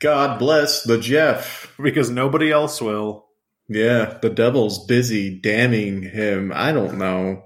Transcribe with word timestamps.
God 0.00 0.38
bless 0.38 0.82
the 0.82 0.98
Jeff. 0.98 1.74
because 1.82 2.10
nobody 2.10 2.52
else 2.52 2.80
will. 2.80 3.26
Yeah, 3.68 4.18
the 4.22 4.30
devil's 4.30 4.86
busy 4.86 5.38
damning 5.40 6.02
him. 6.02 6.52
I 6.54 6.72
don't 6.72 6.98
know. 6.98 7.42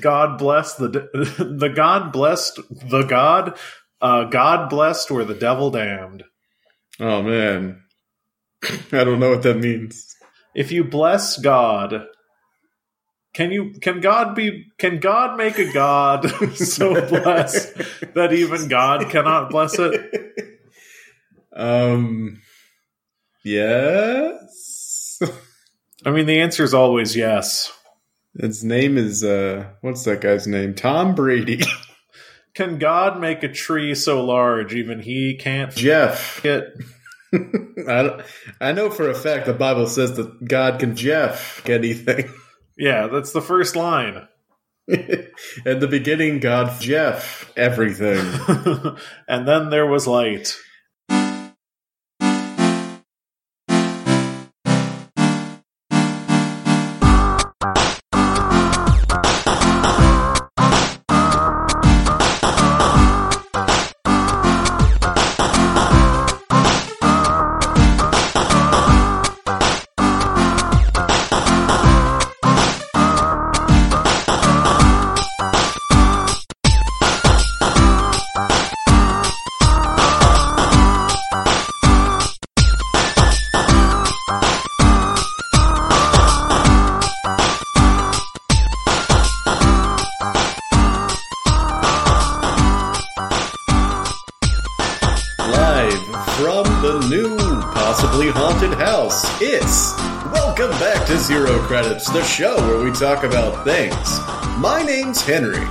God 0.00 0.38
bless 0.38 0.74
the 0.74 0.88
the 1.58 1.68
God 1.68 2.12
blessed 2.12 2.58
the 2.70 3.04
God 3.04 3.56
uh, 4.00 4.24
God 4.24 4.68
blessed 4.68 5.10
were 5.10 5.24
the 5.24 5.34
devil 5.34 5.70
damned. 5.70 6.24
Oh 6.98 7.22
man. 7.22 7.82
I 8.92 9.04
don't 9.04 9.20
know 9.20 9.30
what 9.30 9.42
that 9.42 9.58
means. 9.58 10.16
If 10.54 10.72
you 10.72 10.82
bless 10.82 11.38
God, 11.38 12.06
can 13.32 13.52
you 13.52 13.74
can 13.80 14.00
God 14.00 14.34
be 14.34 14.66
can 14.78 14.98
God 14.98 15.36
make 15.36 15.58
a 15.58 15.72
God 15.72 16.28
so 16.54 16.94
blessed 17.08 17.76
that 18.14 18.32
even 18.32 18.68
God 18.68 19.08
cannot 19.08 19.50
bless 19.50 19.78
it? 19.78 20.19
Um 21.60 22.40
Yes. 23.44 25.20
I 26.04 26.10
mean 26.10 26.26
the 26.26 26.40
answer 26.40 26.64
is 26.64 26.74
always 26.74 27.14
yes. 27.14 27.72
His 28.38 28.64
name 28.64 28.96
is 28.96 29.22
uh 29.24 29.66
what's 29.80 30.04
that 30.04 30.20
guy's 30.20 30.46
name? 30.46 30.74
Tom 30.74 31.14
Brady. 31.14 31.62
Can 32.54 32.78
God 32.78 33.20
make 33.20 33.42
a 33.42 33.48
tree 33.52 33.94
so 33.94 34.24
large 34.24 34.74
even 34.74 35.00
he 35.00 35.36
can't 35.36 35.72
Jeff. 35.74 36.44
it? 36.44 36.64
I 37.88 38.22
I 38.60 38.72
know 38.72 38.90
for 38.90 39.08
a 39.08 39.14
fact 39.14 39.46
the 39.46 39.54
Bible 39.54 39.86
says 39.86 40.16
that 40.16 40.44
God 40.46 40.80
can 40.80 40.96
Jeff 40.96 41.68
anything. 41.68 42.32
Yeah, 42.76 43.08
that's 43.08 43.32
the 43.32 43.42
first 43.42 43.76
line. 43.76 44.26
At 44.88 45.80
the 45.80 45.88
beginning, 45.90 46.40
God 46.40 46.80
Jeff 46.80 47.52
everything. 47.54 48.24
and 49.28 49.46
then 49.46 49.68
there 49.68 49.84
was 49.86 50.06
light. 50.06 50.56
Talk 103.00 103.24
about 103.24 103.64
things. 103.64 103.94
My 104.58 104.82
name's 104.86 105.22
Henry, 105.22 105.66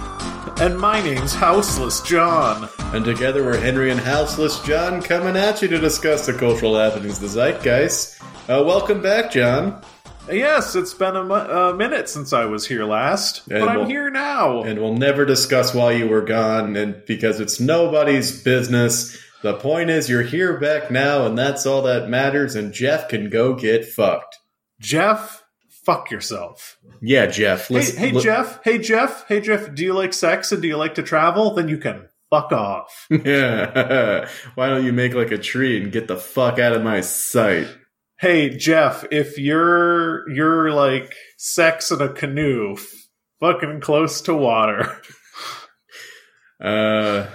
And 0.60 0.80
my 0.80 1.00
name's 1.02 1.34
Houseless 1.34 2.02
John. 2.02 2.68
and 2.94 3.06
together 3.06 3.44
we're 3.44 3.60
Henry 3.60 3.92
and 3.92 4.00
Houseless 4.00 4.60
John 4.64 5.00
coming 5.02 5.38
at 5.38 5.62
you 5.62 5.68
to 5.68 5.78
discuss 5.78 6.26
the 6.26 6.34
cultural 6.34 6.76
happenings 6.76 7.22
of 7.22 7.22
the 7.22 7.40
zeitgeist. 7.40 8.20
Uh, 8.50 8.64
welcome 8.66 9.02
back, 9.04 9.30
John. 9.32 9.80
Yes, 10.32 10.76
it's 10.76 10.96
been 10.96 11.16
a, 11.16 11.24
mu- 11.24 11.34
a 11.36 11.74
minute 11.76 12.10
since 12.10 12.34
I 12.34 12.46
was 12.46 12.66
here 12.68 12.84
last, 12.84 13.48
And 13.52 13.60
but 13.60 13.70
I'm 13.70 13.86
here 13.88 14.10
now. 14.10 14.64
And 14.64 14.80
we'll 14.80 14.96
never 14.98 15.24
discuss 15.24 15.74
why 15.74 15.92
you 15.92 16.08
were 16.08 16.22
gone, 16.24 16.76
and 16.76 17.04
because 17.06 17.40
it's 17.40 17.60
nobody's 17.60 18.42
business. 18.42 19.18
The 19.44 19.54
point 19.54 19.92
is, 19.92 20.10
you're 20.10 20.24
here 20.24 20.60
back 20.60 20.90
now, 20.92 21.26
and 21.28 21.38
that's 21.38 21.66
all 21.68 21.84
that 21.84 22.10
matters. 22.10 22.56
And 22.56 22.74
Jeff 22.74 23.08
can 23.08 23.30
go 23.30 23.54
get 23.54 23.86
fucked. 23.86 24.38
Jeff, 24.80 25.44
fuck 25.70 26.12
yourself. 26.12 26.78
Yeah, 27.02 27.28
Jeff. 27.28 27.68
Hey, 27.68 27.84
hey 27.84 28.12
Jeff, 28.20 28.60
hey 28.64 28.78
Jeff, 28.78 29.26
hey 29.28 29.42
Jeff, 29.42 29.74
do 29.74 29.84
you 29.84 29.94
like 29.94 30.14
sex 30.14 30.52
and 30.52 30.62
do 30.62 30.68
you 30.68 30.78
like 30.78 30.96
to 30.96 31.04
travel? 31.04 31.54
Then 31.54 31.68
you 31.70 31.78
can 31.78 32.10
fuck 32.30 32.52
off. 32.52 33.08
Yeah. 33.26 34.30
Why 34.56 34.70
don't 34.70 34.86
you 34.86 34.94
make 34.94 35.14
like 35.14 35.32
a 35.32 35.38
tree 35.38 35.82
and 35.82 35.92
get 35.92 36.08
the 36.08 36.18
fuck 36.18 36.60
out 36.60 36.74
of 36.74 36.84
my 36.84 37.02
sight? 37.02 37.68
hey 38.20 38.50
Jeff, 38.50 39.06
if 39.12 39.38
you're 39.38 40.30
you're 40.30 40.72
like 40.72 41.16
sex 41.38 41.90
in 41.90 42.02
a 42.02 42.10
canoe, 42.10 42.76
fucking 43.40 43.82
close 43.82 44.22
to 44.22 44.36
water. 44.36 45.02
Uh, 46.62 47.26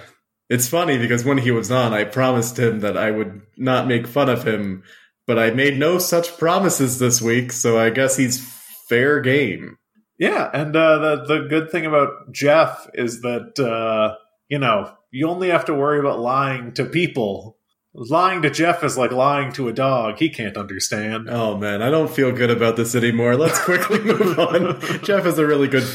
it's 0.51 0.69
funny 0.69 0.99
because 0.99 1.25
when 1.25 1.39
he 1.39 1.49
was 1.49 1.71
on, 1.71 1.95
I 1.95 2.03
promised 2.03 2.59
him 2.59 2.81
that 2.81 2.95
I 2.95 3.09
would 3.09 3.41
not 3.57 3.87
make 3.87 4.05
fun 4.05 4.29
of 4.29 4.47
him, 4.47 4.83
but 5.25 5.39
I 5.39 5.49
made 5.49 5.79
no 5.79 5.97
such 5.97 6.37
promises 6.37 6.99
this 6.99 7.23
week, 7.23 7.51
so 7.51 7.79
I 7.79 7.89
guess 7.89 8.15
he's 8.15 8.47
fair 8.87 9.19
game. 9.21 9.77
Yeah, 10.17 10.49
and 10.53 10.75
uh, 10.75 10.97
the 10.99 11.25
the 11.25 11.47
good 11.49 11.71
thing 11.71 11.85
about 11.85 12.31
Jeff 12.31 12.87
is 12.93 13.21
that 13.21 13.59
uh, 13.59 14.15
you 14.47 14.59
know 14.59 14.93
you 15.11 15.27
only 15.27 15.49
have 15.49 15.65
to 15.65 15.73
worry 15.73 15.99
about 15.99 16.19
lying 16.19 16.73
to 16.73 16.85
people. 16.85 17.57
Lying 17.97 18.41
to 18.41 18.49
Jeff 18.49 18.83
is 18.83 18.97
like 18.97 19.11
lying 19.11 19.53
to 19.53 19.69
a 19.69 19.73
dog. 19.73 20.17
He 20.19 20.29
can't 20.29 20.57
understand. 20.57 21.29
Oh 21.29 21.57
man, 21.57 21.81
I 21.81 21.89
don't 21.89 22.09
feel 22.11 22.31
good 22.31 22.49
about 22.49 22.75
this 22.75 22.93
anymore. 22.95 23.35
Let's 23.37 23.61
quickly 23.63 23.99
move 24.03 24.37
on. 24.37 24.81
Jeff 25.03 25.25
is 25.25 25.37
a 25.37 25.45
really 25.45 25.69
good, 25.69 25.87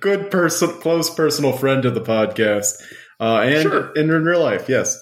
good 0.00 0.30
person, 0.30 0.68
close 0.80 1.12
personal 1.12 1.52
friend 1.52 1.84
of 1.84 1.94
the 1.94 2.00
podcast, 2.00 2.74
uh, 3.20 3.38
and 3.38 3.62
Sure. 3.62 3.92
in, 3.96 4.10
in 4.10 4.24
real 4.24 4.42
life, 4.42 4.68
yes. 4.68 4.96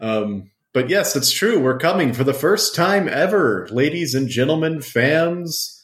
Um, 0.00 0.50
but 0.74 0.90
yes, 0.90 1.14
it's 1.16 1.30
true. 1.32 1.60
We're 1.60 1.78
coming 1.78 2.12
for 2.12 2.24
the 2.24 2.34
first 2.34 2.74
time 2.74 3.08
ever, 3.08 3.68
ladies 3.70 4.14
and 4.14 4.28
gentlemen, 4.28 4.80
fans, 4.80 5.75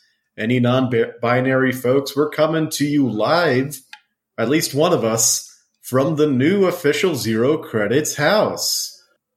any 0.43 0.59
non-binary 0.59 1.73
folks. 1.73 2.17
We're 2.17 2.31
coming 2.31 2.69
to 2.71 2.85
you 2.85 3.09
live, 3.09 3.81
at 4.37 4.49
least 4.49 4.75
one 4.75 4.93
of 4.93 5.05
us, 5.05 5.49
from 5.83 6.17
the 6.17 6.27
new 6.27 6.67
official 6.67 7.15
Zero 7.15 7.59
Credits 7.59 8.17
house. 8.17 8.89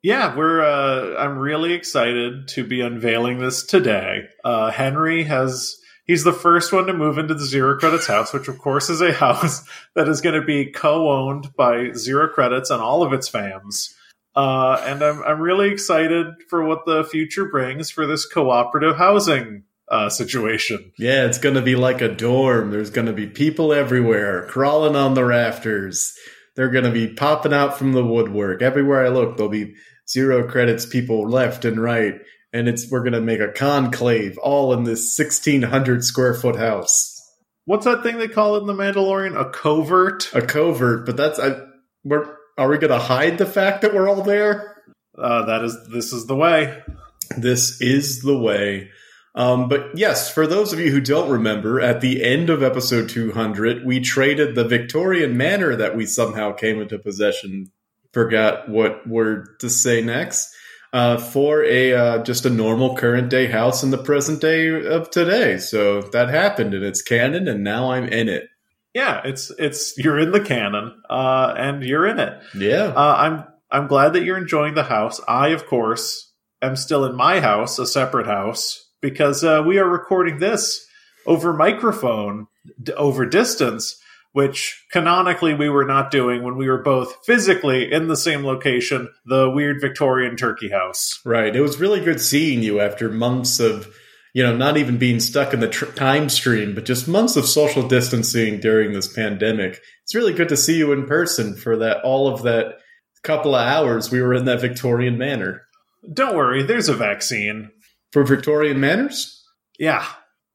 Yeah, 0.01 0.35
we're. 0.35 0.61
Uh, 0.61 1.15
I'm 1.17 1.37
really 1.37 1.73
excited 1.73 2.47
to 2.49 2.63
be 2.63 2.81
unveiling 2.81 3.39
this 3.39 3.65
today. 3.65 4.27
Uh, 4.43 4.71
Henry 4.71 5.23
has. 5.23 5.77
He's 6.05 6.23
the 6.23 6.33
first 6.33 6.71
one 6.71 6.85
to 6.85 6.93
move 6.93 7.17
into 7.17 7.33
the 7.33 7.45
Zero 7.45 7.79
Credits 7.79 8.05
house, 8.05 8.31
which 8.31 8.47
of 8.47 8.59
course 8.59 8.91
is 8.91 9.01
a 9.01 9.11
house 9.11 9.63
that 9.95 10.07
is 10.07 10.21
going 10.21 10.39
to 10.39 10.45
be 10.45 10.71
co-owned 10.71 11.55
by 11.55 11.91
Zero 11.93 12.27
Credits 12.27 12.69
and 12.69 12.81
all 12.81 13.01
of 13.01 13.13
its 13.13 13.29
fams. 13.29 13.93
Uh, 14.35 14.79
and 14.85 15.01
I'm 15.01 15.23
I'm 15.23 15.41
really 15.41 15.69
excited 15.69 16.27
for 16.49 16.63
what 16.63 16.85
the 16.85 17.03
future 17.03 17.45
brings 17.45 17.89
for 17.89 18.05
this 18.05 18.27
cooperative 18.27 18.97
housing 18.97 19.63
uh, 19.89 20.09
situation. 20.09 20.91
Yeah, 20.97 21.25
it's 21.25 21.37
going 21.37 21.55
to 21.55 21.61
be 21.61 21.75
like 21.75 22.01
a 22.01 22.13
dorm. 22.13 22.71
There's 22.71 22.89
going 22.89 23.07
to 23.07 23.13
be 23.13 23.27
people 23.27 23.73
everywhere 23.73 24.47
crawling 24.47 24.95
on 24.95 25.13
the 25.13 25.25
rafters. 25.25 26.13
They're 26.55 26.69
going 26.69 26.85
to 26.85 26.91
be 26.91 27.13
popping 27.13 27.53
out 27.53 27.77
from 27.77 27.93
the 27.93 28.05
woodwork. 28.05 28.61
Everywhere 28.61 29.05
I 29.05 29.09
look, 29.09 29.37
there'll 29.37 29.51
be 29.51 29.75
zero 30.09 30.47
credits 30.47 30.85
people 30.85 31.29
left 31.29 31.65
and 31.65 31.79
right. 31.79 32.15
And 32.53 32.69
it's 32.69 32.89
we're 32.89 33.01
going 33.01 33.13
to 33.13 33.21
make 33.21 33.41
a 33.41 33.51
conclave 33.51 34.37
all 34.37 34.71
in 34.73 34.83
this 34.83 35.17
1600 35.17 36.03
square 36.03 36.33
foot 36.33 36.55
house. 36.55 37.11
What's 37.65 37.85
that 37.85 38.03
thing 38.03 38.17
they 38.17 38.27
call 38.27 38.55
it 38.55 38.61
in 38.61 38.67
the 38.67 38.73
Mandalorian? 38.73 39.39
A 39.39 39.49
covert. 39.49 40.33
A 40.33 40.41
covert, 40.41 41.05
but 41.05 41.17
that's 41.17 41.39
I 41.39 41.59
we're 42.03 42.37
are 42.57 42.69
we 42.69 42.77
going 42.77 42.91
to 42.91 42.99
hide 42.99 43.37
the 43.37 43.45
fact 43.45 43.81
that 43.81 43.93
we're 43.93 44.07
all 44.07 44.21
there? 44.21 44.81
Uh, 45.17 45.45
that 45.45 45.63
is. 45.63 45.77
This 45.91 46.13
is 46.13 46.25
the 46.25 46.35
way. 46.35 46.81
This 47.37 47.81
is 47.81 48.21
the 48.21 48.37
way. 48.37 48.91
Um, 49.35 49.67
but 49.67 49.97
yes, 49.97 50.31
for 50.31 50.47
those 50.47 50.71
of 50.71 50.79
you 50.79 50.89
who 50.91 51.01
don't 51.01 51.29
remember, 51.29 51.81
at 51.81 51.99
the 51.99 52.23
end 52.23 52.49
of 52.49 52.63
episode 52.63 53.09
200, 53.09 53.85
we 53.85 53.99
traded 53.99 54.55
the 54.55 54.63
Victorian 54.63 55.35
manor 55.35 55.75
that 55.75 55.95
we 55.95 56.05
somehow 56.05 56.53
came 56.53 56.81
into 56.81 56.97
possession. 56.97 57.71
Forgot 58.13 58.69
what 58.69 59.05
word 59.05 59.59
to 59.59 59.69
say 59.69 60.01
next. 60.01 60.53
Uh, 60.93 61.17
for 61.17 61.61
a 61.65 61.91
uh, 61.93 62.23
just 62.23 62.45
a 62.45 62.49
normal 62.49 62.95
current 62.95 63.29
day 63.29 63.47
house 63.47 63.83
in 63.83 63.91
the 63.91 63.97
present 63.97 64.39
day 64.39 64.69
of 64.69 65.09
today. 65.09 65.57
So 65.57 66.03
that 66.13 66.29
happened, 66.29 66.73
and 66.73 66.85
it's 66.85 67.01
canon, 67.01 67.49
and 67.49 67.65
now 67.65 67.91
I'm 67.91 68.07
in 68.07 68.29
it. 68.29 68.47
Yeah, 68.93 69.19
it's 69.25 69.51
it's 69.59 69.97
you're 69.97 70.17
in 70.17 70.31
the 70.31 70.39
canon, 70.39 70.95
uh, 71.09 71.53
and 71.57 71.83
you're 71.83 72.07
in 72.07 72.17
it. 72.17 72.39
Yeah, 72.57 72.93
Uh, 72.95 73.15
I'm 73.17 73.43
I'm 73.69 73.87
glad 73.87 74.13
that 74.13 74.23
you're 74.23 74.37
enjoying 74.37 74.75
the 74.75 74.83
house. 74.83 75.19
I, 75.27 75.49
of 75.49 75.65
course, 75.65 76.31
am 76.61 76.77
still 76.77 77.03
in 77.03 77.13
my 77.13 77.41
house, 77.41 77.77
a 77.77 77.85
separate 77.85 78.27
house, 78.27 78.84
because 79.05 79.43
uh, 79.43 79.61
we 79.63 79.77
are 79.77 79.87
recording 79.87 80.39
this 80.39 80.87
over 81.27 81.53
microphone, 81.53 82.47
d- 82.81 82.91
over 82.93 83.23
distance, 83.23 84.01
which 84.31 84.83
canonically 84.91 85.53
we 85.53 85.69
were 85.69 85.85
not 85.85 86.09
doing 86.09 86.41
when 86.41 86.57
we 86.57 86.67
were 86.67 86.81
both 86.81 87.23
physically 87.23 87.91
in 87.91 88.07
the 88.07 88.17
same 88.17 88.43
location, 88.43 89.07
the 89.27 89.47
weird 89.47 89.79
Victorian 89.79 90.35
turkey 90.35 90.71
house. 90.71 91.21
Right. 91.23 91.55
It 91.55 91.61
was 91.61 91.79
really 91.79 92.03
good 92.03 92.19
seeing 92.19 92.63
you 92.63 92.79
after 92.79 93.07
months 93.07 93.59
of, 93.59 93.95
you 94.33 94.41
know, 94.41 94.57
not 94.57 94.75
even 94.75 94.97
being 94.97 95.19
stuck 95.19 95.53
in 95.53 95.59
the 95.59 95.69
tr- 95.69 95.85
time 95.85 96.27
stream, 96.27 96.73
but 96.73 96.85
just 96.85 97.07
months 97.07 97.35
of 97.35 97.45
social 97.45 97.87
distancing 97.87 98.59
during 98.59 98.93
this 98.93 99.07
pandemic. 99.07 99.81
It's 100.01 100.15
really 100.15 100.33
good 100.33 100.49
to 100.49 100.57
see 100.57 100.79
you 100.79 100.93
in 100.93 101.05
person 101.05 101.55
for 101.55 101.77
that 101.77 102.01
all 102.03 102.27
of 102.27 102.41
that 102.41 102.79
couple 103.21 103.53
of 103.53 103.67
hours 103.67 104.09
we 104.09 104.19
were 104.19 104.33
in 104.33 104.45
that 104.45 104.61
Victorian 104.61 105.19
manor. 105.19 105.61
Don't 106.11 106.35
worry, 106.35 106.63
there's 106.63 106.89
a 106.89 106.95
vaccine. 106.95 107.69
For 108.15 108.23
Victorian 108.23 108.79
manners? 108.79 109.43
Yeah, 109.77 110.05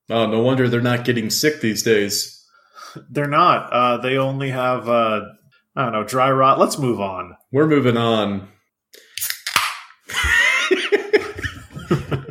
Oh, 0.08 0.26
no 0.26 0.40
wonder 0.40 0.66
they're 0.66 0.80
not 0.80 1.04
getting 1.04 1.28
sick 1.28 1.60
these 1.60 1.82
days. 1.82 2.42
they're 3.10 3.28
not. 3.28 3.70
Uh, 3.70 3.98
they 3.98 4.16
only 4.16 4.48
have, 4.48 4.88
uh, 4.88 5.20
I 5.76 5.82
don't 5.82 5.92
know, 5.92 6.04
dry 6.04 6.30
rot. 6.30 6.58
Let's 6.58 6.78
move 6.78 7.02
on. 7.02 7.36
We're 7.52 7.66
moving 7.66 7.98
on. 7.98 8.48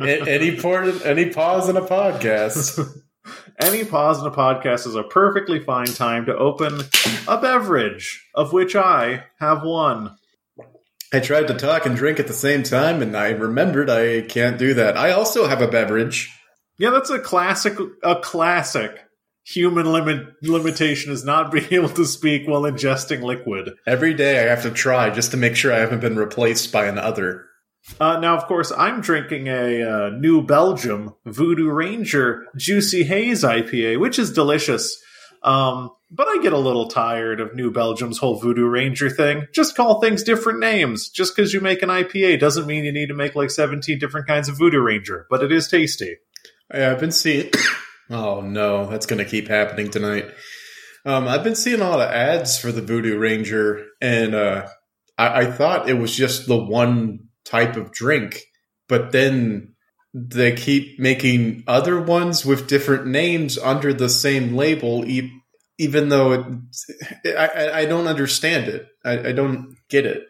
Any 0.00 0.56
port, 0.56 1.06
any 1.06 1.26
pause 1.30 1.68
in 1.68 1.76
a 1.76 1.82
podcast. 1.82 2.84
Any 3.62 3.84
pause 3.84 4.18
in 4.20 4.26
a 4.26 4.32
podcast 4.32 4.88
is 4.88 4.96
a 4.96 5.04
perfectly 5.04 5.60
fine 5.60 5.86
time 5.86 6.26
to 6.26 6.36
open 6.36 6.80
a 7.28 7.40
beverage, 7.40 8.26
of 8.34 8.52
which 8.52 8.74
I 8.74 9.26
have 9.38 9.62
one. 9.62 10.16
I 11.12 11.20
tried 11.20 11.48
to 11.48 11.54
talk 11.54 11.86
and 11.86 11.96
drink 11.96 12.20
at 12.20 12.28
the 12.28 12.32
same 12.32 12.62
time, 12.62 13.02
and 13.02 13.16
I 13.16 13.30
remembered 13.30 13.90
I 13.90 14.22
can't 14.22 14.58
do 14.58 14.74
that. 14.74 14.96
I 14.96 15.10
also 15.10 15.48
have 15.48 15.60
a 15.60 15.68
beverage. 15.68 16.32
Yeah, 16.78 16.90
that's 16.90 17.10
a 17.10 17.18
classic. 17.18 17.76
A 18.02 18.16
classic 18.16 19.00
human 19.44 19.90
limit 19.90 20.26
limitation 20.42 21.12
is 21.12 21.24
not 21.24 21.50
being 21.52 21.72
able 21.72 21.88
to 21.88 22.04
speak 22.04 22.46
while 22.46 22.62
ingesting 22.62 23.22
liquid. 23.22 23.74
Every 23.86 24.14
day 24.14 24.38
I 24.38 24.48
have 24.50 24.62
to 24.62 24.70
try 24.70 25.10
just 25.10 25.32
to 25.32 25.36
make 25.36 25.56
sure 25.56 25.72
I 25.72 25.80
haven't 25.80 26.00
been 26.00 26.16
replaced 26.16 26.72
by 26.72 26.86
another. 26.86 27.46
Uh, 27.98 28.20
now, 28.20 28.36
of 28.36 28.44
course, 28.44 28.70
I'm 28.70 29.00
drinking 29.00 29.48
a 29.48 29.82
uh, 29.82 30.10
New 30.10 30.42
Belgium 30.42 31.14
Voodoo 31.24 31.70
Ranger 31.70 32.46
Juicy 32.56 33.04
Haze 33.04 33.42
IPA, 33.42 33.98
which 33.98 34.18
is 34.18 34.32
delicious. 34.32 35.02
Um, 35.42 35.90
but 36.10 36.26
I 36.28 36.42
get 36.42 36.52
a 36.52 36.58
little 36.58 36.88
tired 36.88 37.40
of 37.40 37.54
New 37.54 37.70
Belgium's 37.70 38.18
whole 38.18 38.40
Voodoo 38.40 38.66
Ranger 38.66 39.08
thing. 39.08 39.46
Just 39.54 39.76
call 39.76 40.00
things 40.00 40.22
different 40.22 40.58
names. 40.58 41.08
Just 41.08 41.34
because 41.34 41.52
you 41.52 41.60
make 41.60 41.82
an 41.82 41.88
IPA 41.88 42.40
doesn't 42.40 42.66
mean 42.66 42.84
you 42.84 42.92
need 42.92 43.08
to 43.08 43.14
make 43.14 43.36
like 43.36 43.50
17 43.50 43.98
different 43.98 44.26
kinds 44.26 44.48
of 44.48 44.58
Voodoo 44.58 44.80
Ranger, 44.80 45.26
but 45.30 45.42
it 45.42 45.52
is 45.52 45.68
tasty. 45.68 46.16
Yeah, 46.74 46.90
I've 46.90 47.00
been 47.00 47.12
seeing. 47.12 47.50
oh 48.10 48.40
no, 48.40 48.86
that's 48.86 49.06
going 49.06 49.22
to 49.22 49.30
keep 49.30 49.48
happening 49.48 49.90
tonight. 49.90 50.26
Um, 51.06 51.28
I've 51.28 51.44
been 51.44 51.56
seeing 51.56 51.80
a 51.80 51.88
lot 51.88 52.00
of 52.00 52.10
ads 52.10 52.58
for 52.58 52.72
the 52.72 52.82
Voodoo 52.82 53.18
Ranger, 53.18 53.86
and 54.00 54.34
uh, 54.34 54.66
I-, 55.16 55.42
I 55.42 55.50
thought 55.50 55.88
it 55.88 55.94
was 55.94 56.14
just 56.14 56.46
the 56.46 56.62
one 56.62 57.28
type 57.44 57.76
of 57.76 57.92
drink, 57.92 58.42
but 58.88 59.12
then 59.12 59.69
they 60.12 60.52
keep 60.54 60.98
making 60.98 61.64
other 61.66 62.00
ones 62.00 62.44
with 62.44 62.66
different 62.68 63.06
names 63.06 63.56
under 63.58 63.92
the 63.92 64.08
same 64.08 64.54
label, 64.56 65.04
even 65.78 66.08
though 66.08 66.32
it, 67.24 67.36
I, 67.36 67.46
I- 67.46 67.78
I 67.80 67.84
don't 67.86 68.06
understand 68.08 68.68
it. 68.68 68.86
I, 69.04 69.28
I 69.28 69.32
don't 69.32 69.76
get 69.88 70.06
it. 70.06 70.24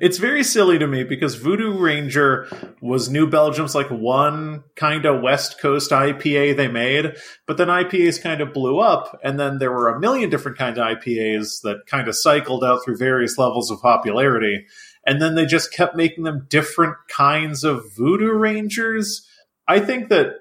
It's 0.00 0.18
very 0.18 0.44
silly 0.44 0.78
to 0.78 0.86
me 0.86 1.02
because 1.02 1.34
Voodoo 1.34 1.76
Ranger 1.76 2.46
was 2.80 3.10
New 3.10 3.26
Belgium's 3.28 3.74
like 3.74 3.88
one 3.88 4.62
kind 4.76 5.04
of 5.04 5.22
West 5.22 5.60
Coast 5.60 5.90
IPA 5.90 6.56
they 6.56 6.68
made, 6.68 7.16
but 7.48 7.56
then 7.56 7.66
IPAs 7.68 8.22
kind 8.22 8.40
of 8.40 8.52
blew 8.54 8.78
up, 8.78 9.18
and 9.24 9.40
then 9.40 9.58
there 9.58 9.72
were 9.72 9.88
a 9.88 9.98
million 9.98 10.30
different 10.30 10.56
kinds 10.56 10.78
of 10.78 10.84
IPAs 10.86 11.62
that 11.62 11.78
kind 11.88 12.06
of 12.06 12.14
cycled 12.16 12.62
out 12.64 12.84
through 12.84 12.96
various 12.96 13.36
levels 13.38 13.70
of 13.72 13.80
popularity, 13.82 14.64
and 15.06 15.20
then 15.20 15.34
they 15.34 15.46
just 15.46 15.72
kept 15.72 15.96
making 15.96 16.24
them 16.24 16.46
different 16.48 16.96
kinds 17.08 17.64
of 17.64 17.94
Voodoo 17.96 18.32
Rangers. 18.32 19.26
I 19.66 19.80
think 19.80 20.08
that 20.08 20.34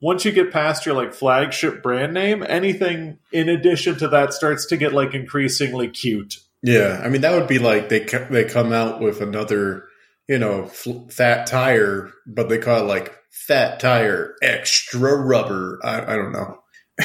once 0.00 0.24
you 0.24 0.32
get 0.32 0.52
past 0.52 0.86
your 0.86 0.94
like 0.94 1.12
flagship 1.12 1.82
brand 1.82 2.14
name, 2.14 2.44
anything 2.48 3.18
in 3.32 3.48
addition 3.48 3.96
to 3.98 4.08
that 4.08 4.32
starts 4.32 4.66
to 4.66 4.76
get 4.76 4.92
like 4.92 5.14
increasingly 5.14 5.88
cute. 5.88 6.38
Yeah, 6.62 7.00
I 7.02 7.08
mean 7.08 7.20
that 7.20 7.34
would 7.34 7.48
be 7.48 7.58
like 7.58 7.88
they 7.88 8.04
they 8.30 8.44
come 8.44 8.72
out 8.72 9.00
with 9.00 9.20
another, 9.20 9.84
you 10.28 10.38
know, 10.38 10.66
fl- 10.66 11.08
fat 11.08 11.46
tire, 11.46 12.10
but 12.26 12.48
they 12.48 12.58
call 12.58 12.80
it 12.80 12.86
like 12.86 13.16
fat 13.30 13.80
tire 13.80 14.34
extra 14.42 15.16
rubber. 15.16 15.78
I, 15.84 16.14
I 16.14 16.16
don't 16.16 16.32
know. 16.32 16.57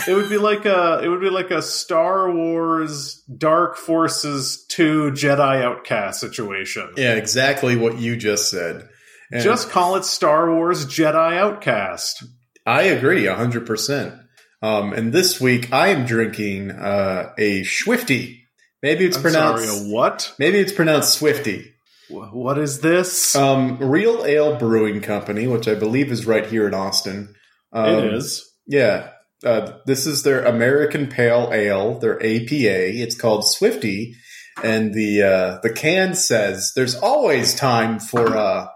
It 0.07 0.13
would 0.13 0.29
be 0.29 0.37
like 0.37 0.65
a 0.65 1.01
it 1.03 1.07
would 1.07 1.21
be 1.21 1.29
like 1.29 1.51
a 1.51 1.61
Star 1.61 2.31
Wars 2.31 3.23
Dark 3.37 3.77
Forces 3.77 4.65
2 4.69 5.11
Jedi 5.11 5.63
Outcast 5.63 6.19
situation. 6.19 6.93
Yeah, 6.97 7.13
exactly 7.13 7.75
what 7.75 7.99
you 7.99 8.15
just 8.15 8.49
said. 8.49 8.89
And 9.31 9.43
Just 9.43 9.69
call 9.69 9.95
it 9.95 10.05
Star 10.05 10.53
Wars 10.53 10.85
Jedi 10.85 11.37
Outcast. 11.37 12.23
I 12.65 12.83
agree 12.83 13.25
hundred 13.25 13.65
percent. 13.65 14.15
Um, 14.61 14.93
and 14.93 15.11
this 15.11 15.41
week 15.41 15.73
I 15.73 15.89
am 15.89 16.05
drinking 16.05 16.71
uh, 16.71 17.33
a 17.37 17.63
Swifty. 17.63 18.45
Maybe 18.81 19.05
it's 19.05 19.17
I'm 19.17 19.23
pronounced. 19.23 19.65
sorry, 19.65 19.91
what? 19.91 20.33
maybe 20.39 20.59
it's 20.59 20.71
pronounced 20.71 21.13
Swifty. 21.17 21.73
What 22.09 22.57
is 22.57 22.81
this? 22.81 23.35
Um, 23.35 23.77
Real 23.79 24.23
Ale 24.25 24.57
Brewing 24.57 25.01
Company, 25.01 25.47
which 25.47 25.67
I 25.67 25.73
believe 25.73 26.11
is 26.11 26.25
right 26.25 26.45
here 26.45 26.67
in 26.67 26.73
Austin. 26.73 27.33
Um, 27.71 27.89
it 27.89 28.13
is. 28.13 28.47
Yeah. 28.67 29.09
Uh, 29.43 29.79
this 29.85 30.05
is 30.05 30.23
their 30.23 30.43
American 30.45 31.07
Pale 31.07 31.51
Ale, 31.53 31.99
their 31.99 32.17
APA. 32.17 33.01
It's 33.01 33.15
called 33.15 33.47
Swifty, 33.47 34.15
and 34.63 34.93
the 34.93 35.21
uh, 35.23 35.59
the 35.61 35.73
can 35.73 36.15
says 36.15 36.71
there's 36.75 36.95
always 36.95 37.55
time 37.55 37.99
for. 37.99 38.35
Uh, 38.37 38.67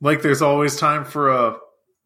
Like 0.00 0.22
there's 0.22 0.42
always 0.42 0.76
time 0.76 1.04
for 1.04 1.30
a 1.30 1.56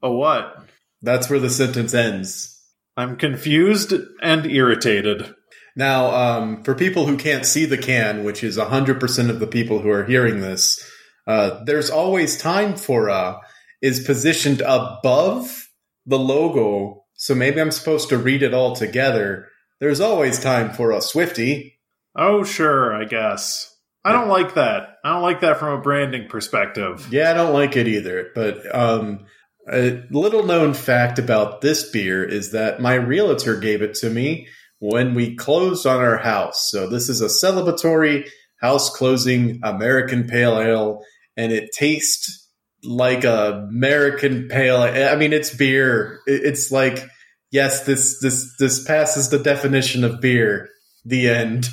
a 0.03 0.11
what? 0.11 0.65
that's 1.03 1.31
where 1.31 1.39
the 1.41 1.51
sentence 1.51 1.95
ends. 1.95 2.55
I'm 2.97 3.17
confused 3.17 3.93
and 4.21 4.47
irritated. 4.47 5.33
Now, 5.77 6.11
um, 6.11 6.65
for 6.65 6.75
people 6.75 7.07
who 7.07 7.17
can't 7.17 7.47
see 7.47 7.65
the 7.67 7.79
can, 7.79 8.25
which 8.25 8.43
is 8.43 8.59
hundred 8.59 8.99
percent 9.01 9.31
of 9.31 9.39
the 9.39 9.47
people 9.47 9.79
who 9.81 9.91
are 9.91 10.05
hearing 10.05 10.41
this, 10.41 10.79
uh, 11.27 11.63
there's 11.65 11.91
always 11.91 12.37
time 12.37 12.77
for. 12.77 13.11
Uh, 13.11 13.37
is 13.81 14.05
positioned 14.05 14.61
above 14.61 15.69
the 16.07 16.19
logo, 16.19 17.05
so 17.19 17.35
maybe 17.35 17.61
I'm 17.61 17.73
supposed 17.73 18.09
to 18.11 18.17
read 18.17 18.45
it 18.45 18.55
all 18.55 18.77
together. 18.77 19.49
There's 19.81 20.01
always 20.01 20.39
time 20.39 20.73
for 20.73 20.93
a 20.93 21.01
Swifty. 21.01 21.81
Oh, 22.17 22.45
sure, 22.45 22.95
I 22.95 23.05
guess. 23.05 23.75
I 24.05 24.13
don't 24.13 24.29
like 24.29 24.55
that. 24.55 24.99
I 25.05 25.13
don't 25.13 25.23
like 25.23 25.41
that 25.41 25.59
from 25.59 25.79
a 25.79 25.83
branding 25.83 26.29
perspective. 26.29 27.09
Yeah, 27.11 27.33
I 27.33 27.35
don't 27.35 27.53
like 27.53 27.77
it 27.77 27.89
either. 27.89 28.31
But 28.37 28.73
um, 28.73 29.27
a 29.69 30.01
little 30.11 30.45
known 30.45 30.75
fact 30.75 31.19
about 31.19 31.61
this 31.61 31.91
beer 31.91 32.25
is 32.25 32.53
that 32.53 32.81
my 32.81 32.95
realtor 32.95 33.59
gave 33.59 33.83
it 33.83 33.95
to 33.97 34.11
me 34.11 34.47
when 34.79 35.15
we 35.15 35.35
closed 35.35 35.87
on 35.87 36.01
our 36.01 36.19
house. 36.19 36.69
So 36.71 36.89
this 36.89 37.09
is 37.09 37.21
a 37.21 37.27
celebratory 37.27 38.29
house 38.61 38.91
closing 38.91 39.59
American 39.65 40.29
Pale 40.29 40.61
Ale, 40.61 41.05
and 41.37 41.51
it 41.51 41.71
tastes 41.73 42.38
like 42.85 43.25
a 43.25 43.67
American 43.69 44.49
Pale. 44.49 44.85
Ale. 44.85 45.13
I 45.13 45.17
mean, 45.17 45.33
it's 45.33 45.55
beer. 45.55 46.21
It's 46.27 46.71
like 46.71 47.09
yes, 47.51 47.85
this 47.85 48.21
this 48.21 48.57
this 48.59 48.85
passes 48.85 49.31
the 49.31 49.39
definition 49.39 50.05
of 50.05 50.21
beer. 50.21 50.69
The 51.05 51.29
end. 51.29 51.69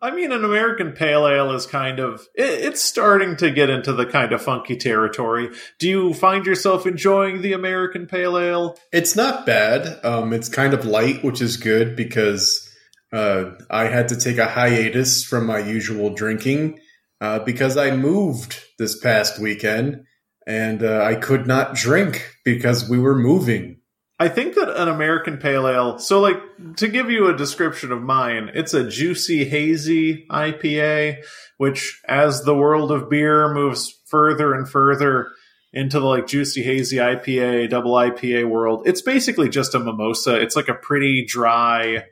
I 0.00 0.10
mean, 0.10 0.30
an 0.30 0.44
American 0.44 0.92
pale 0.92 1.26
ale 1.26 1.52
is 1.52 1.66
kind 1.66 1.98
of 1.98 2.26
it, 2.34 2.44
it's 2.44 2.82
starting 2.82 3.36
to 3.38 3.50
get 3.50 3.70
into 3.70 3.92
the 3.92 4.06
kind 4.06 4.32
of 4.32 4.42
funky 4.42 4.76
territory. 4.76 5.50
Do 5.78 5.88
you 5.88 6.14
find 6.14 6.46
yourself 6.46 6.86
enjoying 6.86 7.40
the 7.40 7.54
American 7.54 8.06
pale 8.06 8.38
ale? 8.38 8.78
It's 8.92 9.16
not 9.16 9.46
bad. 9.46 10.04
Um, 10.04 10.32
it's 10.32 10.48
kind 10.48 10.74
of 10.74 10.84
light, 10.84 11.24
which 11.24 11.40
is 11.40 11.56
good 11.56 11.96
because 11.96 12.70
uh, 13.12 13.52
I 13.70 13.84
had 13.84 14.08
to 14.08 14.16
take 14.16 14.38
a 14.38 14.46
hiatus 14.46 15.24
from 15.24 15.46
my 15.46 15.58
usual 15.58 16.10
drinking 16.10 16.78
uh, 17.20 17.40
because 17.40 17.76
I 17.76 17.96
moved 17.96 18.62
this 18.78 19.00
past 19.00 19.40
weekend 19.40 20.04
and 20.46 20.82
uh, 20.82 21.02
I 21.02 21.16
could 21.16 21.46
not 21.46 21.74
drink 21.74 22.34
because 22.44 22.88
we 22.88 22.98
were 22.98 23.16
moving. 23.16 23.80
I 24.18 24.28
think 24.28 24.54
that 24.54 24.80
an 24.80 24.88
American 24.88 25.36
pale 25.36 25.68
ale. 25.68 25.98
So, 25.98 26.20
like 26.20 26.40
to 26.76 26.88
give 26.88 27.10
you 27.10 27.28
a 27.28 27.36
description 27.36 27.92
of 27.92 28.02
mine, 28.02 28.50
it's 28.54 28.72
a 28.72 28.88
juicy, 28.88 29.44
hazy 29.44 30.26
IPA. 30.30 31.22
Which, 31.58 32.00
as 32.06 32.42
the 32.42 32.54
world 32.54 32.92
of 32.92 33.10
beer 33.10 33.52
moves 33.52 33.92
further 34.08 34.54
and 34.54 34.68
further 34.68 35.28
into 35.72 36.00
the 36.00 36.06
like 36.06 36.26
juicy, 36.26 36.62
hazy 36.62 36.96
IPA, 36.96 37.68
double 37.70 37.92
IPA 37.92 38.48
world, 38.48 38.82
it's 38.86 39.02
basically 39.02 39.48
just 39.48 39.74
a 39.74 39.78
mimosa. 39.78 40.40
It's 40.40 40.56
like 40.56 40.68
a 40.68 40.74
pretty 40.74 41.26
dry, 41.26 42.04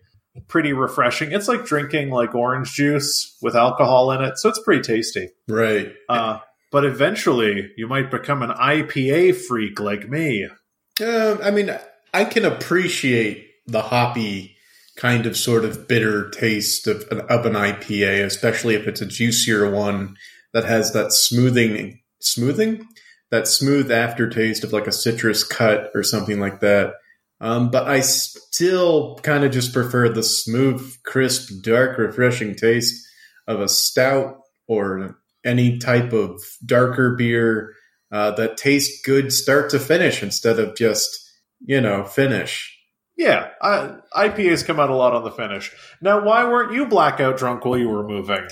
pretty 0.49 0.75
refreshing. 0.75 1.33
It's 1.33 1.49
like 1.49 1.65
drinking 1.65 2.11
like 2.11 2.35
orange 2.35 2.73
juice 2.75 3.37
with 3.41 3.57
alcohol 3.57 4.13
in 4.13 4.23
it, 4.23 4.37
so 4.37 4.51
it's 4.51 4.61
pretty 4.61 4.83
tasty. 4.83 5.29
Right. 5.49 5.93
Uh, 6.09 6.39
but 6.75 6.85
eventually, 6.85 7.71
you 7.77 7.87
might 7.87 8.11
become 8.11 8.43
an 8.43 8.51
IPA 8.51 9.37
freak 9.37 9.79
like 9.79 10.09
me. 10.09 10.49
Uh, 11.01 11.37
I 11.41 11.53
mean, 11.53 11.71
I 12.13 12.25
can 12.25 12.45
appreciate 12.45 13.47
the 13.69 13.81
hoppy 13.81 14.57
kind 14.97 15.25
of 15.25 15.37
sort 15.37 15.65
of 15.65 15.87
bitter 15.87 16.31
taste 16.31 16.89
of, 16.89 17.05
of 17.05 17.47
an 17.47 17.53
IPA, 17.53 18.25
especially 18.25 18.75
if 18.75 18.89
it's 18.89 19.01
a 19.01 19.07
juicier 19.07 19.71
one 19.71 20.17
that 20.53 20.65
has 20.65 20.93
that 20.95 21.13
smoothing, 21.13 22.01
smoothing, 22.21 22.85
that 23.31 23.47
smooth 23.47 23.93
aftertaste 23.93 24.65
of 24.65 24.73
like 24.73 24.89
a 24.89 24.93
citrus 24.93 25.45
cut 25.45 25.93
or 25.95 26.03
something 26.03 26.41
like 26.41 26.59
that. 26.59 26.95
Um, 27.41 27.71
but 27.71 27.87
I 27.87 28.01
still 28.01 29.21
kind 29.23 29.45
of 29.45 29.53
just 29.53 29.73
prefer 29.73 30.09
the 30.09 30.25
smooth, 30.25 30.93
crisp, 31.05 31.63
dark, 31.63 31.99
refreshing 31.99 32.57
taste 32.57 33.07
of 33.47 33.61
a 33.61 33.69
stout 33.69 34.41
or 34.67 35.21
any 35.45 35.79
type 35.79 36.13
of 36.13 36.41
darker 36.65 37.15
beer 37.17 37.75
uh, 38.11 38.31
that 38.33 38.57
tastes 38.57 39.05
good 39.05 39.33
start 39.33 39.71
to 39.71 39.79
finish 39.79 40.23
instead 40.23 40.59
of 40.59 40.77
just, 40.77 41.11
you 41.61 41.81
know, 41.81 42.05
finish. 42.05 42.71
Yeah, 43.17 43.51
I, 43.61 43.97
IPAs 44.15 44.67
come 44.67 44.81
out 44.81 44.91
a 44.91 44.95
lot 44.95 45.15
on 45.15 45.25
the 45.25 45.31
finish. 45.31 45.73
Now, 46.01 46.25
why 46.25 46.45
weren't 46.45 46.73
you 46.73 46.87
blackout 46.87 47.37
drunk 47.37 47.65
while 47.65 47.79
you 47.79 47.89
were 47.89 48.07
moving? 48.07 48.49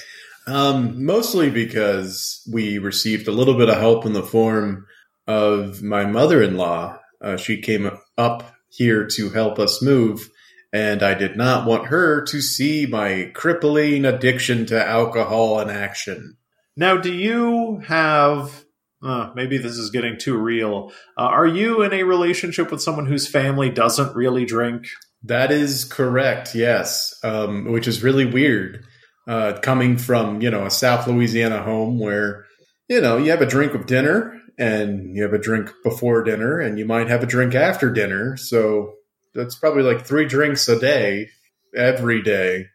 Um, 0.47 1.05
mostly 1.05 1.51
because 1.51 2.47
we 2.53 2.79
received 2.79 3.29
a 3.29 3.33
little 3.33 3.57
bit 3.57 3.69
of 3.69 3.79
help 3.79 4.07
in 4.07 4.13
the 4.13 4.23
form 4.23 4.87
of 5.27 5.83
my 5.83 6.05
mother-in-law. 6.05 6.99
Uh, 7.21 7.37
she 7.37 7.61
came 7.61 7.91
up 8.19 8.53
here 8.69 9.07
to 9.07 9.31
help 9.31 9.59
us 9.59 9.83
move, 9.83 10.29
and 10.73 11.03
I 11.03 11.15
did 11.15 11.37
not 11.37 11.67
want 11.67 11.87
her 11.87 12.25
to 12.25 12.41
see 12.41 12.87
my 12.87 13.31
crippling 13.35 14.05
addiction 14.05 14.67
to 14.67 14.85
alcohol 14.85 15.61
in 15.61 15.71
action. 15.71 16.37
Now, 16.76 16.97
do 16.97 17.12
you 17.12 17.83
have? 17.87 18.64
Uh, 19.05 19.33
maybe 19.35 19.59
this 19.59 19.76
is 19.76 19.91
getting 19.91 20.17
too 20.17 20.37
real. 20.37 20.93
Uh, 21.19 21.23
are 21.23 21.47
you 21.47 21.83
in 21.83 21.93
a 21.93 22.05
relationship 22.05 22.71
with 22.71 22.81
someone 22.81 23.07
whose 23.07 23.26
family 23.26 23.69
doesn't 23.69 24.14
really 24.14 24.45
drink? 24.45 24.87
That 25.25 25.50
is 25.50 25.85
correct. 25.85 26.55
Yes, 26.55 27.12
um, 27.25 27.73
which 27.73 27.88
is 27.88 28.02
really 28.02 28.26
weird 28.26 28.85
uh, 29.26 29.59
coming 29.61 29.97
from 29.97 30.41
you 30.41 30.50
know 30.50 30.67
a 30.67 30.71
South 30.71 31.07
Louisiana 31.07 31.62
home 31.62 31.99
where 31.99 32.47
you 32.88 33.00
know 33.00 33.17
you 33.17 33.31
have 33.31 33.43
a 33.43 33.47
drink 33.47 33.73
with 33.73 33.87
dinner 33.87 34.41
and 34.59 35.17
you 35.17 35.23
have 35.23 35.33
a 35.33 35.38
drink 35.38 35.71
before 35.83 36.23
dinner 36.23 36.59
and 36.59 36.79
you 36.79 36.85
might 36.85 37.09
have 37.09 37.23
a 37.23 37.26
drink 37.26 37.55
after 37.55 37.91
dinner. 37.91 38.37
So 38.37 38.95
that's 39.35 39.55
probably 39.55 39.83
like 39.83 40.05
three 40.05 40.26
drinks 40.26 40.69
a 40.69 40.79
day 40.79 41.29
every 41.75 42.23
day 42.23 42.67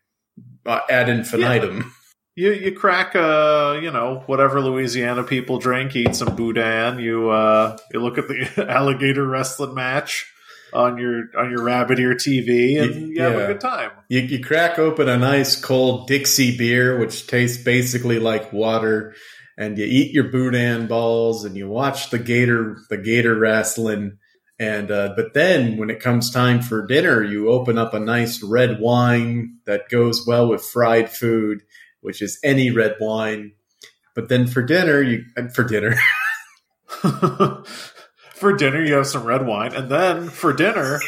uh, 0.65 0.79
ad 0.89 1.09
infinitum. 1.09 1.77
Yeah. 1.77 1.83
You 2.37 2.51
you 2.51 2.71
crack 2.71 3.15
uh 3.15 3.79
you 3.81 3.89
know 3.89 4.21
whatever 4.27 4.61
Louisiana 4.61 5.23
people 5.23 5.57
drink, 5.57 5.95
eat 5.95 6.15
some 6.15 6.35
boudin. 6.35 6.99
You 6.99 7.31
uh 7.31 7.75
you 7.91 7.99
look 7.99 8.19
at 8.19 8.27
the 8.27 8.67
alligator 8.69 9.25
wrestling 9.27 9.73
match 9.73 10.31
on 10.71 10.99
your 10.99 11.23
on 11.35 11.49
your 11.49 11.63
rabbit 11.63 11.97
ear 11.97 12.13
TV 12.13 12.79
and 12.79 12.93
you, 12.93 13.07
you 13.07 13.21
have 13.23 13.33
a 13.33 13.47
good 13.47 13.59
time. 13.59 13.89
You, 14.07 14.19
you 14.19 14.43
crack 14.43 14.77
open 14.77 15.09
a 15.09 15.17
nice 15.17 15.59
cold 15.59 16.07
Dixie 16.07 16.55
beer, 16.55 16.99
which 16.99 17.25
tastes 17.25 17.63
basically 17.63 18.19
like 18.19 18.53
water, 18.53 19.15
and 19.57 19.75
you 19.75 19.85
eat 19.85 20.13
your 20.13 20.25
boudin 20.25 20.85
balls 20.85 21.43
and 21.43 21.57
you 21.57 21.67
watch 21.67 22.11
the 22.11 22.19
gator 22.19 22.77
the 22.91 22.99
gator 22.99 23.33
wrestling. 23.33 24.19
And 24.59 24.91
uh, 24.91 25.13
but 25.15 25.33
then 25.33 25.77
when 25.77 25.89
it 25.89 25.99
comes 25.99 26.29
time 26.29 26.61
for 26.61 26.85
dinner, 26.85 27.23
you 27.23 27.49
open 27.49 27.79
up 27.79 27.95
a 27.95 27.99
nice 27.99 28.43
red 28.43 28.79
wine 28.79 29.57
that 29.65 29.89
goes 29.89 30.25
well 30.27 30.47
with 30.47 30.63
fried 30.63 31.09
food, 31.09 31.63
which 32.01 32.21
is 32.21 32.39
any 32.43 32.71
red 32.71 32.95
wine. 32.99 33.53
But 34.15 34.29
then 34.29 34.47
for 34.47 34.61
dinner, 34.61 35.01
you 35.01 35.25
for 35.53 35.63
dinner. 35.63 35.95
for 38.37 38.53
dinner 38.53 38.83
you 38.83 38.93
have 38.93 39.07
some 39.07 39.23
red 39.23 39.45
wine. 39.45 39.73
And 39.73 39.89
then 39.89 40.29
for 40.29 40.53
dinner 40.53 40.99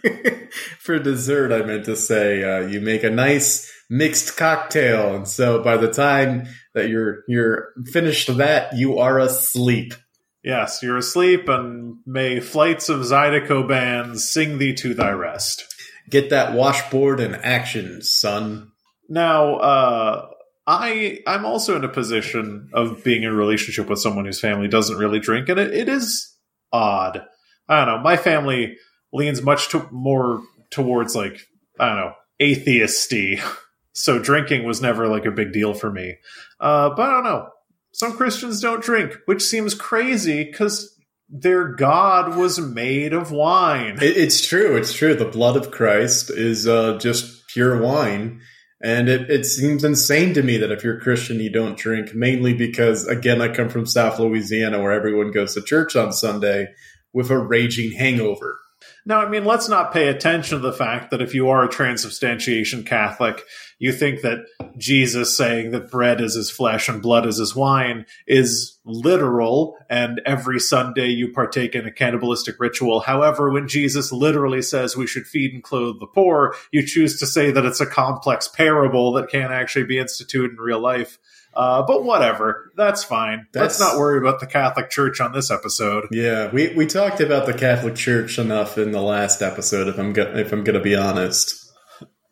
for 0.78 0.98
dessert 0.98 1.52
i 1.52 1.64
meant 1.64 1.84
to 1.84 1.96
say 1.96 2.42
uh, 2.42 2.66
you 2.66 2.80
make 2.80 3.04
a 3.04 3.10
nice 3.10 3.72
mixed 3.88 4.36
cocktail. 4.36 5.14
And 5.14 5.26
so 5.26 5.62
by 5.62 5.76
the 5.76 5.92
time 5.92 6.48
that 6.74 6.88
you're 6.88 7.24
you're 7.28 7.70
finished 7.92 8.36
that 8.36 8.76
you 8.76 8.98
are 8.98 9.18
asleep. 9.18 9.94
Yes 10.42 10.82
you're 10.82 10.98
asleep 10.98 11.48
and 11.48 11.98
may 12.06 12.40
flights 12.40 12.88
of 12.88 13.00
zydeco 13.00 13.66
bands 13.68 14.28
sing 14.28 14.58
thee 14.58 14.74
to 14.74 14.94
thy 14.94 15.10
rest. 15.10 15.64
Get 16.08 16.30
that 16.30 16.54
washboard 16.54 17.20
in 17.20 17.34
action 17.36 18.02
son 18.02 18.69
now 19.10 19.56
uh 19.56 20.30
I 20.66 21.18
I'm 21.26 21.44
also 21.44 21.74
in 21.76 21.84
a 21.84 21.88
position 21.88 22.70
of 22.72 23.02
being 23.02 23.24
in 23.24 23.30
a 23.30 23.34
relationship 23.34 23.88
with 23.88 23.98
someone 23.98 24.24
whose 24.24 24.40
family 24.40 24.68
doesn't 24.68 24.98
really 24.98 25.18
drink, 25.18 25.48
and 25.48 25.58
it, 25.58 25.74
it 25.74 25.88
is 25.88 26.32
odd. 26.72 27.22
I 27.68 27.84
don't 27.84 27.96
know. 27.96 28.02
My 28.02 28.16
family 28.16 28.76
leans 29.12 29.42
much 29.42 29.70
to, 29.70 29.88
more 29.90 30.42
towards 30.70 31.16
like 31.16 31.40
I 31.78 31.88
don't 31.88 31.96
know 31.96 32.12
atheisty, 32.40 33.42
so 33.92 34.20
drinking 34.20 34.64
was 34.64 34.80
never 34.80 35.08
like 35.08 35.26
a 35.26 35.32
big 35.32 35.52
deal 35.52 35.74
for 35.74 35.90
me. 35.90 36.16
Uh, 36.60 36.90
but 36.90 37.02
I 37.02 37.10
don't 37.10 37.24
know. 37.24 37.48
Some 37.92 38.16
Christians 38.16 38.60
don't 38.60 38.82
drink, 38.82 39.18
which 39.26 39.42
seems 39.42 39.74
crazy 39.74 40.44
because 40.44 40.96
their 41.28 41.74
God 41.74 42.36
was 42.36 42.60
made 42.60 43.12
of 43.12 43.32
wine. 43.32 43.98
It, 44.00 44.16
it's 44.16 44.46
true. 44.46 44.76
It's 44.76 44.92
true. 44.92 45.14
The 45.14 45.24
blood 45.24 45.56
of 45.56 45.72
Christ 45.72 46.30
is 46.30 46.68
uh, 46.68 46.98
just 46.98 47.48
pure 47.48 47.82
wine. 47.82 48.40
And 48.82 49.08
it, 49.08 49.30
it 49.30 49.44
seems 49.44 49.84
insane 49.84 50.32
to 50.34 50.42
me 50.42 50.56
that 50.56 50.72
if 50.72 50.82
you're 50.82 51.00
Christian, 51.00 51.38
you 51.38 51.50
don't 51.50 51.76
drink, 51.76 52.14
mainly 52.14 52.54
because, 52.54 53.06
again, 53.06 53.42
I 53.42 53.48
come 53.48 53.68
from 53.68 53.84
South 53.84 54.18
Louisiana 54.18 54.80
where 54.80 54.92
everyone 54.92 55.32
goes 55.32 55.54
to 55.54 55.62
church 55.62 55.96
on 55.96 56.12
Sunday 56.12 56.68
with 57.12 57.30
a 57.30 57.38
raging 57.38 57.92
hangover. 57.92 58.58
Now, 59.06 59.20
I 59.20 59.28
mean, 59.28 59.44
let's 59.44 59.68
not 59.68 59.92
pay 59.92 60.08
attention 60.08 60.58
to 60.58 60.62
the 60.62 60.72
fact 60.72 61.10
that 61.10 61.22
if 61.22 61.34
you 61.34 61.48
are 61.48 61.64
a 61.64 61.68
transubstantiation 61.68 62.84
Catholic, 62.84 63.42
you 63.78 63.92
think 63.92 64.20
that 64.20 64.44
Jesus 64.76 65.34
saying 65.34 65.70
that 65.70 65.90
bread 65.90 66.20
is 66.20 66.34
his 66.34 66.50
flesh 66.50 66.88
and 66.88 67.00
blood 67.00 67.26
is 67.26 67.38
his 67.38 67.56
wine 67.56 68.04
is 68.26 68.78
literal, 68.84 69.76
and 69.88 70.20
every 70.26 70.60
Sunday 70.60 71.08
you 71.08 71.32
partake 71.32 71.74
in 71.74 71.86
a 71.86 71.92
cannibalistic 71.92 72.60
ritual. 72.60 73.00
However, 73.00 73.50
when 73.50 73.68
Jesus 73.68 74.12
literally 74.12 74.62
says 74.62 74.96
we 74.96 75.06
should 75.06 75.26
feed 75.26 75.54
and 75.54 75.62
clothe 75.62 75.98
the 75.98 76.06
poor, 76.06 76.54
you 76.70 76.86
choose 76.86 77.18
to 77.20 77.26
say 77.26 77.50
that 77.50 77.64
it's 77.64 77.80
a 77.80 77.86
complex 77.86 78.48
parable 78.48 79.12
that 79.12 79.30
can't 79.30 79.52
actually 79.52 79.86
be 79.86 79.98
instituted 79.98 80.52
in 80.52 80.58
real 80.58 80.80
life. 80.80 81.18
Uh, 81.52 81.82
but 81.82 82.04
whatever, 82.04 82.70
that's 82.76 83.02
fine. 83.02 83.46
That's, 83.52 83.80
Let's 83.80 83.80
not 83.80 83.98
worry 83.98 84.18
about 84.18 84.40
the 84.40 84.46
Catholic 84.46 84.88
Church 84.90 85.20
on 85.20 85.32
this 85.32 85.50
episode. 85.50 86.06
Yeah, 86.12 86.50
we, 86.50 86.72
we 86.74 86.86
talked 86.86 87.20
about 87.20 87.46
the 87.46 87.54
Catholic 87.54 87.96
Church 87.96 88.38
enough 88.38 88.78
in 88.78 88.92
the 88.92 89.02
last 89.02 89.42
episode. 89.42 89.88
If 89.88 89.98
I'm 89.98 90.12
go- 90.12 90.32
if 90.36 90.52
I'm 90.52 90.62
going 90.62 90.78
to 90.78 90.82
be 90.82 90.94
honest, 90.94 91.72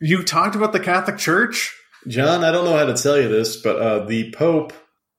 you 0.00 0.22
talked 0.22 0.54
about 0.54 0.72
the 0.72 0.80
Catholic 0.80 1.18
Church, 1.18 1.76
John. 2.06 2.44
I 2.44 2.52
don't 2.52 2.64
know 2.64 2.76
how 2.76 2.86
to 2.86 2.94
tell 2.94 3.20
you 3.20 3.28
this, 3.28 3.56
but 3.56 3.76
uh, 3.76 4.04
the 4.04 4.32
Pope 4.32 4.72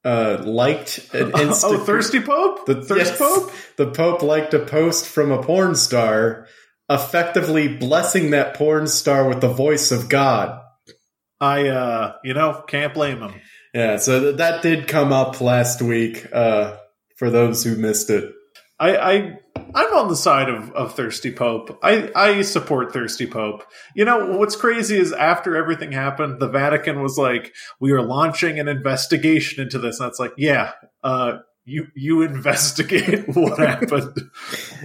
uh, 0.06 0.42
liked 0.46 1.14
an 1.14 1.32
Insta- 1.34 1.66
oh 1.66 1.78
thirsty 1.84 2.22
Pope, 2.22 2.66
the 2.66 2.82
thirst 2.82 3.12
yes, 3.12 3.18
Pope. 3.18 3.52
The 3.76 3.92
Pope 3.92 4.24
liked 4.24 4.54
a 4.54 4.60
post 4.60 5.06
from 5.08 5.32
a 5.32 5.44
porn 5.44 5.76
star, 5.76 6.48
effectively 6.90 7.68
blessing 7.68 8.32
that 8.32 8.56
porn 8.56 8.88
star 8.88 9.28
with 9.28 9.42
the 9.42 9.50
voice 9.50 9.92
of 9.92 10.08
God. 10.08 10.62
I, 11.42 11.68
uh, 11.68 12.14
you 12.24 12.34
know, 12.34 12.64
can't 12.68 12.94
blame 12.94 13.22
him. 13.22 13.34
Yeah, 13.74 13.98
so 13.98 14.20
th- 14.20 14.38
that 14.38 14.62
did 14.62 14.88
come 14.88 15.14
up 15.14 15.42
last 15.42 15.82
week. 15.82 16.26
Uh, 16.32 16.78
for 17.18 17.30
those 17.30 17.64
who 17.64 17.76
missed 17.76 18.10
it, 18.10 18.34
I, 18.80 18.98
I 18.98 19.40
I'm 19.76 19.94
on 19.94 20.08
the 20.08 20.16
side 20.16 20.50
of, 20.50 20.72
of 20.72 20.96
Thirsty 20.96 21.32
Pope. 21.32 21.78
I, 21.84 22.10
I 22.16 22.42
support 22.42 22.94
Thirsty 22.94 23.28
Pope. 23.28 23.64
You 23.96 24.06
know, 24.06 24.38
what's 24.38 24.56
crazy 24.56 24.98
is 24.98 25.14
after 25.14 25.56
everything 25.56 25.92
happened, 25.92 26.40
the 26.40 26.48
Vatican 26.48 27.02
was 27.02 27.18
like, 27.18 27.54
we 27.80 27.92
are 27.92 28.02
launching 28.02 28.60
an 28.60 28.68
investigation 28.68 29.62
into 29.62 29.78
this. 29.78 30.00
And 30.00 30.08
that's 30.08 30.20
like, 30.20 30.34
yeah, 30.38 30.72
uh, 31.04 31.40
you, 31.66 31.88
you 31.96 32.22
investigate 32.24 33.28
what 33.36 33.60
happened. 33.60 34.30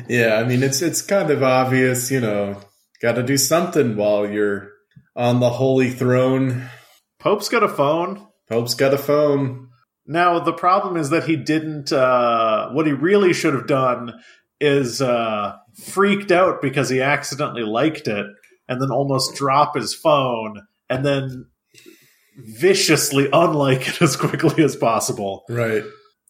yeah. 0.08 0.34
I 0.34 0.44
mean, 0.44 0.62
it's, 0.62 0.82
it's 0.82 1.00
kind 1.02 1.30
of 1.30 1.42
obvious, 1.42 2.10
you 2.10 2.20
know, 2.20 2.60
got 3.00 3.12
to 3.12 3.22
do 3.22 3.38
something 3.38 3.96
while 3.96 4.28
you're 4.28 4.70
on 5.16 5.40
the 5.40 5.50
holy 5.50 5.90
throne. 5.90 6.68
Pope's 7.20 7.48
got 7.48 7.62
a 7.62 7.68
phone. 7.68 8.26
Pope's 8.48 8.74
got 8.74 8.94
a 8.94 8.98
phone. 8.98 9.68
Now 10.06 10.38
the 10.38 10.52
problem 10.52 10.96
is 10.96 11.10
that 11.10 11.24
he 11.24 11.36
didn't. 11.36 11.92
Uh, 11.92 12.70
what 12.70 12.86
he 12.86 12.92
really 12.92 13.32
should 13.32 13.54
have 13.54 13.66
done 13.66 14.12
is 14.60 15.00
uh, 15.00 15.54
freaked 15.74 16.30
out 16.30 16.60
because 16.60 16.88
he 16.88 17.00
accidentally 17.00 17.62
liked 17.62 18.06
it, 18.06 18.26
and 18.68 18.80
then 18.80 18.90
almost 18.90 19.34
drop 19.34 19.74
his 19.74 19.94
phone, 19.94 20.62
and 20.90 21.04
then 21.04 21.46
viciously 22.36 23.28
unlike 23.32 23.88
it 23.88 24.02
as 24.02 24.16
quickly 24.16 24.62
as 24.62 24.76
possible. 24.76 25.44
Right. 25.48 25.84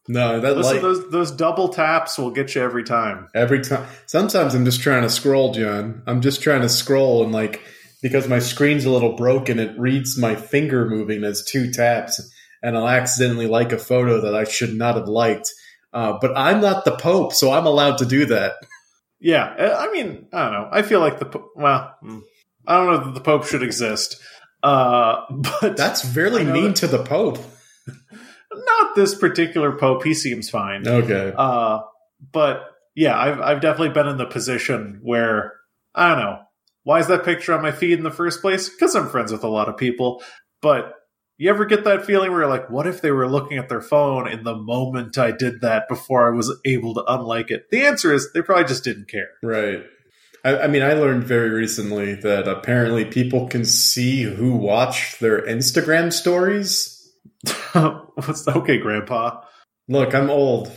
No, 0.06 0.38
that 0.38 0.56
Listen, 0.56 0.74
like, 0.74 0.82
those 0.82 1.10
those 1.10 1.30
double 1.30 1.68
taps 1.68 2.18
will 2.18 2.30
get 2.30 2.54
you 2.54 2.60
every 2.62 2.84
time. 2.84 3.28
Every 3.34 3.62
time. 3.62 3.86
Sometimes 4.06 4.54
I'm 4.54 4.66
just 4.66 4.82
trying 4.82 5.02
to 5.02 5.08
scroll, 5.08 5.52
John. 5.54 6.02
I'm 6.06 6.20
just 6.20 6.42
trying 6.42 6.60
to 6.60 6.68
scroll, 6.68 7.24
and 7.24 7.32
like 7.32 7.62
because 8.04 8.28
my 8.28 8.38
screen's 8.38 8.84
a 8.84 8.90
little 8.90 9.16
broken, 9.16 9.58
it 9.58 9.78
reads 9.78 10.18
my 10.18 10.36
finger 10.36 10.86
moving 10.86 11.24
as 11.24 11.42
two 11.42 11.72
taps 11.72 12.20
and 12.62 12.76
I'll 12.76 12.86
accidentally 12.86 13.46
like 13.46 13.72
a 13.72 13.78
photo 13.78 14.20
that 14.20 14.34
I 14.34 14.44
should 14.44 14.74
not 14.74 14.96
have 14.96 15.08
liked. 15.08 15.50
Uh, 15.90 16.18
but 16.20 16.36
I'm 16.36 16.60
not 16.60 16.84
the 16.84 16.96
Pope, 16.96 17.32
so 17.32 17.50
I'm 17.50 17.64
allowed 17.64 17.96
to 17.98 18.04
do 18.04 18.26
that. 18.26 18.56
Yeah, 19.20 19.44
uh, 19.44 19.76
I 19.78 19.90
mean, 19.90 20.26
I 20.34 20.44
don't 20.44 20.52
know. 20.52 20.68
I 20.70 20.82
feel 20.82 21.00
like 21.00 21.18
the 21.18 21.42
well, 21.56 21.94
mm, 22.04 22.20
I 22.66 22.76
don't 22.76 22.92
know 22.92 23.04
that 23.06 23.14
the 23.14 23.22
Pope 23.22 23.46
should 23.46 23.62
exist. 23.62 24.20
Uh, 24.62 25.22
but 25.30 25.78
That's 25.78 26.04
know 26.44 26.52
mean 26.52 26.64
that- 26.68 26.76
to 26.76 26.86
the 26.88 27.02
Pope. 27.02 27.38
not 28.52 28.94
this 28.94 29.14
particular 29.14 29.78
Pope. 29.78 30.04
He 30.04 30.12
seems 30.12 30.50
fine. 30.50 30.86
Okay. 30.86 31.32
Uh, 31.34 31.80
but 32.32 32.64
yeah, 32.94 33.18
I've 33.18 33.40
I've 33.40 33.60
definitely 33.62 33.94
been 33.94 34.08
in 34.08 34.18
the 34.18 34.26
position 34.26 35.00
where 35.02 35.54
I 35.94 36.10
don't 36.10 36.18
know 36.18 36.43
why 36.84 37.00
is 37.00 37.08
that 37.08 37.24
picture 37.24 37.52
on 37.52 37.62
my 37.62 37.72
feed 37.72 37.98
in 37.98 38.04
the 38.04 38.10
first 38.10 38.40
place? 38.40 38.68
Because 38.68 38.94
I'm 38.94 39.08
friends 39.08 39.32
with 39.32 39.42
a 39.42 39.48
lot 39.48 39.68
of 39.68 39.76
people. 39.76 40.22
But 40.62 40.94
you 41.36 41.50
ever 41.50 41.64
get 41.64 41.84
that 41.84 42.04
feeling 42.06 42.30
where 42.30 42.42
you're 42.42 42.50
like, 42.50 42.70
what 42.70 42.86
if 42.86 43.00
they 43.00 43.10
were 43.10 43.28
looking 43.28 43.58
at 43.58 43.68
their 43.68 43.80
phone 43.80 44.28
in 44.28 44.44
the 44.44 44.54
moment 44.54 45.18
I 45.18 45.32
did 45.32 45.62
that 45.62 45.88
before 45.88 46.32
I 46.32 46.36
was 46.36 46.56
able 46.64 46.94
to 46.94 47.04
unlike 47.06 47.50
it? 47.50 47.70
The 47.70 47.84
answer 47.84 48.12
is 48.14 48.32
they 48.32 48.42
probably 48.42 48.66
just 48.66 48.84
didn't 48.84 49.08
care. 49.08 49.30
Right. 49.42 49.84
I, 50.44 50.58
I 50.58 50.66
mean, 50.68 50.82
I 50.82 50.92
learned 50.92 51.24
very 51.24 51.50
recently 51.50 52.14
that 52.16 52.46
apparently 52.46 53.04
people 53.04 53.48
can 53.48 53.64
see 53.64 54.22
who 54.22 54.54
watch 54.54 55.18
their 55.18 55.40
Instagram 55.42 56.12
stories. 56.12 57.12
What's 57.72 58.46
okay, 58.46 58.78
Grandpa? 58.78 59.42
Look, 59.88 60.14
I'm 60.14 60.30
old. 60.30 60.70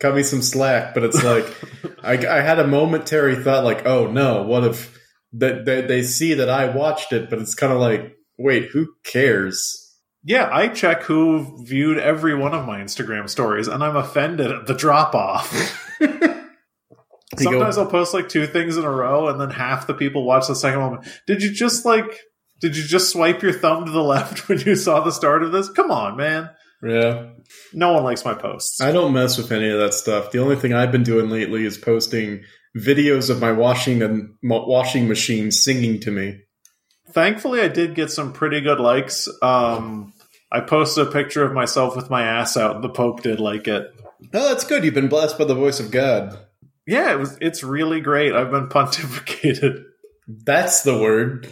Cut 0.00 0.14
me 0.14 0.22
some 0.22 0.42
slack, 0.42 0.94
but 0.94 1.04
it's 1.04 1.22
like 1.22 1.46
I, 2.02 2.14
I 2.14 2.40
had 2.40 2.58
a 2.58 2.66
momentary 2.66 3.36
thought, 3.36 3.64
like, 3.64 3.86
oh 3.86 4.10
no, 4.10 4.42
what 4.42 4.64
if 4.64 4.98
that 5.34 5.64
they, 5.64 5.82
they 5.82 6.02
see 6.02 6.34
that 6.34 6.48
I 6.48 6.74
watched 6.74 7.12
it? 7.12 7.30
But 7.30 7.40
it's 7.40 7.54
kind 7.54 7.72
of 7.72 7.78
like, 7.78 8.16
wait, 8.38 8.70
who 8.70 8.94
cares? 9.04 9.86
Yeah, 10.22 10.50
I 10.52 10.68
check 10.68 11.02
who 11.04 11.64
viewed 11.64 11.98
every 11.98 12.34
one 12.34 12.52
of 12.54 12.66
my 12.66 12.80
Instagram 12.80 13.28
stories, 13.28 13.68
and 13.68 13.82
I'm 13.82 13.96
offended 13.96 14.50
at 14.50 14.66
the 14.66 14.74
drop 14.74 15.14
off. 15.14 15.86
Sometimes 17.38 17.78
I'll 17.78 17.86
post 17.86 18.12
like 18.12 18.28
two 18.28 18.46
things 18.46 18.76
in 18.76 18.84
a 18.84 18.90
row, 18.90 19.28
and 19.28 19.40
then 19.40 19.50
half 19.50 19.86
the 19.86 19.94
people 19.94 20.24
watch 20.24 20.48
the 20.48 20.54
second 20.54 20.80
one. 20.80 20.98
Did 21.26 21.42
you 21.42 21.52
just 21.52 21.84
like? 21.84 22.20
Did 22.60 22.76
you 22.76 22.82
just 22.82 23.10
swipe 23.10 23.40
your 23.40 23.52
thumb 23.52 23.86
to 23.86 23.90
the 23.90 24.02
left 24.02 24.48
when 24.48 24.58
you 24.60 24.76
saw 24.76 25.00
the 25.00 25.12
start 25.12 25.42
of 25.42 25.52
this? 25.52 25.70
Come 25.70 25.90
on, 25.90 26.16
man. 26.16 26.50
Yeah, 26.82 27.32
No 27.74 27.92
one 27.92 28.04
likes 28.04 28.24
my 28.24 28.32
posts. 28.32 28.80
I 28.80 28.90
don't 28.90 29.12
mess 29.12 29.36
with 29.36 29.52
any 29.52 29.68
of 29.68 29.78
that 29.80 29.92
stuff. 29.92 30.30
The 30.30 30.38
only 30.38 30.56
thing 30.56 30.72
I've 30.72 30.90
been 30.90 31.02
doing 31.02 31.28
lately 31.28 31.66
is 31.66 31.76
posting 31.76 32.42
videos 32.76 33.30
of 33.30 33.40
my 33.40 33.52
washing 33.52 34.02
and 34.02 34.34
washing 34.42 35.08
machine 35.08 35.50
singing 35.50 36.00
to 36.00 36.10
me. 36.10 36.40
Thankfully, 37.10 37.60
I 37.60 37.68
did 37.68 37.94
get 37.94 38.10
some 38.10 38.32
pretty 38.32 38.60
good 38.60 38.78
likes. 38.78 39.28
Um, 39.42 40.12
I 40.52 40.60
posted 40.60 41.08
a 41.08 41.10
picture 41.10 41.44
of 41.44 41.52
myself 41.52 41.96
with 41.96 42.10
my 42.10 42.22
ass 42.22 42.56
out, 42.56 42.76
and 42.76 42.84
the 42.84 42.88
Pope 42.88 43.22
did 43.22 43.40
like 43.40 43.66
it. 43.66 43.92
Oh, 44.32 44.48
that's 44.48 44.64
good. 44.64 44.84
You've 44.84 44.94
been 44.94 45.08
blessed 45.08 45.38
by 45.38 45.44
the 45.44 45.54
voice 45.54 45.80
of 45.80 45.90
God. 45.90 46.38
Yeah, 46.86 47.12
it 47.12 47.18
was. 47.18 47.36
It's 47.40 47.62
really 47.62 48.00
great. 48.00 48.34
I've 48.34 48.50
been 48.50 48.68
pontificated. 48.68 49.84
That's 50.28 50.82
the 50.82 50.98
word. 50.98 51.48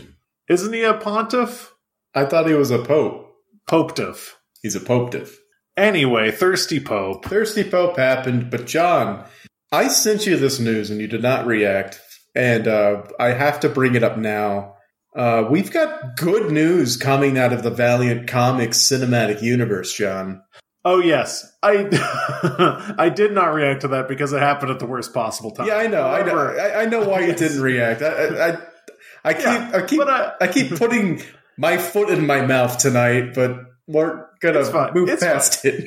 Isn't 0.48 0.72
he 0.72 0.82
a 0.82 0.94
pontiff? 0.94 1.72
I 2.14 2.24
thought 2.24 2.46
he 2.48 2.54
was 2.54 2.70
a 2.70 2.82
pope. 2.82 3.34
Popetiff. 3.68 4.32
He's 4.62 4.76
a 4.76 4.80
popetiff. 4.80 5.34
Anyway, 5.76 6.32
thirsty 6.32 6.80
Pope. 6.80 7.24
Thirsty 7.24 7.62
Pope 7.62 7.96
happened, 7.96 8.50
but 8.50 8.66
John, 8.66 9.24
I 9.70 9.88
sent 9.88 10.26
you 10.26 10.36
this 10.36 10.58
news 10.60 10.90
and 10.90 11.00
you 11.00 11.06
did 11.06 11.22
not 11.22 11.46
react, 11.46 12.00
and 12.34 12.66
uh, 12.66 13.02
I 13.20 13.28
have 13.32 13.60
to 13.60 13.68
bring 13.68 13.94
it 13.94 14.02
up 14.02 14.16
now. 14.16 14.74
Uh, 15.14 15.46
we've 15.50 15.70
got 15.72 16.16
good 16.16 16.50
news 16.52 16.96
coming 16.96 17.38
out 17.38 17.52
of 17.52 17.62
the 17.62 17.70
Valiant 17.70 18.28
Comics 18.28 18.78
cinematic 18.78 19.42
universe, 19.42 19.92
John. 19.92 20.42
Oh 20.84 21.00
yes, 21.00 21.50
I 21.62 22.94
I 22.98 23.08
did 23.08 23.32
not 23.32 23.52
react 23.52 23.82
to 23.82 23.88
that 23.88 24.08
because 24.08 24.32
it 24.32 24.40
happened 24.40 24.70
at 24.70 24.78
the 24.78 24.86
worst 24.86 25.12
possible 25.12 25.50
time. 25.50 25.66
Yeah, 25.66 25.76
I 25.76 25.86
know. 25.86 26.06
I 26.06 26.22
know. 26.22 26.36
I, 26.38 26.82
I 26.82 26.84
know 26.86 27.06
why 27.06 27.20
you 27.20 27.34
didn't 27.34 27.60
react. 27.60 28.00
I, 28.00 28.06
I, 28.50 28.58
I, 29.24 29.34
keep, 29.34 29.42
Yeah, 29.44 29.70
I 29.74 29.82
keep, 29.82 30.00
I- 30.00 30.32
I 30.40 30.46
keep 30.48 30.76
putting 30.76 31.20
my 31.58 31.76
foot 31.76 32.08
in 32.10 32.26
my 32.26 32.46
mouth 32.46 32.78
tonight, 32.78 33.34
but 33.34 33.58
we're 33.86 34.26
gonna 34.40 34.92
move 34.94 35.08
It's 35.08 35.22
past 35.22 35.64
it. 35.64 35.84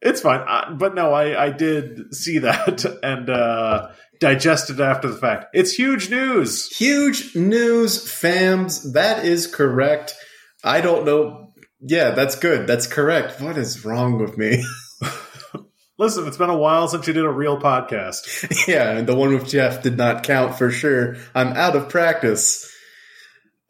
It's 0.00 0.20
fine, 0.20 0.40
uh, 0.46 0.74
but 0.74 0.94
no, 0.94 1.12
I 1.12 1.46
I 1.46 1.50
did 1.50 2.14
see 2.14 2.38
that 2.38 2.84
and 3.02 3.28
uh, 3.28 3.88
digested 4.20 4.80
after 4.80 5.08
the 5.08 5.16
fact. 5.16 5.46
It's 5.54 5.72
huge 5.72 6.10
news. 6.10 6.68
Huge 6.76 7.34
news, 7.34 8.04
fams. 8.04 8.92
That 8.92 9.24
is 9.24 9.46
correct. 9.46 10.14
I 10.62 10.80
don't 10.80 11.04
know. 11.04 11.52
Yeah, 11.80 12.10
that's 12.10 12.36
good. 12.36 12.66
That's 12.66 12.86
correct. 12.86 13.40
What 13.40 13.56
is 13.56 13.84
wrong 13.84 14.18
with 14.18 14.36
me? 14.36 14.64
Listen, 15.98 16.28
it's 16.28 16.36
been 16.36 16.50
a 16.50 16.56
while 16.56 16.86
since 16.86 17.06
you 17.08 17.12
did 17.12 17.24
a 17.24 17.30
real 17.30 17.60
podcast. 17.60 18.66
yeah, 18.68 18.90
and 18.96 19.08
the 19.08 19.16
one 19.16 19.34
with 19.34 19.48
Jeff 19.48 19.82
did 19.82 19.96
not 19.96 20.22
count 20.22 20.56
for 20.56 20.70
sure. 20.70 21.16
I'm 21.34 21.48
out 21.48 21.74
of 21.74 21.88
practice. 21.88 22.67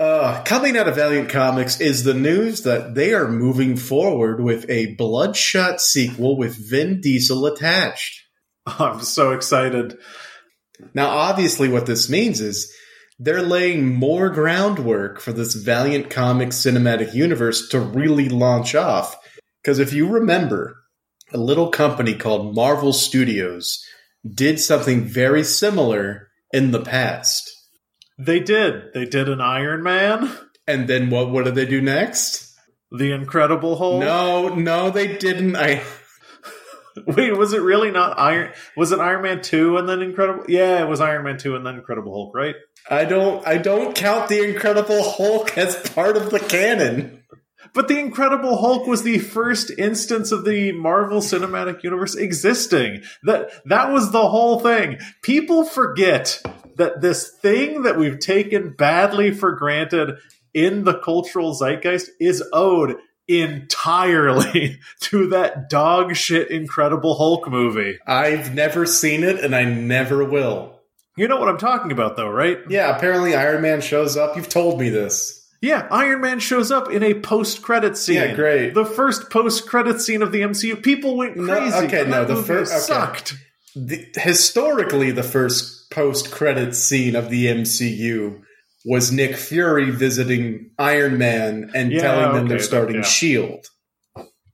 Uh, 0.01 0.45
coming 0.45 0.77
out 0.77 0.87
of 0.87 0.95
Valiant 0.95 1.29
Comics 1.29 1.81
is 1.81 2.05
the 2.05 2.15
news 2.15 2.63
that 2.63 2.95
they 2.95 3.13
are 3.13 3.27
moving 3.27 3.77
forward 3.77 4.41
with 4.41 4.65
a 4.71 4.95
Bloodshot 4.95 5.81
sequel 5.81 6.37
with 6.37 6.71
Vin 6.71 7.01
Diesel 7.01 7.47
attached. 7.47 8.23
I'm 8.67 9.01
so 9.01 9.33
excited. 9.33 9.99
Now, 10.95 11.09
obviously, 11.09 11.69
what 11.69 11.87
this 11.87 12.09
means 12.09 12.41
is 12.41 12.73
they're 13.19 13.43
laying 13.43 13.93
more 13.93 14.31
groundwork 14.31 15.21
for 15.21 15.33
this 15.33 15.55
Valiant 15.55 16.11
Comics 16.11 16.57
cinematic 16.59 17.13
universe 17.13 17.69
to 17.71 17.81
really 17.81 18.29
launch 18.29 18.77
off. 18.77 19.17
Because 19.61 19.81
if 19.81 19.93
you 19.93 20.07
remember, 20.09 20.77
a 21.33 21.39
little 21.39 21.71
company 21.71 22.15
called 22.15 22.55
Marvel 22.55 22.93
Studios 22.93 23.85
did 24.25 24.61
something 24.61 25.05
very 25.05 25.43
similar 25.43 26.29
in 26.53 26.71
the 26.71 26.83
past. 26.83 27.51
They 28.19 28.41
did. 28.41 28.93
They 28.95 29.05
did 29.05 29.29
an 29.29 29.41
Iron 29.41 29.83
Man, 29.83 30.31
And 30.67 30.89
then 30.89 31.09
what? 31.11 31.31
What 31.31 31.45
did 31.45 31.55
they 31.55 31.67
do 31.67 31.81
next? 31.81 32.47
the 32.91 33.13
Incredible 33.13 33.77
Hulk. 33.77 34.01
No, 34.01 34.49
no, 34.55 34.91
they 34.91 35.17
didn't. 35.19 35.57
I 35.57 35.83
Wait, 37.07 37.37
was 37.37 37.53
it 37.53 37.61
really 37.63 37.91
not 37.91 38.19
Iron? 38.19 38.53
Was 38.77 38.93
it 38.93 38.99
Iron 38.99 39.23
Man 39.23 39.43
two 39.43 39.77
and 39.77 39.89
then 39.89 40.03
Incredible? 40.03 40.45
Yeah, 40.49 40.83
it 40.83 40.89
was 40.89 41.01
Iron 41.01 41.25
Man 41.25 41.39
two 41.39 41.55
and 41.55 41.65
then 41.65 41.77
Incredible 41.77 42.13
Hulk, 42.13 42.35
right? 42.35 42.55
I 42.91 43.05
don't 43.05 43.47
I 43.47 43.59
don't 43.59 43.95
count 43.95 44.29
the 44.29 44.43
Incredible 44.43 45.03
Hulk 45.03 45.57
as 45.59 45.77
part 45.91 46.17
of 46.17 46.31
the 46.31 46.41
canon. 46.41 47.23
But 47.75 47.89
the 47.89 47.99
Incredible 47.99 48.57
Hulk 48.57 48.87
was 48.87 49.03
the 49.03 49.19
first 49.19 49.71
instance 49.79 50.33
of 50.33 50.45
the 50.45 50.73
Marvel 50.73 51.21
Cinematic 51.21 51.83
Universe 51.83 52.15
existing. 52.15 53.03
That 53.25 53.51
that 53.67 53.93
was 53.93 54.11
the 54.11 54.29
whole 54.29 54.61
thing. 54.61 54.99
People 55.23 55.65
forget 55.65 56.43
that 56.79 57.01
this 57.01 57.29
thing 57.29 57.83
that 57.83 57.99
we've 57.99 58.19
taken 58.19 58.71
badly 58.71 59.33
for 59.33 59.53
granted 59.53 60.19
in 60.55 60.85
the 60.85 60.95
cultural 60.95 61.53
zeitgeist 61.55 62.11
is 62.19 62.43
owed 62.53 62.97
entirely 63.29 64.81
to 65.01 65.29
that 65.29 65.69
dog 65.69 66.17
shit 66.17 66.51
Incredible 66.51 67.15
Hulk 67.15 67.49
movie. 67.49 67.99
I've 68.07 68.55
never 68.55 68.87
seen 68.87 69.23
it 69.23 69.45
and 69.45 69.55
I 69.55 69.65
never 69.65 70.25
will. 70.25 70.81
You 71.17 71.29
know 71.29 71.39
what 71.39 71.49
I'm 71.49 71.59
talking 71.59 71.93
about 71.93 72.17
though, 72.17 72.31
right? 72.31 72.59
Yeah, 72.69 72.97
apparently 72.97 73.35
Iron 73.35 73.61
Man 73.61 73.81
shows 73.81 74.17
up. 74.17 74.37
You've 74.37 74.49
told 74.49 74.81
me 74.81 74.89
this. 74.89 75.35
Yeah, 75.61 75.89
Iron 75.91 76.21
Man 76.21 76.39
shows 76.39 76.71
up 76.71 76.91
in 76.91 77.03
a 77.03 77.15
post-credit 77.15 77.97
scene. 77.97 78.15
Yeah, 78.15 78.35
great. 78.35 78.75
The 78.75 78.85
first 78.85 79.29
post-credit 79.29 80.01
scene 80.01 80.23
of 80.23 80.31
the 80.31 80.43
MCU. 80.43 80.81
People 80.81 81.17
went 81.17 81.35
crazy. 81.35 81.71
No, 81.71 81.77
okay, 81.79 82.09
no, 82.09 82.25
the 82.25 82.37
first 82.37 82.73
okay. 82.73 82.81
sucked. 82.81 83.35
The, 83.87 84.07
historically, 84.17 85.11
the 85.13 85.23
first 85.23 85.91
post-credit 85.91 86.75
scene 86.75 87.15
of 87.17 87.31
the 87.31 87.47
MCU 87.47 88.41
was 88.85 89.13
Nick 89.13 89.37
Fury 89.37 89.91
visiting 89.91 90.71
Iron 90.79 91.19
Man 91.19 91.71
and 91.75 91.93
Yeah, 91.93 92.01
telling 92.01 92.35
them 92.35 92.49
they're 92.49 92.59
starting 92.59 92.97
yeah. 92.97 93.03
Shield. 93.03 93.67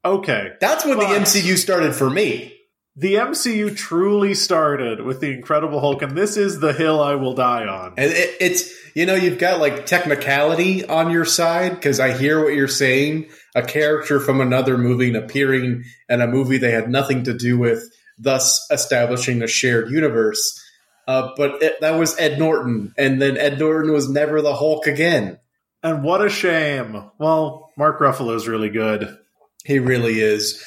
Okay, 0.04 0.48
That's 0.60 0.84
when 0.84 0.98
But- 0.98 1.08
the 1.08 1.14
MCU 1.16 1.56
started 1.56 1.94
for 1.94 2.10
me. 2.10 2.50
the 2.96 3.14
MCU 3.16 3.74
truly 3.76 4.34
started 4.34 5.00
with 5.00 5.20
the 5.20 5.30
Incredible 5.32 5.80
Hulk, 5.80 6.02
and 6.02 6.16
this 6.16 6.36
is 6.36 6.60
the 6.60 6.72
hill 6.72 7.02
I 7.02 7.14
will 7.16 7.34
die 7.34 7.66
on. 7.66 7.94
And 7.96 8.12
it, 8.12 8.36
it's 8.40 8.70
you 8.94 9.04
know 9.06 9.14
you've 9.16 9.38
got 9.38 9.58
like 9.60 9.84
technicality 9.86 10.84
on 10.86 11.10
your 11.10 11.24
side 11.24 11.70
because 11.74 11.98
I 11.98 12.16
hear 12.16 12.40
what 12.44 12.52
you're 12.54 12.68
saying. 12.68 13.26
A 13.56 13.62
character 13.62 14.20
from 14.20 14.40
another 14.40 14.76
movie 14.78 15.12
appearing 15.14 15.82
in 16.08 16.20
a 16.20 16.26
movie 16.28 16.58
they 16.58 16.70
had 16.70 16.88
nothing 16.90 17.24
to 17.24 17.32
do 17.34 17.56
with, 17.58 17.82
thus 18.18 18.66
establishing 18.70 19.42
a 19.42 19.46
shared 19.46 19.90
universe. 19.90 20.60
Uh, 21.06 21.30
but 21.36 21.62
it, 21.62 21.80
that 21.80 21.98
was 21.98 22.18
Ed 22.18 22.38
Norton, 22.38 22.94
and 22.96 23.20
then 23.20 23.36
Ed 23.36 23.58
Norton 23.58 23.92
was 23.92 24.08
never 24.08 24.40
the 24.40 24.54
Hulk 24.54 24.86
again. 24.86 25.38
And 25.82 26.02
what 26.02 26.24
a 26.24 26.30
shame. 26.30 27.10
Well, 27.18 27.70
Mark 27.76 28.00
Ruffalo 28.00 28.34
is 28.34 28.48
really 28.48 28.70
good. 28.70 29.18
He 29.64 29.78
really 29.78 30.20
is. 30.20 30.64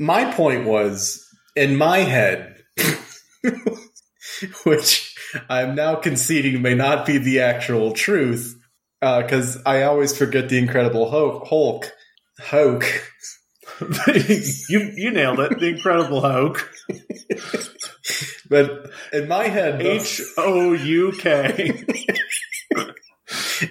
My 0.00 0.32
point 0.32 0.64
was 0.64 1.24
in 1.54 1.76
my 1.76 1.98
head, 1.98 2.56
which 4.64 5.16
I'm 5.48 5.76
now 5.76 5.94
conceding 5.94 6.60
may 6.60 6.74
not 6.74 7.06
be 7.06 7.18
the 7.18 7.40
actual 7.40 7.92
truth, 7.92 8.56
because 9.00 9.58
I 9.64 9.82
always 9.82 10.16
forget 10.16 10.48
the 10.48 10.58
Incredible 10.58 11.08
Hulk. 11.10 11.46
Hulk. 11.46 11.92
Hulk. 12.40 12.84
you 14.68 14.92
you 14.96 15.10
nailed 15.10 15.40
it. 15.40 15.58
The 15.58 15.68
Incredible 15.68 16.20
Hulk. 16.20 16.68
But 18.48 18.90
in 19.12 19.28
my 19.28 19.44
head, 19.44 19.82
H 19.82 20.20
O 20.36 20.72
U 20.72 21.12
K. 21.12 21.84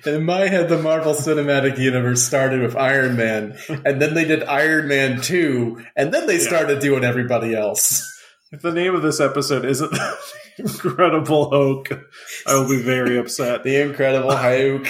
In 0.06 0.26
my 0.26 0.48
head, 0.48 0.70
the 0.70 0.82
Marvel 0.82 1.14
Cinematic 1.14 1.78
Universe 1.80 2.22
started 2.22 2.62
with 2.62 2.76
Iron 2.76 3.16
Man, 3.16 3.58
and 3.70 4.02
then 4.02 4.14
they 4.14 4.26
did 4.26 4.44
Iron 4.44 4.88
Man 4.88 5.22
2, 5.22 5.84
and 5.96 6.14
then 6.14 6.28
they 6.28 6.40
started 6.40 6.80
doing 6.80 7.04
everybody 7.04 7.56
else. 7.56 8.06
If 8.52 8.62
the 8.62 8.74
name 8.74 8.96
of 8.96 9.02
this 9.02 9.20
episode 9.20 9.66
isn't 9.66 9.92
The 10.58 10.64
Incredible 10.64 11.50
Hulk, 11.50 11.90
I 12.46 12.56
will 12.56 12.70
be 12.70 12.82
very 12.82 13.18
upset. 13.18 13.64
The 13.64 13.82
Incredible 13.82 14.36
Hulk. 14.36 14.88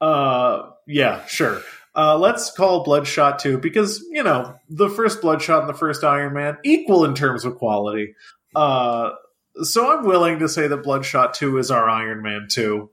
Uh, 0.00 0.70
yeah, 0.86 1.26
sure. 1.26 1.62
Uh, 1.94 2.16
let's 2.16 2.52
call 2.52 2.84
Bloodshot 2.84 3.40
2 3.40 3.58
because, 3.58 4.04
you 4.10 4.22
know, 4.22 4.54
the 4.68 4.88
first 4.88 5.20
Bloodshot 5.20 5.62
and 5.62 5.68
the 5.68 5.78
first 5.78 6.04
Iron 6.04 6.34
Man 6.34 6.58
equal 6.64 7.04
in 7.04 7.14
terms 7.14 7.44
of 7.44 7.56
quality. 7.56 8.14
Uh, 8.54 9.10
so 9.62 9.90
I'm 9.90 10.04
willing 10.04 10.38
to 10.38 10.48
say 10.48 10.68
that 10.68 10.82
Bloodshot 10.84 11.34
2 11.34 11.58
is 11.58 11.70
our 11.70 11.88
Iron 11.88 12.22
Man 12.22 12.46
2. 12.48 12.88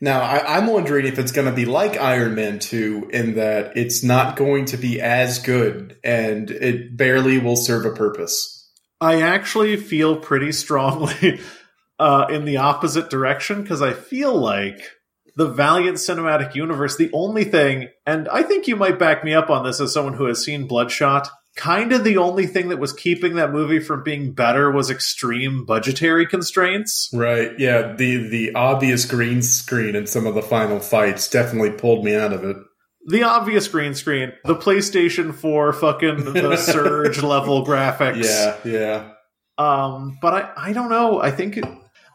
Now, 0.00 0.22
I, 0.22 0.56
I'm 0.56 0.68
wondering 0.68 1.06
if 1.06 1.18
it's 1.18 1.32
going 1.32 1.48
to 1.48 1.54
be 1.54 1.66
like 1.66 1.98
Iron 1.98 2.34
Man 2.34 2.58
2 2.58 3.10
in 3.12 3.34
that 3.34 3.76
it's 3.76 4.02
not 4.02 4.36
going 4.36 4.66
to 4.66 4.76
be 4.76 5.00
as 5.00 5.40
good 5.40 5.98
and 6.02 6.50
it 6.50 6.96
barely 6.96 7.38
will 7.38 7.56
serve 7.56 7.84
a 7.84 7.94
purpose. 7.94 8.68
I 9.00 9.22
actually 9.22 9.76
feel 9.76 10.16
pretty 10.16 10.52
strongly 10.52 11.40
uh, 11.98 12.26
in 12.30 12.44
the 12.44 12.58
opposite 12.58 13.10
direction 13.10 13.62
because 13.62 13.82
I 13.82 13.92
feel 13.92 14.34
like 14.34 14.80
the 15.40 15.48
Valiant 15.48 15.96
Cinematic 15.96 16.54
Universe, 16.54 16.98
the 16.98 17.08
only 17.14 17.44
thing, 17.44 17.88
and 18.04 18.28
I 18.28 18.42
think 18.42 18.68
you 18.68 18.76
might 18.76 18.98
back 18.98 19.24
me 19.24 19.32
up 19.32 19.48
on 19.48 19.64
this 19.64 19.80
as 19.80 19.90
someone 19.90 20.12
who 20.12 20.26
has 20.26 20.44
seen 20.44 20.66
Bloodshot, 20.66 21.30
kind 21.56 21.94
of 21.94 22.04
the 22.04 22.18
only 22.18 22.46
thing 22.46 22.68
that 22.68 22.78
was 22.78 22.92
keeping 22.92 23.36
that 23.36 23.50
movie 23.50 23.80
from 23.80 24.02
being 24.02 24.34
better 24.34 24.70
was 24.70 24.90
extreme 24.90 25.64
budgetary 25.64 26.26
constraints. 26.26 27.08
Right. 27.14 27.58
Yeah. 27.58 27.94
The 27.94 28.28
the 28.28 28.54
obvious 28.54 29.06
green 29.06 29.40
screen 29.40 29.96
in 29.96 30.06
some 30.06 30.26
of 30.26 30.34
the 30.34 30.42
final 30.42 30.78
fights 30.78 31.30
definitely 31.30 31.70
pulled 31.70 32.04
me 32.04 32.14
out 32.14 32.34
of 32.34 32.44
it. 32.44 32.58
The 33.06 33.22
obvious 33.22 33.66
green 33.66 33.94
screen, 33.94 34.34
the 34.44 34.56
PlayStation 34.56 35.34
4 35.34 35.72
fucking 35.72 36.34
the 36.34 36.56
surge 36.58 37.22
level 37.22 37.64
graphics. 37.64 38.24
Yeah, 38.24 38.56
yeah. 38.62 39.12
Um, 39.56 40.18
but 40.20 40.34
I, 40.34 40.68
I 40.68 40.72
don't 40.74 40.90
know. 40.90 41.18
I 41.18 41.30
think 41.30 41.58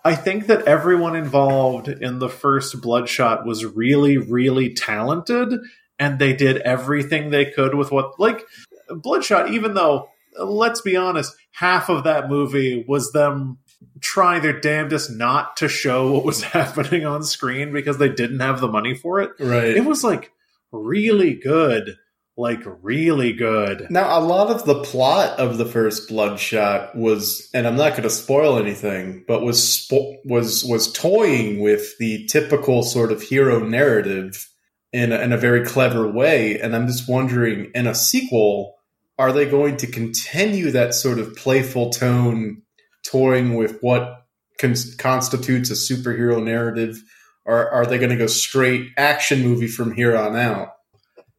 I 0.06 0.14
think 0.14 0.46
that 0.48 0.68
everyone 0.68 1.16
involved 1.16 1.88
in 1.88 2.20
the 2.20 2.30
first 2.30 2.80
Bloodshot 2.80 3.44
was 3.44 3.66
really, 3.66 4.20
really 4.20 4.72
talented, 4.76 5.52
and 5.98 6.20
they 6.20 6.34
did 6.34 6.58
everything 6.58 7.32
they 7.32 7.46
could 7.46 7.74
with 7.74 7.92
what 7.92 8.20
like 8.20 8.46
Bloodshot. 8.88 9.50
Even 9.50 9.74
though, 9.74 10.10
let's 10.40 10.82
be 10.82 10.96
honest, 10.96 11.36
half 11.54 11.90
of 11.90 12.04
that 12.04 12.30
movie 12.30 12.86
was 12.88 13.12
them 13.14 13.58
trying 14.00 14.44
their 14.44 14.60
damnedest 14.60 15.10
not 15.10 15.58
to 15.58 15.68
show 15.68 16.12
what 16.12 16.24
was 16.24 16.44
happening 16.54 17.04
on 17.04 17.24
screen 17.24 17.74
because 17.74 17.98
they 17.98 18.10
didn't 18.10 18.42
have 18.42 18.62
the 18.62 18.68
money 18.68 18.94
for 18.94 19.22
it. 19.22 19.32
Right. 19.40 19.76
It 19.76 19.86
was 19.86 20.04
like 20.04 20.32
really 20.72 21.34
good 21.34 21.98
like 22.38 22.62
really 22.82 23.32
good. 23.34 23.88
Now, 23.90 24.20
a 24.20 24.22
lot 24.22 24.50
of 24.50 24.66
the 24.66 24.82
plot 24.84 25.40
of 25.40 25.58
the 25.58 25.66
first 25.66 26.10
Bloodshot 26.10 26.96
was, 26.96 27.50
and 27.54 27.66
I'm 27.66 27.78
not 27.78 27.92
going 27.92 28.04
to 28.04 28.10
spoil 28.10 28.58
anything, 28.58 29.24
but 29.28 29.42
was 29.42 29.60
spo- 29.60 30.18
was 30.26 30.64
was 30.66 30.92
toying 30.92 31.60
with 31.62 31.98
the 31.98 32.26
typical 32.28 32.84
sort 32.84 33.12
of 33.12 33.22
hero 33.22 33.60
narrative 33.60 34.50
in 34.92 35.12
a, 35.12 35.20
in 35.20 35.32
a 35.32 35.38
very 35.38 35.66
clever 35.66 36.10
way. 36.10 36.60
And 36.60 36.76
I'm 36.76 36.88
just 36.88 37.08
wondering, 37.08 37.72
in 37.74 37.88
a 37.88 37.96
sequel, 37.96 38.76
are 39.18 39.32
they 39.32 39.46
going 39.46 39.78
to 39.78 39.88
continue 39.88 40.72
that 40.72 40.94
sort 40.94 41.20
of 41.20 41.36
playful 41.36 41.92
tone, 41.92 42.64
toying 43.06 43.56
with 43.56 43.78
what 43.80 44.26
con- 44.60 44.76
constitutes 44.98 45.70
a 45.70 45.74
superhero 45.74 46.44
narrative? 46.44 47.02
Or 47.46 47.70
are 47.70 47.86
they 47.86 47.98
going 47.98 48.10
to 48.10 48.18
go 48.18 48.28
straight 48.28 48.90
action 48.98 49.42
movie 49.44 49.68
from 49.68 49.94
here 49.94 50.18
on 50.18 50.36
out? 50.36 50.70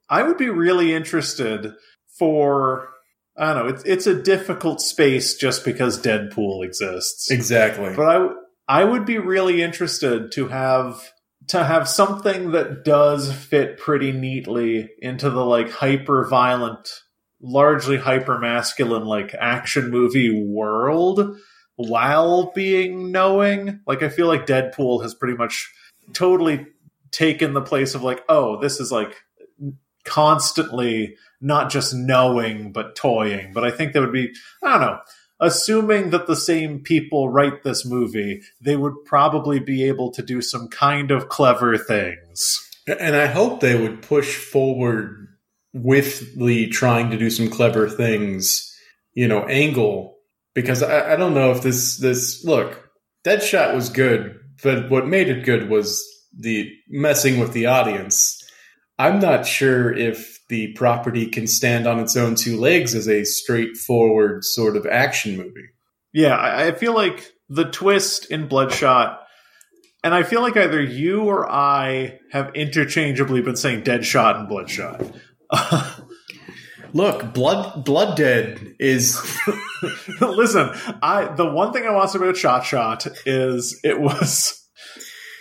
I 0.09 0.23
would 0.23 0.38
be 0.38 0.51
really 0.51 0.95
interested 0.95 1.75
for 2.19 2.90
I 3.37 3.53
don't 3.53 3.66
know. 3.66 3.75
It's 3.75 3.85
it's 3.85 4.07
a 4.07 4.21
difficult 4.23 4.81
space 4.81 5.35
just 5.37 5.64
because 5.64 6.01
Deadpool 6.01 6.64
exists. 6.64 7.31
Exactly. 7.31 7.95
But 7.95 8.09
I 8.09 8.29
I 8.69 8.85
would 8.85 9.05
be 9.05 9.19
really 9.19 9.62
interested 9.62 10.33
to 10.33 10.49
have 10.49 11.12
to 11.49 11.62
have 11.62 11.88
something 11.88 12.53
that 12.53 12.85
does 12.85 13.33
fit 13.33 13.79
pretty 13.79 14.12
neatly 14.12 14.88
into 15.01 15.31
the 15.31 15.45
like 15.45 15.71
hyper 15.71 16.27
violent, 16.27 16.88
largely 17.40 17.99
hyper 17.99 18.38
masculine 18.38 19.05
like 19.05 19.35
action 19.38 19.90
movie 19.90 20.45
world 20.45 21.37
while 21.77 22.53
being 22.55 23.12
knowing. 23.12 23.81
Like 23.87 24.03
I 24.03 24.09
feel 24.09 24.27
like 24.27 24.47
Deadpool 24.47 25.03
has 25.03 25.14
pretty 25.14 25.37
much 25.37 25.71
totally 26.14 26.66
taken 27.12 27.53
the 27.53 27.62
place 27.62 27.95
of 27.95 28.03
like, 28.03 28.25
oh, 28.29 28.61
this 28.61 28.81
is 28.81 28.90
like 28.90 29.14
constantly 30.07 31.16
not 31.40 31.71
just 31.71 31.95
knowing 31.95 32.73
but 32.73 32.97
toying. 32.97 33.53
But 33.53 33.64
I 33.64 33.71
think 33.71 33.92
that 33.92 34.01
would 34.01 34.12
be 34.12 34.33
I 34.62 34.73
don't 34.73 34.81
know. 34.81 34.99
Assuming 35.38 36.11
that 36.11 36.27
the 36.27 36.37
same 36.37 36.81
people 36.81 37.29
write 37.29 37.62
this 37.62 37.85
movie, 37.85 38.40
they 38.59 38.75
would 38.75 39.05
probably 39.05 39.59
be 39.59 39.85
able 39.85 40.11
to 40.12 40.23
do 40.23 40.40
some 40.40 40.69
kind 40.69 41.11
of 41.11 41.29
clever 41.29 41.77
things. 41.77 42.62
And 42.87 43.14
I 43.14 43.27
hope 43.27 43.61
they 43.61 43.79
would 43.79 44.01
push 44.01 44.37
forward 44.37 45.29
with 45.75 46.38
the 46.38 46.69
trying 46.69 47.11
to 47.11 47.19
do 47.19 47.29
some 47.29 47.51
clever 47.51 47.88
things, 47.88 48.75
you 49.12 49.29
know, 49.29 49.45
angle. 49.45 50.16
Because 50.55 50.83
I, 50.83 51.12
I 51.12 51.16
don't 51.16 51.35
know 51.35 51.51
if 51.51 51.62
this 51.62 51.99
this 51.99 52.45
look, 52.45 52.88
Deadshot 53.27 53.75
was 53.75 53.90
good, 53.90 54.40
but 54.62 54.90
what 54.90 55.07
made 55.07 55.29
it 55.29 55.45
good 55.45 55.69
was 55.69 56.03
the 56.38 56.73
messing 56.88 57.38
with 57.38 57.53
the 57.53 57.66
audience. 57.66 58.42
I'm 58.99 59.19
not 59.19 59.47
sure 59.47 59.93
if 59.93 60.41
the 60.49 60.73
property 60.73 61.27
can 61.27 61.47
stand 61.47 61.87
on 61.87 61.99
its 61.99 62.17
own 62.17 62.35
two 62.35 62.59
legs 62.59 62.95
as 62.95 63.09
a 63.09 63.25
straightforward 63.25 64.45
sort 64.45 64.77
of 64.77 64.87
action 64.87 65.37
movie. 65.37 65.69
Yeah, 66.13 66.37
I, 66.37 66.69
I 66.69 66.73
feel 66.73 66.95
like 66.95 67.31
the 67.49 67.65
twist 67.65 68.31
in 68.31 68.49
Bloodshot, 68.49 69.21
and 70.03 70.15
I 70.15 70.23
feel 70.23 70.41
like 70.41 70.57
either 70.57 70.83
you 70.83 71.25
or 71.25 71.51
I 71.51 72.21
have 72.33 72.55
interchangeably 72.55 73.43
been 73.43 73.57
saying 73.57 73.83
Deadshot 73.83 74.39
and 74.39 74.49
Bloodshot. 74.49 75.03
Look, 76.93 77.35
Blood 77.35 77.85
Blood 77.85 78.17
Dead 78.17 78.75
is 78.79 79.21
Listen, 80.21 80.71
I 81.03 81.35
the 81.35 81.45
one 81.45 81.73
thing 81.73 81.85
I 81.85 81.93
want 81.93 82.11
to 82.11 82.19
say 82.19 82.25
about 82.25 82.37
Shot 82.37 82.65
Shot 82.65 83.07
is 83.27 83.79
it 83.85 84.01
was 84.01 84.67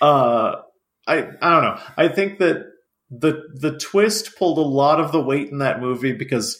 uh 0.02 0.56
I 1.08 1.18
I 1.42 1.50
don't 1.50 1.64
know. 1.64 1.80
I 1.96 2.08
think 2.10 2.40
that 2.40 2.66
the 3.10 3.44
the 3.54 3.78
twist 3.78 4.36
pulled 4.38 4.58
a 4.58 4.62
lot 4.62 5.00
of 5.00 5.12
the 5.12 5.22
weight 5.22 5.50
in 5.50 5.60
that 5.60 5.80
movie 5.80 6.14
because 6.14 6.60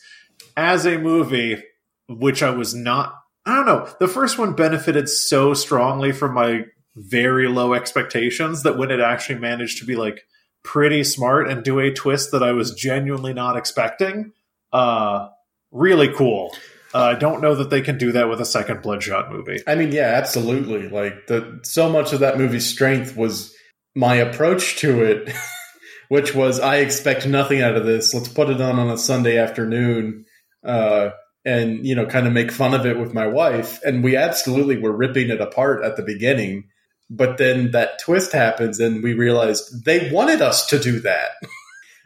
as 0.56 0.86
a 0.86 0.98
movie, 0.98 1.62
which 2.08 2.44
I 2.44 2.52
was 2.52 2.74
not 2.74 3.16
I 3.46 3.56
don't 3.56 3.66
know, 3.66 3.90
the 4.00 4.08
first 4.08 4.38
one 4.38 4.54
benefited 4.54 5.08
so 5.08 5.54
strongly 5.54 6.12
from 6.12 6.34
my 6.34 6.66
very 6.96 7.48
low 7.48 7.74
expectations 7.74 8.64
that 8.64 8.78
when 8.78 8.90
it 8.90 9.00
actually 9.00 9.40
managed 9.40 9.80
to 9.80 9.86
be 9.86 9.96
like 9.96 10.26
pretty 10.64 11.04
smart 11.04 11.48
and 11.48 11.64
do 11.64 11.80
a 11.80 11.92
twist 11.92 12.32
that 12.32 12.42
I 12.42 12.54
was 12.54 12.74
genuinely 12.74 13.34
not 13.34 13.58
expecting, 13.58 14.32
uh 14.72 15.30
really 15.72 16.10
cool. 16.14 16.56
Uh, 16.94 17.00
I 17.00 17.16
don't 17.16 17.42
know 17.42 17.56
that 17.56 17.70
they 17.70 17.82
can 17.82 17.98
do 17.98 18.14
that 18.14 18.30
with 18.30 18.40
a 18.40 18.46
second 18.46 18.82
Bloodshot 18.82 19.30
movie. 19.30 19.60
I 19.68 19.76
mean, 19.76 19.92
yeah, 19.92 20.14
absolutely. 20.16 20.88
Like 20.88 21.28
the 21.28 21.60
so 21.64 21.90
much 21.90 22.14
of 22.14 22.22
that 22.22 22.38
movie's 22.38 22.66
strength 22.66 23.18
was 23.18 23.54
my 23.96 24.16
approach 24.16 24.78
to 24.78 25.04
it 25.04 25.34
which 26.10 26.36
was 26.36 26.60
I 26.60 26.78
expect 26.78 27.28
nothing 27.28 27.62
out 27.62 27.76
of 27.76 27.86
this. 27.86 28.14
Let's 28.14 28.28
put 28.28 28.50
it 28.50 28.62
on 28.62 28.80
on 28.80 28.90
a 28.90 28.98
Sunday 28.98 29.38
afternoon, 29.38 30.26
uh, 30.64 31.10
and 31.44 31.86
you 31.86 31.96
know, 31.96 32.06
kind 32.06 32.28
of 32.28 32.34
make 32.34 32.52
fun 32.52 32.74
of 32.74 32.86
it 32.86 32.98
with 32.98 33.14
my 33.14 33.28
wife. 33.28 33.80
And 33.84 34.04
we 34.04 34.16
absolutely 34.16 34.78
were 34.78 34.96
ripping 34.96 35.30
it 35.30 35.42
apart 35.42 35.84
at 35.84 35.96
the 35.96 36.04
beginning, 36.04 36.66
but 37.10 37.38
then 37.38 37.72
that 37.72 38.00
twist 38.00 38.32
happens, 38.32 38.80
and 38.80 39.04
we 39.04 39.14
realized 39.14 39.86
they 39.86 40.12
wanted 40.12 40.42
us 40.42 40.68
to 40.68 40.80
do 40.80 41.00
that. 41.02 41.32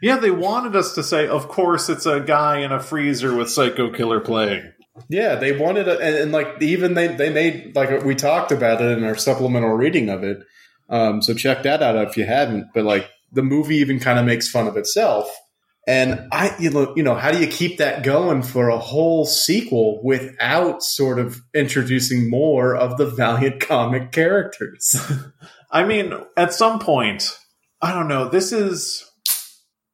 Yeah, 0.02 0.16
they 0.16 0.30
wanted 0.30 0.76
us 0.76 0.94
to 0.94 1.02
say, 1.02 1.28
of 1.28 1.48
course, 1.48 1.90
it's 1.90 2.06
a 2.06 2.20
guy 2.20 2.60
in 2.60 2.72
a 2.72 2.80
freezer 2.80 3.34
with 3.34 3.50
Psycho 3.50 3.92
Killer 3.92 4.20
playing. 4.20 4.72
Yeah, 5.08 5.34
they 5.34 5.56
wanted 5.56 5.88
it, 5.88 6.00
and, 6.00 6.16
and, 6.16 6.32
like 6.32 6.60
even 6.60 6.94
they 6.94 7.08
they 7.08 7.30
made 7.30 7.74
like 7.76 8.02
we 8.02 8.14
talked 8.14 8.52
about 8.52 8.80
it 8.80 8.96
in 8.96 9.04
our 9.04 9.14
supplemental 9.14 9.70
reading 9.70 10.08
of 10.08 10.24
it. 10.24 10.42
Um, 10.88 11.22
so 11.22 11.34
check 11.34 11.62
that 11.62 11.82
out 11.82 11.96
if 11.96 12.16
you 12.16 12.24
haven't. 12.24 12.68
But 12.74 12.84
like 12.84 13.08
the 13.32 13.42
movie 13.42 13.76
even 13.76 14.00
kind 14.00 14.18
of 14.18 14.24
makes 14.24 14.48
fun 14.48 14.66
of 14.66 14.76
itself. 14.76 15.30
And 15.86 16.28
I, 16.30 16.54
you 16.58 16.70
know, 16.70 16.94
you 16.94 17.02
know, 17.02 17.14
how 17.14 17.32
do 17.32 17.40
you 17.40 17.46
keep 17.46 17.78
that 17.78 18.02
going 18.02 18.42
for 18.42 18.68
a 18.68 18.78
whole 18.78 19.24
sequel 19.24 20.00
without 20.04 20.82
sort 20.82 21.18
of 21.18 21.40
introducing 21.54 22.28
more 22.28 22.76
of 22.76 22.96
the 22.96 23.06
Valiant 23.06 23.60
comic 23.60 24.12
characters? 24.12 24.94
I 25.70 25.84
mean, 25.84 26.12
at 26.36 26.52
some 26.52 26.78
point, 26.78 27.36
I 27.80 27.92
don't 27.92 28.08
know. 28.08 28.28
This 28.28 28.52
is 28.52 29.04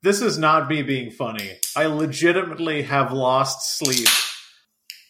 this 0.02 0.20
is 0.20 0.38
not 0.38 0.68
me 0.68 0.82
being 0.82 1.10
funny. 1.10 1.56
I 1.74 1.86
legitimately 1.86 2.82
have 2.82 3.12
lost 3.12 3.78
sleep 3.78 4.08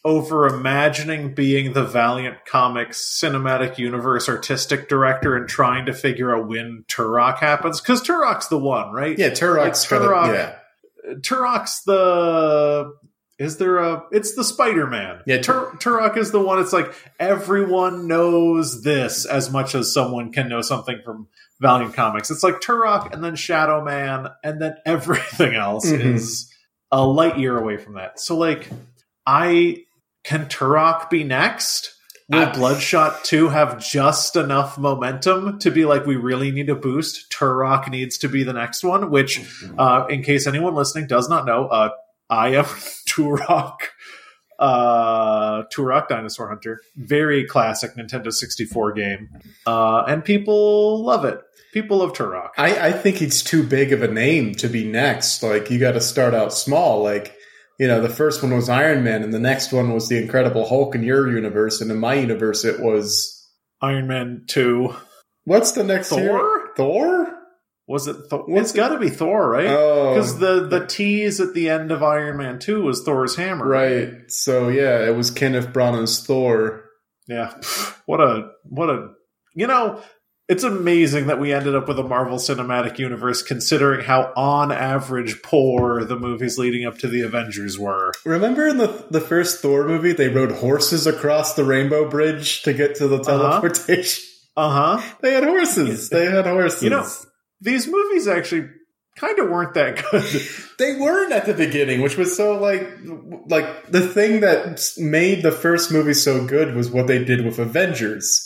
over 0.05 0.47
imagining 0.47 1.33
being 1.33 1.73
the 1.73 1.83
Valiant 1.83 2.37
Comics 2.45 3.19
cinematic 3.21 3.77
universe 3.77 4.29
artistic 4.29 4.87
director 4.87 5.35
and 5.35 5.49
trying 5.49 5.85
to 5.87 5.93
figure 5.93 6.35
out 6.35 6.47
when 6.47 6.85
Turok 6.87 7.39
happens. 7.39 7.81
Because 7.81 8.01
Turok's 8.01 8.47
the 8.47 8.57
one, 8.57 8.91
right? 8.93 9.17
Yeah, 9.17 9.31
Turok's 9.31 9.89
Like, 9.91 10.01
Turok- 10.01 10.29
a, 10.29 10.33
yeah. 10.33 11.13
Turok's 11.19 11.83
the. 11.83 12.93
Is 13.39 13.57
there 13.57 13.77
a. 13.77 14.03
It's 14.11 14.33
the 14.35 14.43
Spider 14.43 14.87
Man. 14.87 15.19
Yeah, 15.27 15.41
Tur- 15.41 15.71
Turok 15.75 16.17
is 16.17 16.31
the 16.31 16.39
one. 16.39 16.59
It's 16.59 16.73
like 16.73 16.91
everyone 17.19 18.07
knows 18.07 18.81
this 18.83 19.25
as 19.25 19.51
much 19.51 19.75
as 19.75 19.93
someone 19.93 20.31
can 20.31 20.49
know 20.49 20.61
something 20.61 21.01
from 21.05 21.27
Valiant 21.61 21.93
Comics. 21.93 22.31
It's 22.31 22.43
like 22.43 22.61
Turok 22.61 23.13
and 23.13 23.23
then 23.23 23.35
Shadow 23.35 23.83
Man 23.83 24.27
and 24.43 24.59
then 24.61 24.75
everything 24.85 25.53
else 25.53 25.85
Mhm. 25.91 26.15
is 26.15 26.51
a 26.91 27.05
light 27.05 27.37
year 27.37 27.57
away 27.57 27.77
from 27.77 27.93
that. 27.95 28.19
So, 28.19 28.35
like, 28.37 28.69
I. 29.25 29.83
Can 30.27 30.47
Turok 30.47 31.09
be 31.09 31.23
next? 31.23 31.93
Will 32.27 32.39
I- 32.39 32.51
Bloodshot 32.51 33.23
2 33.23 33.47
have 33.47 33.79
just 33.79 34.35
enough 34.35 34.77
momentum 34.77 35.57
to 35.59 35.71
be 35.71 35.85
like, 35.85 36.05
we 36.05 36.17
really 36.17 36.51
need 36.51 36.69
a 36.69 36.75
boost? 36.75 37.31
Turok 37.31 37.89
needs 37.89 38.17
to 38.17 38.27
be 38.27 38.43
the 38.43 38.51
next 38.51 38.83
one, 38.83 39.09
which 39.09 39.39
uh, 39.77 40.05
in 40.09 40.23
case 40.23 40.45
anyone 40.45 40.75
listening 40.75 41.07
does 41.07 41.29
not 41.29 41.45
know, 41.45 41.67
uh, 41.67 41.91
I 42.29 42.55
am 42.55 42.65
Turok, 43.07 43.77
uh, 44.59 45.63
Turok 45.73 46.09
Dinosaur 46.09 46.49
Hunter. 46.49 46.81
Very 46.97 47.45
classic 47.45 47.91
Nintendo 47.95 48.33
64 48.33 48.91
game. 48.91 49.29
Uh, 49.65 50.03
and 50.09 50.25
people 50.25 51.05
love 51.05 51.23
it. 51.23 51.39
People 51.71 51.99
love 51.99 52.11
Turok. 52.11 52.49
I, 52.57 52.87
I 52.87 52.91
think 52.91 53.15
he's 53.15 53.41
too 53.41 53.63
big 53.63 53.93
of 53.93 54.03
a 54.03 54.09
name 54.09 54.55
to 54.55 54.67
be 54.67 54.85
next. 54.85 55.41
Like 55.41 55.71
you 55.71 55.79
got 55.79 55.93
to 55.93 56.01
start 56.01 56.33
out 56.33 56.51
small. 56.51 57.01
Like 57.01 57.36
you 57.77 57.87
know, 57.87 58.01
the 58.01 58.09
first 58.09 58.41
one 58.41 58.53
was 58.55 58.69
Iron 58.69 59.03
Man, 59.03 59.23
and 59.23 59.33
the 59.33 59.39
next 59.39 59.71
one 59.71 59.93
was 59.93 60.09
the 60.09 60.17
Incredible 60.21 60.67
Hulk 60.67 60.95
in 60.95 61.03
your 61.03 61.31
universe, 61.31 61.81
and 61.81 61.91
in 61.91 61.99
my 61.99 62.15
universe 62.15 62.65
it 62.65 62.79
was 62.79 63.47
Iron 63.81 64.07
Man 64.07 64.43
2. 64.47 64.95
what's 65.45 65.73
the 65.73 65.83
next 65.83 66.09
Thor? 66.09 66.19
hero? 66.19 66.61
Thor? 66.75 67.33
Was 67.87 68.07
it 68.07 68.15
Thor? 68.29 68.43
What's 68.47 68.71
It's 68.71 68.73
got 68.73 68.89
to 68.89 68.99
be 68.99 69.09
Thor, 69.09 69.49
right? 69.49 69.67
Oh, 69.67 70.13
Because 70.13 70.39
the, 70.39 70.67
the 70.67 70.85
tease 70.85 71.39
at 71.39 71.53
the 71.53 71.69
end 71.69 71.91
of 71.91 72.03
Iron 72.03 72.37
Man 72.37 72.59
2 72.59 72.81
was 72.81 73.03
Thor's 73.03 73.35
hammer. 73.35 73.67
right. 73.67 74.13
So 74.27 74.67
yeah, 74.69 75.05
it 75.05 75.15
was 75.15 75.31
Kenneth 75.31 75.67
Branagh's 75.67 76.25
Thor. 76.25 76.83
Yeah. 77.27 77.53
What 78.05 78.21
a 78.21 78.51
what 78.63 78.89
a 78.89 79.09
you 79.53 79.67
know, 79.67 80.01
it's 80.47 80.63
amazing 80.63 81.27
that 81.27 81.39
we 81.39 81.53
ended 81.53 81.75
up 81.75 81.87
with 81.87 81.99
a 81.99 82.03
Marvel 82.03 82.37
Cinematic 82.37 82.97
Universe 82.99 83.41
considering 83.41 84.05
how 84.05 84.31
on 84.35 84.71
average 84.71 85.41
poor 85.41 86.03
the 86.05 86.17
movies 86.17 86.57
leading 86.57 86.85
up 86.85 86.97
to 86.99 87.07
the 87.07 87.21
Avengers 87.21 87.77
were. 87.77 88.13
Remember 88.25 88.67
in 88.67 88.77
the 88.77 89.05
the 89.09 89.21
first 89.21 89.61
Thor 89.61 89.85
movie, 89.87 90.13
they 90.13 90.29
rode 90.29 90.51
horses 90.51 91.05
across 91.07 91.53
the 91.55 91.63
Rainbow 91.65 92.09
Bridge 92.09 92.61
to 92.63 92.73
get 92.73 92.95
to 92.95 93.07
the 93.07 93.17
Uh-huh. 93.17 93.37
teleportation. 93.61 94.23
Uh-huh. 94.55 95.01
They 95.21 95.33
had 95.33 95.43
horses. 95.43 96.09
They 96.09 96.25
had 96.25 96.45
horses. 96.45 96.83
You 96.83 96.89
know- 96.91 97.07
These 97.61 97.87
movies 97.87 98.27
actually 98.27 98.69
kind 99.17 99.37
of 99.39 99.49
weren't 99.49 99.73
that 99.73 100.03
good. 100.11 100.23
They 100.79 100.95
weren't 100.95 101.31
at 101.33 101.47
the 101.47 101.55
beginning, 101.55 102.01
which 102.01 102.17
was 102.17 102.37
so 102.37 102.59
like 102.59 102.87
like 103.47 103.91
the 103.91 104.07
thing 104.07 104.41
that 104.41 104.87
made 104.97 105.41
the 105.41 105.51
first 105.51 105.91
movie 105.91 106.13
so 106.13 106.45
good 106.45 106.75
was 106.75 106.89
what 106.91 107.07
they 107.07 107.23
did 107.23 107.43
with 107.43 107.57
Avengers. 107.59 108.43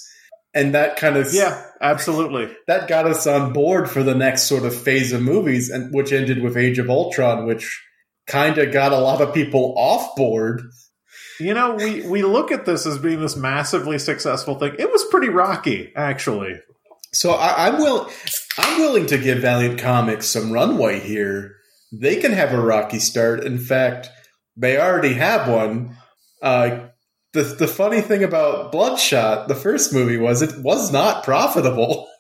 And 0.53 0.75
that 0.75 0.97
kind 0.97 1.15
of 1.15 1.33
yeah, 1.33 1.65
absolutely. 1.79 2.53
that 2.67 2.89
got 2.89 3.07
us 3.07 3.25
on 3.25 3.53
board 3.53 3.89
for 3.89 4.03
the 4.03 4.15
next 4.15 4.43
sort 4.43 4.63
of 4.63 4.75
phase 4.75 5.13
of 5.13 5.21
movies 5.21 5.69
and 5.69 5.93
which 5.93 6.11
ended 6.11 6.43
with 6.43 6.57
Age 6.57 6.77
of 6.77 6.89
Ultron, 6.89 7.45
which 7.45 7.81
kind 8.27 8.57
of 8.57 8.73
got 8.73 8.91
a 8.91 8.97
lot 8.97 9.21
of 9.21 9.33
people 9.33 9.73
off 9.77 10.15
board. 10.15 10.61
You 11.39 11.53
know, 11.53 11.75
we 11.75 12.05
we 12.05 12.21
look 12.21 12.51
at 12.51 12.65
this 12.65 12.85
as 12.85 12.97
being 12.97 13.21
this 13.21 13.35
massively 13.35 13.97
successful 13.97 14.55
thing. 14.59 14.75
It 14.77 14.91
was 14.91 15.05
pretty 15.05 15.29
rocky, 15.29 15.91
actually. 15.95 16.59
So 17.13 17.31
I, 17.31 17.67
I'm 17.67 17.79
will 17.79 18.09
I'm 18.57 18.79
willing 18.79 19.05
to 19.07 19.17
give 19.17 19.39
Valiant 19.39 19.79
Comics 19.79 20.27
some 20.27 20.51
runway 20.51 20.99
here. 20.99 21.55
They 21.91 22.17
can 22.17 22.31
have 22.31 22.53
a 22.53 22.61
rocky 22.61 22.99
start. 22.99 23.43
In 23.43 23.57
fact, 23.57 24.09
they 24.55 24.77
already 24.79 25.13
have 25.13 25.49
one. 25.49 25.97
Uh, 26.41 26.87
the 27.33 27.43
the 27.43 27.67
funny 27.67 28.01
thing 28.01 28.23
about 28.23 28.71
Bloodshot, 28.71 29.47
the 29.47 29.55
first 29.55 29.93
movie, 29.93 30.17
was 30.17 30.41
it 30.41 30.59
was 30.59 30.91
not 30.91 31.23
profitable. 31.23 32.07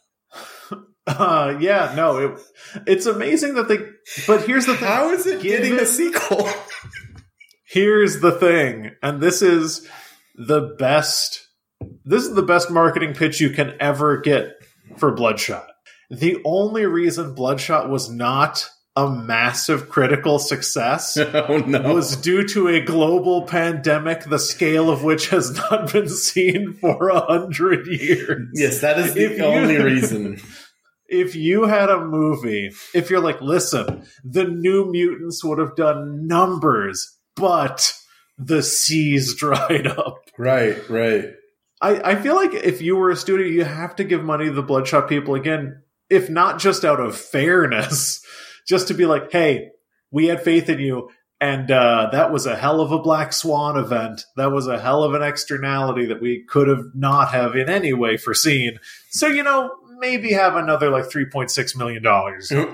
Uh, 1.07 1.57
yeah, 1.59 1.93
no, 1.95 2.17
it, 2.17 2.39
it's 2.85 3.07
amazing 3.07 3.55
that 3.55 3.67
they. 3.67 3.79
But 4.27 4.45
here's 4.45 4.67
the 4.67 4.77
thing: 4.77 4.87
How 4.87 5.09
is 5.09 5.25
it 5.25 5.41
getting 5.41 5.79
a 5.79 5.85
sequel? 5.85 6.47
here's 7.65 8.21
the 8.21 8.31
thing, 8.31 8.91
and 9.01 9.19
this 9.19 9.41
is 9.41 9.89
the 10.35 10.75
best. 10.77 11.47
This 12.05 12.23
is 12.23 12.35
the 12.35 12.43
best 12.43 12.69
marketing 12.69 13.15
pitch 13.15 13.41
you 13.41 13.49
can 13.49 13.75
ever 13.79 14.21
get 14.21 14.53
for 14.97 15.11
Bloodshot. 15.11 15.67
The 16.11 16.37
only 16.45 16.85
reason 16.85 17.33
Bloodshot 17.33 17.89
was 17.89 18.07
not 18.07 18.69
a 18.95 19.09
massive 19.09 19.87
critical 19.89 20.37
success 20.37 21.17
oh 21.17 21.57
no! 21.65 21.93
was 21.93 22.17
due 22.17 22.45
to 22.49 22.67
a 22.67 22.81
global 22.81 23.43
pandemic, 23.43 24.25
the 24.25 24.37
scale 24.39 24.89
of 24.89 25.03
which 25.03 25.29
has 25.29 25.51
not 25.55 25.91
been 25.93 26.09
seen 26.09 26.73
for 26.73 27.09
a 27.09 27.19
hundred 27.21 27.87
years. 27.87 28.49
yes, 28.53 28.81
that 28.81 28.99
is 28.99 29.15
If 29.15 29.31
the 29.31 29.37
you- 29.37 29.43
only 29.43 29.77
reason. 29.81 30.41
if 31.07 31.35
you 31.35 31.63
had 31.63 31.89
a 31.89 32.03
movie, 32.05 32.71
if 32.93 33.09
you're 33.09 33.21
like, 33.21 33.39
listen, 33.41 34.05
the 34.25 34.43
New 34.45 34.91
Mutants 34.91 35.43
would 35.43 35.59
have 35.59 35.75
done 35.75 36.27
numbers, 36.27 37.17
but 37.35 37.93
the 38.37 38.61
seas 38.63 39.35
dried 39.35 39.87
up. 39.87 40.17
Right, 40.37 40.77
right. 40.89 41.25
I, 41.81 42.11
I 42.11 42.15
feel 42.15 42.35
like 42.35 42.53
if 42.53 42.81
you 42.81 42.95
were 42.95 43.09
a 43.09 43.15
studio, 43.15 43.45
you 43.47 43.63
have 43.63 43.95
to 43.97 44.03
give 44.03 44.23
money 44.23 44.45
to 44.45 44.51
the 44.51 44.61
Bloodshot 44.61 45.07
people 45.09 45.35
again, 45.35 45.81
if 46.09 46.29
not 46.29 46.59
just 46.59 46.83
out 46.85 46.99
of 46.99 47.15
fairness, 47.17 48.20
just 48.67 48.87
to 48.89 48.93
be 48.93 49.05
like, 49.05 49.31
hey, 49.31 49.69
we 50.11 50.27
had 50.27 50.43
faith 50.43 50.69
in 50.69 50.79
you. 50.79 51.09
And 51.39 51.71
uh, 51.71 52.09
that 52.11 52.31
was 52.31 52.45
a 52.45 52.55
hell 52.55 52.81
of 52.81 52.91
a 52.91 52.99
Black 52.99 53.33
Swan 53.33 53.75
event. 53.75 54.25
That 54.35 54.51
was 54.51 54.67
a 54.67 54.79
hell 54.79 55.03
of 55.03 55.15
an 55.15 55.23
externality 55.23 56.05
that 56.05 56.21
we 56.21 56.45
could 56.47 56.67
have 56.67 56.85
not 56.93 57.31
have 57.31 57.55
in 57.55 57.67
any 57.67 57.93
way 57.93 58.17
foreseen. 58.17 58.77
So, 59.09 59.25
you 59.25 59.41
know, 59.41 59.71
maybe 59.97 60.33
have 60.33 60.55
another 60.55 60.91
like 60.91 61.05
$3.6 61.05 61.77
million. 61.77 62.03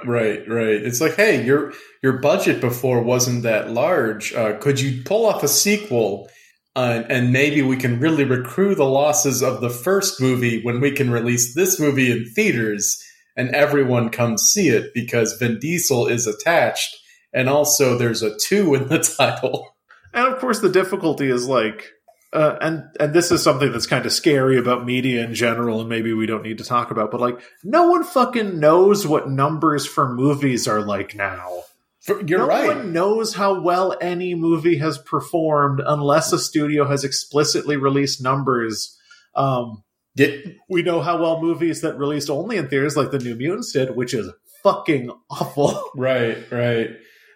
Right, 0.05 0.47
right. 0.49 0.81
It's 0.81 0.99
like, 0.99 1.15
hey, 1.15 1.45
your 1.45 1.73
your 2.03 2.19
budget 2.19 2.59
before 2.59 3.01
wasn't 3.01 3.43
that 3.43 3.69
large. 3.71 4.33
Uh, 4.33 4.57
could 4.57 4.81
you 4.81 5.03
pull 5.03 5.25
off 5.25 5.43
a 5.43 5.47
sequel, 5.47 6.29
uh, 6.75 7.03
and 7.09 7.31
maybe 7.31 7.61
we 7.61 7.77
can 7.77 7.99
really 7.99 8.23
recruit 8.23 8.75
the 8.75 8.85
losses 8.85 9.43
of 9.43 9.61
the 9.61 9.69
first 9.69 10.21
movie 10.21 10.61
when 10.63 10.81
we 10.81 10.91
can 10.91 11.11
release 11.11 11.53
this 11.53 11.79
movie 11.79 12.11
in 12.11 12.25
theaters 12.33 13.01
and 13.37 13.55
everyone 13.55 14.09
comes 14.09 14.41
see 14.41 14.69
it 14.69 14.93
because 14.93 15.37
Vin 15.37 15.59
Diesel 15.59 16.07
is 16.07 16.27
attached, 16.27 16.97
and 17.31 17.47
also 17.47 17.97
there's 17.97 18.23
a 18.23 18.35
two 18.35 18.73
in 18.73 18.89
the 18.89 18.99
title. 19.17 19.75
And 20.13 20.33
of 20.33 20.39
course, 20.39 20.59
the 20.59 20.69
difficulty 20.69 21.29
is 21.29 21.47
like, 21.47 21.91
uh, 22.33 22.57
and 22.59 22.83
and 22.99 23.13
this 23.13 23.31
is 23.31 23.43
something 23.43 23.71
that's 23.71 23.87
kind 23.87 24.05
of 24.05 24.11
scary 24.11 24.57
about 24.57 24.85
media 24.85 25.23
in 25.23 25.35
general, 25.35 25.79
and 25.79 25.87
maybe 25.87 26.11
we 26.11 26.25
don't 26.25 26.43
need 26.43 26.57
to 26.57 26.63
talk 26.63 26.91
about. 26.91 27.11
But 27.11 27.21
like, 27.21 27.39
no 27.63 27.87
one 27.87 28.03
fucking 28.03 28.59
knows 28.59 29.05
what 29.05 29.29
numbers 29.29 29.85
for 29.85 30.11
movies 30.11 30.67
are 30.67 30.81
like 30.81 31.15
now. 31.15 31.63
You're 32.07 32.17
right. 32.17 32.29
no 32.29 32.47
right. 32.47 32.67
one 32.67 32.93
knows 32.93 33.33
how 33.35 33.59
well 33.59 33.95
any 34.01 34.33
movie 34.33 34.77
has 34.77 34.97
performed 34.97 35.81
unless 35.85 36.31
a 36.31 36.39
studio 36.39 36.85
has 36.85 37.03
explicitly 37.03 37.75
released 37.75 38.21
numbers. 38.21 38.97
Um, 39.35 39.83
Yeah, 40.17 40.35
we 40.67 40.81
know 40.81 41.01
how 41.01 41.21
well 41.21 41.41
movies 41.41 41.81
that 41.81 41.97
released 41.97 42.29
only 42.29 42.57
in 42.57 42.67
theaters, 42.67 42.97
like 42.97 43.11
the 43.11 43.19
New 43.19 43.35
Mutants 43.35 43.71
did, 43.71 43.95
which 43.95 44.13
is 44.13 44.31
fucking 44.63 45.11
awful. 45.29 45.81
Right, 45.95 46.37
right. 46.51 46.89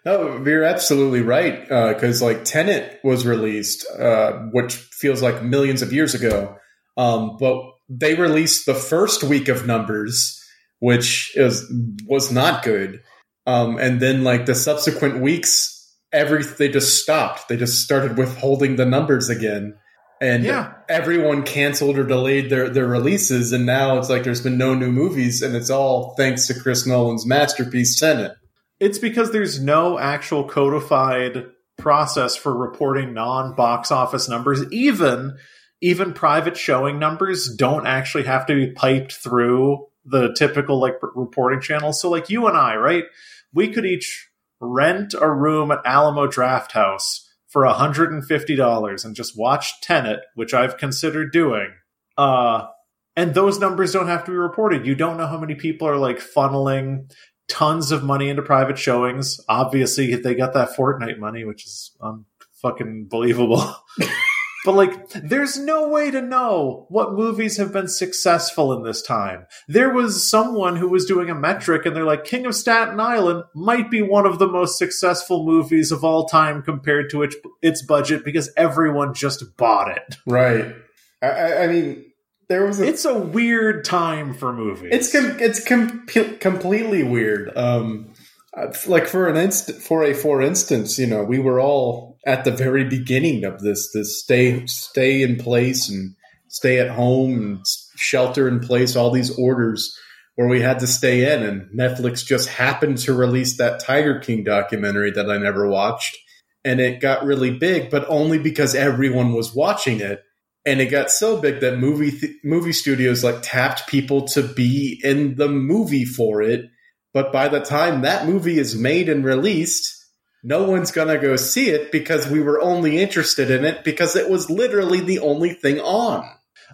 No, 0.04 0.42
you're 0.44 0.64
absolutely 0.64 1.20
right. 1.20 1.62
Because 1.68 2.20
like 2.20 2.44
Tenet 2.44 2.98
was 3.04 3.24
released, 3.24 3.86
uh, 3.98 4.32
which 4.52 4.74
feels 4.74 5.22
like 5.22 5.42
millions 5.42 5.80
of 5.82 5.92
years 5.92 6.14
ago, 6.14 6.56
um, 6.96 7.36
but 7.38 7.62
they 7.88 8.14
released 8.14 8.66
the 8.66 8.74
first 8.74 9.22
week 9.22 9.48
of 9.48 9.66
numbers, 9.66 10.40
which 10.80 11.32
is 11.36 11.64
was 12.06 12.32
not 12.32 12.64
good. 12.64 13.02
Um, 13.46 13.78
and 13.78 14.00
then 14.00 14.24
like 14.24 14.46
the 14.46 14.54
subsequent 14.54 15.20
weeks, 15.20 15.96
every 16.12 16.42
they 16.42 16.68
just 16.68 17.02
stopped. 17.02 17.48
They 17.48 17.56
just 17.56 17.82
started 17.82 18.16
withholding 18.16 18.76
the 18.76 18.86
numbers 18.86 19.28
again. 19.28 19.76
And 20.22 20.44
Yeah. 20.44 20.72
everyone 20.88 21.42
canceled 21.42 21.98
or 21.98 22.04
delayed 22.04 22.48
their, 22.48 22.68
their 22.68 22.86
releases, 22.86 23.52
and 23.52 23.66
now 23.66 23.98
it's 23.98 24.08
like 24.08 24.22
there's 24.22 24.40
been 24.40 24.56
no 24.56 24.72
new 24.72 24.92
movies, 24.92 25.42
and 25.42 25.56
it's 25.56 25.68
all 25.68 26.14
thanks 26.16 26.46
to 26.46 26.54
Chris 26.54 26.86
Nolan's 26.86 27.26
masterpiece 27.26 27.98
Tenet. 27.98 28.32
It's 28.78 28.98
because 28.98 29.32
there's 29.32 29.60
no 29.60 29.98
actual 29.98 30.44
codified 30.44 31.46
process 31.76 32.36
for 32.36 32.56
reporting 32.56 33.12
non-box 33.14 33.90
office 33.90 34.28
numbers. 34.28 34.62
Even 34.72 35.36
even 35.80 36.12
private 36.12 36.56
showing 36.56 37.00
numbers 37.00 37.52
don't 37.56 37.88
actually 37.88 38.22
have 38.22 38.46
to 38.46 38.54
be 38.54 38.70
piped 38.70 39.12
through 39.14 39.84
the 40.04 40.32
typical 40.38 40.80
like 40.80 40.94
reporting 41.16 41.60
channels. 41.60 42.00
So 42.00 42.08
like 42.08 42.30
you 42.30 42.46
and 42.46 42.56
I, 42.56 42.76
right? 42.76 43.04
We 43.52 43.68
could 43.68 43.84
each 43.84 44.28
rent 44.60 45.14
a 45.20 45.28
room 45.28 45.72
at 45.72 45.80
Alamo 45.84 46.28
Drafthouse 46.28 47.26
for 47.52 47.64
$150 47.64 49.04
and 49.04 49.14
just 49.14 49.38
watch 49.38 49.80
Tenet, 49.82 50.20
which 50.34 50.54
I've 50.54 50.78
considered 50.78 51.32
doing, 51.32 51.68
uh, 52.16 52.66
and 53.14 53.34
those 53.34 53.60
numbers 53.60 53.92
don't 53.92 54.08
have 54.08 54.24
to 54.24 54.30
be 54.30 54.36
reported. 54.36 54.86
You 54.86 54.94
don't 54.94 55.18
know 55.18 55.26
how 55.26 55.38
many 55.38 55.54
people 55.54 55.86
are 55.86 55.98
like 55.98 56.18
funneling 56.18 57.12
tons 57.48 57.92
of 57.92 58.02
money 58.02 58.30
into 58.30 58.40
private 58.40 58.78
showings. 58.78 59.38
Obviously, 59.48 60.14
they 60.14 60.34
got 60.34 60.54
that 60.54 60.70
Fortnite 60.70 61.18
money, 61.18 61.44
which 61.44 61.66
is 61.66 61.94
unfucking 62.00 63.10
believable. 63.10 63.76
but 64.64 64.74
like, 64.74 65.08
there's 65.10 65.58
no 65.58 65.88
way 65.88 66.10
to 66.10 66.22
know 66.22 66.86
what 66.88 67.14
movies 67.14 67.56
have 67.56 67.72
been 67.72 67.88
successful 67.88 68.72
in 68.72 68.84
this 68.84 69.02
time. 69.02 69.46
There 69.66 69.90
was 69.90 70.28
someone 70.28 70.76
who 70.76 70.88
was 70.88 71.04
doing 71.04 71.30
a 71.30 71.34
metric, 71.34 71.84
and 71.84 71.96
they're 71.96 72.04
like, 72.04 72.24
King 72.24 72.46
of 72.46 72.54
Staten 72.54 73.00
Island 73.00 73.44
might 73.54 73.90
be 73.90 74.02
one 74.02 74.26
of 74.26 74.38
the 74.38 74.48
most 74.48 74.78
successful 74.78 75.44
movies 75.44 75.90
of 75.90 76.04
all 76.04 76.26
time 76.26 76.62
compared 76.62 77.10
to 77.10 77.22
its, 77.22 77.36
its 77.60 77.82
budget 77.82 78.24
because 78.24 78.50
everyone 78.56 79.14
just 79.14 79.56
bought 79.56 79.90
it. 79.96 80.16
Right. 80.26 80.74
I, 81.20 81.64
I 81.64 81.66
mean, 81.66 82.04
there 82.48 82.66
was 82.66 82.80
a, 82.80 82.86
it's 82.86 83.04
a 83.04 83.18
weird 83.18 83.84
time 83.84 84.34
for 84.34 84.52
movies. 84.52 84.90
It's 84.92 85.12
com- 85.12 85.38
it's 85.40 85.64
com- 85.64 86.06
completely 86.38 87.02
weird. 87.02 87.56
Um, 87.56 88.11
Uh, 88.54 88.72
like 88.86 89.06
for 89.06 89.28
an 89.28 89.36
inst- 89.36 89.80
for 89.80 90.04
a 90.04 90.12
for 90.12 90.42
instance, 90.42 90.98
you 90.98 91.06
know, 91.06 91.24
we 91.24 91.38
were 91.38 91.58
all 91.60 92.18
at 92.26 92.44
the 92.44 92.50
very 92.50 92.84
beginning 92.84 93.44
of 93.44 93.60
this 93.60 93.90
this 93.92 94.20
stay 94.20 94.66
stay 94.66 95.22
in 95.22 95.36
place 95.36 95.88
and 95.88 96.14
stay 96.48 96.78
at 96.78 96.90
home 96.90 97.38
and 97.38 97.66
shelter 97.96 98.46
in 98.46 98.60
place, 98.60 98.94
all 98.94 99.10
these 99.10 99.36
orders 99.38 99.96
where 100.34 100.48
we 100.48 100.60
had 100.60 100.78
to 100.80 100.86
stay 100.86 101.32
in, 101.32 101.42
and 101.42 101.78
Netflix 101.78 102.24
just 102.24 102.48
happened 102.48 102.98
to 102.98 103.14
release 103.14 103.56
that 103.56 103.80
Tiger 103.80 104.18
King 104.18 104.44
documentary 104.44 105.10
that 105.10 105.30
I 105.30 105.38
never 105.38 105.68
watched, 105.68 106.16
and 106.64 106.80
it 106.80 107.00
got 107.00 107.24
really 107.24 107.56
big, 107.56 107.90
but 107.90 108.06
only 108.08 108.38
because 108.38 108.74
everyone 108.74 109.32
was 109.32 109.54
watching 109.54 110.00
it. 110.00 110.22
And 110.64 110.80
it 110.80 110.86
got 110.86 111.10
so 111.10 111.40
big 111.40 111.60
that 111.60 111.78
movie 111.78 112.12
th- 112.12 112.36
movie 112.44 112.72
studios 112.72 113.24
like 113.24 113.40
tapped 113.42 113.88
people 113.88 114.28
to 114.28 114.42
be 114.42 115.00
in 115.02 115.34
the 115.34 115.48
movie 115.48 116.04
for 116.04 116.40
it 116.40 116.66
but 117.12 117.32
by 117.32 117.48
the 117.48 117.60
time 117.60 118.02
that 118.02 118.26
movie 118.26 118.58
is 118.58 118.76
made 118.76 119.08
and 119.08 119.24
released 119.24 119.98
no 120.44 120.64
one's 120.64 120.90
going 120.90 121.08
to 121.08 121.18
go 121.18 121.36
see 121.36 121.70
it 121.70 121.92
because 121.92 122.28
we 122.28 122.40
were 122.40 122.60
only 122.60 123.00
interested 123.00 123.48
in 123.48 123.64
it 123.64 123.84
because 123.84 124.16
it 124.16 124.28
was 124.28 124.50
literally 124.50 125.00
the 125.00 125.20
only 125.20 125.52
thing 125.52 125.78
on 125.80 126.28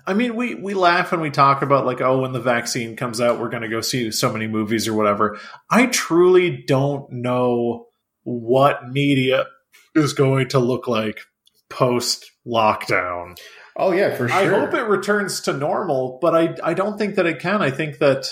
I 0.07 0.15
mean, 0.15 0.37
we, 0.37 0.55
we 0.55 0.75
laugh 0.75 1.11
when 1.13 1.21
we 1.21 1.31
talk 1.31 1.61
about 1.61 1.85
like, 1.85 2.01
oh, 2.01 2.23
when 2.23 2.33
the 2.33 2.41
vaccine 2.41 2.97
comes 2.97 3.21
out, 3.21 3.39
we're 3.39 3.51
going 3.51 3.63
to 3.63 3.69
go 3.69 3.81
see 3.81 4.11
so 4.11 4.33
many 4.33 4.47
movies 4.47 4.89
or 4.89 4.95
whatever. 4.95 5.39
I 5.71 5.87
truly 5.87 6.65
don't 6.67 7.11
know 7.13 7.87
what 8.23 8.89
media 8.89 9.47
is 9.95 10.13
going 10.13 10.49
to 10.49 10.59
look 10.59 10.87
like 10.89 11.21
post 11.69 12.31
lockdown. 12.47 13.39
Oh 13.77 13.93
yeah, 13.93 14.15
for 14.17 14.29
sure. 14.29 14.37
I 14.37 14.47
hope 14.47 14.75
it 14.75 14.83
returns 14.83 15.43
to 15.43 15.53
normal, 15.53 16.19
but 16.21 16.35
I 16.35 16.57
I 16.65 16.75
don't 16.75 16.99
think 16.99 17.15
that 17.15 17.27
it 17.27 17.39
can. 17.39 17.63
I 17.63 17.71
think 17.71 17.99
that 17.99 18.27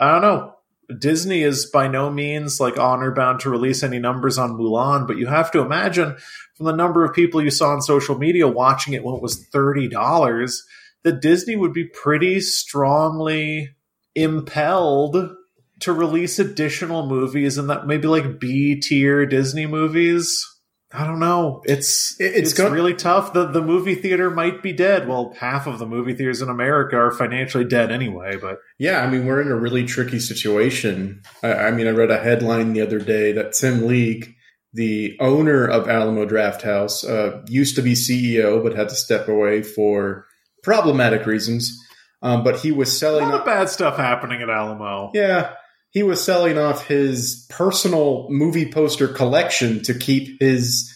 I 0.00 0.12
don't 0.12 0.22
know. 0.22 0.54
Disney 0.98 1.42
is 1.42 1.66
by 1.66 1.88
no 1.88 2.10
means 2.10 2.60
like 2.60 2.78
honor 2.78 3.10
bound 3.10 3.40
to 3.40 3.50
release 3.50 3.82
any 3.82 3.98
numbers 3.98 4.38
on 4.38 4.52
Mulan, 4.52 5.06
but 5.06 5.18
you 5.18 5.26
have 5.26 5.50
to 5.52 5.60
imagine 5.60 6.16
from 6.56 6.66
the 6.66 6.76
number 6.76 7.04
of 7.04 7.14
people 7.14 7.42
you 7.42 7.50
saw 7.50 7.70
on 7.70 7.82
social 7.82 8.18
media 8.18 8.46
watching 8.46 8.94
it 8.94 9.04
when 9.04 9.14
it 9.14 9.22
was 9.22 9.46
thirty 9.48 9.88
dollars, 9.88 10.64
that 11.02 11.20
Disney 11.20 11.56
would 11.56 11.72
be 11.72 11.84
pretty 11.84 12.40
strongly 12.40 13.74
impelled 14.14 15.34
to 15.80 15.92
release 15.92 16.38
additional 16.38 17.06
movies 17.06 17.58
and 17.58 17.68
that 17.68 17.86
maybe 17.86 18.08
like 18.08 18.40
B 18.40 18.80
tier 18.80 19.26
Disney 19.26 19.66
movies 19.66 20.55
I 20.96 21.06
don't 21.06 21.20
know. 21.20 21.60
It's 21.64 22.18
it's, 22.18 22.52
it's 22.52 22.58
really 22.58 22.94
tough. 22.94 23.34
The 23.34 23.46
the 23.46 23.60
movie 23.60 23.94
theater 23.94 24.30
might 24.30 24.62
be 24.62 24.72
dead. 24.72 25.06
Well, 25.06 25.34
half 25.38 25.66
of 25.66 25.78
the 25.78 25.84
movie 25.84 26.14
theaters 26.14 26.40
in 26.40 26.48
America 26.48 26.96
are 26.96 27.10
financially 27.10 27.64
dead 27.64 27.92
anyway. 27.92 28.36
But 28.36 28.60
yeah, 28.78 29.02
I 29.02 29.10
mean 29.10 29.26
we're 29.26 29.42
in 29.42 29.48
a 29.48 29.56
really 29.56 29.84
tricky 29.84 30.18
situation. 30.18 31.20
I, 31.42 31.52
I 31.52 31.70
mean 31.70 31.86
I 31.86 31.90
read 31.90 32.10
a 32.10 32.18
headline 32.18 32.72
the 32.72 32.80
other 32.80 32.98
day 32.98 33.32
that 33.32 33.52
Tim 33.52 33.86
League, 33.86 34.34
the 34.72 35.18
owner 35.20 35.66
of 35.66 35.86
Alamo 35.86 36.24
Drafthouse, 36.24 37.06
uh, 37.06 37.42
used 37.46 37.76
to 37.76 37.82
be 37.82 37.92
CEO 37.92 38.62
but 38.62 38.74
had 38.74 38.88
to 38.88 38.94
step 38.94 39.28
away 39.28 39.62
for 39.62 40.26
problematic 40.62 41.26
reasons. 41.26 41.78
Um, 42.22 42.42
but 42.42 42.60
he 42.60 42.72
was 42.72 42.98
selling 42.98 43.26
a 43.26 43.28
lot 43.28 43.40
of 43.40 43.46
bad 43.46 43.68
stuff 43.68 43.98
happening 43.98 44.40
at 44.40 44.48
Alamo. 44.48 45.10
Yeah, 45.12 45.52
he 45.96 46.02
was 46.02 46.22
selling 46.22 46.58
off 46.58 46.86
his 46.86 47.46
personal 47.48 48.26
movie 48.28 48.70
poster 48.70 49.08
collection 49.08 49.82
to 49.82 49.94
keep 49.94 50.38
his 50.38 50.94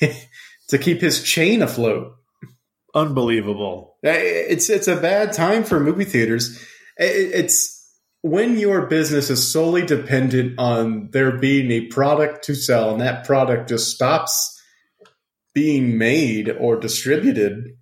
to 0.68 0.78
keep 0.78 1.00
his 1.00 1.24
chain 1.24 1.60
afloat. 1.60 2.12
Unbelievable. 2.94 3.96
It's 4.04 4.70
it's 4.70 4.86
a 4.86 4.94
bad 4.94 5.32
time 5.32 5.64
for 5.64 5.80
movie 5.80 6.04
theaters. 6.04 6.64
It's 6.96 7.84
when 8.22 8.56
your 8.60 8.86
business 8.86 9.28
is 9.28 9.52
solely 9.52 9.84
dependent 9.84 10.56
on 10.56 11.08
there 11.10 11.36
being 11.36 11.72
a 11.72 11.88
product 11.88 12.44
to 12.44 12.54
sell 12.54 12.92
and 12.92 13.00
that 13.00 13.26
product 13.26 13.68
just 13.68 13.92
stops 13.92 14.56
being 15.52 15.98
made 15.98 16.48
or 16.48 16.78
distributed, 16.78 17.76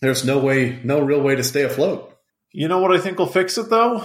there's 0.00 0.24
no 0.24 0.40
way, 0.40 0.80
no 0.82 0.98
real 0.98 1.20
way 1.20 1.36
to 1.36 1.44
stay 1.44 1.62
afloat. 1.62 2.12
You 2.50 2.66
know 2.66 2.80
what 2.80 2.90
I 2.90 2.98
think 2.98 3.20
will 3.20 3.26
fix 3.26 3.56
it 3.58 3.70
though? 3.70 4.04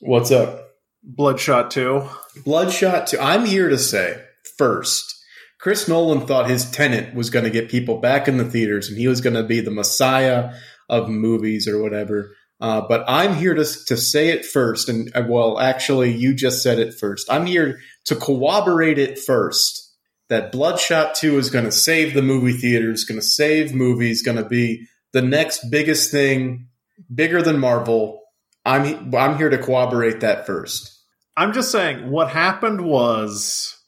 What's 0.00 0.32
up? 0.32 0.67
Bloodshot 1.02 1.70
2. 1.70 2.08
Bloodshot 2.44 3.06
2. 3.08 3.18
I'm 3.18 3.44
here 3.44 3.68
to 3.68 3.78
say, 3.78 4.22
first, 4.56 5.14
Chris 5.58 5.88
Nolan 5.88 6.26
thought 6.26 6.50
his 6.50 6.70
Tenet 6.70 7.14
was 7.14 7.30
going 7.30 7.44
to 7.44 7.50
get 7.50 7.70
people 7.70 7.98
back 7.98 8.28
in 8.28 8.36
the 8.36 8.44
theaters 8.44 8.88
and 8.88 8.98
he 8.98 9.08
was 9.08 9.20
going 9.20 9.34
to 9.34 9.42
be 9.42 9.60
the 9.60 9.70
messiah 9.70 10.54
of 10.88 11.08
movies 11.08 11.66
or 11.66 11.82
whatever. 11.82 12.34
Uh, 12.60 12.82
but 12.88 13.04
I'm 13.06 13.34
here 13.34 13.54
to, 13.54 13.64
to 13.86 13.96
say 13.96 14.28
it 14.28 14.44
first. 14.44 14.88
And 14.88 15.10
uh, 15.14 15.24
well, 15.28 15.58
actually, 15.58 16.12
you 16.14 16.34
just 16.34 16.62
said 16.62 16.78
it 16.78 16.94
first. 16.94 17.30
I'm 17.30 17.46
here 17.46 17.80
to 18.06 18.16
corroborate 18.16 18.98
it 18.98 19.18
first 19.18 19.84
that 20.28 20.52
Bloodshot 20.52 21.14
2 21.14 21.38
is 21.38 21.50
going 21.50 21.64
to 21.64 21.72
save 21.72 22.14
the 22.14 22.22
movie 22.22 22.52
theaters, 22.52 23.04
going 23.04 23.20
to 23.20 23.26
save 23.26 23.74
movies, 23.74 24.22
going 24.22 24.36
to 24.36 24.44
be 24.44 24.86
the 25.12 25.22
next 25.22 25.70
biggest 25.70 26.10
thing, 26.10 26.68
bigger 27.12 27.40
than 27.42 27.58
Marvel. 27.58 28.20
I'm 28.68 29.14
I'm 29.14 29.38
here 29.38 29.48
to 29.48 29.56
corroborate 29.56 30.20
that 30.20 30.46
first. 30.46 30.94
I'm 31.36 31.54
just 31.54 31.72
saying 31.72 32.10
what 32.10 32.28
happened 32.28 32.82
was 32.82 33.82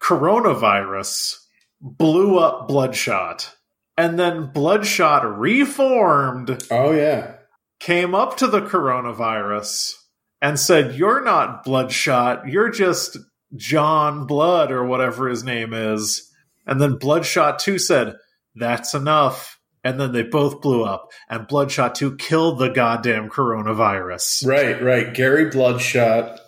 coronavirus 0.00 1.38
blew 1.80 2.38
up 2.38 2.68
Bloodshot, 2.68 3.52
and 3.96 4.16
then 4.16 4.52
Bloodshot 4.52 5.38
reformed. 5.38 6.62
Oh 6.70 6.92
yeah, 6.92 7.34
came 7.80 8.14
up 8.14 8.36
to 8.36 8.46
the 8.46 8.60
coronavirus 8.60 9.94
and 10.40 10.60
said, 10.60 10.94
"You're 10.94 11.24
not 11.24 11.64
Bloodshot. 11.64 12.46
You're 12.46 12.70
just 12.70 13.16
John 13.56 14.26
Blood 14.26 14.70
or 14.70 14.84
whatever 14.84 15.28
his 15.28 15.42
name 15.42 15.74
is." 15.74 16.30
And 16.66 16.80
then 16.80 16.96
Bloodshot 16.96 17.58
2 17.58 17.78
said, 17.78 18.16
That's 18.54 18.94
enough 18.94 19.53
and 19.84 20.00
then 20.00 20.12
they 20.12 20.22
both 20.22 20.60
blew 20.60 20.82
up 20.82 21.12
and 21.28 21.46
bloodshot 21.46 21.94
2 21.94 22.16
killed 22.16 22.58
the 22.58 22.70
goddamn 22.70 23.28
coronavirus 23.28 24.46
right 24.46 24.82
right 24.82 25.14
gary 25.14 25.50
bloodshot 25.50 26.40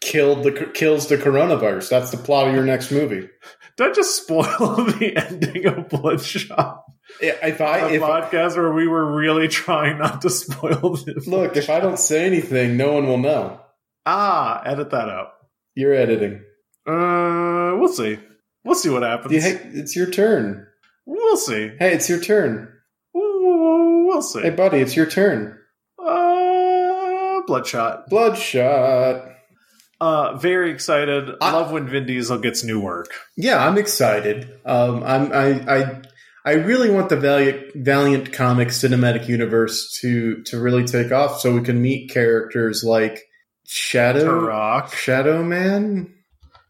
killed 0.00 0.42
the 0.44 0.52
kills 0.74 1.08
the 1.08 1.16
coronavirus 1.16 1.90
that's 1.90 2.10
the 2.10 2.16
plot 2.16 2.48
of 2.48 2.54
your 2.54 2.64
next 2.64 2.90
movie 2.90 3.28
did 3.76 3.90
i 3.90 3.92
just 3.92 4.22
spoil 4.22 4.44
the 4.98 5.12
ending 5.16 5.66
of 5.66 5.88
bloodshot 5.88 6.84
if 7.20 7.60
I 7.60 7.78
a 7.78 7.88
if 7.92 8.02
podcast 8.02 8.56
where 8.56 8.72
we 8.72 8.88
were 8.88 9.14
really 9.14 9.48
trying 9.48 9.98
not 9.98 10.22
to 10.22 10.30
spoil 10.30 10.96
this. 10.96 11.26
Look, 11.26 11.56
if 11.56 11.70
I 11.70 11.80
don't 11.80 11.98
say 11.98 12.24
anything, 12.24 12.76
no 12.76 12.92
one 12.92 13.06
will 13.06 13.18
know. 13.18 13.60
Ah, 14.06 14.62
edit 14.64 14.90
that 14.90 15.08
out. 15.08 15.28
You're 15.74 15.94
editing. 15.94 16.42
Uh, 16.86 17.76
we'll 17.78 17.88
see. 17.88 18.18
We'll 18.64 18.74
see 18.74 18.90
what 18.90 19.02
happens. 19.02 19.32
it's 19.44 19.96
your 19.96 20.10
turn. 20.10 20.66
We'll 21.06 21.36
see. 21.36 21.70
Hey, 21.78 21.94
it's 21.94 22.08
your 22.08 22.20
turn. 22.20 22.73
We'll 24.14 24.22
see. 24.22 24.42
Hey, 24.42 24.50
buddy, 24.50 24.78
it's 24.78 24.94
your 24.94 25.06
turn. 25.06 25.58
Uh, 25.98 27.40
Bloodshot. 27.48 28.08
Bloodshot. 28.08 29.28
Uh, 30.00 30.36
very 30.36 30.70
excited. 30.70 31.30
I 31.40 31.50
love 31.50 31.72
when 31.72 31.88
Vin 31.88 32.06
Diesel 32.06 32.38
gets 32.38 32.62
new 32.62 32.78
work. 32.78 33.08
Yeah, 33.36 33.66
I'm 33.66 33.76
excited. 33.76 34.48
Um, 34.64 35.02
I'm 35.02 35.32
I 35.32 35.48
I 35.68 36.02
I 36.44 36.52
really 36.52 36.90
want 36.90 37.08
the 37.08 37.16
Valiant 37.16 37.74
Valiant 37.74 38.32
Comics 38.32 38.78
cinematic 38.78 39.26
universe 39.26 39.98
to 40.00 40.44
to 40.44 40.60
really 40.60 40.84
take 40.84 41.10
off, 41.10 41.40
so 41.40 41.52
we 41.52 41.62
can 41.62 41.82
meet 41.82 42.12
characters 42.12 42.84
like 42.84 43.20
Shadow 43.66 44.46
Rock, 44.46 44.94
Shadow 44.94 45.42
Man. 45.42 46.14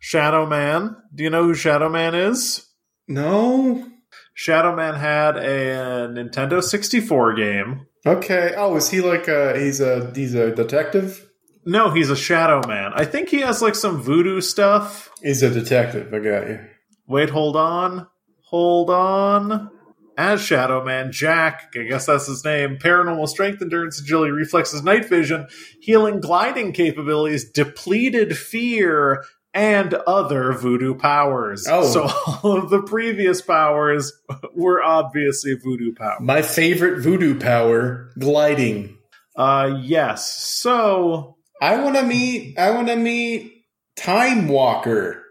Shadow 0.00 0.46
Man. 0.46 0.96
Do 1.14 1.24
you 1.24 1.28
know 1.28 1.42
who 1.44 1.52
Shadow 1.52 1.90
Man 1.90 2.14
is? 2.14 2.66
No. 3.06 3.86
Shadow 4.34 4.74
Man 4.74 4.94
had 4.94 5.36
a 5.36 6.08
Nintendo 6.08 6.62
64 6.62 7.34
game. 7.34 7.86
Okay. 8.04 8.52
Oh, 8.56 8.76
is 8.76 8.90
he 8.90 9.00
like 9.00 9.28
a 9.28 9.58
he's 9.58 9.80
a 9.80 10.12
he's 10.14 10.34
a 10.34 10.54
detective? 10.54 11.26
No, 11.64 11.90
he's 11.90 12.10
a 12.10 12.16
Shadow 12.16 12.60
Man. 12.68 12.92
I 12.94 13.04
think 13.06 13.30
he 13.30 13.40
has 13.40 13.62
like 13.62 13.74
some 13.74 14.02
voodoo 14.02 14.40
stuff. 14.40 15.10
He's 15.22 15.42
a 15.42 15.50
detective. 15.50 16.12
I 16.12 16.18
got 16.18 16.48
you. 16.48 16.60
Wait, 17.06 17.30
hold 17.30 17.56
on. 17.56 18.06
Hold 18.48 18.90
on. 18.90 19.70
As 20.16 20.40
Shadow 20.40 20.84
Man, 20.84 21.10
Jack, 21.10 21.72
I 21.76 21.82
guess 21.84 22.06
that's 22.06 22.26
his 22.28 22.44
name, 22.44 22.76
paranormal 22.76 23.28
strength, 23.28 23.60
endurance, 23.60 24.00
agility, 24.00 24.30
reflexes, 24.30 24.84
night 24.84 25.08
vision, 25.08 25.48
healing, 25.80 26.20
gliding 26.20 26.72
capabilities, 26.72 27.50
depleted 27.50 28.36
fear, 28.38 29.24
and 29.54 29.94
other 29.94 30.52
voodoo 30.52 30.94
powers. 30.94 31.66
Oh. 31.70 31.88
So 31.90 32.02
all 32.42 32.58
of 32.58 32.70
the 32.70 32.82
previous 32.82 33.40
powers 33.40 34.12
were 34.54 34.82
obviously 34.82 35.54
voodoo 35.54 35.94
powers. 35.94 36.20
My 36.20 36.42
favorite 36.42 37.00
voodoo 37.00 37.38
power, 37.38 38.10
gliding. 38.18 38.98
Uh, 39.36 39.78
yes. 39.82 40.32
So, 40.44 41.36
I 41.62 41.82
want 41.82 41.96
to 41.96 42.02
meet. 42.02 42.58
I 42.58 42.70
want 42.70 42.88
to 42.88 42.96
meet 42.96 43.52
Time 43.96 44.48
Walker. 44.48 45.22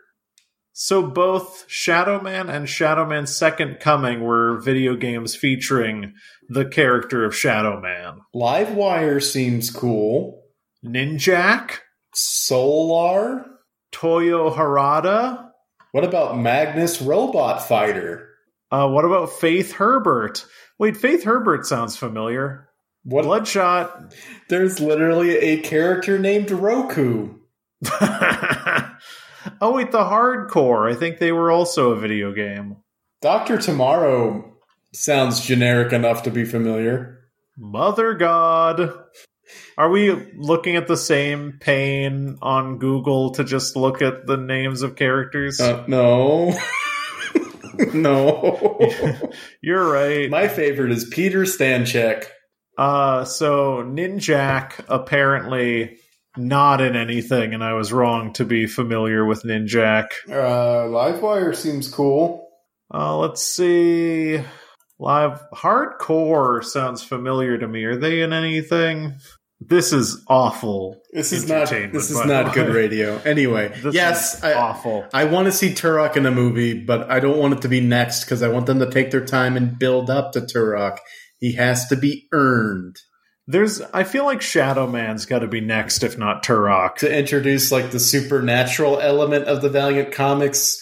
so 0.74 1.05
both 1.05 1.65
Shadow 1.67 2.19
Man 2.21 2.49
and 2.49 2.67
Shadow 2.67 3.05
Man's 3.05 3.36
Second 3.36 3.80
Coming 3.80 4.24
were 4.24 4.59
video 4.59 4.95
games 4.95 5.36
featuring 5.36 6.13
the 6.49 6.65
character 6.65 7.24
of 7.24 7.36
Shadow 7.36 7.80
Man. 7.80 8.19
Livewire 8.36 9.21
seems 9.21 9.69
cool. 9.69 10.41
Ninjak, 10.84 11.80
Solar. 12.13 13.45
Toyo 13.93 14.53
Harada. 14.53 15.51
What 15.91 16.03
about 16.03 16.37
Magnus 16.37 17.01
Robot 17.01 17.65
Fighter? 17.65 18.29
Uh, 18.71 18.89
what 18.89 19.05
about 19.05 19.31
Faith 19.31 19.73
Herbert? 19.73 20.45
Wait, 20.79 20.97
Faith 20.97 21.23
Herbert 21.23 21.65
sounds 21.65 21.95
familiar. 21.95 22.67
What? 23.03 23.23
Bloodshot. 23.23 24.13
There's 24.49 24.79
literally 24.79 25.37
a 25.37 25.61
character 25.61 26.17
named 26.17 26.49
Roku. 26.49 27.35
oh, 27.91 28.95
wait, 29.61 29.91
the 29.91 29.99
hardcore. 29.99 30.91
I 30.91 30.95
think 30.95 31.19
they 31.19 31.31
were 31.31 31.51
also 31.51 31.91
a 31.91 31.99
video 31.99 32.33
game. 32.33 32.77
Doctor 33.21 33.57
Tomorrow 33.57 34.55
sounds 34.93 35.45
generic 35.45 35.93
enough 35.93 36.23
to 36.23 36.31
be 36.31 36.45
familiar. 36.45 37.29
Mother 37.57 38.15
God. 38.15 38.93
Are 39.77 39.89
we 39.89 40.11
looking 40.35 40.75
at 40.75 40.87
the 40.87 40.97
same 40.97 41.57
pane 41.59 42.37
on 42.41 42.77
Google 42.77 43.31
to 43.31 43.43
just 43.43 43.75
look 43.75 44.01
at 44.01 44.27
the 44.27 44.37
names 44.37 44.81
of 44.81 44.95
characters? 44.95 45.59
Uh, 45.59 45.83
no. 45.87 46.57
no. 47.93 48.79
You're 49.61 49.89
right. 49.89 50.29
My 50.29 50.47
favorite 50.47 50.91
is 50.91 51.05
Peter 51.05 51.43
Stanchek. 51.43 52.25
Uh, 52.77 53.25
so 53.25 53.83
Ninjak 53.83 54.83
apparently 54.87 55.97
not 56.35 56.81
in 56.81 56.95
anything, 56.95 57.53
and 57.53 57.63
I 57.63 57.73
was 57.73 57.93
wrong 57.93 58.33
to 58.33 58.45
be 58.45 58.65
familiar 58.65 59.25
with 59.25 59.43
Ninjak. 59.43 60.07
Uh, 60.27 60.87
Livewire 60.87 61.55
seems 61.55 61.87
cool. 61.89 62.49
Uh, 62.93 63.17
let's 63.17 63.43
see. 63.43 64.39
Live 64.99 65.43
hardcore 65.53 66.63
sounds 66.63 67.03
familiar 67.03 67.57
to 67.57 67.67
me. 67.67 67.83
Are 67.83 67.95
they 67.95 68.21
in 68.21 68.33
anything? 68.33 69.15
This 69.70 69.93
is 69.93 70.24
awful. 70.28 71.01
This 71.11 71.32
is 71.32 71.47
not. 71.47 71.70
This 71.70 72.09
is 72.09 72.26
not 72.26 72.53
good 72.53 72.74
radio. 72.74 73.18
Anyway, 73.20 73.70
This 73.82 73.93
yes, 73.93 74.38
is 74.38 74.43
I, 74.43 74.53
awful. 74.53 75.05
I 75.14 75.26
want 75.26 75.45
to 75.45 75.51
see 75.51 75.70
Turok 75.70 76.16
in 76.18 76.26
a 76.26 76.32
movie, 76.32 76.84
but 76.84 77.09
I 77.09 77.20
don't 77.20 77.38
want 77.38 77.53
it 77.53 77.61
to 77.61 77.70
be 77.70 77.80
next 77.82 78.24
because 78.24 78.41
I 78.41 78.47
want 78.49 78.66
them 78.66 78.80
to 78.80 78.89
take 78.89 79.11
their 79.11 79.26
time 79.26 79.55
and 79.57 79.78
build 79.78 80.09
up 80.09 80.32
to 80.34 80.41
Turok. 80.41 80.97
He 81.39 81.53
has 81.53 81.88
to 81.88 81.95
be 81.95 82.28
earned 82.32 82.97
There's. 83.47 83.82
I 83.82 84.03
feel 84.05 84.26
like 84.26 84.41
Shadow 84.41 84.88
Man's 84.88 85.26
got 85.26 85.39
to 85.39 85.47
be 85.47 85.61
next, 85.61 86.03
if 86.03 86.18
not 86.18 86.43
Turok. 86.43 86.95
to 86.95 87.14
introduce 87.18 87.72
like 87.72 87.91
the 87.91 87.99
supernatural 87.99 88.99
element 88.99 89.45
of 89.45 89.61
the 89.61 89.70
Valiant 89.70 90.14
Comics 90.14 90.80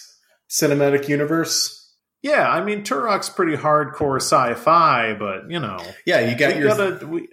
cinematic 0.48 1.08
universe. 1.08 1.81
Yeah, 2.22 2.48
I 2.48 2.62
mean 2.64 2.82
Turok's 2.84 3.28
pretty 3.28 3.56
hardcore 3.56 4.16
sci-fi, 4.20 5.14
but 5.14 5.50
you 5.50 5.58
know, 5.58 5.78
Yeah, 6.06 6.20
you 6.20 6.36
got 6.36 6.56
your 6.56 6.68
gotta. 6.68 7.06
We, 7.06 7.28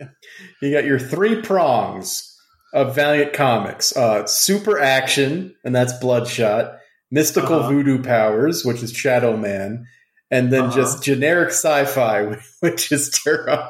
you 0.61 0.71
got 0.73 0.85
your 0.85 0.99
three 0.99 1.41
prongs 1.41 2.35
of 2.73 2.95
Valiant 2.95 3.33
Comics: 3.33 3.95
uh, 3.95 4.25
super 4.25 4.79
action, 4.79 5.55
and 5.63 5.75
that's 5.75 5.93
Bloodshot; 5.93 6.79
mystical 7.11 7.59
Uh-huh. 7.59 7.69
voodoo 7.69 8.01
powers, 8.01 8.65
which 8.65 8.81
is 8.81 8.91
Shadow 8.91 9.37
Man, 9.37 9.85
and 10.31 10.51
then 10.51 10.63
Uh-huh. 10.65 10.75
just 10.75 11.03
generic 11.03 11.49
sci-fi, 11.49 12.37
which 12.61 12.91
is 12.91 13.11
Turok. 13.11 13.69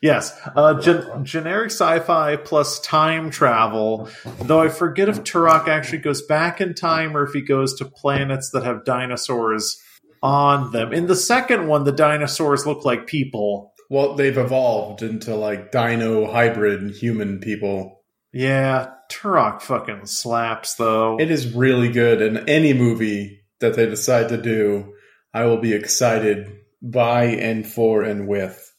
Yes, 0.00 0.38
uh, 0.54 0.80
gen- 0.80 1.24
generic 1.24 1.70
sci-fi 1.72 2.36
plus 2.36 2.78
time 2.80 3.30
travel. 3.30 4.08
Though 4.42 4.60
I 4.60 4.68
forget 4.68 5.08
if 5.08 5.24
Turok 5.24 5.66
actually 5.68 5.98
goes 5.98 6.22
back 6.22 6.60
in 6.60 6.74
time 6.74 7.16
or 7.16 7.24
if 7.24 7.32
he 7.32 7.40
goes 7.40 7.74
to 7.78 7.84
planets 7.84 8.50
that 8.50 8.62
have 8.62 8.84
dinosaurs 8.84 9.81
on 10.22 10.72
them. 10.72 10.92
In 10.92 11.06
the 11.06 11.16
second 11.16 11.66
one, 11.66 11.84
the 11.84 11.92
dinosaurs 11.92 12.66
look 12.66 12.84
like 12.84 13.06
people. 13.06 13.72
Well, 13.90 14.14
they've 14.14 14.38
evolved 14.38 15.02
into 15.02 15.34
like 15.34 15.72
dino 15.72 16.30
hybrid 16.30 16.94
human 16.94 17.40
people. 17.40 18.02
Yeah, 18.32 18.90
Turok 19.10 19.60
fucking 19.60 20.06
slaps 20.06 20.74
though. 20.74 21.18
It 21.20 21.30
is 21.30 21.54
really 21.54 21.90
good, 21.90 22.22
and 22.22 22.48
any 22.48 22.72
movie 22.72 23.40
that 23.60 23.74
they 23.74 23.86
decide 23.86 24.30
to 24.30 24.40
do, 24.40 24.94
I 25.34 25.44
will 25.44 25.58
be 25.58 25.74
excited 25.74 26.50
by 26.80 27.24
and 27.24 27.66
for 27.66 28.02
and 28.02 28.26
with. 28.26 28.70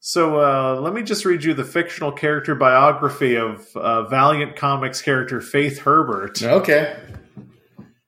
So 0.00 0.38
uh, 0.38 0.80
let 0.80 0.92
me 0.92 1.02
just 1.02 1.24
read 1.24 1.44
you 1.44 1.54
the 1.54 1.64
fictional 1.64 2.12
character 2.12 2.54
biography 2.54 3.36
of 3.36 3.66
uh, 3.74 4.06
Valiant 4.08 4.54
Comics 4.56 5.00
character 5.00 5.40
Faith 5.40 5.78
Herbert. 5.78 6.42
Okay. 6.42 6.94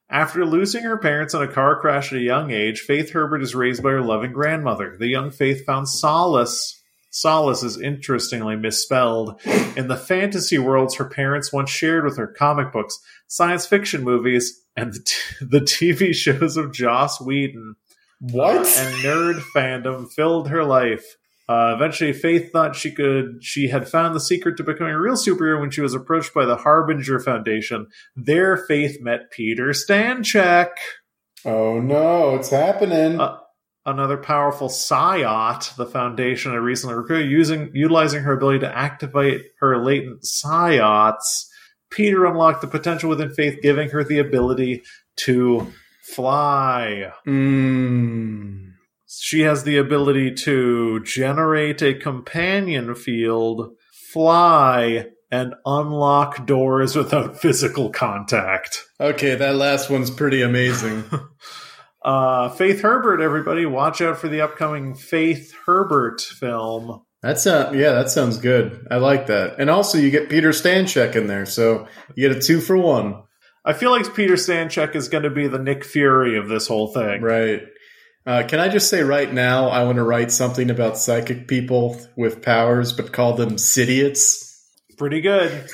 After 0.09 0.47
losing 0.47 0.85
her 0.85 0.97
parents 0.97 1.35
in 1.35 1.43
a 1.43 1.49
car 1.49 1.81
crash 1.81 2.13
at 2.13 2.19
a 2.19 2.23
young 2.23 2.53
age, 2.53 2.81
Faith 2.81 3.11
Herbert 3.11 3.43
is 3.43 3.57
raised 3.57 3.83
by 3.83 3.91
her 3.91 4.03
loving 4.03 4.33
grandmother. 4.33 4.97
The 4.99 5.09
young 5.09 5.31
Faith 5.31 5.65
found 5.65 5.89
solace. 5.89 6.81
Solace 7.11 7.63
is 7.65 7.81
interestingly 7.81 8.57
misspelled 8.57 9.41
in 9.77 9.89
the 9.89 9.97
fantasy 9.97 10.59
worlds 10.59 10.97
her 10.97 11.07
parents 11.07 11.53
once 11.53 11.71
shared 11.71 12.05
with 12.05 12.19
her 12.19 12.27
comic 12.27 12.73
books, 12.73 12.99
science 13.27 13.67
fiction 13.67 14.05
movies, 14.05 14.63
and 14.77 14.93
the, 14.93 15.01
t- 15.01 15.17
the 15.45 15.61
TV 15.61 16.15
shows 16.15 16.57
of 16.57 16.73
Joss 16.73 17.21
Whedon. 17.21 17.75
What? 18.21 18.67
and 18.67 18.95
nerd 19.05 19.41
fandom 19.55 20.11
filled 20.11 20.49
her 20.51 20.65
life. 20.65 21.17
Uh, 21.49 21.73
eventually, 21.77 22.13
Faith 22.13 22.51
thought 22.53 22.75
she 22.75 22.91
could. 22.91 23.39
She 23.41 23.69
had 23.69 23.89
found 23.89 24.15
the 24.15 24.21
secret 24.21 24.57
to 24.57 24.65
becoming 24.65 24.95
a 24.95 25.01
real 25.01 25.15
superhero 25.15 25.61
when 25.61 25.71
she 25.71 25.81
was 25.81 25.95
approached 25.95 26.35
by 26.35 26.45
the 26.45 26.57
Harbinger 26.57 27.21
Foundation. 27.21 27.87
There, 28.17 28.57
Faith 28.57 28.99
met 29.01 29.31
Peter 29.31 29.69
Stanchek, 29.69 30.71
oh 31.45 31.81
no, 31.81 32.35
it's 32.35 32.51
happening. 32.51 33.21
Uh, 33.21 33.39
another 33.87 34.17
powerful 34.17 34.69
psiot. 34.69 35.75
The 35.77 35.87
Foundation 35.87 36.53
had 36.53 36.61
recently 36.61 36.97
recruited, 36.97 37.31
using 37.31 37.71
utilizing 37.73 38.25
her 38.25 38.33
ability 38.33 38.61
to 38.61 38.77
activate 38.77 39.43
her 39.61 39.79
latent 39.83 40.23
psiots. 40.23 41.47
Peter 41.91 42.27
unlocked 42.27 42.61
the 42.61 42.67
potential 42.67 43.09
within 43.09 43.33
Faith, 43.33 43.61
giving 43.63 43.89
her 43.91 44.03
the 44.03 44.19
ability 44.19 44.83
to 45.17 45.73
fly. 46.03 47.13
mm. 47.27 48.66
She 49.09 49.41
has 49.41 49.65
the 49.65 49.77
ability 49.79 50.35
to 50.35 51.01
generate 51.05 51.83
a 51.83 51.95
companion 51.95 52.95
field, 52.95 53.77
fly, 54.13 55.07
and 55.31 55.55
unlock 55.65 56.47
doors 56.47 56.97
without 56.97 57.37
physical 57.41 57.91
contact. 57.91 58.85
Okay, 59.01 59.35
that 59.35 59.57
last 59.57 59.91
one's 59.91 60.11
pretty 60.11 60.43
amazing. 60.43 61.05
Uh, 62.07 62.49
Faith 62.51 62.83
Herbert, 62.83 63.21
everybody, 63.21 63.67
watch 63.67 64.01
out 64.01 64.17
for 64.17 64.29
the 64.29 64.41
upcoming 64.41 64.95
Faith 64.95 65.53
Herbert 65.67 66.21
film. 66.21 67.03
That 67.23 67.41
sound, 67.41 67.77
yeah, 67.77 67.95
that 67.95 68.11
sounds 68.11 68.39
good. 68.39 68.87
I 68.89 68.99
like 68.99 69.27
that. 69.27 69.59
And 69.59 69.69
also, 69.69 69.99
you 69.99 70.13
get 70.13 70.31
Peter 70.31 70.51
Stanchek 70.51 71.17
in 71.17 71.27
there, 71.27 71.47
so 71.47 71.89
you 72.15 72.29
get 72.29 72.37
a 72.37 72.41
two 72.41 72.61
for 72.61 72.77
one. 72.77 73.25
I 73.65 73.73
feel 73.73 73.91
like 73.91 74.15
Peter 74.15 74.35
Stanchek 74.35 74.95
is 74.95 75.09
going 75.09 75.25
to 75.25 75.31
be 75.31 75.49
the 75.49 75.59
Nick 75.59 75.85
Fury 75.85 76.39
of 76.39 76.47
this 76.47 76.69
whole 76.69 76.93
thing. 76.95 77.23
Right. 77.23 77.63
Uh, 78.27 78.43
can 78.43 78.59
I 78.59 78.69
just 78.69 78.91
say 78.91 79.03
right 79.03 79.33
now, 79.33 79.69
I 79.69 79.85
want 79.85 79.97
to 79.97 80.03
write 80.03 80.33
something 80.33 80.69
about 80.69 80.99
psychic 80.99 81.47
people 81.47 82.01
with 82.17 82.43
powers, 82.43 82.93
but 82.93 83.13
call 83.13 83.35
them 83.35 83.57
Sidiots? 83.57 84.47
Pretty 84.99 85.21
good. 85.21 85.69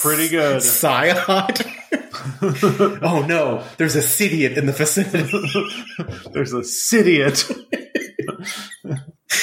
Pretty 0.00 0.28
good. 0.28 0.62
Psiot? 0.62 1.18
oh 3.02 3.24
no, 3.28 3.64
there's 3.76 3.96
a 3.96 4.02
Sidiot 4.02 4.56
in 4.56 4.66
the 4.66 4.72
vicinity. 4.72 5.40
There's 6.32 6.52
a 6.52 6.62
Sidiot. 6.62 7.50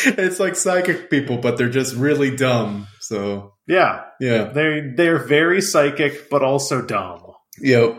it's 0.06 0.40
like 0.40 0.56
psychic 0.56 1.10
people, 1.10 1.38
but 1.38 1.58
they're 1.58 1.70
just 1.70 1.96
really 1.96 2.36
dumb. 2.36 2.88
So, 3.02 3.54
Yeah, 3.68 4.04
yeah. 4.20 4.46
they 4.46 4.92
they're 4.96 5.20
very 5.20 5.62
psychic, 5.62 6.30
but 6.30 6.42
also 6.42 6.82
dumb. 6.82 7.22
Yep. 7.60 7.98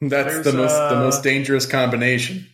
That's 0.00 0.34
There's, 0.34 0.44
the 0.44 0.52
most 0.52 0.74
the 0.74 0.96
uh, 0.96 1.00
most 1.00 1.22
dangerous 1.22 1.66
combination. 1.66 2.46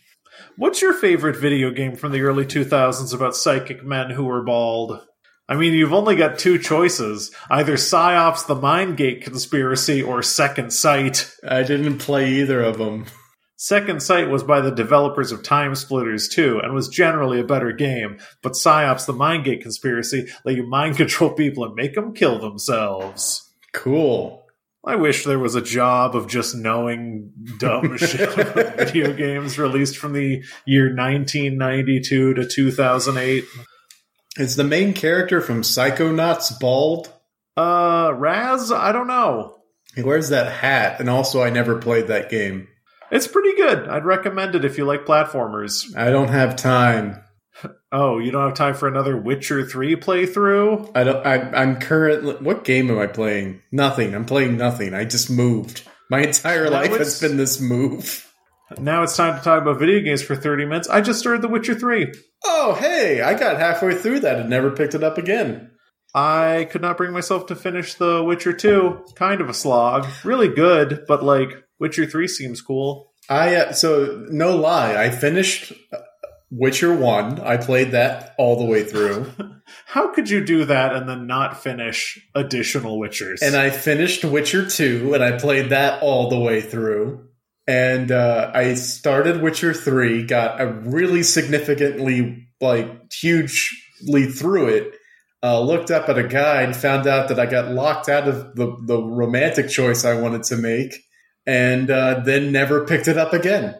What's 0.56 0.80
your 0.80 0.92
favorite 0.94 1.36
video 1.36 1.72
game 1.72 1.96
from 1.96 2.12
the 2.12 2.20
early 2.20 2.46
2000s 2.46 3.12
about 3.12 3.34
psychic 3.34 3.84
men 3.84 4.10
who 4.10 4.24
were 4.24 4.44
bald? 4.44 5.04
I 5.48 5.56
mean, 5.56 5.74
you've 5.74 5.92
only 5.92 6.14
got 6.14 6.38
two 6.38 6.60
choices 6.60 7.32
either 7.50 7.76
Psi-Ops 7.76 8.44
the 8.44 8.54
Mind 8.54 8.96
Gate 8.96 9.24
Conspiracy 9.24 10.00
or 10.00 10.22
Second 10.22 10.72
Sight. 10.72 11.28
I 11.42 11.64
didn't 11.64 11.98
play 11.98 12.34
either 12.34 12.62
of 12.62 12.78
them. 12.78 13.06
Second 13.56 14.00
Sight 14.00 14.30
was 14.30 14.44
by 14.44 14.60
the 14.60 14.70
developers 14.70 15.32
of 15.32 15.42
Time 15.42 15.74
Splitters 15.74 16.28
2 16.28 16.60
and 16.60 16.72
was 16.72 16.86
generally 16.86 17.40
a 17.40 17.44
better 17.44 17.72
game, 17.72 18.18
but 18.40 18.54
Psi-Ops 18.54 19.06
the 19.06 19.12
Mindgate 19.12 19.60
conspiracy 19.60 20.28
let 20.44 20.54
you 20.54 20.68
mind 20.68 20.96
control 20.96 21.30
people 21.30 21.64
and 21.64 21.74
make 21.74 21.94
them 21.94 22.14
kill 22.14 22.38
themselves. 22.38 23.50
Cool. 23.72 24.43
I 24.86 24.96
wish 24.96 25.24
there 25.24 25.38
was 25.38 25.54
a 25.54 25.62
job 25.62 26.14
of 26.14 26.28
just 26.28 26.54
knowing 26.54 27.32
dumb 27.58 27.96
shit 27.98 28.38
about 28.38 28.76
video 28.76 29.14
games 29.14 29.58
released 29.58 29.96
from 29.96 30.12
the 30.12 30.44
year 30.66 30.94
1992 30.94 32.34
to 32.34 32.46
2008. 32.46 33.44
Is 34.36 34.56
the 34.56 34.64
main 34.64 34.92
character 34.92 35.40
from 35.40 35.62
Psychonauts 35.62 36.58
bald? 36.60 37.12
Uh, 37.56 38.12
Raz? 38.14 38.70
I 38.70 38.92
don't 38.92 39.06
know. 39.06 39.56
He 39.94 40.02
wears 40.02 40.28
that 40.30 40.52
hat, 40.52 41.00
and 41.00 41.08
also 41.08 41.42
I 41.42 41.50
never 41.50 41.76
played 41.76 42.08
that 42.08 42.28
game. 42.28 42.68
It's 43.10 43.28
pretty 43.28 43.54
good. 43.54 43.88
I'd 43.88 44.04
recommend 44.04 44.54
it 44.54 44.64
if 44.64 44.76
you 44.76 44.84
like 44.84 45.06
platformers. 45.06 45.96
I 45.96 46.10
don't 46.10 46.28
have 46.28 46.56
time. 46.56 47.22
Oh, 47.92 48.18
you 48.18 48.30
don't 48.30 48.46
have 48.46 48.54
time 48.54 48.74
for 48.74 48.88
another 48.88 49.16
Witcher 49.16 49.64
3 49.64 49.96
playthrough? 49.96 50.90
I 50.94 51.04
don't. 51.04 51.26
I, 51.26 51.36
I'm 51.52 51.76
currently. 51.80 52.34
What 52.34 52.64
game 52.64 52.90
am 52.90 52.98
I 52.98 53.06
playing? 53.06 53.62
Nothing. 53.70 54.14
I'm 54.14 54.24
playing 54.24 54.56
nothing. 54.56 54.94
I 54.94 55.04
just 55.04 55.30
moved. 55.30 55.86
My 56.10 56.20
entire 56.20 56.64
Now 56.64 56.70
life 56.70 56.96
has 56.96 57.20
been 57.20 57.36
this 57.36 57.60
move. 57.60 58.30
Now 58.78 59.02
it's 59.02 59.16
time 59.16 59.38
to 59.38 59.44
talk 59.44 59.62
about 59.62 59.78
video 59.78 60.00
games 60.00 60.22
for 60.22 60.34
30 60.34 60.64
minutes. 60.64 60.88
I 60.88 61.00
just 61.00 61.18
started 61.18 61.42
The 61.42 61.48
Witcher 61.48 61.74
3. 61.74 62.12
Oh, 62.44 62.76
hey! 62.80 63.20
I 63.20 63.34
got 63.34 63.58
halfway 63.58 63.94
through 63.94 64.20
that 64.20 64.38
and 64.40 64.50
never 64.50 64.70
picked 64.70 64.94
it 64.94 65.04
up 65.04 65.18
again. 65.18 65.70
I 66.14 66.68
could 66.70 66.82
not 66.82 66.96
bring 66.96 67.12
myself 67.12 67.46
to 67.46 67.56
finish 67.56 67.94
The 67.94 68.22
Witcher 68.22 68.52
2. 68.52 69.04
Kind 69.16 69.40
of 69.40 69.48
a 69.48 69.54
slog. 69.54 70.06
Really 70.24 70.48
good, 70.48 71.04
but 71.06 71.22
like, 71.22 71.64
Witcher 71.78 72.06
3 72.06 72.26
seems 72.28 72.60
cool. 72.62 73.12
I 73.28 73.56
uh, 73.56 73.72
so 73.72 74.26
no 74.28 74.56
lie. 74.56 74.96
I 74.96 75.10
finished 75.10 75.72
uh, 75.92 75.98
Witcher 76.56 76.94
One. 76.94 77.40
I 77.40 77.56
played 77.56 77.90
that 77.92 78.34
all 78.38 78.56
the 78.58 78.64
way 78.64 78.84
through, 78.84 79.30
How 79.86 80.12
could 80.12 80.28
you 80.30 80.44
do 80.44 80.64
that 80.66 80.94
and 80.94 81.08
then 81.08 81.26
not 81.26 81.62
finish 81.62 82.18
additional 82.34 82.98
Witchers? 83.00 83.42
and 83.42 83.56
I 83.56 83.70
finished 83.70 84.24
Witcher 84.24 84.68
Two, 84.68 85.14
and 85.14 85.22
I 85.24 85.38
played 85.38 85.70
that 85.70 86.02
all 86.02 86.28
the 86.28 86.38
way 86.38 86.60
through. 86.60 87.28
And 87.66 88.12
uh, 88.12 88.50
I 88.54 88.74
started 88.74 89.40
Witcher 89.40 89.72
Three, 89.72 90.24
got 90.26 90.60
a 90.60 90.66
really 90.66 91.22
significantly 91.22 92.48
like 92.60 93.12
hugely 93.12 94.26
through 94.26 94.68
it. 94.68 94.94
Uh, 95.42 95.60
looked 95.60 95.90
up 95.90 96.08
at 96.08 96.18
a 96.18 96.26
guide, 96.26 96.74
found 96.74 97.06
out 97.06 97.28
that 97.28 97.38
I 97.38 97.46
got 97.46 97.70
locked 97.70 98.08
out 98.08 98.28
of 98.28 98.54
the 98.54 98.76
the 98.86 99.02
romantic 99.02 99.68
choice 99.68 100.04
I 100.04 100.14
wanted 100.20 100.44
to 100.44 100.56
make, 100.56 100.94
and 101.46 101.90
uh, 101.90 102.20
then 102.24 102.52
never 102.52 102.84
picked 102.86 103.08
it 103.08 103.18
up 103.18 103.32
again. 103.32 103.74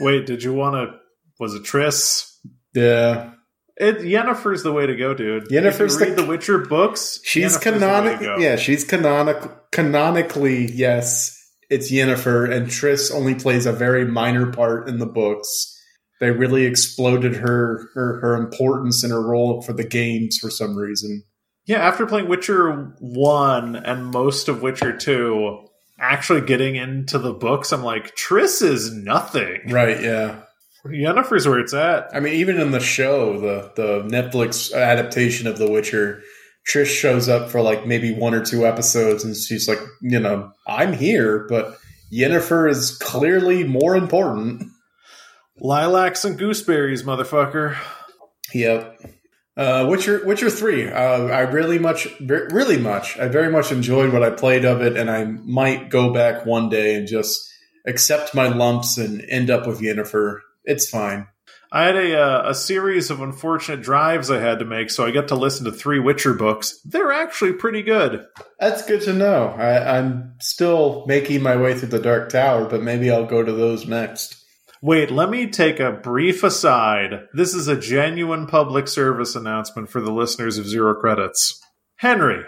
Wait, 0.00 0.26
did 0.26 0.42
you 0.42 0.52
want 0.52 0.74
to? 0.74 0.98
Was 1.38 1.54
it 1.54 1.62
Triss? 1.64 2.30
Yeah, 2.74 3.30
It 3.78 3.98
Yennefer's 3.98 4.62
the 4.62 4.72
way 4.72 4.86
to 4.86 4.96
go, 4.96 5.12
dude. 5.14 5.48
Yennefer's 5.48 5.98
read 6.00 6.16
the- 6.16 6.22
the 6.22 6.28
Witcher 6.28 6.58
books. 6.58 7.20
She's 7.24 7.44
Yennefer's 7.56 7.62
the 7.64 7.70
way 7.70 7.72
to 7.74 7.78
canonic. 8.18 8.40
Yeah, 8.40 8.56
she's 8.56 8.84
canonic. 8.84 9.36
Canonically, 9.72 10.70
yes, 10.72 11.36
it's 11.70 11.90
Yennefer, 11.92 12.50
and 12.50 12.68
Triss 12.68 13.12
only 13.14 13.34
plays 13.34 13.66
a 13.66 13.72
very 13.72 14.04
minor 14.06 14.50
part 14.50 14.88
in 14.88 14.98
the 14.98 15.06
books. 15.06 15.72
They 16.20 16.30
really 16.30 16.64
exploded 16.64 17.34
her 17.36 17.88
her 17.94 18.20
her 18.20 18.34
importance 18.34 19.02
and 19.04 19.12
her 19.12 19.20
role 19.22 19.60
for 19.62 19.74
the 19.74 19.84
games 19.84 20.38
for 20.40 20.48
some 20.50 20.76
reason. 20.76 21.24
Yeah, 21.66 21.78
after 21.86 22.06
playing 22.06 22.28
Witcher 22.28 22.94
1 23.00 23.76
and 23.76 24.06
most 24.06 24.48
of 24.48 24.62
Witcher 24.62 24.96
2, 24.96 25.66
actually 25.98 26.40
getting 26.42 26.76
into 26.76 27.18
the 27.18 27.32
books, 27.34 27.72
I'm 27.72 27.82
like, 27.82 28.14
Triss 28.16 28.62
is 28.62 28.92
nothing. 28.94 29.62
Right? 29.68 30.00
Yeah. 30.00 30.42
Yennefer's 30.88 31.46
where 31.46 31.58
it's 31.58 31.74
at. 31.74 32.08
I 32.14 32.20
mean, 32.20 32.34
even 32.34 32.60
in 32.60 32.70
the 32.70 32.80
show, 32.80 33.40
the 33.40 33.72
the 33.74 34.02
Netflix 34.08 34.74
adaptation 34.74 35.46
of 35.46 35.58
The 35.58 35.70
Witcher, 35.70 36.22
Triss 36.68 36.86
shows 36.86 37.28
up 37.28 37.50
for 37.50 37.60
like 37.60 37.86
maybe 37.86 38.12
one 38.12 38.34
or 38.34 38.44
two 38.44 38.66
episodes, 38.66 39.24
and 39.24 39.36
she's 39.36 39.68
like, 39.68 39.78
you 40.00 40.18
know, 40.18 40.52
I'm 40.66 40.92
here, 40.92 41.46
but 41.48 41.78
Yennefer 42.12 42.70
is 42.70 42.96
clearly 42.98 43.64
more 43.64 43.96
important. 43.96 44.64
Lilacs 45.58 46.24
and 46.24 46.38
gooseberries, 46.38 47.02
motherfucker. 47.02 47.76
Yep. 48.52 49.00
Uh, 49.56 49.86
Witcher 49.88 50.24
Witcher 50.26 50.50
three. 50.50 50.86
Uh, 50.86 51.26
I 51.26 51.40
really 51.40 51.78
much, 51.78 52.08
really 52.20 52.76
much. 52.76 53.18
I 53.18 53.28
very 53.28 53.50
much 53.50 53.72
enjoyed 53.72 54.12
what 54.12 54.22
I 54.22 54.30
played 54.30 54.64
of 54.64 54.82
it, 54.82 54.96
and 54.96 55.10
I 55.10 55.24
might 55.24 55.88
go 55.88 56.12
back 56.12 56.44
one 56.44 56.68
day 56.68 56.94
and 56.94 57.08
just 57.08 57.40
accept 57.86 58.34
my 58.34 58.48
lumps 58.48 58.98
and 58.98 59.24
end 59.30 59.48
up 59.48 59.66
with 59.66 59.80
Yennefer. 59.80 60.40
It's 60.66 60.90
fine. 60.90 61.28
I 61.72 61.84
had 61.84 61.96
a 61.96 62.18
uh, 62.18 62.50
a 62.50 62.54
series 62.54 63.10
of 63.10 63.20
unfortunate 63.20 63.82
drives 63.82 64.30
I 64.30 64.40
had 64.40 64.60
to 64.60 64.64
make, 64.64 64.90
so 64.90 65.04
I 65.04 65.10
got 65.10 65.28
to 65.28 65.34
listen 65.34 65.64
to 65.64 65.72
three 65.72 65.98
Witcher 65.98 66.34
books. 66.34 66.80
They're 66.84 67.12
actually 67.12 67.54
pretty 67.54 67.82
good. 67.82 68.24
That's 68.60 68.86
good 68.86 69.02
to 69.02 69.12
know. 69.12 69.48
I, 69.48 69.98
I'm 69.98 70.34
still 70.40 71.04
making 71.06 71.42
my 71.42 71.56
way 71.56 71.76
through 71.76 71.88
the 71.88 71.98
Dark 71.98 72.30
Tower, 72.30 72.66
but 72.66 72.82
maybe 72.82 73.10
I'll 73.10 73.26
go 73.26 73.42
to 73.42 73.52
those 73.52 73.86
next. 73.86 74.42
Wait, 74.80 75.10
let 75.10 75.30
me 75.30 75.48
take 75.48 75.80
a 75.80 75.90
brief 75.90 76.44
aside. 76.44 77.26
This 77.32 77.54
is 77.54 77.66
a 77.66 77.80
genuine 77.80 78.46
public 78.46 78.86
service 78.86 79.34
announcement 79.34 79.88
for 79.88 80.00
the 80.00 80.12
listeners 80.12 80.58
of 80.58 80.66
Zero 80.66 80.94
Credits. 80.94 81.60
Henry, 81.96 82.44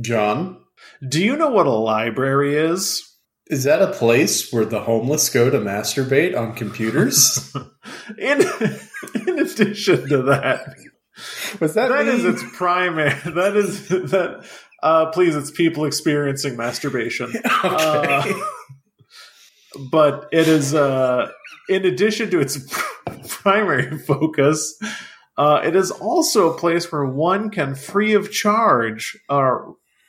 John, 0.00 0.60
do 1.08 1.22
you 1.22 1.36
know 1.36 1.50
what 1.50 1.66
a 1.66 1.70
library 1.70 2.56
is? 2.56 3.07
Is 3.48 3.64
that 3.64 3.82
a 3.82 3.92
place 3.92 4.52
where 4.52 4.64
the 4.64 4.80
homeless 4.80 5.30
go 5.30 5.50
to 5.50 5.58
masturbate 5.58 6.38
on 6.38 6.54
computers? 6.54 7.54
In 8.18 8.42
in 9.26 9.38
addition 9.38 10.08
to 10.08 10.22
that, 10.22 10.74
Was 11.60 11.74
that 11.74 11.88
that 11.88 12.06
is 12.06 12.24
its 12.24 12.42
primary. 12.54 13.10
That 13.24 13.56
is 13.56 13.88
that. 13.88 14.46
Uh, 14.82 15.06
please, 15.10 15.34
it's 15.34 15.50
people 15.50 15.84
experiencing 15.84 16.56
masturbation. 16.56 17.26
okay. 17.36 17.42
Uh, 17.64 18.32
but 19.90 20.28
it 20.32 20.46
is, 20.46 20.74
uh, 20.74 21.30
in 21.68 21.84
addition 21.84 22.30
to 22.30 22.40
its 22.40 22.58
primary 23.28 23.98
focus, 23.98 24.78
uh, 25.36 25.60
it 25.64 25.74
is 25.74 25.90
also 25.90 26.52
a 26.52 26.58
place 26.58 26.90
where 26.90 27.04
one 27.04 27.50
can 27.50 27.74
free 27.74 28.14
of 28.14 28.30
charge 28.30 29.18
uh, 29.28 29.58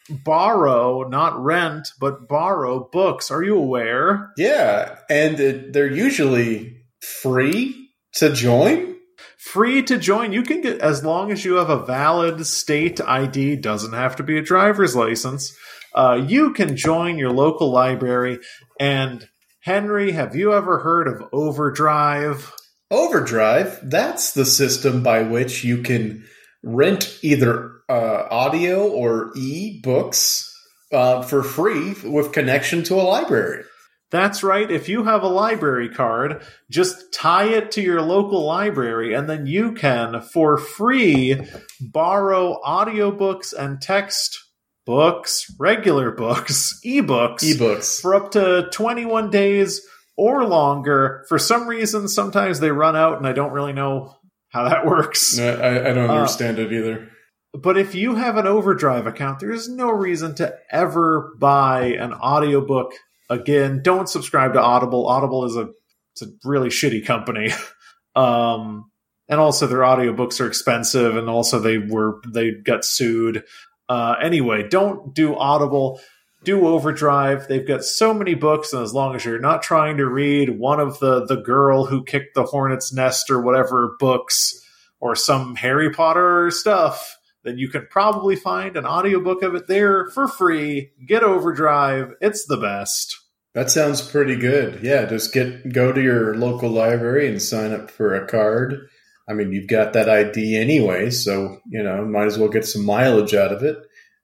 borrow, 0.10 1.03
not 1.03 1.41
rent, 1.41 1.89
but 1.99 2.28
borrow 2.28 2.89
books. 2.91 3.32
Are 3.32 3.43
you 3.43 3.57
aware? 3.57 4.32
yeah, 4.38 4.97
and 5.10 5.39
it, 5.39 5.74
they're 5.74 5.91
usually 5.91 6.84
free 7.01 7.89
to 8.16 8.34
join. 8.34 8.95
Free 9.38 9.82
to 9.84 9.97
join. 9.97 10.34
You 10.34 10.43
can 10.43 10.62
get 10.62 10.80
as 10.80 11.03
long 11.03 11.32
as 11.32 11.45
you 11.45 11.55
have 11.55 11.70
a 11.70 11.86
valid 11.86 12.45
state 12.45 12.99
ID. 13.01 13.55
Doesn't 13.57 13.93
have 13.93 14.16
to 14.18 14.24
be 14.24 14.38
a 14.38 14.41
driver's 14.41 14.95
license. 14.95 15.55
Uh, 15.93 16.22
you 16.28 16.53
can 16.53 16.76
join 16.76 17.18
your 17.18 17.32
local 17.32 17.72
library. 17.72 18.39
And 18.80 19.28
Henry, 19.62 20.12
have 20.12 20.36
you 20.36 20.53
ever 20.53 20.80
heard 20.80 21.07
of 21.07 21.24
Overdrive? 21.34 22.53
Overdrive, 22.91 23.80
that's 23.84 24.34
the 24.34 24.45
system 24.45 25.03
by 25.03 25.24
which 25.24 25.64
you 25.64 25.82
can 25.82 26.26
rent 26.64 27.18
either 27.22 27.78
uh, 27.89 28.27
audio 28.31 28.87
or 28.87 29.31
e 29.35 29.79
books 29.81 30.45
uh, 30.91 31.21
for 31.23 31.43
free 31.43 31.93
with 32.03 32.31
connection 32.31 32.83
to 32.83 32.95
a 32.95 33.03
library. 33.03 33.63
That's 34.11 34.41
right. 34.41 34.69
If 34.71 34.89
you 34.89 35.03
have 35.03 35.21
a 35.21 35.27
library 35.27 35.89
card, 35.89 36.41
just 36.71 37.13
tie 37.13 37.49
it 37.49 37.71
to 37.73 37.81
your 37.81 38.01
local 38.01 38.43
library, 38.43 39.13
and 39.13 39.29
then 39.29 39.45
you 39.45 39.73
can, 39.73 40.21
for 40.21 40.57
free, 40.57 41.39
borrow 41.79 42.59
audiobooks 42.65 43.53
and 43.53 43.79
text 43.79 44.39
books, 44.85 45.45
regular 45.59 46.09
books, 46.11 46.79
ebooks, 46.85 47.43
Ebooks. 47.43 48.01
for 48.01 48.15
up 48.15 48.31
to 48.31 48.67
21 48.73 49.29
days 49.29 49.81
or 50.17 50.43
longer. 50.43 51.23
For 51.29 51.37
some 51.37 51.67
reason, 51.67 52.07
sometimes 52.07 52.59
they 52.59 52.71
run 52.71 52.95
out, 52.95 53.17
and 53.19 53.27
I 53.27 53.33
don't 53.33 53.51
really 53.53 53.73
know 53.73 54.15
how 54.49 54.67
that 54.67 54.85
works. 54.87 55.37
No, 55.37 55.53
I, 55.55 55.91
I 55.91 55.93
don't 55.93 56.09
Uh, 56.09 56.13
understand 56.15 56.57
it 56.57 56.73
either. 56.73 57.09
But 57.53 57.77
if 57.77 57.95
you 57.95 58.15
have 58.15 58.37
an 58.37 58.45
Overdrive 58.45 59.07
account, 59.07 59.39
there 59.39 59.51
is 59.51 59.67
no 59.67 59.89
reason 59.89 60.35
to 60.35 60.55
ever 60.71 61.33
buy 61.39 61.95
an 61.99 62.13
audiobook 62.13 62.93
again. 63.29 63.81
Don't 63.81 64.07
subscribe 64.07 64.53
to 64.53 64.61
Audible. 64.61 65.07
Audible 65.07 65.45
is 65.45 65.55
a 65.55 65.69
it's 66.13 66.21
a 66.21 66.27
really 66.43 66.69
shitty 66.69 67.05
company. 67.05 67.51
um 68.15 68.91
and 69.27 69.39
also 69.39 69.67
their 69.67 69.79
audiobooks 69.79 70.41
are 70.41 70.47
expensive 70.47 71.15
and 71.15 71.29
also 71.29 71.59
they 71.59 71.77
were 71.77 72.21
they 72.27 72.51
got 72.51 72.85
sued. 72.85 73.43
Uh 73.87 74.15
anyway, 74.21 74.67
don't 74.67 75.15
do 75.15 75.35
Audible. 75.35 75.99
Do 76.43 76.67
Overdrive. 76.67 77.49
They've 77.49 77.67
got 77.67 77.83
so 77.83 78.13
many 78.13 78.33
books, 78.33 78.71
and 78.71 78.81
as 78.81 78.93
long 78.93 79.13
as 79.13 79.25
you're 79.25 79.39
not 79.41 79.61
trying 79.61 79.97
to 79.97 80.07
read 80.07 80.57
one 80.57 80.79
of 80.79 80.97
the 80.99 81.25
the 81.25 81.35
girl 81.35 81.85
who 81.85 82.05
kicked 82.05 82.33
the 82.33 82.45
hornet's 82.45 82.93
nest 82.93 83.29
or 83.29 83.41
whatever 83.41 83.97
books, 83.99 84.53
or 85.01 85.15
some 85.15 85.55
Harry 85.55 85.91
Potter 85.91 86.49
stuff, 86.49 87.18
then 87.43 87.57
you 87.57 87.69
can 87.69 87.87
probably 87.89 88.35
find 88.35 88.75
an 88.75 88.85
audiobook 88.85 89.43
of 89.43 89.55
it 89.55 89.67
there 89.67 90.09
for 90.09 90.27
free. 90.27 90.91
Get 91.05 91.23
Overdrive. 91.23 92.13
It's 92.21 92.45
the 92.45 92.57
best. 92.57 93.17
That 93.53 93.71
sounds 93.71 94.01
pretty 94.01 94.35
good. 94.35 94.83
Yeah, 94.83 95.05
just 95.05 95.33
get 95.33 95.73
go 95.73 95.91
to 95.91 96.01
your 96.01 96.35
local 96.35 96.69
library 96.69 97.27
and 97.27 97.41
sign 97.41 97.73
up 97.73 97.89
for 97.89 98.13
a 98.13 98.27
card. 98.27 98.87
I 99.27 99.33
mean, 99.33 99.51
you've 99.51 99.67
got 99.67 99.93
that 99.93 100.09
ID 100.09 100.55
anyway, 100.55 101.09
so 101.09 101.59
you 101.69 101.81
know, 101.81 102.05
might 102.05 102.25
as 102.25 102.37
well 102.37 102.49
get 102.49 102.65
some 102.65 102.85
mileage 102.85 103.33
out 103.33 103.51
of 103.51 103.63
it. 103.63 103.77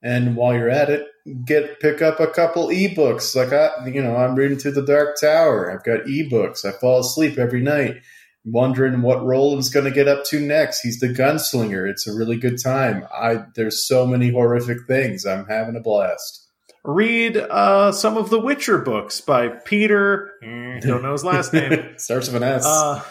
And 0.03 0.35
while 0.35 0.53
you're 0.53 0.69
at 0.69 0.89
it, 0.89 1.07
get 1.45 1.79
pick 1.79 2.01
up 2.01 2.19
a 2.19 2.27
couple 2.27 2.67
ebooks. 2.67 3.35
Like 3.35 3.51
I, 3.51 3.87
you 3.87 4.03
know, 4.03 4.15
I'm 4.15 4.35
reading 4.35 4.59
through 4.59 4.73
the 4.73 4.85
Dark 4.85 5.19
Tower. 5.19 5.71
I've 5.71 5.83
got 5.83 6.05
ebooks. 6.05 6.63
I 6.63 6.71
fall 6.71 6.99
asleep 6.99 7.39
every 7.39 7.61
night, 7.61 7.97
wondering 8.45 9.01
what 9.01 9.25
Roland's 9.25 9.69
going 9.69 9.85
to 9.85 9.91
get 9.91 10.07
up 10.07 10.23
to 10.25 10.39
next. 10.39 10.81
He's 10.81 10.99
the 10.99 11.07
gunslinger. 11.07 11.89
It's 11.89 12.07
a 12.07 12.13
really 12.13 12.37
good 12.37 12.61
time. 12.61 13.05
I 13.13 13.43
there's 13.55 13.85
so 13.87 14.05
many 14.05 14.31
horrific 14.31 14.85
things. 14.87 15.25
I'm 15.25 15.45
having 15.47 15.75
a 15.75 15.81
blast. 15.81 16.43
Read 16.83 17.35
uh, 17.37 17.91
some 17.91 18.15
of 18.15 18.29
the 18.29 18.39
Witcher 18.39 18.77
books 18.77 19.19
by 19.19 19.47
Peter. 19.47 20.31
mm, 20.43 20.79
Don't 20.81 21.01
know 21.01 21.13
his 21.13 21.23
last 21.25 21.51
name. 21.51 21.93
Starts 21.97 22.27
with 22.27 22.35
an 22.35 22.43
S. 22.47 22.63
Uh, 22.65 23.01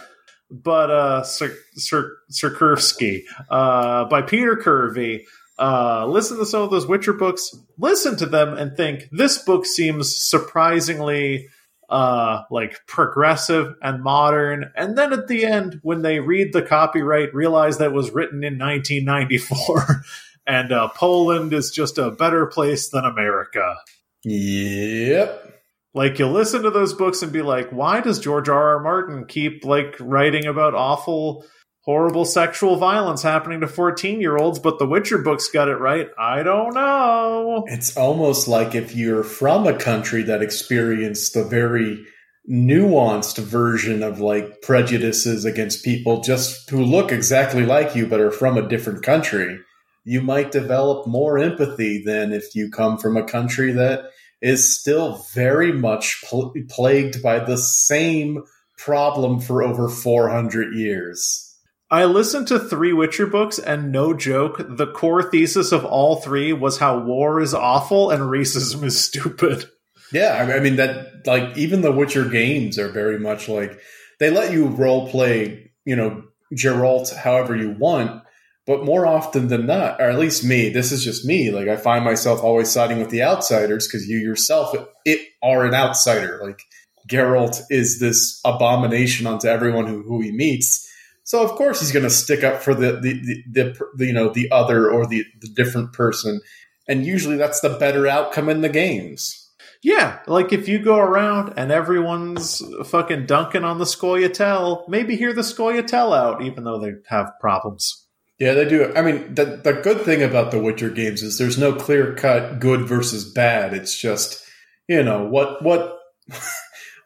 but 0.51 0.91
uh, 0.91 1.22
Sir, 1.24 1.53
Sir, 1.74 2.16
Sir 2.30 2.51
Sirkursky, 2.55 3.22
uh, 3.51 4.05
by 4.05 4.22
Peter 4.22 4.57
Kirby. 4.57 5.24
Uh, 5.59 6.07
listen 6.07 6.37
to 6.39 6.47
some 6.47 6.62
of 6.62 6.70
those 6.70 6.87
Witcher 6.87 7.12
books. 7.14 7.51
Listen 7.78 8.16
to 8.18 8.26
them 8.26 8.55
and 8.57 8.76
think 8.76 9.09
this 9.11 9.39
book 9.39 9.66
seems 9.66 10.16
surprisingly 10.16 11.49
uh, 11.95 12.42
like 12.51 12.84
progressive 12.88 13.76
and 13.80 14.03
modern. 14.03 14.72
And 14.76 14.99
then 14.99 15.12
at 15.12 15.28
the 15.28 15.45
end, 15.45 15.78
when 15.84 16.03
they 16.03 16.18
read 16.18 16.53
the 16.53 16.61
copyright, 16.61 17.32
realize 17.32 17.78
that 17.78 17.90
it 17.90 17.92
was 17.92 18.11
written 18.11 18.42
in 18.42 18.59
1994, 18.59 20.03
and 20.47 20.72
uh, 20.72 20.88
Poland 20.88 21.53
is 21.53 21.70
just 21.70 21.97
a 21.99 22.11
better 22.11 22.47
place 22.47 22.88
than 22.88 23.05
America. 23.05 23.76
yep. 24.24 25.53
Like 25.95 26.18
you'll 26.18 26.32
listen 26.32 26.64
to 26.64 26.70
those 26.70 26.95
books 26.95 27.22
and 27.22 27.32
be 27.32 27.42
like, 27.42 27.70
why 27.70 28.01
does 28.01 28.18
George 28.18 28.49
R. 28.49 28.70
R. 28.70 28.82
Martin 28.82 29.26
keep 29.26 29.64
like 29.64 29.95
writing 30.01 30.47
about 30.47 30.74
awful, 30.74 31.45
horrible 31.85 32.24
sexual 32.24 32.76
violence 32.76 33.22
happening 33.22 33.61
to 33.61 33.68
14 33.68 34.20
year 34.20 34.37
olds, 34.37 34.59
but 34.59 34.78
the 34.78 34.87
Witcher 34.87 35.18
books 35.18 35.49
got 35.49 35.68
it 35.68 35.76
right? 35.76 36.09
I 36.18 36.43
don't 36.43 36.74
know. 36.74 37.64
It's 37.66 37.97
almost 37.97 38.49
like 38.49 38.74
if 38.74 38.95
you're 38.95 39.24
from 39.24 39.66
a 39.66 39.76
country 39.78 40.22
that 40.24 40.43
experienced 40.43 41.35
the 41.35 41.45
very 41.45 42.05
nuanced 42.51 43.39
version 43.39 44.03
of 44.03 44.20
like 44.20 44.61
prejudices 44.61 45.45
against 45.45 45.85
people 45.85 46.20
just 46.20 46.68
who 46.68 46.82
look 46.85 47.11
exactly 47.11 47.64
like 47.64 47.97
you 47.97 48.07
but 48.07 48.20
are 48.20 48.30
from 48.30 48.57
a 48.57 48.68
different 48.68 49.03
country, 49.03 49.59
you 50.05 50.20
might 50.20 50.53
develop 50.53 51.07
more 51.07 51.39
empathy 51.39 52.03
than 52.05 52.32
if 52.32 52.55
you 52.55 52.70
come 52.70 52.99
from 52.99 53.16
a 53.16 53.24
country 53.24 53.72
that 53.72 54.05
is 54.43 54.78
still 54.78 55.24
very 55.32 55.72
much 55.72 56.22
pl- 56.28 56.53
plagued 56.68 57.22
by 57.22 57.39
the 57.39 57.57
same 57.57 58.43
problem 58.76 59.41
for 59.41 59.62
over 59.62 59.89
400 59.89 60.74
years. 60.74 61.53
I 61.91 62.07
listened 62.07 62.49
to 62.49 62.59
three 62.59 62.93
Witcher 62.93 63.26
books, 63.26 63.59
and 63.59 63.93
no 63.93 64.14
joke, 64.14 64.59
the 64.59 64.87
core 64.87 65.22
thesis 65.22 65.70
of 65.70 65.85
all 65.85 66.16
three 66.16 66.53
was 66.53 66.78
how 66.78 66.99
war 66.99 67.41
is 67.41 67.55
awful 67.55 68.11
and 68.11 68.22
racism 68.22 68.82
is 68.85 69.03
stupid. 69.05 69.66
Yeah, 70.12 70.51
I 70.55 70.61
mean 70.61 70.76
that 70.76 71.26
like 71.26 71.57
even 71.57 71.82
the 71.82 71.93
Witcher 71.93 72.28
games 72.28 72.78
are 72.78 72.89
very 72.89 73.18
much 73.18 73.49
like 73.49 73.78
they 74.20 74.30
let 74.30 74.53
you 74.53 74.66
role 74.66 75.09
play, 75.09 75.72
you 75.85 75.97
know, 75.97 76.24
Geralt 76.55 77.14
however 77.14 77.57
you 77.57 77.72
want, 77.78 78.22
but 78.66 78.85
more 78.85 79.07
often 79.07 79.49
than 79.49 79.66
not, 79.66 80.01
or 80.01 80.05
at 80.05 80.18
least 80.18 80.45
me, 80.45 80.68
this 80.68 80.93
is 80.93 81.05
just 81.05 81.24
me, 81.24 81.51
like 81.51 81.68
I 81.68 81.76
find 81.76 82.05
myself 82.05 82.43
always 82.43 82.70
siding 82.70 82.99
with 82.99 83.11
the 83.11 83.22
outsiders 83.22 83.87
because 83.87 84.07
you 84.07 84.18
yourself 84.18 84.74
it 85.05 85.20
are 85.43 85.64
an 85.64 85.74
outsider. 85.74 86.41
Like 86.43 86.61
Geralt 87.09 87.61
is 87.70 87.99
this 88.01 88.41
abomination 88.45 89.26
onto 89.26 89.49
everyone 89.49 89.87
who, 89.87 90.03
who 90.03 90.20
he 90.20 90.32
meets. 90.32 90.89
So 91.25 91.43
of 91.43 91.53
course 91.53 91.81
he's 91.81 91.93
going 91.93 92.05
to 92.05 92.11
stick 92.11 92.45
up 92.45 92.62
for 92.62 92.75
the 92.75 92.93
the, 93.01 93.20
the 93.20 93.45
the 93.51 93.79
the 93.97 94.07
you 94.07 94.12
know 94.12 94.29
the 94.29 94.51
other 94.51 94.91
or 94.91 95.07
the 95.07 95.25
the 95.41 95.49
different 95.49 95.93
person, 95.93 96.41
and 96.87 97.05
usually 97.05 97.37
that's 97.37 97.61
the 97.61 97.70
better 97.70 98.07
outcome 98.07 98.49
in 98.49 98.61
the 98.61 98.68
games. 98.68 99.41
Yeah, 99.83 100.20
like 100.27 100.53
if 100.53 100.66
you 100.66 100.79
go 100.79 100.97
around 100.97 101.55
and 101.59 101.70
everyone's 101.70 102.62
fucking 102.87 103.27
dunking 103.27 103.64
on 103.64 103.77
the 103.77 103.85
Scoia'tael, 103.85 104.89
maybe 104.89 105.14
hear 105.14 105.35
the 105.35 105.43
Scoia'tael 105.43 106.16
out, 106.16 106.43
even 106.43 106.64
though 106.64 106.79
they 106.79 106.93
have 107.09 107.33
problems. 107.39 108.07
Yeah, 108.39 108.55
they 108.55 108.66
do. 108.66 108.93
I 108.97 109.03
mean, 109.03 109.35
the 109.35 109.45
the 109.45 109.75
good 109.75 110.01
thing 110.01 110.22
about 110.22 110.51
the 110.51 110.59
Witcher 110.59 110.91
games 110.91 111.22
is 111.22 111.39
there's 111.39 111.59
no 111.59 111.75
clear 111.75 112.14
cut 112.14 112.61
good 112.61 112.89
versus 112.89 113.31
bad. 113.33 113.75
It's 113.75 113.99
just 113.99 114.43
you 114.89 115.03
know 115.03 115.25
what 115.25 115.62
what 115.62 115.99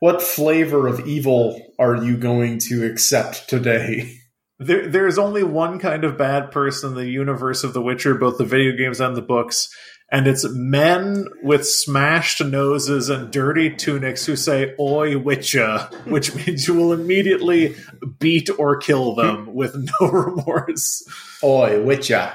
what 0.00 0.22
flavor 0.22 0.86
of 0.86 1.06
evil 1.06 1.60
are 1.78 1.96
you 1.96 2.16
going 2.16 2.58
to 2.68 2.86
accept 2.86 3.48
today? 3.48 4.18
There, 4.58 4.88
there's 4.88 5.18
only 5.18 5.42
one 5.44 5.78
kind 5.78 6.04
of 6.04 6.18
bad 6.18 6.50
person 6.50 6.90
in 6.90 6.96
the 6.96 7.08
universe 7.08 7.62
of 7.64 7.72
The 7.74 7.82
Witcher, 7.82 8.14
both 8.14 8.38
the 8.38 8.44
video 8.44 8.76
games 8.76 9.00
and 9.00 9.16
the 9.16 9.22
books, 9.22 9.68
and 10.10 10.26
it's 10.26 10.46
men 10.48 11.26
with 11.42 11.66
smashed 11.66 12.42
noses 12.42 13.08
and 13.08 13.30
dirty 13.30 13.74
tunics 13.74 14.24
who 14.26 14.36
say 14.36 14.74
"Oi, 14.80 15.18
Witcher," 15.18 15.88
which 16.06 16.34
means 16.46 16.66
you 16.66 16.74
will 16.74 16.92
immediately 16.92 17.76
beat 18.18 18.48
or 18.58 18.78
kill 18.78 19.14
them 19.14 19.46
hmm. 19.46 19.54
with 19.54 19.76
no 19.76 20.08
remorse. 20.08 21.06
Oi, 21.42 21.82
Witcher, 21.82 22.32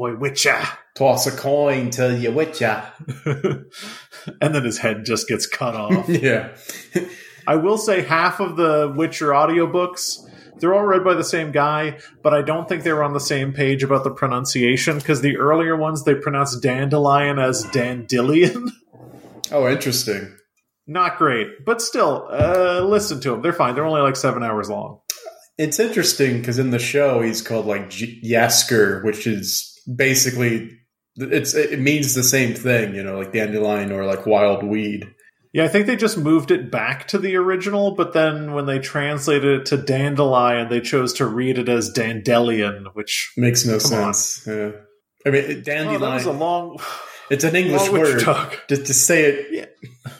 Oi, 0.00 0.14
Witcher. 0.16 0.62
toss 0.94 1.26
a 1.26 1.36
coin 1.36 1.90
to 1.90 2.16
your 2.16 2.32
Witcher. 2.32 2.82
and 4.40 4.54
then 4.54 4.64
his 4.64 4.78
head 4.78 5.04
just 5.04 5.28
gets 5.28 5.46
cut 5.46 5.74
off. 5.76 6.08
yeah, 6.08 6.56
I 7.46 7.56
will 7.56 7.78
say 7.78 8.02
half 8.02 8.40
of 8.40 8.56
the 8.56 8.92
Witcher 8.96 9.28
audiobooks, 9.28 10.18
they're 10.60 10.74
all 10.74 10.84
read 10.84 11.04
by 11.04 11.14
the 11.14 11.24
same 11.24 11.52
guy, 11.52 11.98
but 12.22 12.34
I 12.34 12.42
don't 12.42 12.68
think 12.68 12.82
they 12.82 12.92
were 12.92 13.04
on 13.04 13.12
the 13.14 13.20
same 13.20 13.52
page 13.52 13.82
about 13.82 14.04
the 14.04 14.10
pronunciation 14.10 14.98
because 14.98 15.20
the 15.20 15.36
earlier 15.36 15.76
ones 15.76 16.04
they 16.04 16.14
pronounced 16.14 16.62
dandelion 16.62 17.38
as 17.38 17.64
dandelion. 17.64 18.70
Oh, 19.50 19.66
interesting. 19.66 20.36
Not 20.86 21.16
great, 21.16 21.64
but 21.64 21.80
still, 21.80 22.28
uh, 22.30 22.82
listen 22.82 23.18
to 23.22 23.30
them. 23.30 23.40
They're 23.40 23.54
fine. 23.54 23.74
They're 23.74 23.86
only 23.86 24.02
like 24.02 24.16
seven 24.16 24.42
hours 24.42 24.68
long. 24.68 25.00
It's 25.56 25.78
interesting 25.80 26.38
because 26.38 26.58
in 26.58 26.68
the 26.70 26.78
show 26.78 27.22
he's 27.22 27.40
called 27.40 27.64
like 27.64 27.88
J- 27.88 28.20
Jaskier, 28.22 29.02
which 29.04 29.26
is 29.26 29.74
basically 29.96 30.70
it's 31.18 31.54
it 31.54 31.80
means 31.80 32.14
the 32.14 32.22
same 32.22 32.54
thing, 32.54 32.94
you 32.94 33.02
know, 33.02 33.18
like 33.18 33.32
dandelion 33.32 33.92
or 33.92 34.04
like 34.04 34.26
wild 34.26 34.62
weed. 34.62 35.12
Yeah, 35.52 35.64
I 35.64 35.68
think 35.68 35.86
they 35.86 35.96
just 35.96 36.18
moved 36.18 36.50
it 36.50 36.70
back 36.70 37.08
to 37.08 37.18
the 37.18 37.36
original, 37.36 37.92
but 37.92 38.12
then 38.12 38.52
when 38.52 38.66
they 38.66 38.78
translated 38.78 39.60
it 39.60 39.66
to 39.66 39.78
dandelion, 39.78 40.68
they 40.68 40.80
chose 40.80 41.14
to 41.14 41.26
read 41.26 41.58
it 41.58 41.68
as 41.68 41.90
dandelion, 41.90 42.86
which 42.92 43.32
Makes 43.36 43.64
no 43.64 43.78
sense. 43.78 44.44
Yeah. 44.46 44.72
I 45.26 45.30
mean, 45.30 45.44
oh, 45.44 45.48
that 45.48 45.64
dandelion. 45.64 46.14
was 46.14 46.26
a 46.26 46.32
long. 46.32 46.78
it's 47.30 47.44
an 47.44 47.56
English 47.56 47.88
word. 47.90 48.20
talk. 48.20 48.64
Just 48.68 48.86
to 48.86 48.94
say 48.94 49.24
it. 49.24 49.46
Yeah. 49.50 50.10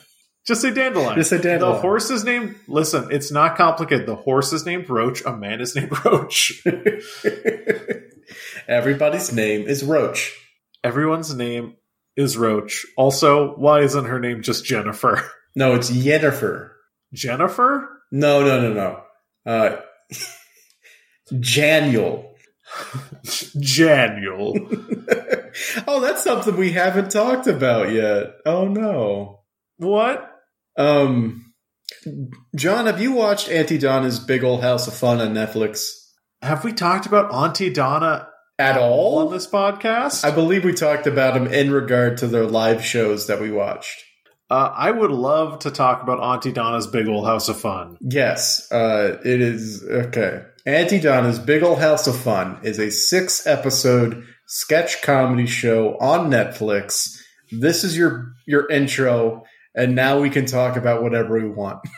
Just 0.47 0.61
say 0.61 0.73
dandelion. 0.73 1.15
Just 1.15 1.29
say 1.29 1.39
dandelion. 1.39 1.75
The 1.75 1.81
horse 1.81 2.09
is 2.09 2.23
named. 2.23 2.55
Listen, 2.67 3.09
it's 3.11 3.31
not 3.31 3.55
complicated. 3.55 4.07
The 4.07 4.15
horse 4.15 4.51
is 4.51 4.65
named 4.65 4.89
Roach. 4.89 5.23
A 5.23 5.37
man 5.37 5.61
is 5.61 5.75
named 5.75 5.93
Roach. 6.03 6.63
Everybody's 8.67 9.31
name 9.31 9.67
is 9.67 9.83
Roach. 9.83 10.35
Everyone's 10.83 11.33
name 11.33 11.75
is 12.15 12.37
Roach. 12.37 12.85
Also, 12.97 13.55
why 13.55 13.81
isn't 13.81 14.05
her 14.05 14.19
name 14.19 14.41
just 14.41 14.65
Jennifer? 14.65 15.23
No, 15.55 15.73
it's 15.73 15.89
Jennifer. 15.89 16.77
Jennifer? 17.11 17.89
No, 18.11 18.45
no, 18.45 18.61
no, 18.61 18.71
no. 18.71 19.01
Uh, 19.51 19.81
Janiel. 21.33 22.33
Janiel. 23.57 24.53
oh, 25.87 25.99
that's 26.01 26.23
something 26.23 26.55
we 26.55 26.71
haven't 26.71 27.11
talked 27.11 27.47
about 27.47 27.91
yet. 27.91 28.35
Oh 28.45 28.67
no. 28.67 29.41
what? 29.77 30.31
Um, 30.77 31.53
John, 32.55 32.85
have 32.85 33.01
you 33.01 33.13
watched 33.13 33.49
Aunty 33.49 33.79
Donna's 33.79 34.19
Big 34.19 34.43
Old 34.43 34.61
House 34.61 34.87
of 34.87 34.93
Fun 34.93 35.19
on 35.19 35.33
Netflix 35.33 35.89
Have 36.43 36.63
we 36.63 36.71
talked 36.71 37.05
about 37.07 37.33
Aunty 37.33 37.71
Donna 37.71 38.28
at 38.59 38.77
all 38.77 39.19
on 39.19 39.31
this 39.31 39.47
podcast? 39.47 40.25
I 40.25 40.31
believe 40.31 40.65
we 40.65 40.73
talked 40.73 41.07
about 41.07 41.33
them 41.33 41.47
in 41.47 41.71
regard 41.71 42.17
to 42.17 42.27
their 42.27 42.45
live 42.45 42.83
shows 42.83 43.27
that 43.27 43.41
we 43.41 43.49
watched. 43.49 44.03
Uh, 44.49 44.73
I 44.75 44.91
would 44.91 45.11
love 45.11 45.59
to 45.59 45.71
talk 45.71 46.03
about 46.03 46.19
Aunty 46.19 46.51
Donna's 46.51 46.87
Big 46.87 47.07
Old 47.07 47.25
House 47.25 47.49
of 47.49 47.59
Fun. 47.59 47.97
Yes, 48.01 48.69
uh, 48.71 49.17
it 49.23 49.41
is 49.41 49.83
okay. 49.83 50.43
Aunty 50.65 50.99
Donna's 50.99 51.39
Big 51.39 51.63
Old 51.63 51.79
House 51.79 52.07
of 52.07 52.19
Fun 52.19 52.59
is 52.63 52.79
a 52.79 52.91
six 52.91 53.47
episode 53.47 54.25
sketch 54.47 55.01
comedy 55.03 55.45
show 55.45 55.97
on 55.99 56.29
Netflix. 56.29 57.15
This 57.51 57.83
is 57.83 57.95
your 57.95 58.33
your 58.45 58.69
intro, 58.69 59.43
and 59.75 59.95
now 59.95 60.19
we 60.19 60.29
can 60.31 60.45
talk 60.45 60.75
about 60.75 61.01
whatever 61.01 61.39
we 61.39 61.49
want. 61.49 61.79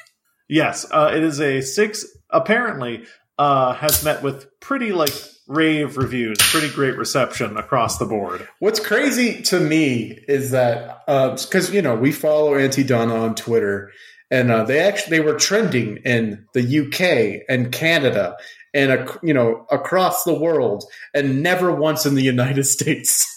Yes, 0.53 0.85
uh, 0.91 1.13
it 1.15 1.23
is 1.23 1.39
a 1.39 1.61
six. 1.61 2.05
Apparently, 2.29 3.05
uh, 3.37 3.71
has 3.71 4.03
met 4.03 4.21
with 4.21 4.47
pretty 4.59 4.91
like 4.91 5.13
rave 5.51 5.97
reviews, 5.97 6.37
pretty 6.39 6.69
great 6.73 6.97
reception 6.97 7.57
across 7.57 7.97
the 7.97 8.05
board. 8.05 8.47
What's 8.59 8.79
crazy 8.79 9.41
to 9.43 9.59
me 9.59 10.17
is 10.27 10.51
that 10.51 11.05
because 11.05 11.69
uh, 11.69 11.73
you 11.73 11.81
know 11.81 11.95
we 11.95 12.11
follow 12.11 12.55
Aunty 12.55 12.83
Donna 12.83 13.15
on 13.15 13.35
Twitter, 13.35 13.91
and 14.29 14.49
uh, 14.49 14.63
they 14.63 14.79
actually 14.79 15.17
they 15.17 15.23
were 15.23 15.37
trending 15.37 15.97
in 15.97 16.47
the 16.53 16.79
UK 16.79 17.45
and 17.49 17.71
Canada 17.71 18.37
and 18.73 18.91
uh, 18.91 19.13
you 19.21 19.33
know 19.33 19.65
across 19.69 20.23
the 20.23 20.33
world, 20.33 20.85
and 21.13 21.43
never 21.43 21.71
once 21.71 22.05
in 22.05 22.15
the 22.15 22.23
United 22.23 22.63
States. 22.77 23.27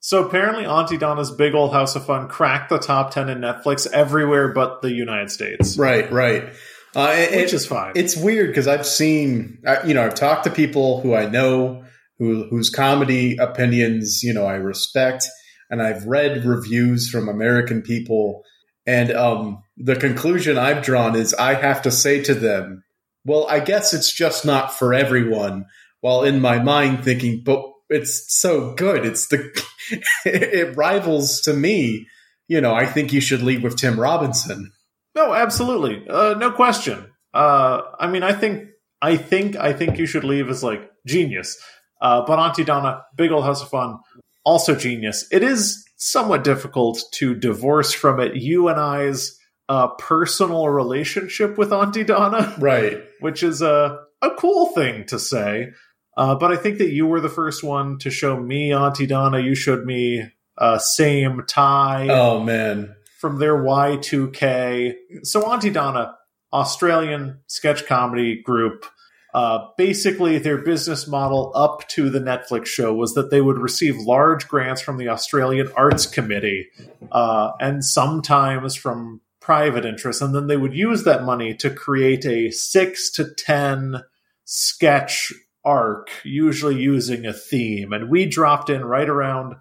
So 0.00 0.24
apparently, 0.24 0.64
Aunty 0.64 0.98
Donna's 0.98 1.32
Big 1.32 1.54
Old 1.54 1.72
House 1.72 1.96
of 1.96 2.06
Fun 2.06 2.28
cracked 2.28 2.70
the 2.70 2.78
top 2.78 3.10
ten 3.10 3.28
in 3.28 3.38
Netflix 3.38 3.90
everywhere 3.90 4.52
but 4.52 4.82
the 4.82 4.92
United 4.92 5.30
States. 5.30 5.76
Right, 5.76 6.10
right. 6.12 6.54
Uh, 6.96 7.14
Which 7.14 7.30
it, 7.30 7.52
is 7.52 7.66
fine. 7.66 7.92
It's 7.94 8.16
weird 8.16 8.48
because 8.48 8.66
I've 8.66 8.86
seen, 8.86 9.58
you 9.86 9.92
know, 9.92 10.02
I've 10.02 10.14
talked 10.14 10.44
to 10.44 10.50
people 10.50 11.02
who 11.02 11.14
I 11.14 11.26
know 11.26 11.84
who 12.18 12.48
whose 12.48 12.70
comedy 12.70 13.36
opinions, 13.36 14.22
you 14.22 14.32
know, 14.32 14.46
I 14.46 14.54
respect, 14.54 15.26
and 15.68 15.82
I've 15.82 16.06
read 16.06 16.46
reviews 16.46 17.10
from 17.10 17.28
American 17.28 17.82
people, 17.82 18.42
and 18.86 19.12
um, 19.12 19.62
the 19.76 19.96
conclusion 19.96 20.56
I've 20.56 20.82
drawn 20.82 21.16
is 21.16 21.34
I 21.34 21.52
have 21.52 21.82
to 21.82 21.90
say 21.90 22.22
to 22.22 22.34
them, 22.34 22.82
"Well, 23.26 23.46
I 23.50 23.60
guess 23.60 23.92
it's 23.92 24.10
just 24.10 24.46
not 24.46 24.72
for 24.72 24.94
everyone." 24.94 25.66
While 26.00 26.22
in 26.22 26.40
my 26.40 26.62
mind 26.62 27.04
thinking, 27.04 27.42
"But 27.44 27.62
it's 27.90 28.24
so 28.40 28.72
good. 28.72 29.04
It's 29.04 29.26
the 29.26 29.52
it 30.24 30.74
rivals 30.78 31.42
to 31.42 31.52
me." 31.52 32.06
You 32.48 32.62
know, 32.62 32.74
I 32.74 32.86
think 32.86 33.12
you 33.12 33.20
should 33.20 33.42
leave 33.42 33.62
with 33.62 33.76
Tim 33.76 34.00
Robinson. 34.00 34.72
No, 35.16 35.34
absolutely, 35.34 36.06
uh, 36.08 36.34
no 36.34 36.52
question. 36.52 37.06
Uh, 37.34 37.80
I 37.98 38.06
mean, 38.06 38.22
I 38.22 38.32
think, 38.32 38.68
I 39.02 39.16
think, 39.16 39.56
I 39.56 39.72
think 39.72 39.98
you 39.98 40.06
should 40.06 40.24
leave 40.24 40.48
as 40.48 40.62
like 40.62 40.88
genius. 41.06 41.58
Uh, 42.00 42.22
but 42.26 42.38
Aunty 42.38 42.62
Donna, 42.64 43.02
Big 43.16 43.32
Old 43.32 43.44
House 43.44 43.62
of 43.62 43.70
Fun, 43.70 43.98
also 44.44 44.74
genius. 44.76 45.26
It 45.32 45.42
is 45.42 45.84
somewhat 45.96 46.44
difficult 46.44 47.02
to 47.14 47.34
divorce 47.34 47.92
from 47.94 48.20
it 48.20 48.36
you 48.36 48.68
and 48.68 48.78
I's 48.78 49.38
uh, 49.68 49.88
personal 49.98 50.68
relationship 50.68 51.58
with 51.58 51.72
Aunty 51.72 52.04
Donna, 52.04 52.54
Right. 52.58 53.02
which 53.20 53.42
is 53.42 53.62
a 53.62 53.98
a 54.22 54.30
cool 54.38 54.66
thing 54.68 55.04
to 55.06 55.18
say. 55.18 55.70
Uh, 56.16 56.34
but 56.34 56.50
I 56.52 56.56
think 56.56 56.78
that 56.78 56.90
you 56.90 57.06
were 57.06 57.20
the 57.20 57.28
first 57.28 57.62
one 57.64 57.98
to 57.98 58.10
show 58.10 58.38
me 58.38 58.72
Aunty 58.72 59.06
Donna. 59.06 59.38
You 59.40 59.54
showed 59.54 59.84
me 59.84 60.30
uh, 60.58 60.78
same 60.78 61.42
tie 61.48 62.08
Oh 62.10 62.40
man. 62.42 62.94
From 63.18 63.38
their 63.38 63.56
Y2K. 63.56 64.94
So 65.22 65.50
Aunty 65.50 65.70
Donna, 65.70 66.16
Australian 66.52 67.40
sketch 67.46 67.86
comedy 67.86 68.42
group. 68.42 68.86
Uh, 69.34 69.66
basically, 69.76 70.38
their 70.38 70.58
business 70.58 71.06
model 71.06 71.52
up 71.54 71.86
to 71.88 72.08
the 72.08 72.20
Netflix 72.20 72.66
show 72.66 72.94
was 72.94 73.12
that 73.14 73.30
they 73.30 73.42
would 73.42 73.58
receive 73.58 73.96
large 73.98 74.48
grants 74.48 74.80
from 74.80 74.96
the 74.96 75.08
Australian 75.08 75.70
Arts 75.76 76.06
Committee 76.06 76.68
uh, 77.12 77.52
and 77.60 77.84
sometimes 77.84 78.74
from 78.74 79.20
private 79.40 79.84
interests, 79.84 80.22
and 80.22 80.34
then 80.34 80.46
they 80.46 80.56
would 80.56 80.74
use 80.74 81.04
that 81.04 81.24
money 81.24 81.54
to 81.54 81.68
create 81.70 82.24
a 82.24 82.50
six 82.50 83.10
to 83.10 83.32
ten 83.34 84.02
sketch 84.44 85.32
arc, 85.64 86.08
usually 86.24 86.80
using 86.80 87.26
a 87.26 87.32
theme. 87.32 87.92
And 87.92 88.08
we 88.08 88.24
dropped 88.24 88.70
in 88.70 88.84
right 88.84 89.08
around 89.08 89.56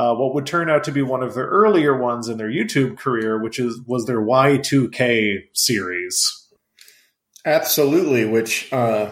uh, 0.00 0.14
what 0.14 0.32
would 0.32 0.46
turn 0.46 0.70
out 0.70 0.84
to 0.84 0.92
be 0.92 1.02
one 1.02 1.22
of 1.22 1.34
their 1.34 1.46
earlier 1.46 1.94
ones 1.94 2.26
in 2.26 2.38
their 2.38 2.48
YouTube 2.48 2.96
career, 2.96 3.38
which 3.38 3.58
is 3.58 3.78
was 3.86 4.06
their 4.06 4.20
Y2K 4.20 5.48
series. 5.52 6.48
Absolutely, 7.44 8.24
which 8.24 8.72
uh, 8.72 9.10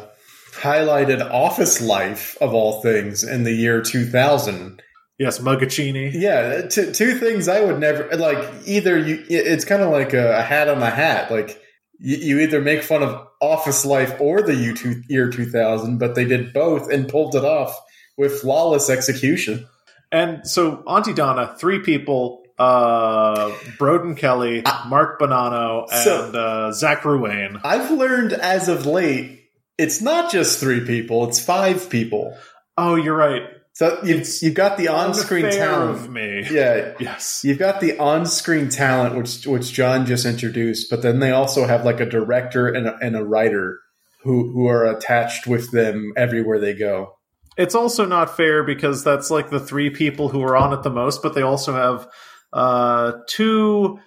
highlighted 0.53 1.20
office 1.30 1.82
life 1.82 2.39
of 2.41 2.55
all 2.55 2.80
things 2.80 3.22
in 3.22 3.45
the 3.45 3.53
year 3.53 3.82
2000. 3.82 4.82
Yes, 5.18 5.41
Muggachini. 5.41 6.11
Yeah, 6.14 6.68
t- 6.68 6.93
two 6.93 7.16
things 7.16 7.49
I 7.49 7.61
would 7.61 7.80
never 7.80 8.09
like. 8.16 8.39
Either 8.64 8.97
you, 8.97 9.22
it's 9.28 9.66
kind 9.66 9.82
of 9.82 9.91
like 9.91 10.14
a, 10.14 10.39
a 10.39 10.43
hat 10.43 10.68
on 10.68 10.82
a 10.82 10.89
hat. 10.89 11.30
Like 11.30 11.61
you, 11.99 12.16
you 12.16 12.41
either 12.41 12.62
make 12.62 12.82
fun 12.82 13.03
of 13.03 13.26
office 13.43 13.84
life 13.84 14.18
or 14.20 14.41
the 14.41 14.55
year, 14.55 14.72
two, 14.72 15.03
year 15.11 15.28
2000, 15.28 15.99
but 15.99 16.14
they 16.14 16.24
did 16.24 16.55
both 16.55 16.91
and 16.91 17.09
pulled 17.09 17.34
it 17.34 17.45
off 17.45 17.78
with 18.16 18.41
flawless 18.41 18.89
execution. 18.89 19.66
And 20.11 20.47
so 20.47 20.83
Aunty 20.87 21.13
Donna, 21.13 21.55
three 21.59 21.81
people, 21.81 22.43
uh, 22.59 23.51
Broden 23.79 24.17
Kelly, 24.17 24.63
Mark 24.89 25.21
Bonanno, 25.21 25.87
and 25.93 26.03
So- 26.05 26.33
uh, 26.33 26.73
Zach 26.73 27.03
Ruane. 27.03 27.61
I've 27.65 27.91
learned 27.91 28.33
as 28.33 28.69
of 28.69 28.87
late, 28.87 29.45
it's 29.77 30.01
not 30.01 30.33
just 30.33 30.59
three 30.59 30.81
people; 30.85 31.29
it's 31.29 31.39
five 31.45 31.89
people. 31.91 32.37
Oh, 32.77 32.97
you're 32.97 33.17
right. 33.17 33.43
So 33.75 33.97
you've, 34.03 34.27
you've 34.43 34.55
got 34.55 34.77
the 34.77 34.89
on-screen 34.89 35.49
talent. 35.53 35.91
of 35.93 36.11
me. 36.11 36.45
Yeah, 36.51 36.95
Yes. 36.99 37.43
You've 37.45 37.61
got 37.61 37.81
the 37.81 37.97
on-screen 37.97 38.71
talent, 38.71 39.15
which 39.15 39.47
which 39.47 39.73
John 39.73 40.05
just 40.05 40.27
introduced, 40.27 40.91
but 40.91 41.03
then 41.03 41.21
they 41.21 41.31
also 41.31 41.65
have 41.65 41.85
like 41.85 42.01
a 42.01 42.07
director 42.07 42.67
and 42.67 42.89
a, 42.89 42.97
and 43.01 43.15
a 43.15 43.23
writer 43.25 43.79
who 44.25 44.51
who 44.53 44.67
are 44.67 44.85
attached 44.85 45.47
with 45.47 45.71
them 45.71 46.13
everywhere 46.17 46.59
they 46.59 46.75
go. 46.75 47.18
It's 47.59 47.75
also 47.75 48.07
not 48.07 48.37
fair 48.37 48.63
because 48.63 49.05
that's 49.05 49.31
like 49.31 49.51
the 49.51 49.61
three 49.61 49.91
people 49.91 50.29
who 50.29 50.43
are 50.43 50.57
on 50.57 50.73
it 50.73 50.83
the 50.85 50.91
most, 50.91 51.23
but 51.23 51.35
they 51.35 51.43
also 51.43 51.75
have 51.75 52.09
uh, 52.53 53.13
two 53.29 53.99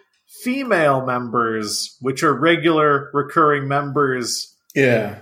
female 0.43 1.05
members, 1.05 1.97
which 2.01 2.23
are 2.23 2.33
regular 2.33 3.11
recurring 3.13 3.67
members 3.67 4.55
Yeah, 4.73 5.19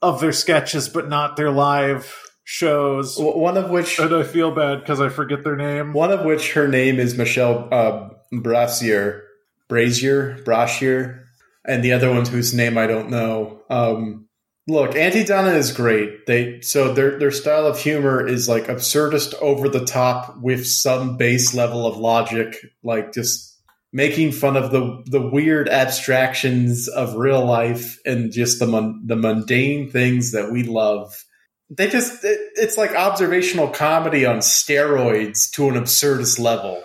of 0.00 0.20
their 0.20 0.32
sketches, 0.32 0.88
but 0.88 1.08
not 1.08 1.36
their 1.36 1.50
live 1.50 2.14
shows. 2.44 3.16
One 3.18 3.56
of 3.56 3.70
which 3.70 3.98
And 3.98 4.14
I 4.14 4.22
feel 4.22 4.54
bad 4.54 4.80
because 4.80 5.00
I 5.00 5.08
forget 5.08 5.42
their 5.44 5.56
name. 5.56 5.92
one 5.92 6.12
of 6.12 6.24
which 6.24 6.52
her 6.52 6.68
name 6.68 7.00
is 7.00 7.16
Michelle 7.16 7.68
uh, 7.72 8.10
Brassier, 8.32 9.22
Brazier, 9.68 10.38
Brashier, 10.44 11.24
and 11.66 11.82
the 11.82 11.92
other 11.92 12.10
one 12.10 12.24
whose 12.26 12.54
name 12.54 12.78
I 12.78 12.86
don't 12.86 13.10
know. 13.10 13.62
Um, 13.68 14.28
look, 14.66 14.96
Aunty 14.96 15.24
Donna 15.24 15.52
is 15.52 15.72
great. 15.72 16.26
They 16.26 16.60
so 16.60 16.92
their 16.92 17.18
their 17.18 17.30
style 17.30 17.66
of 17.66 17.78
humor 17.78 18.26
is 18.26 18.48
like 18.48 18.66
absurdist, 18.66 19.34
over 19.40 19.68
the 19.68 19.84
top 19.84 20.38
with 20.38 20.66
some 20.66 21.16
base 21.16 21.54
level 21.54 21.86
of 21.86 21.96
logic, 21.96 22.56
like 22.82 23.12
just 23.12 23.58
making 23.92 24.32
fun 24.32 24.56
of 24.56 24.70
the 24.70 25.02
the 25.06 25.20
weird 25.20 25.68
abstractions 25.68 26.88
of 26.88 27.14
real 27.14 27.44
life 27.44 27.98
and 28.04 28.32
just 28.32 28.58
the 28.58 28.66
mun- 28.66 29.02
the 29.06 29.16
mundane 29.16 29.90
things 29.90 30.32
that 30.32 30.50
we 30.50 30.62
love. 30.62 31.24
They 31.70 31.88
just 31.88 32.24
it, 32.24 32.38
it's 32.56 32.76
like 32.76 32.94
observational 32.94 33.68
comedy 33.68 34.26
on 34.26 34.38
steroids 34.38 35.50
to 35.52 35.68
an 35.68 35.74
absurdist 35.74 36.38
level. 36.38 36.82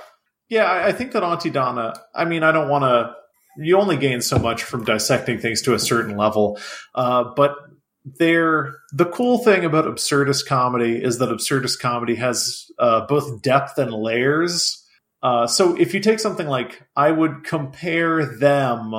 Yeah, 0.50 0.66
I 0.66 0.88
I 0.88 0.92
think 0.92 1.12
that 1.14 1.24
Aunty 1.24 1.50
Donna, 1.50 1.94
I 2.14 2.26
mean, 2.26 2.44
I 2.44 2.52
don't 2.52 2.70
want 2.70 2.84
to. 2.84 3.16
You 3.62 3.78
only 3.78 3.98
gain 3.98 4.22
so 4.22 4.40
much 4.40 4.64
from 4.64 4.86
dissecting 4.86 5.40
things 5.40 5.62
to 5.64 5.74
a 5.74 5.80
certain 5.80 6.16
level. 6.16 6.58
Uh, 6.96 7.26
but 7.36 7.56
they're, 8.18 8.76
the 8.92 9.06
cool 9.06 9.40
thing 9.40 9.66
about 9.66 9.86
absurdist 9.86 10.48
comedy 10.48 11.04
is 11.04 11.20
that 11.20 11.30
absurdist 11.30 11.80
comedy 11.80 12.16
has 12.16 12.66
uh, 12.80 13.06
both 13.08 13.42
depth 13.42 13.78
and 13.78 13.94
layers. 13.94 14.86
Uh, 15.22 15.48
so 15.48 15.76
if 15.76 15.94
you 15.94 16.00
take 16.00 16.20
something 16.20 16.48
like, 16.48 16.82
I 16.96 17.12
would 17.12 17.44
compare 17.44 18.26
them. 18.26 18.94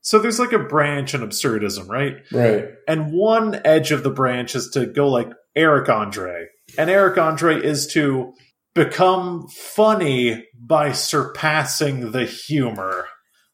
So 0.00 0.18
there's 0.18 0.38
like 0.38 0.52
a 0.52 0.58
branch 0.58 1.14
in 1.14 1.20
absurdism, 1.20 1.88
right? 1.88 2.16
Right. 2.32 2.68
and 2.88 3.12
one 3.12 3.60
edge 3.64 3.92
of 3.92 4.02
the 4.02 4.10
branch 4.10 4.54
is 4.54 4.70
to 4.70 4.86
go 4.86 5.08
like 5.08 5.28
Eric 5.54 5.88
Andre. 5.88 6.46
And 6.78 6.90
Eric 6.90 7.18
Andre 7.18 7.62
is 7.62 7.86
to 7.88 8.32
become 8.74 9.48
funny 9.48 10.46
by 10.58 10.92
surpassing 10.92 12.12
the 12.12 12.24
humor. 12.24 13.06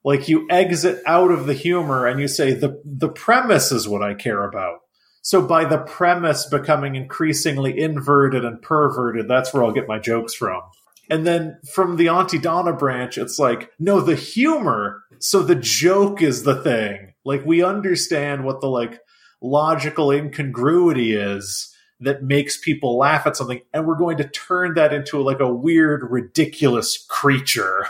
Like 0.05 0.29
you 0.29 0.47
exit 0.51 1.03
out 1.07 1.31
of 1.31 1.47
the 1.47 1.55
humor 1.55 2.07
and 2.07 2.21
you 2.21 2.29
say 2.29 2.55
the 2.55 2.81
the 2.85 3.09
premise 3.09 3.73
is 3.73 3.89
what 3.89 4.03
I 4.03 4.15
care 4.15 4.45
about. 4.45 4.79
So 5.27 5.43
by 5.43 5.65
the 5.65 5.79
premise 5.79 6.47
becoming 6.47 6.95
increasingly 6.95 7.77
inverted 7.77 8.45
and 8.45 8.63
perverted, 8.63 9.27
that's 9.27 9.53
where 9.53 9.65
I'll 9.65 9.73
get 9.73 9.89
my 9.89 9.99
jokes 9.99 10.35
from. 10.35 10.63
And 11.11 11.27
then 11.27 11.59
from 11.75 11.97
the 11.97 12.11
Aunty 12.11 12.39
Donna 12.39 12.73
branch, 12.73 13.19
it's 13.19 13.37
like, 13.37 13.73
no, 13.81 14.01
the 14.01 14.15
humor. 14.15 15.03
So 15.19 15.43
the 15.43 15.57
joke 15.57 16.23
is 16.23 16.45
the 16.45 16.63
thing. 16.63 17.15
Like 17.25 17.45
we 17.45 17.65
understand 17.65 18.45
what 18.45 18.61
the 18.61 18.69
like 18.69 19.01
logical 19.43 20.13
incongruity 20.13 21.17
is 21.17 21.75
that 21.99 22.23
makes 22.23 22.57
people 22.57 22.97
laugh 22.97 23.27
at 23.27 23.37
something, 23.37 23.63
and 23.75 23.85
we're 23.85 23.99
going 23.99 24.19
to 24.19 24.29
turn 24.29 24.75
that 24.75 24.93
into 24.93 25.21
like 25.21 25.41
a 25.41 25.53
weird, 25.53 26.09
ridiculous 26.09 27.05
creature. 27.11 27.89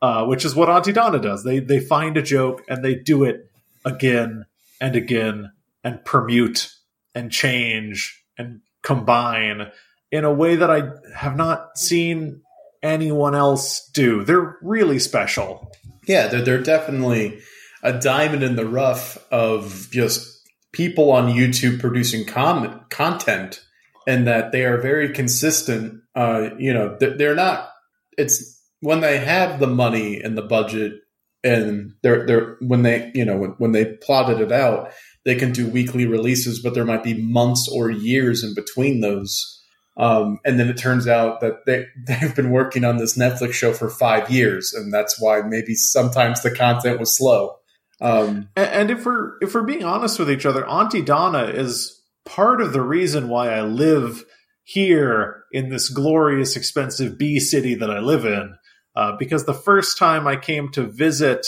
Uh, 0.00 0.24
which 0.24 0.44
is 0.44 0.56
what 0.56 0.68
Aunty 0.68 0.90
Donna 0.90 1.20
does. 1.20 1.44
They 1.44 1.60
they 1.60 1.78
find 1.78 2.16
a 2.16 2.22
joke 2.22 2.64
and 2.68 2.84
they 2.84 2.96
do 2.96 3.22
it 3.22 3.48
again 3.84 4.46
and 4.80 4.96
again 4.96 5.52
and 5.84 6.00
permute 6.00 6.72
and 7.14 7.30
change 7.30 8.22
and 8.38 8.60
combine 8.82 9.70
in 10.10 10.24
a 10.24 10.32
way 10.32 10.56
that 10.56 10.70
I 10.70 10.90
have 11.16 11.36
not 11.36 11.78
seen 11.78 12.42
anyone 12.82 13.34
else 13.34 13.88
do. 13.92 14.24
They're 14.24 14.56
really 14.62 14.98
special. 14.98 15.72
Yeah, 16.06 16.28
they're, 16.28 16.42
they're 16.42 16.62
definitely 16.62 17.40
a 17.82 17.98
diamond 17.98 18.42
in 18.42 18.56
the 18.56 18.66
rough 18.66 19.18
of 19.30 19.88
just 19.90 20.40
people 20.72 21.12
on 21.12 21.32
YouTube 21.32 21.80
producing 21.80 22.26
com- 22.26 22.84
content 22.90 23.64
and 24.06 24.26
that 24.26 24.52
they 24.52 24.64
are 24.64 24.78
very 24.78 25.10
consistent. 25.10 26.00
Uh, 26.14 26.50
you 26.58 26.72
know, 26.72 26.96
they're, 26.98 27.16
they're 27.16 27.34
not. 27.34 27.70
It's 28.18 28.60
when 28.80 29.00
they 29.00 29.18
have 29.18 29.60
the 29.60 29.66
money 29.66 30.20
and 30.20 30.36
the 30.36 30.42
budget, 30.42 31.00
and 31.44 31.94
they're 32.02 32.26
they're 32.26 32.56
when 32.60 32.82
they 32.82 33.10
you 33.14 33.24
know 33.24 33.36
when, 33.36 33.50
when 33.58 33.72
they 33.72 33.84
plotted 33.84 34.40
it 34.40 34.52
out, 34.52 34.92
they 35.24 35.34
can 35.34 35.52
do 35.52 35.68
weekly 35.68 36.06
releases, 36.06 36.60
but 36.60 36.74
there 36.74 36.84
might 36.84 37.04
be 37.04 37.22
months 37.22 37.68
or 37.68 37.90
years 37.90 38.42
in 38.42 38.54
between 38.54 39.00
those. 39.00 39.60
Um, 39.96 40.40
and 40.44 40.58
then 40.58 40.68
it 40.68 40.78
turns 40.78 41.06
out 41.06 41.40
that 41.40 41.66
they 41.66 41.86
they've 42.06 42.34
been 42.34 42.50
working 42.50 42.84
on 42.84 42.96
this 42.96 43.16
Netflix 43.16 43.52
show 43.52 43.72
for 43.72 43.90
five 43.90 44.30
years, 44.30 44.72
and 44.72 44.92
that's 44.92 45.20
why 45.20 45.42
maybe 45.42 45.74
sometimes 45.74 46.42
the 46.42 46.50
content 46.50 46.98
was 46.98 47.16
slow. 47.16 47.56
Um, 48.00 48.48
And, 48.56 48.68
and 48.68 48.90
if 48.90 49.04
we're 49.04 49.38
if 49.40 49.54
we're 49.54 49.62
being 49.62 49.84
honest 49.84 50.18
with 50.18 50.30
each 50.30 50.46
other, 50.46 50.66
Aunty 50.66 51.02
Donna 51.02 51.44
is 51.44 52.02
part 52.24 52.60
of 52.60 52.72
the 52.72 52.82
reason 52.82 53.28
why 53.28 53.50
I 53.50 53.62
live 53.62 54.24
here 54.64 55.44
in 55.52 55.68
this 55.68 55.88
glorious, 55.88 56.56
expensive 56.56 57.18
B 57.18 57.38
city 57.38 57.74
that 57.74 57.90
I 57.90 57.98
live 57.98 58.24
in. 58.24 58.56
Uh, 58.94 59.16
because 59.18 59.44
the 59.44 59.54
first 59.54 59.96
time 59.96 60.26
I 60.26 60.36
came 60.36 60.70
to 60.72 60.82
visit 60.82 61.46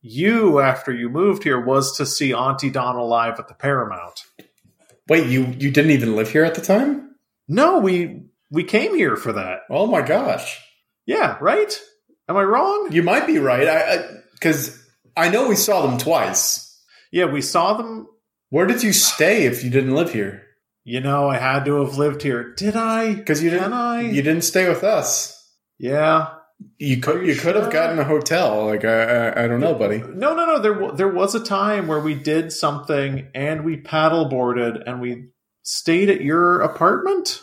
you 0.00 0.60
after 0.60 0.92
you 0.92 1.08
moved 1.08 1.42
here 1.44 1.60
was 1.60 1.96
to 1.96 2.06
see 2.06 2.32
Aunty 2.32 2.70
Donna 2.70 3.02
live 3.04 3.38
at 3.38 3.48
the 3.48 3.54
Paramount. 3.54 4.22
wait, 5.08 5.26
you 5.28 5.46
you 5.58 5.70
didn't 5.70 5.90
even 5.92 6.16
live 6.16 6.30
here 6.30 6.44
at 6.44 6.54
the 6.54 6.60
time? 6.60 7.14
No, 7.48 7.78
we 7.78 8.22
we 8.50 8.64
came 8.64 8.94
here 8.96 9.16
for 9.16 9.32
that. 9.32 9.60
Oh 9.70 9.86
my 9.86 10.02
gosh, 10.02 10.60
Yeah, 11.06 11.36
right? 11.40 11.78
Am 12.28 12.36
I 12.36 12.42
wrong? 12.42 12.88
you 12.92 13.02
might 13.02 13.26
be 13.26 13.38
right. 13.38 13.66
I 13.68 14.04
because 14.32 14.78
I, 15.16 15.30
know 15.30 15.48
we 15.48 15.56
saw 15.56 15.86
them 15.86 15.98
twice. 15.98 16.64
Yeah, 17.10 17.24
we 17.24 17.40
saw 17.42 17.74
them. 17.74 18.06
Where 18.50 18.66
did 18.66 18.82
you 18.82 18.92
stay 18.92 19.46
if 19.46 19.64
you 19.64 19.70
didn't 19.70 19.94
live 19.94 20.12
here? 20.12 20.44
You 20.84 21.00
know, 21.00 21.28
I 21.28 21.38
had 21.38 21.64
to 21.64 21.84
have 21.84 21.98
lived 21.98 22.22
here. 22.22 22.54
Did 22.54 22.76
I? 22.76 23.14
Because 23.14 23.42
you 23.42 23.50
Can 23.50 23.58
didn't. 23.58 23.72
I? 23.72 24.00
You 24.02 24.22
didn't 24.22 24.44
stay 24.44 24.68
with 24.68 24.84
us. 24.84 25.34
Yeah. 25.78 26.34
You 26.78 26.98
could. 26.98 27.22
You, 27.26 27.34
you 27.34 27.40
could 27.40 27.54
have 27.56 27.72
gotten 27.72 27.98
a 27.98 28.04
hotel. 28.04 28.66
Like 28.66 28.84
I, 28.84 29.02
I, 29.28 29.44
I 29.44 29.46
don't 29.48 29.60
know, 29.60 29.74
buddy. 29.74 29.98
No, 29.98 30.34
no, 30.34 30.46
no. 30.46 30.58
There, 30.60 30.92
there 30.92 31.08
was 31.08 31.34
a 31.34 31.44
time 31.44 31.86
where 31.86 32.00
we 32.00 32.14
did 32.14 32.52
something 32.52 33.28
and 33.34 33.64
we 33.64 33.76
paddleboarded 33.76 34.82
and 34.86 35.00
we 35.00 35.28
stayed 35.62 36.08
at 36.10 36.20
your 36.20 36.60
apartment, 36.60 37.42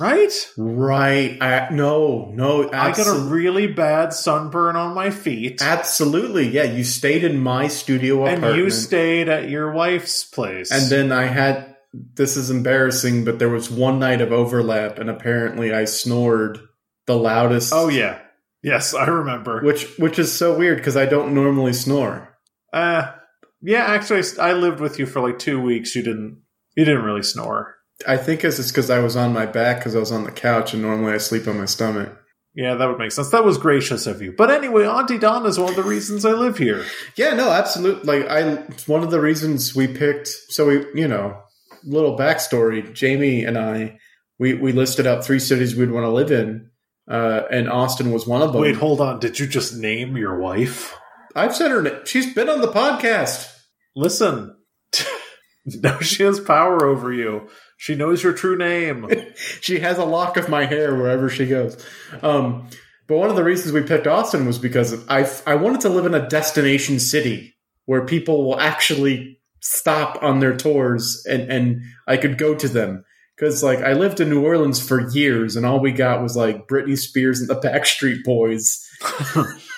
right? 0.00 0.32
Right. 0.56 1.40
I, 1.40 1.68
no. 1.70 2.30
No. 2.34 2.68
I 2.72 2.92
got 2.92 3.06
a 3.06 3.20
really 3.20 3.66
bad 3.68 4.12
sunburn 4.12 4.74
on 4.76 4.94
my 4.94 5.10
feet, 5.10 5.60
absolutely. 5.62 6.48
Yeah. 6.48 6.64
You 6.64 6.82
stayed 6.84 7.24
in 7.24 7.40
my 7.40 7.68
studio 7.68 8.26
and 8.26 8.38
apartment, 8.38 8.56
you 8.58 8.70
stayed 8.70 9.28
at 9.28 9.48
your 9.48 9.72
wife's 9.72 10.24
place. 10.24 10.70
and 10.70 10.90
then 10.90 11.12
I 11.12 11.24
had. 11.26 11.76
This 11.92 12.36
is 12.36 12.50
embarrassing, 12.50 13.24
but 13.24 13.38
there 13.38 13.48
was 13.48 13.70
one 13.70 13.98
night 13.98 14.20
of 14.20 14.30
overlap, 14.30 14.98
and 14.98 15.08
apparently 15.08 15.72
I 15.72 15.86
snored 15.86 16.60
the 17.06 17.16
loudest. 17.16 17.72
oh 17.72 17.88
yeah, 17.88 18.20
yes, 18.62 18.94
I 18.94 19.06
remember. 19.06 19.62
which 19.62 19.86
which 19.98 20.18
is 20.18 20.32
so 20.32 20.56
weird 20.56 20.78
because 20.78 20.96
I 20.96 21.06
don't 21.06 21.34
normally 21.34 21.72
snore. 21.72 22.36
Uh, 22.72 23.12
yeah, 23.60 23.84
actually, 23.84 24.22
I 24.40 24.52
lived 24.52 24.80
with 24.80 24.98
you 24.98 25.06
for 25.06 25.20
like 25.20 25.38
two 25.38 25.60
weeks. 25.60 25.94
You 25.94 26.02
didn't, 26.02 26.42
you 26.76 26.84
didn't 26.84 27.04
really 27.04 27.22
snore. 27.22 27.76
I 28.06 28.16
think 28.16 28.44
it's 28.44 28.58
just 28.58 28.72
because 28.72 28.90
I 28.90 29.00
was 29.00 29.16
on 29.16 29.32
my 29.32 29.46
back 29.46 29.78
because 29.78 29.96
I 29.96 30.00
was 30.00 30.12
on 30.12 30.24
the 30.24 30.32
couch, 30.32 30.72
and 30.72 30.82
normally 30.82 31.12
I 31.12 31.18
sleep 31.18 31.48
on 31.48 31.58
my 31.58 31.64
stomach. 31.64 32.16
Yeah, 32.54 32.74
that 32.74 32.86
would 32.86 32.98
make 32.98 33.12
sense. 33.12 33.30
That 33.30 33.44
was 33.44 33.58
gracious 33.58 34.06
of 34.06 34.20
you. 34.20 34.32
But 34.36 34.50
anyway, 34.50 34.84
Aunty 34.84 35.18
Donna 35.18 35.48
is 35.48 35.58
one 35.58 35.70
of 35.70 35.76
the 35.76 35.82
reasons 35.82 36.24
I 36.24 36.32
live 36.32 36.58
here. 36.58 36.84
Yeah, 37.14 37.34
no, 37.34 37.50
absolutely. 37.50 38.20
Like 38.20 38.28
I, 38.28 38.54
one 38.86 39.04
of 39.04 39.10
the 39.10 39.20
reasons 39.20 39.74
we 39.76 39.86
picked. 39.86 40.26
So 40.26 40.66
we, 40.66 40.86
you 41.00 41.06
know, 41.06 41.40
little 41.84 42.16
backstory. 42.18 42.92
Jamie 42.92 43.44
and 43.44 43.56
I, 43.56 43.98
we 44.38 44.54
we 44.54 44.72
listed 44.72 45.06
out 45.06 45.24
three 45.24 45.38
cities 45.38 45.76
we'd 45.76 45.90
want 45.90 46.04
to 46.04 46.10
live 46.10 46.32
in, 46.32 46.70
uh, 47.08 47.42
and 47.50 47.70
Austin 47.70 48.12
was 48.12 48.26
one 48.26 48.42
of 48.42 48.52
them. 48.52 48.60
Wait, 48.62 48.76
hold 48.76 49.00
on. 49.00 49.18
Did 49.18 49.38
you 49.38 49.46
just 49.46 49.76
name 49.76 50.16
your 50.16 50.38
wife? 50.38 50.94
I've 51.34 51.56
said 51.56 51.70
her. 51.70 51.82
name. 51.82 52.00
She's 52.04 52.34
been 52.34 52.48
on 52.48 52.60
the 52.60 52.72
podcast. 52.72 53.52
Listen, 53.96 54.56
now 55.66 55.98
she 56.00 56.22
has 56.24 56.40
power 56.40 56.84
over 56.84 57.12
you. 57.12 57.48
She 57.76 57.94
knows 57.94 58.22
your 58.22 58.32
true 58.32 58.56
name. 58.56 59.08
she 59.60 59.78
has 59.78 59.98
a 59.98 60.04
lock 60.04 60.36
of 60.36 60.48
my 60.48 60.66
hair 60.66 60.94
wherever 60.94 61.30
she 61.30 61.46
goes. 61.46 61.82
Um, 62.22 62.68
but 63.06 63.18
one 63.18 63.30
of 63.30 63.36
the 63.36 63.44
reasons 63.44 63.72
we 63.72 63.82
picked 63.82 64.06
Austin 64.06 64.46
was 64.46 64.58
because 64.58 65.06
I 65.08 65.30
I 65.46 65.54
wanted 65.54 65.80
to 65.82 65.88
live 65.88 66.04
in 66.04 66.14
a 66.14 66.28
destination 66.28 67.00
city 67.00 67.54
where 67.86 68.04
people 68.04 68.44
will 68.44 68.60
actually 68.60 69.40
stop 69.60 70.22
on 70.22 70.40
their 70.40 70.56
tours 70.56 71.24
and 71.28 71.50
and 71.50 71.82
I 72.06 72.18
could 72.18 72.36
go 72.36 72.54
to 72.54 72.68
them. 72.68 73.04
Because 73.38 73.62
like 73.62 73.80
I 73.80 73.92
lived 73.92 74.20
in 74.20 74.30
New 74.30 74.44
Orleans 74.44 74.84
for 74.86 75.08
years, 75.10 75.54
and 75.54 75.64
all 75.64 75.80
we 75.80 75.92
got 75.92 76.22
was 76.22 76.36
like 76.36 76.66
Britney 76.66 76.98
Spears 76.98 77.40
and 77.40 77.48
the 77.48 77.60
Backstreet 77.60 78.24
Boys. 78.24 78.84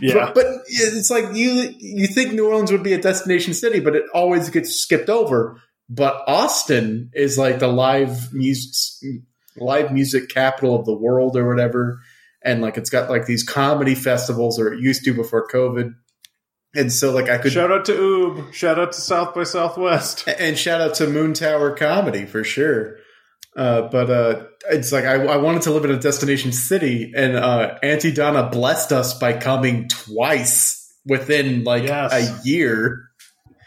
Yeah. 0.00 0.14
but, 0.14 0.34
but 0.34 0.46
it's 0.68 1.10
like 1.10 1.34
you 1.34 1.74
you 1.78 2.08
think 2.08 2.32
New 2.32 2.48
Orleans 2.48 2.72
would 2.72 2.82
be 2.82 2.94
a 2.94 3.00
destination 3.00 3.54
city, 3.54 3.80
but 3.80 3.94
it 3.94 4.04
always 4.12 4.50
gets 4.50 4.74
skipped 4.74 5.08
over. 5.08 5.60
But 5.88 6.22
Austin 6.26 7.10
is 7.14 7.38
like 7.38 7.60
the 7.60 7.68
live 7.68 8.32
music 8.32 9.22
live 9.56 9.92
music 9.92 10.28
capital 10.28 10.74
of 10.74 10.84
the 10.84 10.94
world 10.94 11.36
or 11.36 11.48
whatever, 11.48 12.00
and 12.42 12.60
like 12.60 12.76
it's 12.76 12.90
got 12.90 13.08
like 13.08 13.26
these 13.26 13.42
comedy 13.42 13.94
festivals, 13.94 14.58
or 14.58 14.72
it 14.72 14.80
used 14.80 15.04
to 15.04 15.14
before 15.14 15.46
COVID. 15.48 15.94
And 16.74 16.92
so, 16.92 17.12
like, 17.12 17.28
I 17.30 17.38
could 17.38 17.52
Shout 17.52 17.72
out 17.72 17.84
to 17.86 17.92
Oob. 17.92 18.52
Shout 18.52 18.78
out 18.78 18.92
to 18.92 19.00
South 19.00 19.34
by 19.34 19.44
Southwest. 19.44 20.28
and 20.38 20.56
shout 20.58 20.80
out 20.80 20.94
to 20.96 21.04
Moontower 21.06 21.76
Comedy 21.76 22.26
for 22.26 22.44
sure. 22.44 22.96
Uh, 23.56 23.82
but 23.88 24.10
uh, 24.10 24.44
it's 24.70 24.92
like 24.92 25.04
I, 25.04 25.14
I 25.24 25.36
wanted 25.38 25.62
to 25.62 25.72
live 25.72 25.84
in 25.84 25.90
a 25.90 25.98
destination 25.98 26.52
city, 26.52 27.12
and 27.16 27.34
uh, 27.36 27.76
Aunty 27.82 28.12
Donna 28.12 28.48
blessed 28.50 28.92
us 28.92 29.18
by 29.18 29.32
coming 29.32 29.88
twice 29.88 30.94
within 31.06 31.64
like 31.64 31.84
Yes. 31.84 32.12
a 32.12 32.48
year. 32.48 33.08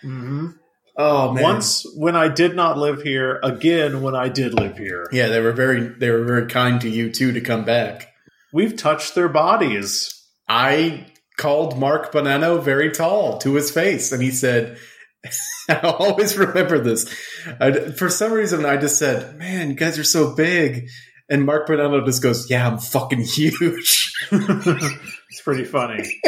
hmm 0.01 0.49
Oh 0.97 1.31
man! 1.33 1.43
Once 1.43 1.85
when 1.97 2.15
I 2.15 2.27
did 2.27 2.55
not 2.55 2.77
live 2.77 3.01
here, 3.01 3.39
again 3.43 4.01
when 4.01 4.13
I 4.15 4.29
did 4.29 4.53
live 4.53 4.77
here. 4.77 5.07
yeah, 5.11 5.27
they 5.27 5.39
were 5.41 5.53
very 5.53 5.79
they 5.87 6.09
were 6.11 6.23
very 6.25 6.47
kind 6.47 6.79
to 6.81 6.89
you 6.89 7.09
too 7.11 7.31
to 7.31 7.41
come 7.41 7.65
back. 7.65 8.09
We've 8.53 8.75
touched 8.77 9.15
their 9.15 9.29
bodies. 9.29 10.13
I 10.47 11.07
called 11.37 11.77
Mark 11.77 12.11
Bonanno 12.11 12.61
very 12.61 12.91
tall 12.91 13.37
to 13.39 13.55
his 13.55 13.71
face, 13.71 14.11
and 14.11 14.21
he 14.21 14.31
said, 14.31 14.77
"I'll 15.69 15.91
always 15.91 16.37
remember 16.37 16.79
this." 16.79 17.13
I, 17.59 17.71
for 17.91 18.09
some 18.09 18.31
reason, 18.31 18.65
I 18.65 18.77
just 18.77 18.97
said, 18.97 19.37
"Man, 19.37 19.69
you 19.69 19.75
guys 19.75 19.97
are 19.99 20.03
so 20.03 20.35
big," 20.35 20.89
and 21.29 21.45
Mark 21.45 21.67
Bonanno 21.67 22.05
just 22.05 22.21
goes, 22.21 22.49
"Yeah, 22.49 22.67
I'm 22.67 22.77
fucking 22.77 23.21
huge." 23.21 24.13
it's 24.31 25.41
pretty 25.43 25.65
funny. 25.65 26.19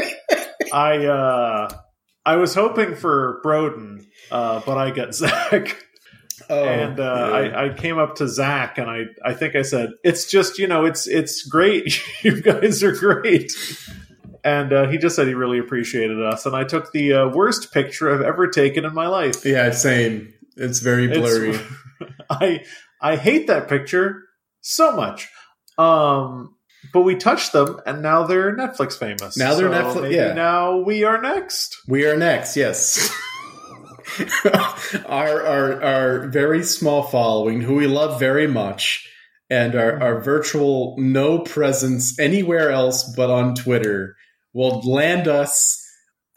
I 0.74 1.06
uh 1.06 1.70
I 2.26 2.38
was 2.38 2.56
hoping 2.56 2.96
for 2.96 3.42
Broden, 3.44 4.06
uh, 4.32 4.62
but 4.66 4.78
I 4.78 4.92
got 4.92 5.14
Zach. 5.16 5.86
Oh, 6.50 6.64
and 6.64 7.00
uh, 7.00 7.04
yeah. 7.04 7.58
I, 7.58 7.66
I 7.66 7.74
came 7.74 8.00
up 8.00 8.16
to 8.16 8.28
Zach 8.28 8.78
and 8.78 8.90
I, 8.90 9.04
I 9.24 9.34
think 9.34 9.56
I 9.56 9.62
said, 9.62 9.92
"It's 10.04 10.30
just 10.30 10.58
you 10.58 10.68
know, 10.68 10.86
it's 10.86 11.08
it's 11.08 11.44
great. 11.44 12.02
you 12.24 12.42
guys 12.42 12.84
are 12.84 12.96
great." 12.96 13.52
And 14.44 14.74
uh, 14.74 14.88
he 14.90 14.98
just 14.98 15.16
said 15.16 15.28
he 15.28 15.34
really 15.34 15.60
appreciated 15.60 16.22
us. 16.22 16.46
And 16.46 16.56
I 16.56 16.64
took 16.66 16.92
the 16.92 17.14
uh, 17.14 17.28
worst 17.30 17.72
picture 17.74 18.14
I've 18.14 18.22
ever 18.22 18.48
taken 18.48 18.84
in 18.86 18.94
my 18.94 19.08
life. 19.08 19.46
yeah, 19.46 19.72
same. 19.72 20.34
It's 20.58 20.80
very 20.80 21.06
It's- 21.06 21.18
blurry. 21.20 21.60
I 22.30 22.64
I 23.02 23.16
hate 23.16 23.48
that 23.48 23.68
picture 23.70 24.24
so 24.62 24.96
much. 24.96 25.30
Um, 25.78 26.56
but 26.92 27.02
we 27.02 27.16
touched 27.16 27.54
them, 27.54 27.80
and 27.86 28.02
now 28.02 28.24
they're 28.24 28.56
Netflix 28.56 28.98
famous. 28.98 29.38
Now 29.38 29.56
they're 29.56 29.72
So 29.72 30.02
Netflix- 30.02 30.12
yeah. 30.14 30.34
Now 30.34 30.78
we 30.80 31.04
are 31.06 31.22
next. 31.22 31.78
We 31.88 32.06
are 32.06 32.18
next, 32.18 32.58
yes. 32.58 33.10
our, 35.06 35.42
our 35.46 35.82
our 35.84 36.28
very 36.28 36.64
small 36.64 37.04
following, 37.04 37.62
who 37.62 37.76
we 37.76 37.88
love 37.88 38.20
very 38.20 38.48
much, 38.48 39.08
and 39.50 39.76
our, 39.76 40.02
our 40.02 40.20
virtual 40.22 40.96
no 40.98 41.40
presence 41.40 42.20
anywhere 42.20 42.70
else 42.72 43.04
but 43.16 43.30
on 43.30 43.56
Twitter, 43.56 44.16
will 44.54 44.82
land 44.82 45.28
us 45.28 45.80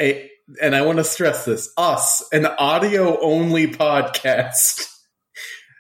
a 0.01 0.31
and 0.63 0.77
I 0.77 0.83
want 0.83 0.99
to 0.99 1.05
stress 1.05 1.45
this, 1.45 1.73
us, 1.77 2.25
an 2.33 2.47
audio 2.47 3.21
only 3.21 3.67
podcast. 3.67 4.87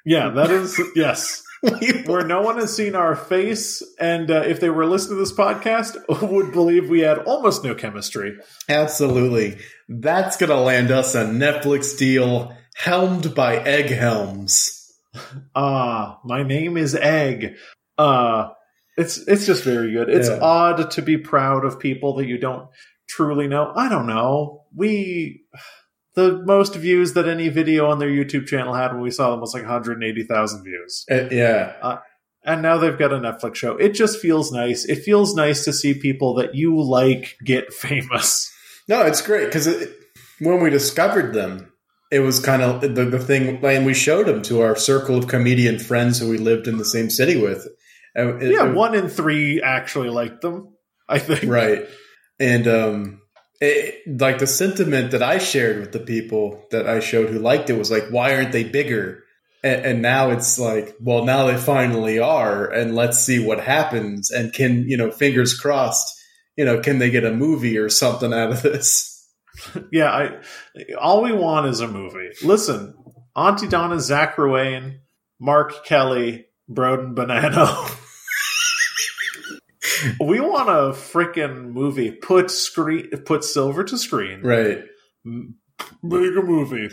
Yeah, 0.04 0.30
that 0.30 0.50
is 0.50 0.80
yes. 0.94 1.42
Where 2.06 2.24
no 2.24 2.42
one 2.42 2.58
has 2.58 2.74
seen 2.74 2.94
our 2.94 3.16
face, 3.16 3.82
and 3.98 4.30
uh, 4.30 4.42
if 4.42 4.60
they 4.60 4.70
were 4.70 4.86
listening 4.86 5.16
to 5.16 5.20
this 5.20 5.32
podcast, 5.32 5.96
would 6.30 6.52
believe 6.52 6.88
we 6.88 7.00
had 7.00 7.18
almost 7.18 7.64
no 7.64 7.74
chemistry. 7.74 8.36
Absolutely. 8.68 9.58
That's 9.88 10.36
going 10.36 10.50
to 10.50 10.60
land 10.60 10.90
us 10.90 11.14
a 11.14 11.24
Netflix 11.24 11.96
deal 11.96 12.56
helmed 12.76 13.34
by 13.34 13.56
Egg 13.56 13.86
Helms. 13.86 14.92
Ah, 15.54 16.20
my 16.24 16.42
name 16.42 16.76
is 16.76 16.94
Egg. 16.94 17.56
Uh 17.96 18.50
it's 18.96 19.18
it's 19.18 19.46
just 19.46 19.64
very 19.64 19.92
good. 19.92 20.08
It's 20.08 20.28
Yeah. 20.28 20.38
odd 20.40 20.90
to 20.92 21.02
be 21.02 21.16
proud 21.16 21.64
of 21.64 21.78
people 21.78 22.14
that 22.16 22.26
you 22.26 22.38
don't 22.38 22.68
truly 23.08 23.46
know. 23.48 23.72
I 23.74 23.88
don't 23.88 24.06
know. 24.06 24.64
We 24.74 25.42
the 26.14 26.42
most 26.46 26.74
views 26.74 27.12
that 27.12 27.28
any 27.28 27.48
video 27.50 27.90
on 27.90 27.98
their 27.98 28.08
YouTube 28.08 28.46
channel 28.46 28.72
had 28.74 28.92
when 28.92 29.02
we 29.02 29.10
saw 29.10 29.30
them 29.30 29.40
was 29.40 29.52
like 29.52 29.64
180,000 29.64 30.64
views. 30.64 31.04
Uh, 31.10 31.28
yeah. 31.30 31.98
And 32.42 32.62
now 32.62 32.78
they've 32.78 32.96
got 32.98 33.12
a 33.12 33.18
Netflix 33.18 33.56
show. 33.56 33.76
It 33.76 33.90
just 33.90 34.18
feels 34.20 34.50
nice. 34.50 34.84
It 34.86 35.02
feels 35.02 35.34
nice 35.34 35.64
to 35.64 35.72
see 35.74 35.92
people 35.94 36.34
that 36.36 36.54
you 36.54 36.80
like 36.80 37.36
get 37.44 37.72
famous. 37.72 38.50
No, 38.88 39.02
it's 39.02 39.20
great 39.20 39.46
because 39.46 39.68
when 40.38 40.60
we 40.62 40.70
discovered 40.70 41.34
them, 41.34 41.70
it 42.10 42.20
was 42.20 42.38
kind 42.40 42.62
of 42.62 42.80
the, 42.80 43.04
the 43.04 43.18
thing, 43.18 43.62
and 43.64 43.84
we 43.84 43.92
showed 43.94 44.26
them 44.26 44.40
to 44.42 44.60
our 44.62 44.76
circle 44.76 45.16
of 45.18 45.26
comedian 45.26 45.78
friends 45.80 46.18
who 46.20 46.30
we 46.30 46.38
lived 46.38 46.68
in 46.68 46.78
the 46.78 46.84
same 46.84 47.10
city 47.10 47.36
with. 47.36 47.66
And 48.16 48.42
it- 48.42 48.52
yeah, 48.52 48.68
it- 48.70 48.74
one 48.74 48.94
in 48.96 49.08
three 49.08 49.62
actually 49.62 50.08
liked 50.10 50.40
them, 50.40 50.74
I 51.08 51.18
think. 51.20 51.44
right 51.44 51.86
and 52.40 52.66
um 52.68 53.20
it, 53.62 54.20
like 54.20 54.38
the 54.38 54.46
sentiment 54.46 55.12
that 55.12 55.22
i 55.22 55.38
shared 55.38 55.78
with 55.80 55.92
the 55.92 56.00
people 56.00 56.62
that 56.70 56.86
i 56.86 57.00
showed 57.00 57.30
who 57.30 57.38
liked 57.38 57.70
it 57.70 57.78
was 57.78 57.90
like 57.90 58.04
why 58.10 58.34
aren't 58.34 58.52
they 58.52 58.64
bigger 58.64 59.22
and, 59.64 59.86
and 59.86 60.02
now 60.02 60.30
it's 60.30 60.58
like 60.58 60.94
well 61.00 61.24
now 61.24 61.46
they 61.46 61.56
finally 61.56 62.18
are 62.18 62.70
and 62.70 62.94
let's 62.94 63.18
see 63.24 63.38
what 63.42 63.60
happens 63.60 64.30
and 64.30 64.52
can 64.52 64.86
you 64.86 64.98
know 64.98 65.10
fingers 65.10 65.54
crossed 65.58 66.06
you 66.56 66.64
know 66.66 66.78
can 66.80 66.98
they 66.98 67.08
get 67.08 67.24
a 67.24 67.32
movie 67.32 67.78
or 67.78 67.88
something 67.88 68.34
out 68.34 68.50
of 68.50 68.60
this 68.62 69.14
Yeah, 69.90 70.10
I 70.10 70.94
all 71.00 71.22
we 71.22 71.32
want 71.32 71.66
is 71.68 71.80
a 71.80 71.88
movie. 71.88 72.28
Listen, 72.44 72.94
Aunty 73.34 73.66
Donna, 73.66 73.98
Zach 74.00 74.36
Ruane, 74.36 74.98
Mark 75.40 75.82
Kelly, 75.86 76.44
Broden 76.70 77.14
Bonanno. 77.14 78.02
we 80.20 80.40
want 80.40 80.68
a 80.68 80.92
freaking 80.96 81.72
movie. 81.72 82.10
Put 82.10 82.50
screen, 82.50 83.08
put 83.24 83.44
silver 83.44 83.84
to 83.84 83.98
screen. 83.98 84.40
right 84.42 84.82
Make 85.24 86.36
a 86.36 86.42
movie. 86.42 86.88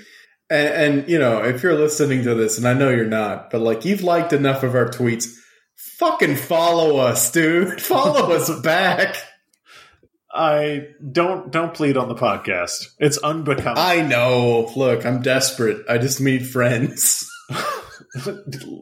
and, 0.49 0.68
and 0.99 1.10
you 1.10 1.20
know 1.20 1.43
if 1.43 1.64
you're 1.64 1.78
listening 1.78 2.24
to 2.24 2.34
this 2.36 2.58
and 2.58 2.68
i 2.68 2.74
know 2.74 2.89
you're 2.89 3.06
not 3.06 3.49
but 3.49 3.62
like 3.62 3.86
you've 3.86 4.01
liked 4.04 4.34
enough 4.34 4.64
of 4.64 4.76
our 4.76 4.88
tweets 4.89 5.28
fucking 5.76 6.36
follow 6.36 6.97
us 6.97 7.32
dude 7.32 7.82
follow 7.93 8.32
us 8.34 8.49
back 8.62 9.16
I 10.36 10.88
don't 11.12 11.51
don't 11.51 11.76
plead 11.76 11.95
on 11.95 12.08
the 12.08 12.16
podcast. 12.16 12.88
It's 12.97 13.20
unbecoming. 13.20 13.78
I 13.78 14.01
know. 14.01 14.72
Look, 14.76 15.06
I'm 15.06 15.22
desperate. 15.22 15.86
I 15.88 15.99
just 15.99 16.20
need 16.20 16.47
friends. 16.47 17.30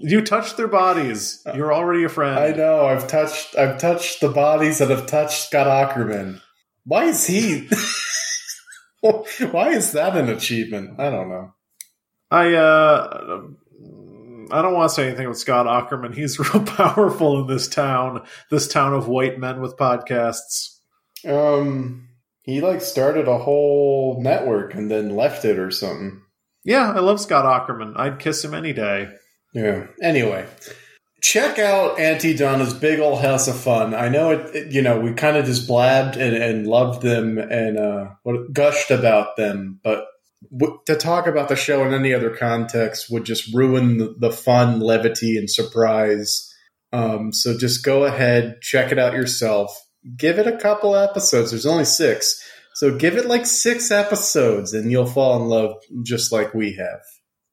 you 0.01 0.21
touched 0.21 0.57
their 0.57 0.67
bodies. 0.67 1.41
You're 1.55 1.73
already 1.73 2.03
a 2.03 2.09
friend. 2.09 2.37
I 2.37 2.51
know. 2.51 2.85
I've 2.85 3.07
touched. 3.07 3.55
I've 3.57 3.77
touched 3.77 4.21
the 4.21 4.29
bodies 4.29 4.79
that 4.79 4.89
have 4.89 5.07
touched 5.07 5.47
Scott 5.47 5.67
Aukerman. 5.67 6.41
Why 6.83 7.05
is 7.05 7.25
he? 7.27 7.69
Why 9.01 9.69
is 9.69 9.93
that 9.93 10.17
an 10.17 10.29
achievement? 10.29 10.99
I 10.99 11.09
don't 11.09 11.29
know. 11.29 11.53
I 12.29 12.53
uh 12.53 13.41
I 14.51 14.61
don't 14.61 14.73
want 14.73 14.89
to 14.89 14.95
say 14.95 15.07
anything 15.07 15.29
with 15.29 15.37
Scott 15.37 15.65
Aukerman. 15.65 16.13
He's 16.13 16.39
real 16.53 16.63
powerful 16.63 17.41
in 17.41 17.47
this 17.47 17.67
town, 17.67 18.23
this 18.49 18.67
town 18.67 18.93
of 18.93 19.07
white 19.07 19.39
men 19.39 19.61
with 19.61 19.77
podcasts. 19.77 20.77
Um, 21.25 22.09
he 22.43 22.61
like 22.61 22.81
started 22.81 23.27
a 23.27 23.37
whole 23.37 24.21
network 24.21 24.73
and 24.73 24.91
then 24.91 25.15
left 25.15 25.45
it 25.45 25.57
or 25.57 25.71
something. 25.71 26.21
Yeah, 26.63 26.91
I 26.91 26.99
love 26.99 27.19
Scott 27.21 27.45
Aukerman. 27.45 27.93
I'd 27.97 28.19
kiss 28.19 28.43
him 28.43 28.53
any 28.53 28.73
day. 28.73 29.09
Yeah. 29.53 29.87
Anyway, 30.01 30.45
check 31.21 31.59
out 31.59 31.99
Aunty 31.99 32.33
Donna's 32.35 32.73
Big 32.73 32.99
Ol' 32.99 33.17
House 33.17 33.47
of 33.47 33.57
Fun. 33.59 33.93
I 33.93 34.09
know 34.09 34.31
it. 34.31 34.55
it- 34.55 34.71
you 34.71 34.81
know, 34.81 34.99
we 34.99 35.13
kind 35.13 35.37
of 35.37 35.45
just 35.45 35.67
blabbed 35.67 36.15
and, 36.17 36.35
and 36.35 36.67
loved 36.67 37.01
them 37.01 37.37
and 37.37 37.77
uh, 37.77 38.05
gushed 38.53 38.91
about 38.91 39.35
them, 39.37 39.79
but 39.83 40.05
w- 40.57 40.79
to 40.85 40.95
talk 40.95 41.27
about 41.27 41.49
the 41.49 41.55
show 41.55 41.83
in 41.85 41.93
any 41.93 42.13
other 42.13 42.29
context 42.35 43.07
would 43.11 43.25
just 43.25 43.53
ruin 43.53 43.97
the, 43.97 44.15
the 44.19 44.31
fun, 44.31 44.79
levity, 44.79 45.37
and 45.37 45.49
surprise. 45.49 46.47
Um, 46.93 47.31
so 47.33 47.57
just 47.57 47.83
go 47.85 48.03
ahead, 48.05 48.59
check 48.61 48.91
it 48.91 48.99
out 48.99 49.13
yourself. 49.13 49.77
Give 50.17 50.39
it 50.39 50.47
a 50.47 50.57
couple 50.57 50.95
episodes. 50.95 51.51
There's 51.51 51.65
only 51.65 51.85
six. 51.85 52.41
So 52.75 52.97
give 52.97 53.17
it 53.17 53.27
like 53.27 53.45
six 53.45 53.91
episodes 53.91 54.73
and 54.73 54.89
you'll 54.91 55.05
fall 55.05 55.41
in 55.41 55.47
love 55.49 55.75
just 56.03 56.31
like 56.31 56.53
we 56.53 56.73
have. 56.73 57.01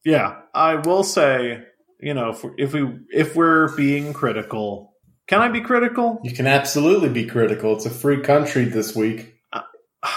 Yeah, 0.04 0.36
I 0.54 0.76
will 0.76 1.04
say, 1.04 1.58
you 2.00 2.14
know, 2.14 2.30
if, 2.30 2.44
if 2.56 2.72
we 2.72 2.98
if 3.10 3.34
we're 3.36 3.74
being 3.76 4.12
critical, 4.12 4.94
can 5.26 5.40
I 5.40 5.48
be 5.48 5.60
critical? 5.60 6.20
You 6.22 6.32
can 6.32 6.46
absolutely 6.46 7.08
be 7.08 7.26
critical. 7.26 7.74
It's 7.76 7.86
a 7.86 7.90
free 7.90 8.20
country 8.22 8.64
this 8.64 8.94
week. 8.96 9.34
Uh, 9.52 9.62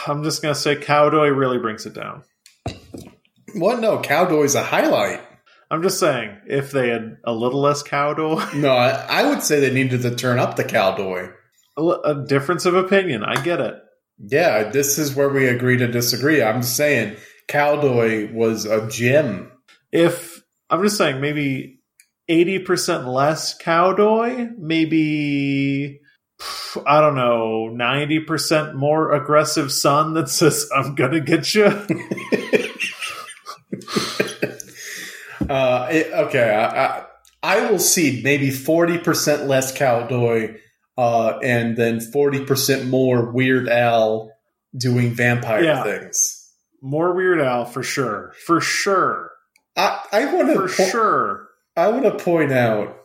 I'm 0.08 0.24
just 0.24 0.42
gonna 0.42 0.56
say 0.56 0.76
Cowdoy 0.76 1.28
really 1.30 1.58
brings 1.58 1.86
it 1.86 1.94
down. 1.94 2.24
What? 3.56 3.80
No, 3.80 4.00
Cowdoy's 4.02 4.56
a 4.56 4.64
highlight. 4.64 5.22
I'm 5.70 5.84
just 5.84 6.00
saying, 6.00 6.38
if 6.48 6.72
they 6.72 6.90
had 6.90 7.18
a 7.24 7.34
little 7.34 7.62
less 7.62 7.82
Cowdoy, 7.84 8.44
No, 8.56 8.72
I, 8.74 8.90
I 8.90 9.30
would 9.30 9.42
say 9.42 9.60
they 9.60 9.74
needed 9.74 10.02
to 10.04 10.16
turn 10.16 10.38
up 10.40 10.56
the 10.56 10.64
Cowdoy. 10.66 11.30
a, 11.78 11.82
a 11.82 12.26
difference 12.26 12.66
of 12.66 12.76
opinion. 12.76 13.24
I 13.24 13.42
get 13.42 13.60
it. 13.62 13.76
Yeah, 14.20 14.70
this 14.70 14.98
is 15.00 15.16
where 15.16 15.30
we 15.30 15.48
agree 15.48 15.78
to 15.78 15.88
disagree. 15.88 16.44
I'm 16.44 16.62
just 16.62 16.76
saying 16.76 17.18
Cowdoy 17.48 18.32
was 18.34 18.66
a 18.66 18.88
gem. 18.90 19.52
if 19.92 20.31
I'm 20.72 20.82
just 20.84 20.98
saying 20.98 21.20
maybe 21.22 21.80
80% 22.30 23.06
less 23.06 23.56
cowdoy, 23.58 24.48
maybe 24.58 26.00
I 26.88 27.02
don't 27.02 27.16
know, 27.16 27.70
90% 27.72 28.74
more 28.74 29.12
aggressive 29.14 29.72
son 29.72 30.14
that 30.16 30.30
says 30.30 30.70
I'm 30.76 30.96
going 30.96 31.12
to 31.12 31.20
get 31.20 31.54
you. 31.54 31.66
Uh, 35.50 35.88
it- 35.92 36.14
okay, 36.14 36.50
I, 36.50 36.86
I, 36.86 37.06
I 37.44 37.70
will 37.72 37.80
see 37.80 38.22
maybe 38.24 38.50
40% 38.50 39.48
less 39.48 39.76
Cowdoy 39.78 40.56
uh, 40.98 41.40
and 41.40 41.76
then 41.76 42.00
40% 42.00 42.88
more 42.88 43.32
Weird 43.32 43.68
Al 43.68 44.32
doing 44.78 45.10
vampire 45.14 45.64
Yeah. 45.64 45.84
things. 45.84 46.38
More 46.82 47.14
Weird 47.14 47.42
Al 47.42 47.66
for 47.66 47.84
sure. 47.84 48.34
For 48.46 48.62
sure. 48.62 49.31
I, 49.82 50.04
I 50.12 50.34
want 50.34 50.50
to 50.50 50.68
For 50.68 50.90
sure. 50.90 51.48
I 51.76 51.88
want 51.88 52.04
to 52.04 52.24
point 52.24 52.52
out 52.52 52.98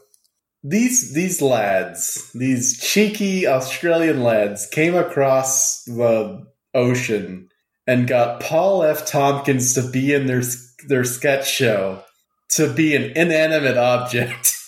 these 0.63 1.15
these 1.15 1.41
lads, 1.41 2.31
these 2.35 2.81
cheeky 2.81 3.47
Australian 3.47 4.23
lads, 4.23 4.67
came 4.67 4.95
across 4.95 5.85
the 5.85 6.45
ocean 6.75 7.49
and 7.87 8.09
got 8.09 8.41
Paul 8.41 8.83
F. 8.83 9.07
Tompkins 9.07 9.75
to 9.75 9.89
be 9.89 10.13
in 10.13 10.27
their 10.27 10.43
their 10.89 11.05
sketch 11.05 11.49
show 11.49 12.03
to 12.51 12.73
be 12.73 12.95
an 12.95 13.05
inanimate 13.17 13.77
object. 13.79 14.53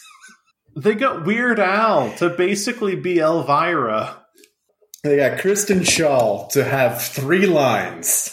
They 0.76 0.94
got 0.94 1.26
Weird 1.26 1.58
Al 1.58 2.12
to 2.18 2.30
basically 2.30 2.94
be 2.94 3.18
Elvira. 3.18 4.16
they 5.02 5.16
got 5.16 5.40
Kristen 5.40 5.80
Schaal 5.80 6.48
to 6.50 6.62
have 6.62 7.02
three 7.02 7.46
lines. 7.46 8.32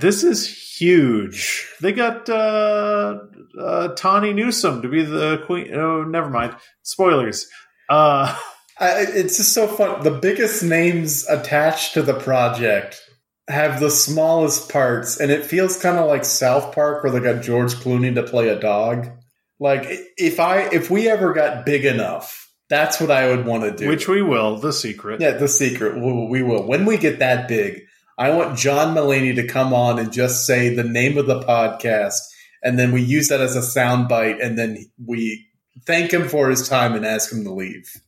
This 0.00 0.22
is 0.22 0.46
huge. 0.78 1.72
They 1.80 1.92
got 1.92 2.28
uh, 2.28 3.18
uh, 3.58 3.88
Tawny 3.94 4.32
Newsome 4.32 4.82
to 4.82 4.88
be 4.88 5.02
the 5.02 5.42
queen. 5.46 5.74
Oh, 5.74 6.04
never 6.04 6.30
mind. 6.30 6.56
Spoilers. 6.82 7.48
Uh, 7.88 8.36
I, 8.78 9.06
it's 9.08 9.38
just 9.38 9.54
so 9.54 9.66
fun. 9.66 10.02
The 10.02 10.10
biggest 10.10 10.62
names 10.62 11.26
attached 11.28 11.94
to 11.94 12.02
the 12.02 12.14
project 12.14 13.00
have 13.48 13.80
the 13.80 13.90
smallest 13.90 14.70
parts, 14.70 15.18
and 15.18 15.30
it 15.30 15.46
feels 15.46 15.80
kind 15.80 15.98
of 15.98 16.06
like 16.08 16.24
South 16.24 16.74
Park, 16.74 17.02
where 17.02 17.12
they 17.12 17.20
got 17.20 17.42
George 17.42 17.74
Clooney 17.74 18.14
to 18.14 18.22
play 18.22 18.48
a 18.48 18.58
dog. 18.58 19.08
Like 19.58 19.86
if 20.18 20.40
I 20.40 20.68
if 20.72 20.90
we 20.90 21.08
ever 21.08 21.32
got 21.32 21.64
big 21.64 21.86
enough, 21.86 22.52
that's 22.68 23.00
what 23.00 23.10
I 23.10 23.28
would 23.28 23.46
want 23.46 23.62
to 23.62 23.70
do. 23.70 23.88
which 23.88 24.08
we 24.08 24.20
will. 24.20 24.58
The 24.58 24.72
secret. 24.72 25.20
yeah, 25.20 25.32
the 25.32 25.48
secret 25.48 25.94
we, 25.94 26.26
we 26.26 26.42
will 26.42 26.66
when 26.66 26.84
we 26.84 26.98
get 26.98 27.20
that 27.20 27.48
big. 27.48 27.82
I 28.18 28.30
want 28.30 28.58
John 28.58 28.94
Mulaney 28.94 29.34
to 29.34 29.46
come 29.46 29.74
on 29.74 29.98
and 29.98 30.12
just 30.12 30.46
say 30.46 30.74
the 30.74 30.84
name 30.84 31.18
of 31.18 31.26
the 31.26 31.40
podcast, 31.40 32.18
and 32.62 32.78
then 32.78 32.92
we 32.92 33.02
use 33.02 33.28
that 33.28 33.40
as 33.40 33.56
a 33.56 33.60
soundbite, 33.60 34.44
and 34.44 34.58
then 34.58 34.86
we 35.04 35.46
thank 35.86 36.12
him 36.12 36.28
for 36.28 36.48
his 36.48 36.68
time 36.68 36.94
and 36.94 37.04
ask 37.04 37.30
him 37.32 37.44
to 37.44 37.52
leave. 37.52 38.00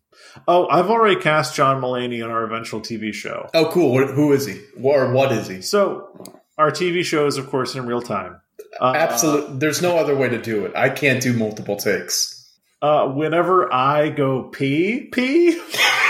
Oh, 0.47 0.69
I've 0.69 0.91
already 0.91 1.21
cast 1.21 1.55
John 1.55 1.83
Mulaney 1.83 2.25
on 2.25 2.31
our 2.31 2.45
eventual 2.45 2.81
TV 2.81 3.13
show. 3.13 3.49
Oh, 3.55 3.71
cool. 3.71 4.07
Who 4.07 4.33
is 4.33 4.47
he? 4.47 4.61
Or 4.81 5.13
what 5.13 5.33
is 5.33 5.49
he? 5.49 5.63
So 5.63 6.09
our 6.57 6.71
TV 6.71 7.05
show 7.05 7.27
is, 7.27 7.37
of 7.37 7.49
course, 7.51 7.75
in 7.75 7.87
real 7.87 8.03
time. 8.03 8.41
Uh, 8.81 8.93
Absolutely. 8.97 9.59
There's 9.59 9.83
no 9.83 9.97
other 9.99 10.15
way 10.15 10.29
to 10.29 10.41
do 10.41 10.65
it. 10.65 10.75
I 10.77 10.91
can't 10.91 11.23
do 11.23 11.33
multiple 11.33 11.77
takes. 11.77 12.35
Uh, 12.81 13.09
whenever 13.09 13.73
I 13.73 14.09
go 14.11 14.45
pee, 14.45 15.09
pee. 15.13 15.61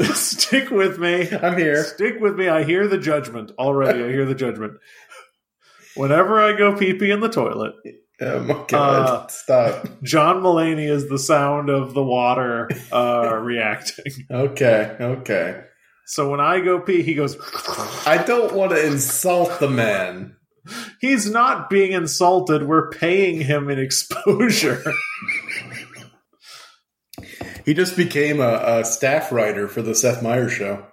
Stick 0.14 0.70
with 0.70 0.98
me. 0.98 1.30
I'm 1.30 1.58
here. 1.58 1.84
Stick 1.84 2.20
with 2.20 2.36
me. 2.36 2.48
I 2.48 2.64
hear 2.64 2.88
the 2.88 2.98
judgment 2.98 3.52
already. 3.58 4.02
I 4.02 4.08
hear 4.08 4.24
the 4.24 4.34
judgment. 4.34 4.74
Whenever 5.96 6.40
I 6.40 6.56
go 6.56 6.76
pee 6.76 6.94
pee 6.94 7.10
in 7.10 7.20
the 7.20 7.28
toilet, 7.28 7.74
Oh 8.20 8.40
my 8.40 8.64
god. 8.68 9.08
Uh, 9.08 9.26
Stop. 9.28 9.88
John 10.02 10.42
Mulaney 10.42 10.88
is 10.88 11.08
the 11.08 11.18
sound 11.18 11.70
of 11.70 11.94
the 11.94 12.02
water 12.02 12.68
uh, 12.92 13.34
reacting. 13.42 14.26
Okay. 14.30 14.96
Okay. 15.00 15.64
So 16.06 16.28
when 16.28 16.40
I 16.40 16.60
go 16.60 16.80
pee, 16.80 17.02
he 17.02 17.14
goes. 17.14 17.36
I 18.06 18.22
don't 18.26 18.52
want 18.52 18.72
to 18.72 18.84
insult 18.84 19.58
the 19.60 19.70
man. 19.70 20.36
He's 21.00 21.30
not 21.30 21.70
being 21.70 21.92
insulted. 21.92 22.66
We're 22.66 22.90
paying 22.90 23.40
him 23.40 23.70
in 23.70 23.78
exposure. 23.78 24.82
He 27.64 27.74
just 27.74 27.96
became 27.96 28.40
a, 28.40 28.80
a 28.80 28.84
staff 28.84 29.32
writer 29.32 29.68
for 29.68 29.82
the 29.82 29.94
Seth 29.94 30.22
Meyers 30.22 30.52
show. 30.52 30.86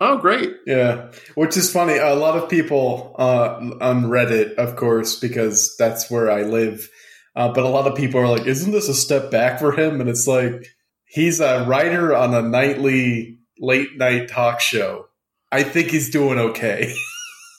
oh, 0.00 0.18
great. 0.18 0.54
Yeah, 0.66 1.10
which 1.34 1.56
is 1.56 1.72
funny. 1.72 1.96
A 1.96 2.14
lot 2.14 2.36
of 2.36 2.48
people 2.48 3.14
uh, 3.18 3.60
on 3.80 4.04
Reddit, 4.04 4.54
of 4.54 4.76
course, 4.76 5.18
because 5.18 5.76
that's 5.78 6.10
where 6.10 6.30
I 6.30 6.42
live. 6.42 6.88
Uh, 7.36 7.52
but 7.52 7.64
a 7.64 7.68
lot 7.68 7.86
of 7.86 7.96
people 7.96 8.20
are 8.20 8.28
like, 8.28 8.46
"Isn't 8.46 8.72
this 8.72 8.88
a 8.88 8.94
step 8.94 9.30
back 9.30 9.60
for 9.60 9.72
him?" 9.72 10.00
And 10.00 10.08
it's 10.08 10.26
like 10.26 10.66
he's 11.04 11.40
a 11.40 11.64
writer 11.66 12.14
on 12.14 12.34
a 12.34 12.42
nightly 12.42 13.38
late 13.58 13.96
night 13.96 14.28
talk 14.28 14.60
show. 14.60 15.06
I 15.50 15.62
think 15.62 15.90
he's 15.90 16.10
doing 16.10 16.38
okay. 16.38 16.94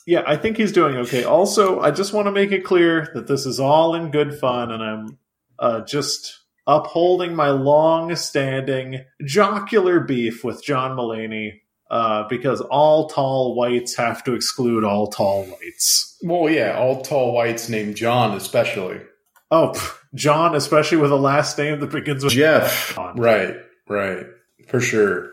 Yeah, 0.06 0.24
I 0.26 0.36
think 0.36 0.56
he's 0.56 0.72
doing 0.72 0.96
okay. 0.96 1.22
Also, 1.22 1.78
I 1.78 1.92
just 1.92 2.12
want 2.12 2.26
to 2.26 2.32
make 2.32 2.50
it 2.50 2.64
clear 2.64 3.08
that 3.14 3.28
this 3.28 3.46
is 3.46 3.60
all 3.60 3.94
in 3.94 4.10
good 4.10 4.34
fun, 4.34 4.72
and 4.72 4.82
I'm 4.82 5.18
uh, 5.58 5.80
just 5.82 6.39
upholding 6.66 7.34
my 7.34 7.50
long-standing 7.50 9.04
jocular 9.24 10.00
beef 10.00 10.44
with 10.44 10.62
John 10.64 10.96
Mulaney 10.96 11.60
uh, 11.90 12.26
because 12.28 12.60
all 12.60 13.08
tall 13.08 13.54
whites 13.56 13.96
have 13.96 14.22
to 14.24 14.34
exclude 14.34 14.84
all 14.84 15.08
tall 15.08 15.44
whites. 15.44 16.16
well, 16.22 16.48
yeah, 16.48 16.78
all 16.78 17.02
tall 17.02 17.32
whites 17.32 17.68
named 17.68 17.96
John, 17.96 18.36
especially 18.36 19.00
Oh, 19.52 19.72
pff, 19.74 19.96
John, 20.14 20.54
especially 20.54 20.98
with 20.98 21.10
a 21.10 21.16
last 21.16 21.58
name 21.58 21.80
that 21.80 21.90
begins 21.90 22.22
with 22.22 22.32
Jeff. 22.32 22.92
John. 22.94 23.16
Right, 23.16 23.56
right, 23.88 24.26
for 24.68 24.80
sure. 24.80 25.32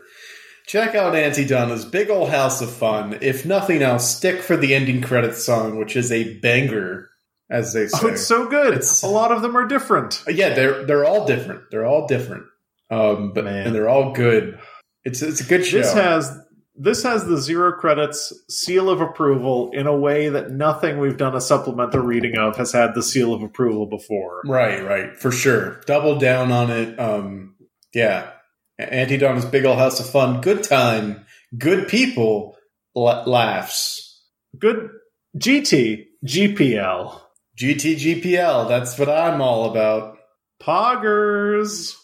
Check 0.66 0.94
out 0.96 1.14
Aunty 1.14 1.46
Donna's 1.46 1.84
Big 1.84 2.10
Ol' 2.10 2.26
House 2.26 2.60
of 2.60 2.68
Fun. 2.70 3.16
If 3.22 3.46
nothing 3.46 3.80
else, 3.80 4.14
stick 4.16 4.42
for 4.42 4.56
the 4.56 4.74
ending 4.74 5.00
credits 5.00 5.44
song, 5.44 5.78
which 5.78 5.94
is 5.96 6.10
a 6.12 6.34
banger, 6.40 7.08
as 7.50 7.72
they 7.72 7.86
say. 7.88 7.98
Oh, 8.02 8.08
it's 8.08 8.26
so 8.26 8.46
good. 8.48 8.74
It's- 8.74 9.02
a 9.02 9.08
lot 9.08 9.32
of 9.32 9.42
them 9.42 9.56
are 9.56 9.66
different. 9.66 10.22
yeah, 10.28 10.54
they're 10.54 10.84
they're 10.84 11.04
all 11.04 11.26
different. 11.26 11.62
They're 11.70 11.86
all 11.86 12.06
different, 12.06 12.44
um, 12.90 13.32
but 13.34 13.44
Man. 13.44 13.66
and 13.66 13.74
they're 13.74 13.88
all 13.88 14.12
good. 14.12 14.58
It's 15.04 15.22
it's 15.22 15.40
a 15.40 15.44
good 15.44 15.64
show. 15.64 15.78
This 15.78 15.92
has 15.94 16.38
this 16.80 17.02
has 17.02 17.24
the 17.26 17.38
zero 17.38 17.72
credits 17.72 18.32
seal 18.48 18.88
of 18.88 19.00
approval 19.00 19.70
in 19.72 19.86
a 19.88 19.96
way 19.96 20.28
that 20.28 20.50
nothing 20.52 20.98
we've 20.98 21.16
done 21.16 21.34
a 21.34 21.40
supplemental 21.40 22.00
reading 22.02 22.38
of 22.38 22.56
has 22.56 22.70
had 22.72 22.94
the 22.94 23.02
seal 23.02 23.34
of 23.34 23.42
approval 23.42 23.86
before. 23.86 24.42
right, 24.44 24.84
right, 24.84 25.16
for 25.16 25.32
sure. 25.32 25.80
Double 25.86 26.18
down 26.18 26.52
on 26.52 26.70
it. 26.70 26.98
Um, 27.00 27.56
yeah, 27.94 28.30
Aunty 28.78 29.16
Donna's 29.16 29.44
Big 29.44 29.64
Ol' 29.64 29.74
House 29.76 29.98
of 29.98 30.08
Fun. 30.08 30.40
Good 30.40 30.62
time, 30.62 31.24
good 31.56 31.88
people, 31.88 32.56
la- 32.94 33.24
laughs. 33.24 34.22
Good 34.58 34.90
GT 35.36 36.04
GPL 36.24 37.20
GTGPL. 37.58 38.68
That's 38.68 38.98
what 38.98 39.08
I'm 39.08 39.40
all 39.40 39.70
about. 39.70 40.16
Poggers. 40.62 41.94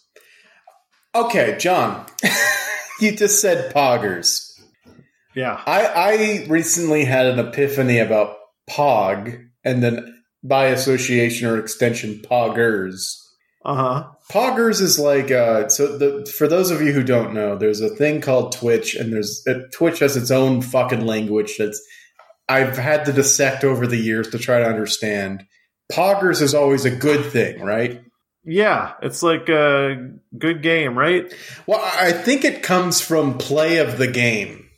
Okay, 1.14 1.56
John, 1.60 2.04
you 3.00 3.14
just 3.14 3.40
said 3.40 3.72
poggers. 3.72 4.60
Yeah. 5.36 5.60
I, 5.64 5.86
I 5.86 6.46
recently 6.48 7.04
had 7.04 7.26
an 7.26 7.38
epiphany 7.38 7.98
about 7.98 8.36
pog 8.68 9.46
and 9.64 9.82
then 9.82 10.22
by 10.42 10.66
association 10.66 11.48
or 11.48 11.58
extension 11.58 12.20
poggers. 12.28 13.20
Uh 13.64 13.74
huh. 13.74 14.08
Poggers 14.30 14.80
is 14.80 14.98
like 14.98 15.30
uh, 15.30 15.68
so. 15.68 15.96
The 15.96 16.30
for 16.36 16.46
those 16.46 16.70
of 16.70 16.82
you 16.82 16.92
who 16.92 17.02
don't 17.02 17.32
know, 17.32 17.56
there's 17.56 17.80
a 17.80 17.88
thing 17.88 18.20
called 18.20 18.52
Twitch, 18.52 18.94
and 18.94 19.10
there's 19.10 19.42
uh, 19.48 19.60
Twitch 19.72 20.00
has 20.00 20.16
its 20.16 20.30
own 20.30 20.60
fucking 20.60 21.06
language 21.06 21.56
that's 21.58 21.80
I've 22.48 22.76
had 22.76 23.06
to 23.06 23.12
dissect 23.12 23.64
over 23.64 23.86
the 23.86 23.96
years 23.96 24.28
to 24.30 24.38
try 24.38 24.58
to 24.58 24.66
understand. 24.66 25.46
Poggers 25.92 26.42
is 26.42 26.54
always 26.54 26.84
a 26.84 26.90
good 26.90 27.24
thing, 27.32 27.60
right? 27.60 28.02
Yeah. 28.44 28.92
It's 29.02 29.22
like 29.22 29.48
a 29.48 30.10
good 30.36 30.62
game, 30.62 30.98
right? 30.98 31.32
Well, 31.66 31.80
I 31.82 32.12
think 32.12 32.44
it 32.44 32.62
comes 32.62 33.00
from 33.00 33.38
play 33.38 33.78
of 33.78 33.98
the 33.98 34.06
game. 34.06 34.68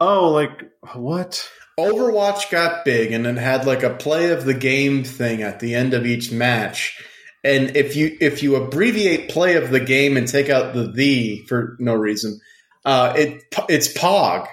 Oh, 0.00 0.30
like 0.30 0.70
what? 0.94 1.48
Overwatch 1.78 2.50
got 2.50 2.84
big 2.84 3.12
and 3.12 3.24
then 3.24 3.36
had 3.36 3.66
like 3.66 3.82
a 3.82 3.94
play 3.94 4.30
of 4.30 4.44
the 4.44 4.54
game 4.54 5.02
thing 5.02 5.42
at 5.42 5.60
the 5.60 5.74
end 5.74 5.94
of 5.94 6.06
each 6.06 6.30
match. 6.30 7.02
And 7.42 7.76
if 7.76 7.96
you 7.96 8.16
if 8.20 8.42
you 8.42 8.56
abbreviate 8.56 9.30
play 9.30 9.56
of 9.56 9.70
the 9.70 9.80
game 9.80 10.16
and 10.16 10.26
take 10.26 10.48
out 10.48 10.72
the 10.72 10.90
the 10.90 11.44
for 11.46 11.76
no 11.78 11.94
reason, 11.94 12.40
uh, 12.84 13.14
it 13.16 13.42
it's 13.68 13.92
pog. 13.92 14.46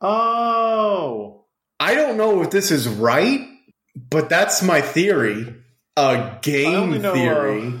Oh. 0.00 1.39
I 1.80 1.94
don't 1.94 2.16
know 2.18 2.42
if 2.42 2.50
this 2.50 2.70
is 2.70 2.86
right, 2.86 3.40
but 3.96 4.28
that's 4.28 4.62
my 4.62 4.80
theory. 4.82 5.54
A 5.96 6.00
I 6.00 6.38
game 6.42 7.00
know, 7.02 7.14
theory. 7.14 7.66
uh, 7.74 7.80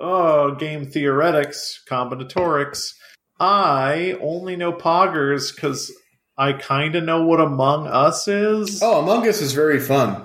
oh, 0.00 0.54
game 0.54 0.86
theoretics, 0.86 1.82
combinatorics. 1.90 2.94
I 3.40 4.16
only 4.20 4.54
know 4.56 4.72
poggers 4.72 5.54
because 5.54 5.92
I 6.38 6.52
kind 6.54 6.94
of 6.94 7.04
know 7.04 7.26
what 7.26 7.40
Among 7.40 7.86
Us 7.88 8.28
is. 8.28 8.80
oh, 8.82 9.00
Among 9.02 9.28
Us 9.28 9.40
is 9.40 9.52
very 9.52 9.80
fun. 9.80 10.24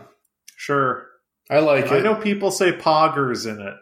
Sure. 0.55 1.05
I 1.49 1.59
like 1.59 1.85
it. 1.85 1.91
I 1.91 1.99
know 1.99 2.15
people 2.15 2.51
say 2.51 2.71
poggers 2.71 3.49
in 3.49 3.59
it. 3.61 3.73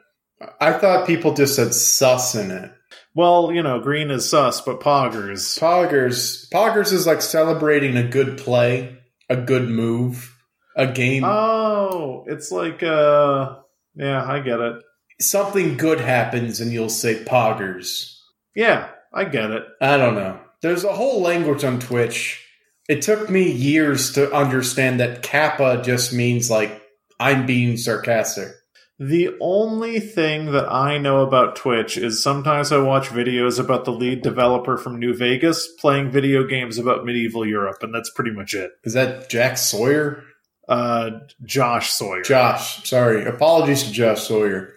I 0.62 0.74
thought 0.74 1.08
people 1.08 1.34
just 1.34 1.56
said 1.56 1.74
sus 1.74 2.36
in 2.36 2.52
it. 2.52 2.72
Well, 3.14 3.52
you 3.54 3.64
know, 3.64 3.80
green 3.80 4.12
is 4.12 4.30
sus, 4.30 4.62
but 4.62 4.80
poggers. 4.82 5.58
Poggers. 5.60 6.50
Poggers 6.50 6.92
is 6.94 7.08
like 7.08 7.22
celebrating 7.22 7.96
a 7.98 8.04
good 8.08 8.38
play, 8.38 8.95
a 9.30 9.36
good 9.36 9.70
move, 9.70 10.36
a 10.76 10.88
game. 10.88 11.24
Oh, 11.26 12.26
it's 12.28 12.52
like, 12.52 12.84
uh, 12.84 13.58
yeah, 13.96 14.24
I 14.26 14.40
get 14.40 14.60
it. 14.60 14.84
Something 15.20 15.78
good 15.78 16.02
happens 16.02 16.60
and 16.60 16.72
you'll 16.72 16.90
say 16.90 17.24
poggers. 17.24 18.18
Yeah, 18.56 18.90
I 19.14 19.26
get 19.26 19.52
it. 19.52 19.64
I 19.82 19.98
don't 19.98 20.16
know. 20.16 20.40
There's 20.62 20.84
a 20.84 20.94
whole 20.94 21.22
language 21.22 21.64
on 21.64 21.80
Twitch. 21.80 22.42
It 22.88 23.02
took 23.02 23.30
me 23.30 23.52
years 23.52 24.14
to 24.14 24.32
understand 24.34 25.00
that 25.00 25.24
kappa 25.24 25.82
just 25.84 26.14
means 26.14 26.50
like 26.50 26.82
I'm 27.20 27.46
being 27.46 27.78
sarcastic. 27.78 28.50
The 28.98 29.36
only 29.42 30.00
thing 30.00 30.54
that 30.54 30.72
I 30.72 30.98
know 30.98 31.22
about 31.22 31.58
Twitch 31.58 31.98
is 31.98 32.24
sometimes 32.24 32.72
I 32.72 32.78
watch 32.78 33.10
videos 33.10 33.60
about 33.60 33.84
the 33.84 33.92
lead 33.92 34.22
developer 34.22 34.78
from 34.78 35.00
New 35.00 35.14
Vegas 35.14 35.68
playing 35.80 36.12
video 36.12 36.46
games 36.46 36.78
about 36.78 37.04
medieval 37.04 37.46
Europe, 37.46 37.80
and 37.82 37.94
that's 37.94 38.10
pretty 38.10 38.32
much 38.32 38.54
it. 38.54 38.72
Is 38.86 38.94
that 38.94 39.30
Jack 39.30 39.58
Sawyer? 39.58 40.24
Uh, 40.70 41.12
Josh 41.44 41.92
Sawyer. 41.92 42.22
Josh. 42.22 42.88
Sorry. 42.88 43.26
Apologies 43.26 43.84
to 43.84 43.92
Josh 43.92 44.24
Sawyer. 44.24 44.74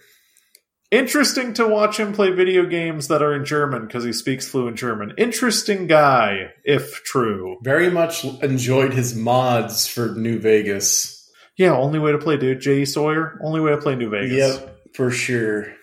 Interesting 0.90 1.52
to 1.54 1.68
watch 1.68 2.00
him 2.00 2.12
play 2.12 2.30
video 2.30 2.64
games 2.64 3.08
that 3.08 3.22
are 3.22 3.34
in 3.34 3.44
German 3.44 3.86
because 3.86 4.04
he 4.04 4.12
speaks 4.12 4.48
fluent 4.48 4.78
German. 4.78 5.12
Interesting 5.16 5.86
guy, 5.86 6.52
if 6.64 7.04
true. 7.04 7.58
Very 7.62 7.90
much 7.90 8.24
enjoyed 8.24 8.94
his 8.94 9.14
mods 9.14 9.86
for 9.86 10.08
New 10.14 10.40
Vegas. 10.40 11.17
Yeah, 11.58 11.76
only 11.76 11.98
way 11.98 12.12
to 12.12 12.18
play, 12.18 12.36
dude. 12.36 12.60
J. 12.60 12.84
Sawyer, 12.84 13.38
only 13.42 13.60
way 13.60 13.72
to 13.72 13.78
play 13.78 13.96
New 13.96 14.08
Vegas. 14.08 14.58
Yep, 14.60 14.94
for 14.94 15.10
sure. 15.10 15.74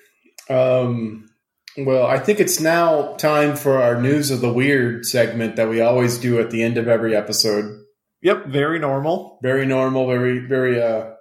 Um, 0.49 1.30
well, 1.78 2.07
I 2.07 2.17
think 2.17 2.39
it's 2.39 2.61
now 2.61 3.15
time 3.15 3.57
for 3.57 3.81
our 3.81 4.02
news 4.02 4.31
of 4.31 4.39
the 4.39 4.52
weird 4.52 5.06
segment 5.06 5.57
that 5.57 5.68
we 5.68 5.81
always 5.81 6.18
do 6.18 6.39
at 6.39 6.49
the 6.49 6.64
end 6.64 6.77
of 6.77 6.88
every 6.88 7.14
episode. 7.14 7.84
Yep, 8.22 8.45
very 8.47 8.80
normal. 8.80 9.38
Very 9.43 9.65
normal, 9.65 10.07
very 10.07 10.39
very 10.39 10.81
uh, 10.81 11.11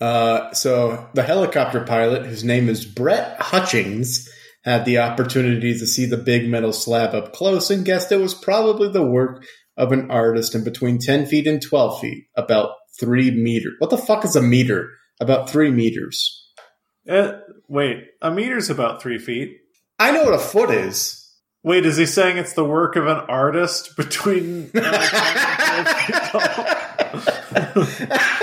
Uh, 0.01 0.51
so 0.55 1.11
the 1.12 1.23
helicopter 1.23 1.85
pilot, 1.85 2.25
whose 2.25 2.45
name 2.45 2.70
is 2.70 2.87
Brett 2.87 3.39
Hutchings, 3.39 4.27
had 4.65 4.87
the 4.87 5.01
opportunity 5.01 5.79
to 5.79 5.87
see 5.87 6.07
the 6.07 6.16
big 6.16 6.49
metal 6.49 6.73
slab 6.73 7.15
up 7.15 7.35
close 7.35 7.70
and 7.70 7.85
guessed 7.85 8.11
it 8.11 8.20
was 8.20 8.33
probably 8.33 8.91
the 8.91 9.05
work 9.05 9.45
of 9.77 9.93
an 9.93 10.11
artist 10.11 10.55
in 10.55 10.65
between 10.65 10.99
10 10.99 11.27
feet 11.27 11.47
and 11.47 11.61
12 11.61 12.01
feet, 12.01 12.25
about 12.39 12.70
three 12.99 13.31
meters. 13.31 13.75
What 13.81 13.91
the 13.91 13.99
fuck 13.99 14.25
is 14.25 14.35
a 14.35 14.41
meter? 14.41 14.93
About 15.20 15.51
three 15.51 15.70
meters. 15.70 16.38
Uh, 17.09 17.39
wait, 17.68 18.09
a 18.20 18.30
meter's 18.30 18.70
about 18.70 19.01
three 19.01 19.18
feet. 19.18 19.59
I 19.98 20.12
know 20.12 20.24
what 20.24 20.35
a 20.35 20.39
foot 20.39 20.70
is. 20.70 21.24
Wait, 21.62 21.86
is 21.86 21.97
he 21.97 22.06
saying 22.06 22.36
it's 22.36 22.52
the 22.52 22.64
work 22.64 22.97
of 22.97 23.06
an 23.06 23.18
artist 23.28 23.97
between? 23.97 24.70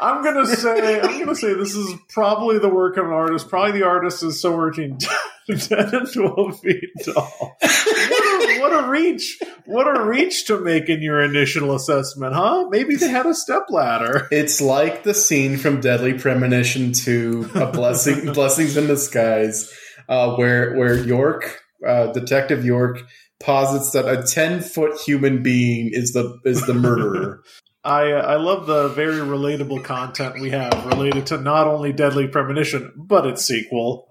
I'm 0.00 0.24
gonna 0.24 0.46
say 0.46 1.00
I'm 1.00 1.18
gonna 1.20 1.34
say 1.34 1.52
this 1.54 1.74
is 1.74 1.94
probably 2.08 2.58
the 2.58 2.70
work 2.70 2.96
of 2.96 3.04
an 3.04 3.12
artist. 3.12 3.48
Probably 3.48 3.78
the 3.78 3.86
artist 3.86 4.22
is 4.22 4.40
somewhere 4.40 4.70
between 4.70 4.96
ten 5.58 5.94
and 5.94 6.12
twelve 6.12 6.58
feet 6.60 6.88
tall. 7.04 7.56
What 7.60 8.50
a, 8.50 8.60
what 8.60 8.84
a 8.84 8.88
reach! 8.88 9.38
What 9.66 9.86
a 9.86 10.04
reach 10.04 10.46
to 10.46 10.58
make 10.58 10.88
in 10.88 11.02
your 11.02 11.20
initial 11.20 11.74
assessment, 11.74 12.34
huh? 12.34 12.68
Maybe 12.70 12.96
they 12.96 13.08
had 13.08 13.26
a 13.26 13.34
step 13.34 13.64
ladder. 13.68 14.26
It's 14.30 14.62
like 14.62 15.02
the 15.02 15.14
scene 15.14 15.58
from 15.58 15.80
Deadly 15.80 16.14
Premonition 16.14 16.92
2 16.92 17.50
A 17.56 17.66
Blessing, 17.70 18.24
Blessings 18.32 18.78
in 18.78 18.86
Disguise, 18.86 19.70
uh, 20.08 20.34
where 20.36 20.76
where 20.76 20.96
York, 20.96 21.60
uh, 21.86 22.06
Detective 22.12 22.64
York, 22.64 23.02
posits 23.38 23.90
that 23.90 24.08
a 24.08 24.22
ten 24.22 24.62
foot 24.62 24.98
human 24.98 25.42
being 25.42 25.90
is 25.92 26.12
the 26.14 26.38
is 26.46 26.64
the 26.66 26.74
murderer. 26.74 27.42
I 27.84 28.12
uh, 28.12 28.22
I 28.22 28.36
love 28.36 28.66
the 28.66 28.88
very 28.88 29.20
relatable 29.20 29.84
content 29.84 30.40
we 30.40 30.50
have 30.50 30.86
related 30.86 31.26
to 31.26 31.38
not 31.38 31.66
only 31.66 31.92
Deadly 31.92 32.28
Premonition 32.28 32.92
but 32.96 33.26
its 33.26 33.44
sequel. 33.44 34.06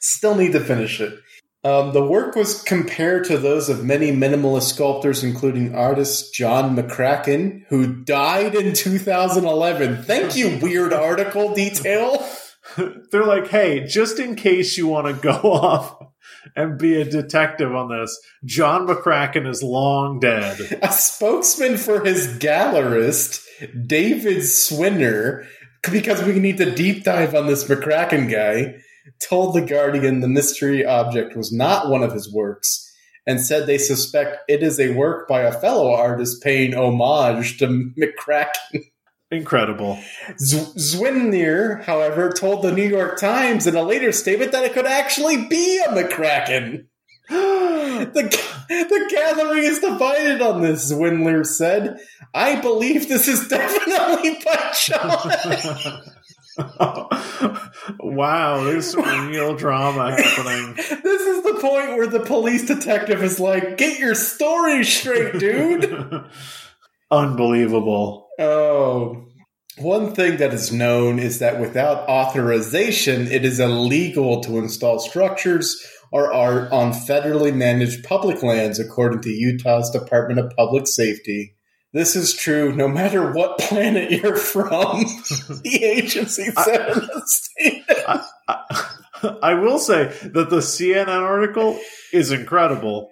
Still 0.00 0.34
need 0.34 0.52
to 0.52 0.60
finish 0.60 1.00
it. 1.00 1.18
Um, 1.64 1.92
the 1.92 2.04
work 2.04 2.34
was 2.34 2.60
compared 2.62 3.24
to 3.26 3.38
those 3.38 3.68
of 3.68 3.84
many 3.84 4.10
minimalist 4.10 4.74
sculptors, 4.74 5.22
including 5.22 5.74
artist 5.74 6.34
John 6.34 6.76
McCracken, 6.76 7.62
who 7.68 8.02
died 8.02 8.56
in 8.56 8.74
2011. 8.74 10.02
Thank 10.02 10.36
you, 10.36 10.58
weird 10.60 10.92
article 10.92 11.54
detail. 11.54 12.26
They're 12.76 13.24
like, 13.24 13.48
hey, 13.48 13.86
just 13.86 14.18
in 14.18 14.34
case 14.34 14.76
you 14.76 14.88
want 14.88 15.06
to 15.06 15.22
go 15.22 15.30
off 15.52 16.11
and 16.56 16.78
be 16.78 17.00
a 17.00 17.04
detective 17.04 17.74
on 17.74 17.88
this, 17.88 18.18
John 18.44 18.86
McCracken 18.86 19.48
is 19.48 19.62
long 19.62 20.20
dead. 20.20 20.58
A 20.82 20.92
spokesman 20.92 21.76
for 21.76 22.04
his 22.04 22.38
gallerist, 22.38 23.44
David 23.86 24.38
Zwirner, 24.38 25.46
because 25.90 26.22
we 26.22 26.38
need 26.38 26.58
to 26.58 26.74
deep 26.74 27.04
dive 27.04 27.34
on 27.34 27.46
this 27.46 27.64
McCracken 27.64 28.30
guy, 28.30 28.76
told 29.20 29.54
The 29.54 29.62
Guardian 29.62 30.20
the 30.20 30.28
mystery 30.28 30.84
object 30.84 31.36
was 31.36 31.52
not 31.52 31.88
one 31.88 32.02
of 32.02 32.12
his 32.12 32.32
works 32.32 32.88
and 33.26 33.40
said 33.40 33.66
they 33.66 33.78
suspect 33.78 34.38
it 34.48 34.62
is 34.62 34.80
a 34.80 34.94
work 34.94 35.28
by 35.28 35.42
a 35.42 35.52
fellow 35.52 35.92
artist 35.92 36.42
paying 36.42 36.74
homage 36.74 37.58
to 37.58 37.66
McCracken. 37.98 38.84
Incredible. 39.32 39.98
Z- 40.38 40.74
Zwirner, 40.76 41.82
however, 41.84 42.30
told 42.30 42.62
the 42.62 42.70
New 42.70 42.86
York 42.86 43.18
Times 43.18 43.66
in 43.66 43.74
a 43.74 43.82
later 43.82 44.12
statement 44.12 44.52
that 44.52 44.64
it 44.64 44.74
could 44.74 44.84
actually 44.84 45.46
be 45.46 45.82
a 45.82 45.88
McCracken. 45.88 46.84
the, 47.28 48.40
the 48.68 49.10
gallery 49.10 49.64
is 49.64 49.78
divided 49.78 50.42
on 50.42 50.60
this, 50.60 50.92
Zwirner 50.92 51.46
said. 51.46 51.96
I 52.34 52.60
believe 52.60 53.08
this 53.08 53.26
is 53.26 53.48
definitely 53.48 54.38
by 54.44 54.74
John. 54.84 56.02
wow, 58.00 58.62
there's 58.64 58.90
some 58.90 59.28
real 59.28 59.56
drama 59.56 60.14
happening. 60.14 60.74
This 61.02 61.22
is 61.22 61.42
the 61.42 61.58
point 61.58 61.96
where 61.96 62.06
the 62.06 62.20
police 62.20 62.66
detective 62.66 63.22
is 63.22 63.40
like, 63.40 63.78
get 63.78 63.98
your 63.98 64.14
story 64.14 64.84
straight, 64.84 65.38
dude. 65.38 66.24
Unbelievable. 67.10 68.21
Oh. 68.38 69.26
One 69.78 70.14
thing 70.14 70.36
that 70.36 70.52
is 70.52 70.70
known 70.70 71.18
is 71.18 71.38
that 71.38 71.58
without 71.58 72.06
authorization, 72.08 73.26
it 73.26 73.44
is 73.44 73.58
illegal 73.58 74.42
to 74.42 74.58
install 74.58 74.98
structures 74.98 75.82
or 76.10 76.30
art 76.30 76.70
on 76.70 76.92
federally 76.92 77.54
managed 77.54 78.04
public 78.04 78.42
lands, 78.42 78.78
according 78.78 79.22
to 79.22 79.30
Utah's 79.30 79.90
Department 79.90 80.40
of 80.40 80.52
Public 80.56 80.86
Safety. 80.86 81.54
This 81.94 82.16
is 82.16 82.34
true 82.34 82.74
no 82.74 82.86
matter 82.86 83.32
what 83.32 83.58
planet 83.58 84.10
you're 84.10 84.36
from, 84.36 85.02
the 85.62 85.80
agency 85.82 86.50
said 86.50 86.90
in 86.90 86.98
the 86.98 87.22
statement. 87.24 88.22
I, 89.42 89.54
will 89.54 89.78
say 89.78 90.06
that 90.24 90.50
the 90.50 90.58
CNN 90.58 91.06
article 91.06 91.78
is 92.12 92.32
incredible 92.32 93.10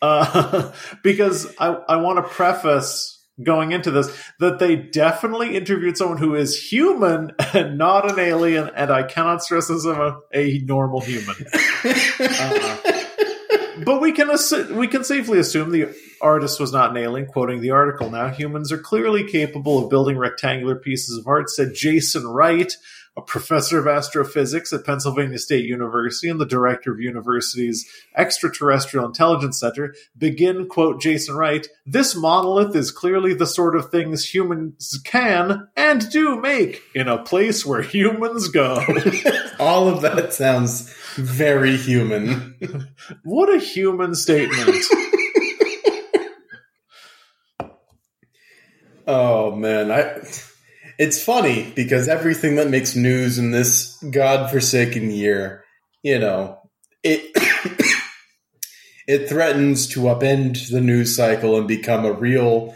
uh, 0.00 0.72
because 1.02 1.52
I, 1.58 1.68
I 1.88 1.96
want 1.96 2.24
to 2.24 2.32
preface 2.32 3.17
going 3.42 3.72
into 3.72 3.90
this 3.90 4.16
that 4.40 4.58
they 4.58 4.76
definitely 4.76 5.56
interviewed 5.56 5.96
someone 5.96 6.18
who 6.18 6.34
is 6.34 6.60
human 6.60 7.32
and 7.54 7.78
not 7.78 8.10
an 8.10 8.18
alien, 8.18 8.70
and 8.74 8.90
I 8.90 9.04
cannot 9.04 9.42
stress 9.42 9.68
this 9.68 9.84
a, 9.84 10.18
a 10.32 10.58
normal 10.60 11.00
human. 11.00 11.34
Uh, 12.20 12.76
but 13.84 14.00
we 14.00 14.12
can 14.12 14.28
assu- 14.28 14.74
we 14.74 14.88
can 14.88 15.04
safely 15.04 15.38
assume 15.38 15.70
the 15.70 15.94
artist 16.20 16.58
was 16.58 16.72
not 16.72 16.90
an 16.90 16.96
alien. 16.96 17.26
Quoting 17.26 17.60
the 17.60 17.70
article 17.70 18.10
now, 18.10 18.28
humans 18.28 18.72
are 18.72 18.78
clearly 18.78 19.24
capable 19.24 19.82
of 19.82 19.90
building 19.90 20.18
rectangular 20.18 20.76
pieces 20.76 21.18
of 21.18 21.26
art," 21.26 21.48
said 21.48 21.74
Jason 21.74 22.26
Wright, 22.26 22.72
a 23.18 23.22
professor 23.22 23.80
of 23.80 23.88
astrophysics 23.88 24.72
at 24.72 24.84
Pennsylvania 24.84 25.38
State 25.38 25.64
University 25.64 26.28
and 26.28 26.40
the 26.40 26.46
director 26.46 26.92
of 26.92 27.00
university's 27.00 27.84
Extraterrestrial 28.16 29.04
Intelligence 29.04 29.58
Center. 29.58 29.92
Begin 30.16 30.68
quote 30.68 31.00
Jason 31.00 31.34
Wright: 31.34 31.66
"This 31.84 32.14
monolith 32.14 32.76
is 32.76 32.92
clearly 32.92 33.34
the 33.34 33.46
sort 33.46 33.74
of 33.74 33.90
things 33.90 34.32
humans 34.32 35.00
can 35.04 35.68
and 35.76 36.08
do 36.10 36.40
make 36.40 36.80
in 36.94 37.08
a 37.08 37.22
place 37.22 37.66
where 37.66 37.82
humans 37.82 38.48
go." 38.48 38.84
All 39.58 39.88
of 39.88 40.02
that 40.02 40.32
sounds 40.32 40.94
very 41.16 41.76
human. 41.76 42.54
what 43.24 43.52
a 43.52 43.58
human 43.58 44.14
statement. 44.14 44.84
Oh 49.10 49.56
man, 49.56 49.90
I 49.90 50.20
it's 50.98 51.22
funny 51.22 51.72
because 51.76 52.08
everything 52.08 52.56
that 52.56 52.70
makes 52.70 52.96
news 52.96 53.38
in 53.38 53.52
this 53.52 53.96
godforsaken 54.10 55.10
year, 55.10 55.64
you 56.02 56.18
know, 56.18 56.58
it 57.04 57.30
it 59.06 59.28
threatens 59.28 59.86
to 59.88 60.00
upend 60.00 60.70
the 60.70 60.80
news 60.80 61.16
cycle 61.16 61.56
and 61.56 61.68
become 61.68 62.04
a 62.04 62.12
real 62.12 62.74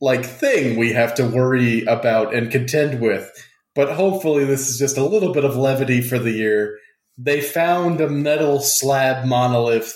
like 0.00 0.24
thing 0.24 0.76
we 0.76 0.92
have 0.92 1.14
to 1.14 1.26
worry 1.26 1.84
about 1.84 2.34
and 2.34 2.50
contend 2.50 3.00
with. 3.00 3.30
But 3.74 3.92
hopefully 3.92 4.44
this 4.44 4.68
is 4.68 4.78
just 4.78 4.98
a 4.98 5.04
little 5.04 5.32
bit 5.32 5.44
of 5.44 5.56
levity 5.56 6.00
for 6.00 6.18
the 6.18 6.32
year. 6.32 6.76
They 7.16 7.40
found 7.40 8.00
a 8.00 8.08
metal 8.08 8.60
slab 8.60 9.26
monolith 9.26 9.94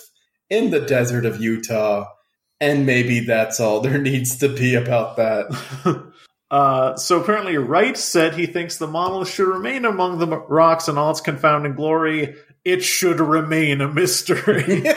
in 0.49 0.71
the 0.71 0.81
desert 0.81 1.27
of 1.27 1.41
Utah 1.41 2.07
and 2.61 2.87
maybe 2.87 3.21
that's 3.21 3.61
all 3.61 3.81
there 3.81 3.99
needs 4.01 4.39
to 4.39 4.49
be 4.49 4.75
about 4.75 5.17
that. 5.17 6.13
Uh, 6.55 6.97
so 6.97 7.21
apparently, 7.21 7.57
Wright 7.57 7.97
said 7.97 8.35
he 8.35 8.47
thinks 8.47 8.79
the 8.79 8.87
monolith 8.87 9.29
should 9.29 9.49
remain 9.49 9.85
among 9.85 10.19
the 10.21 10.29
rocks 10.29 10.87
in 10.87 10.97
all 10.97 11.11
its 11.11 11.21
confounding 11.21 11.75
glory. 11.75 12.37
It 12.65 12.85
should 12.85 13.19
remain 13.19 13.81
a 13.81 13.89
mystery. 13.93 14.85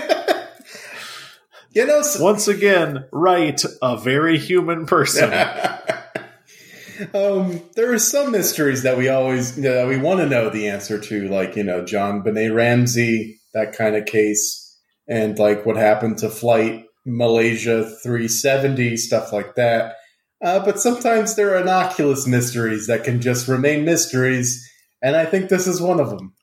You 1.71 1.85
know, 1.85 1.99
s- 1.99 2.19
Once 2.19 2.47
again, 2.47 3.05
Wright, 3.11 3.61
a 3.83 3.97
very 3.97 4.39
human 4.39 4.87
person. 4.87 5.25
um, 7.13 7.61
there 7.75 7.93
are 7.93 7.99
some 7.99 8.31
mysteries 8.31 8.81
that 8.81 8.97
we 8.97 9.09
always 9.09 9.55
that 9.57 9.87
we 9.87 9.97
want 9.97 10.19
to 10.21 10.25
know 10.25 10.49
the 10.49 10.69
answer 10.69 10.99
to, 10.99 11.27
like 11.27 11.55
you 11.55 11.63
know 11.63 11.83
JonBenét 11.83 12.55
Ramsey, 12.55 13.39
that 13.53 13.73
kind 13.73 13.95
of 13.95 14.05
case, 14.05 14.75
and 15.07 15.37
like 15.37 15.67
what 15.67 15.75
happened 15.77 16.17
to 16.19 16.29
Flight 16.31 16.85
Malaysia 17.05 17.83
370, 18.01 18.97
stuff 18.97 19.31
like 19.31 19.53
that. 19.55 19.96
Uh, 20.43 20.63
but 20.63 20.79
sometimes 20.79 21.35
there 21.35 21.55
are 21.55 21.61
innocuous 21.61 22.27
mysteries 22.27 22.87
that 22.87 23.03
can 23.03 23.21
just 23.21 23.47
remain 23.47 23.85
mysteries, 23.85 24.69
and 25.01 25.15
I 25.15 25.25
think 25.25 25.49
this 25.49 25.65
is 25.67 25.81
one 25.81 25.99
of 25.99 26.09
them. 26.09 26.33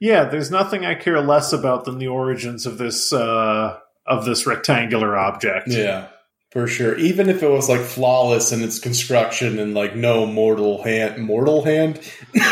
yeah, 0.00 0.24
there's 0.24 0.50
nothing 0.50 0.84
I 0.86 0.94
care 0.94 1.20
less 1.20 1.52
about 1.52 1.84
than 1.84 1.98
the 1.98 2.08
origins 2.08 2.66
of 2.66 2.78
this 2.78 3.12
uh, 3.12 3.78
of 4.06 4.24
this 4.24 4.46
rectangular 4.46 5.16
object. 5.16 5.68
Yeah, 5.68 6.08
for 6.50 6.66
sure. 6.66 6.96
Even 6.98 7.28
if 7.28 7.42
it 7.42 7.48
was 7.50 7.68
like 7.68 7.82
flawless 7.82 8.50
in 8.50 8.62
its 8.62 8.78
construction 8.78 9.58
and 9.58 9.74
like 9.74 9.94
no 9.94 10.26
mortal 10.26 10.82
hand, 10.82 11.22
mortal 11.22 11.64
hand, 11.64 12.00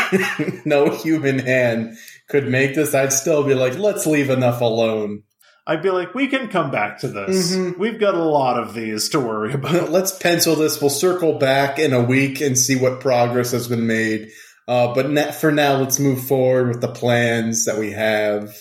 no 0.65 0.91
human 0.91 1.39
hand 1.39 1.97
could 2.29 2.47
make 2.47 2.75
this, 2.75 2.93
I'd 2.95 3.13
still 3.13 3.43
be 3.43 3.53
like, 3.55 3.77
let's 3.77 4.05
leave 4.05 4.29
enough 4.29 4.61
alone. 4.61 5.23
I'd 5.67 5.83
be 5.83 5.91
like, 5.91 6.15
we 6.15 6.27
can 6.27 6.47
come 6.47 6.71
back 6.71 6.99
to 6.99 7.07
this. 7.07 7.55
Mhm. 7.55 7.77
We've 7.77 7.99
got 7.99 8.15
a 8.15 8.23
lot 8.23 8.57
of 8.59 8.73
these 8.73 9.09
to 9.09 9.19
worry 9.19 9.53
about. 9.55 9.91
let's 9.91 10.17
pencil 10.17 10.55
this. 10.55 10.81
We'll 10.81 10.89
circle 10.89 11.37
back 11.37 11.77
in 11.79 11.93
a 11.93 12.01
week 12.03 12.41
and 12.41 12.57
see 12.57 12.75
what 12.75 12.99
progress 12.99 13.51
has 13.51 13.67
been 13.67 13.85
made. 13.87 14.29
Uh, 14.67 14.93
but 14.93 15.33
for 15.35 15.51
now, 15.51 15.75
let's 15.77 15.99
move 15.99 16.25
forward 16.25 16.67
with 16.69 16.81
the 16.81 16.87
plans 16.91 17.65
that 17.65 17.77
we 17.77 17.91
have. 17.91 18.55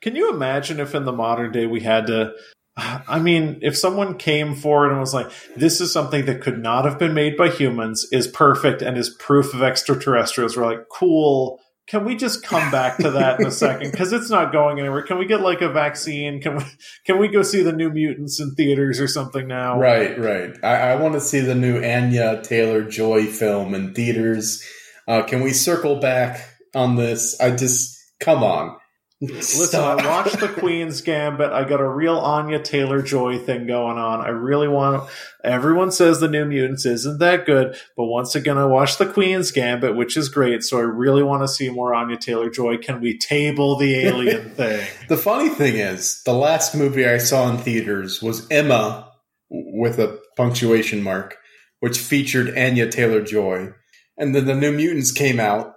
Can 0.00 0.16
you 0.16 0.32
imagine 0.32 0.80
if 0.80 0.94
in 0.94 1.04
the 1.04 1.12
modern 1.12 1.52
day 1.52 1.66
we 1.66 1.80
had 1.80 2.06
to? 2.08 2.32
I 2.76 3.18
mean, 3.18 3.58
if 3.60 3.76
someone 3.76 4.16
came 4.16 4.54
forward 4.54 4.90
and 4.90 4.98
was 5.00 5.12
like, 5.12 5.30
"This 5.54 5.80
is 5.82 5.92
something 5.92 6.24
that 6.24 6.40
could 6.40 6.58
not 6.58 6.86
have 6.86 6.98
been 6.98 7.12
made 7.12 7.36
by 7.36 7.50
humans, 7.50 8.08
is 8.10 8.26
perfect, 8.26 8.80
and 8.80 8.96
is 8.96 9.10
proof 9.10 9.52
of 9.52 9.62
extraterrestrials," 9.62 10.56
we're 10.56 10.64
like, 10.64 10.88
"Cool." 10.90 11.60
Can 11.88 12.04
we 12.04 12.16
just 12.16 12.44
come 12.44 12.70
back 12.70 12.96
to 12.98 13.10
that 13.10 13.40
in 13.40 13.46
a 13.46 13.50
second? 13.50 13.90
Because 13.90 14.12
it's 14.12 14.30
not 14.30 14.52
going 14.52 14.78
anywhere. 14.78 15.02
Can 15.02 15.18
we 15.18 15.26
get 15.26 15.40
like 15.40 15.60
a 15.62 15.68
vaccine? 15.68 16.40
Can 16.40 16.56
we 16.56 16.64
can 17.04 17.18
we 17.18 17.28
go 17.28 17.42
see 17.42 17.62
the 17.62 17.72
New 17.72 17.90
Mutants 17.90 18.40
in 18.40 18.54
theaters 18.54 19.00
or 19.00 19.08
something 19.08 19.48
now? 19.48 19.78
Right, 19.78 20.18
right. 20.18 20.56
I, 20.62 20.92
I 20.92 20.96
want 20.96 21.14
to 21.14 21.20
see 21.20 21.40
the 21.40 21.54
new 21.54 21.82
Anya 21.82 22.40
Taylor 22.42 22.82
Joy 22.82 23.26
film 23.26 23.74
in 23.74 23.94
theaters. 23.94 24.64
Uh, 25.08 25.22
can 25.22 25.42
we 25.42 25.52
circle 25.52 25.96
back 25.96 26.48
on 26.74 26.96
this? 26.96 27.38
I 27.40 27.50
just 27.50 27.98
come 28.20 28.42
on. 28.44 28.76
Listen, 29.22 29.78
I 29.78 29.94
watched 29.94 30.40
the 30.40 30.48
Queen's 30.48 31.00
Gambit. 31.00 31.52
I 31.52 31.62
got 31.62 31.80
a 31.80 31.88
real 31.88 32.18
Anya 32.18 32.60
Taylor 32.60 33.00
Joy 33.00 33.38
thing 33.38 33.68
going 33.68 33.96
on. 33.96 34.20
I 34.20 34.30
really 34.30 34.66
want. 34.66 35.08
Everyone 35.44 35.92
says 35.92 36.18
the 36.18 36.26
New 36.26 36.44
Mutants 36.44 36.84
isn't 36.84 37.20
that 37.20 37.46
good, 37.46 37.76
but 37.96 38.06
once 38.06 38.34
again, 38.34 38.58
I 38.58 38.64
watched 38.64 38.98
the 38.98 39.06
Queen's 39.06 39.52
Gambit, 39.52 39.94
which 39.94 40.16
is 40.16 40.28
great. 40.28 40.64
So 40.64 40.78
I 40.78 40.82
really 40.82 41.22
want 41.22 41.44
to 41.44 41.48
see 41.48 41.70
more 41.70 41.94
Anya 41.94 42.16
Taylor 42.16 42.50
Joy. 42.50 42.78
Can 42.78 43.00
we 43.00 43.16
table 43.16 43.76
the 43.76 43.94
alien 43.94 44.50
thing? 44.56 44.84
The 45.08 45.16
funny 45.16 45.50
thing 45.50 45.76
is, 45.76 46.20
the 46.24 46.34
last 46.34 46.74
movie 46.74 47.06
I 47.06 47.18
saw 47.18 47.48
in 47.48 47.58
theaters 47.58 48.20
was 48.20 48.48
Emma 48.50 49.08
with 49.48 50.00
a 50.00 50.18
punctuation 50.36 51.00
mark, 51.00 51.36
which 51.78 51.98
featured 51.98 52.58
Anya 52.58 52.90
Taylor 52.90 53.22
Joy. 53.22 53.72
And 54.18 54.34
then 54.34 54.46
the 54.46 54.56
New 54.56 54.72
Mutants 54.72 55.12
came 55.12 55.38
out 55.38 55.74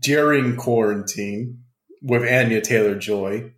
during 0.00 0.56
quarantine 0.56 1.58
with 2.02 2.22
Anya 2.22 2.60
Taylor 2.60 2.96
Joy. 2.98 3.52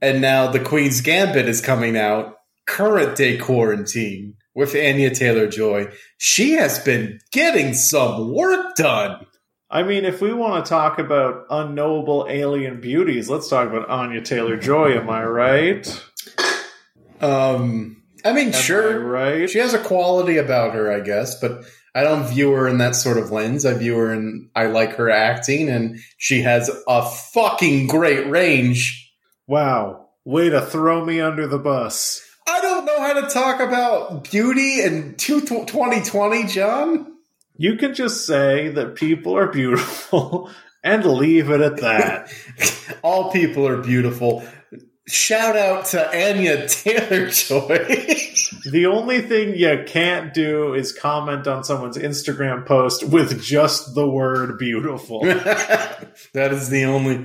And 0.00 0.20
now 0.20 0.50
the 0.50 0.60
Queen's 0.60 1.00
Gambit 1.00 1.48
is 1.48 1.60
coming 1.60 1.96
out 1.96 2.36
current 2.66 3.16
day 3.16 3.38
quarantine 3.38 4.34
with 4.54 4.74
Anya 4.74 5.14
Taylor 5.14 5.46
Joy. 5.46 5.88
She 6.18 6.52
has 6.52 6.78
been 6.78 7.20
getting 7.32 7.74
some 7.74 8.32
work 8.32 8.76
done. 8.76 9.26
I 9.70 9.82
mean, 9.82 10.04
if 10.04 10.20
we 10.20 10.32
want 10.32 10.64
to 10.64 10.68
talk 10.68 10.98
about 10.98 11.44
unknowable 11.50 12.26
alien 12.28 12.80
beauties, 12.80 13.28
let's 13.28 13.48
talk 13.48 13.68
about 13.68 13.88
Anya 13.88 14.22
Taylor 14.22 14.56
Joy. 14.56 14.96
Am 14.96 15.10
I 15.10 15.24
right? 15.24 16.04
Um, 17.20 18.02
I 18.24 18.32
mean, 18.32 18.48
Am 18.48 18.52
sure. 18.52 18.94
I 18.94 18.96
right? 18.96 19.50
She 19.50 19.58
has 19.58 19.74
a 19.74 19.78
quality 19.78 20.38
about 20.38 20.74
her, 20.74 20.90
I 20.90 21.00
guess, 21.00 21.38
but 21.40 21.64
I 21.94 22.02
don't 22.02 22.28
view 22.28 22.52
her 22.52 22.68
in 22.68 22.78
that 22.78 22.94
sort 22.94 23.18
of 23.18 23.30
lens. 23.30 23.64
I 23.66 23.74
view 23.74 23.96
her 23.96 24.12
in 24.12 24.50
I 24.54 24.66
like 24.66 24.96
her 24.96 25.10
acting 25.10 25.68
and 25.68 25.98
she 26.16 26.42
has 26.42 26.70
a 26.86 27.08
fucking 27.08 27.86
great 27.88 28.28
range. 28.28 29.12
Wow. 29.46 30.08
Way 30.24 30.50
to 30.50 30.60
throw 30.60 31.04
me 31.04 31.20
under 31.20 31.46
the 31.46 31.58
bus. 31.58 32.24
I 32.46 32.60
don't 32.60 32.84
know 32.84 33.00
how 33.00 33.20
to 33.20 33.28
talk 33.28 33.60
about 33.60 34.30
beauty 34.30 34.80
in 34.82 35.14
two- 35.16 35.40
2020, 35.40 36.44
John. 36.44 37.14
You 37.56 37.76
can 37.76 37.94
just 37.94 38.26
say 38.26 38.68
that 38.68 38.94
people 38.94 39.36
are 39.36 39.48
beautiful 39.48 40.50
and 40.84 41.04
leave 41.04 41.50
it 41.50 41.60
at 41.60 41.78
that. 41.78 42.32
All 43.02 43.32
people 43.32 43.66
are 43.66 43.82
beautiful. 43.82 44.46
Shout 45.08 45.56
out 45.56 45.86
to 45.86 46.06
Anya 46.06 46.68
Taylor 46.68 47.30
Joy. 47.30 47.66
the 48.70 48.86
only 48.90 49.22
thing 49.22 49.56
you 49.56 49.84
can't 49.86 50.34
do 50.34 50.74
is 50.74 50.92
comment 50.92 51.46
on 51.46 51.64
someone's 51.64 51.96
Instagram 51.96 52.66
post 52.66 53.04
with 53.04 53.42
just 53.42 53.94
the 53.94 54.06
word 54.06 54.58
beautiful. 54.58 55.20
that 55.24 56.52
is 56.52 56.68
the 56.68 56.84
only. 56.84 57.24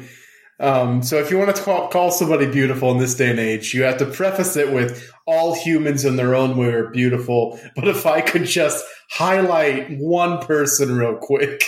Um, 0.61 1.03
so 1.03 1.17
if 1.17 1.29
you 1.29 1.37
want 1.37 1.53
to 1.53 1.61
call, 1.61 1.89
call 1.89 2.11
somebody 2.11 2.49
beautiful 2.49 2.89
in 2.91 2.99
this 2.99 3.15
day 3.15 3.31
and 3.31 3.39
age, 3.39 3.73
you 3.73 3.83
have 3.83 3.97
to 3.97 4.05
preface 4.05 4.55
it 4.55 4.71
with 4.71 5.11
all 5.25 5.53
humans 5.53 6.05
in 6.05 6.15
their 6.15 6.35
own 6.35 6.55
way 6.55 6.67
are 6.67 6.89
beautiful. 6.89 7.59
But 7.75 7.89
if 7.89 8.05
I 8.05 8.21
could 8.21 8.45
just 8.45 8.85
highlight 9.09 9.97
one 9.99 10.39
person 10.39 10.95
real 10.95 11.17
quick. 11.17 11.63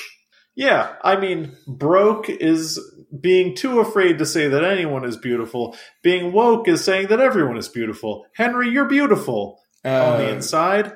yeah, 0.55 0.93
I 1.03 1.19
mean, 1.19 1.57
broke 1.67 2.29
is 2.29 2.79
being 3.21 3.55
too 3.55 3.79
afraid 3.79 4.17
to 4.19 4.25
say 4.25 4.47
that 4.47 4.63
anyone 4.63 5.05
is 5.05 5.17
beautiful. 5.17 5.75
Being 6.03 6.31
woke 6.33 6.67
is 6.67 6.83
saying 6.83 7.07
that 7.07 7.19
everyone 7.19 7.57
is 7.57 7.67
beautiful. 7.69 8.25
Henry, 8.35 8.69
you're 8.69 8.85
beautiful. 8.89 9.59
on 9.83 10.17
the 10.17 10.27
Uh, 10.27 10.33
inside, 10.33 10.93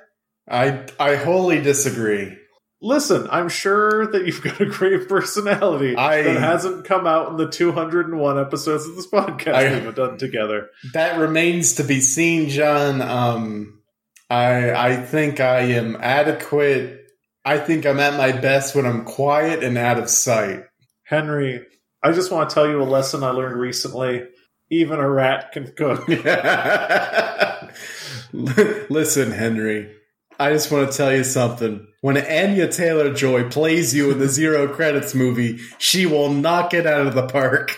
I 0.49 0.85
I 0.99 1.15
wholly 1.15 1.61
disagree. 1.61 2.35
Listen, 2.81 3.27
I'm 3.29 3.49
sure 3.49 4.07
that 4.07 4.25
you've 4.25 4.41
got 4.41 4.59
a 4.61 4.65
great 4.65 5.07
personality 5.09 5.95
I- 5.95 6.23
that 6.23 6.37
hasn't 6.39 6.85
come 6.85 7.05
out 7.05 7.29
in 7.29 7.37
the 7.37 7.47
201 7.49 8.39
episodes 8.39 8.87
of 8.87 8.95
this 8.95 9.05
podcast 9.07 9.53
I- 9.53 9.85
we've 9.85 9.93
done 9.93 10.17
together. 10.17 10.69
That 10.93 11.19
remains 11.19 11.75
to 11.75 11.83
be 11.83 11.99
seen, 12.01 12.49
John. 12.49 13.01
Um, 13.01 13.81
I 14.29 14.71
I 14.71 14.95
think 14.95 15.39
I 15.39 15.59
am 15.73 15.97
adequate. 16.01 17.01
I 17.45 17.57
think 17.57 17.85
I'm 17.85 17.99
at 17.99 18.15
my 18.15 18.31
best 18.31 18.75
when 18.75 18.85
I'm 18.85 19.03
quiet 19.05 19.63
and 19.63 19.77
out 19.77 19.99
of 19.99 20.09
sight. 20.09 20.61
Henry, 21.03 21.65
I 22.01 22.11
just 22.11 22.31
want 22.31 22.49
to 22.49 22.53
tell 22.53 22.67
you 22.67 22.81
a 22.81 22.83
lesson 22.83 23.23
I 23.23 23.31
learned 23.31 23.59
recently. 23.59 24.23
Even 24.71 24.99
a 24.99 25.09
rat 25.09 25.51
can 25.51 25.71
cook. 25.75 26.07
Listen, 28.33 29.31
Henry. 29.31 29.95
I 30.39 30.51
just 30.51 30.71
want 30.71 30.89
to 30.91 30.97
tell 30.97 31.13
you 31.13 31.23
something. 31.23 31.85
When 32.01 32.17
Anya 32.17 32.71
Taylor 32.71 33.13
Joy 33.13 33.49
plays 33.49 33.93
you 33.93 34.11
in 34.11 34.19
the 34.19 34.29
Zero 34.29 34.73
Credits 34.73 35.13
movie, 35.13 35.59
she 35.79 36.05
will 36.05 36.31
knock 36.31 36.73
it 36.73 36.87
out 36.87 37.07
of 37.07 37.15
the 37.15 37.27
park. 37.27 37.77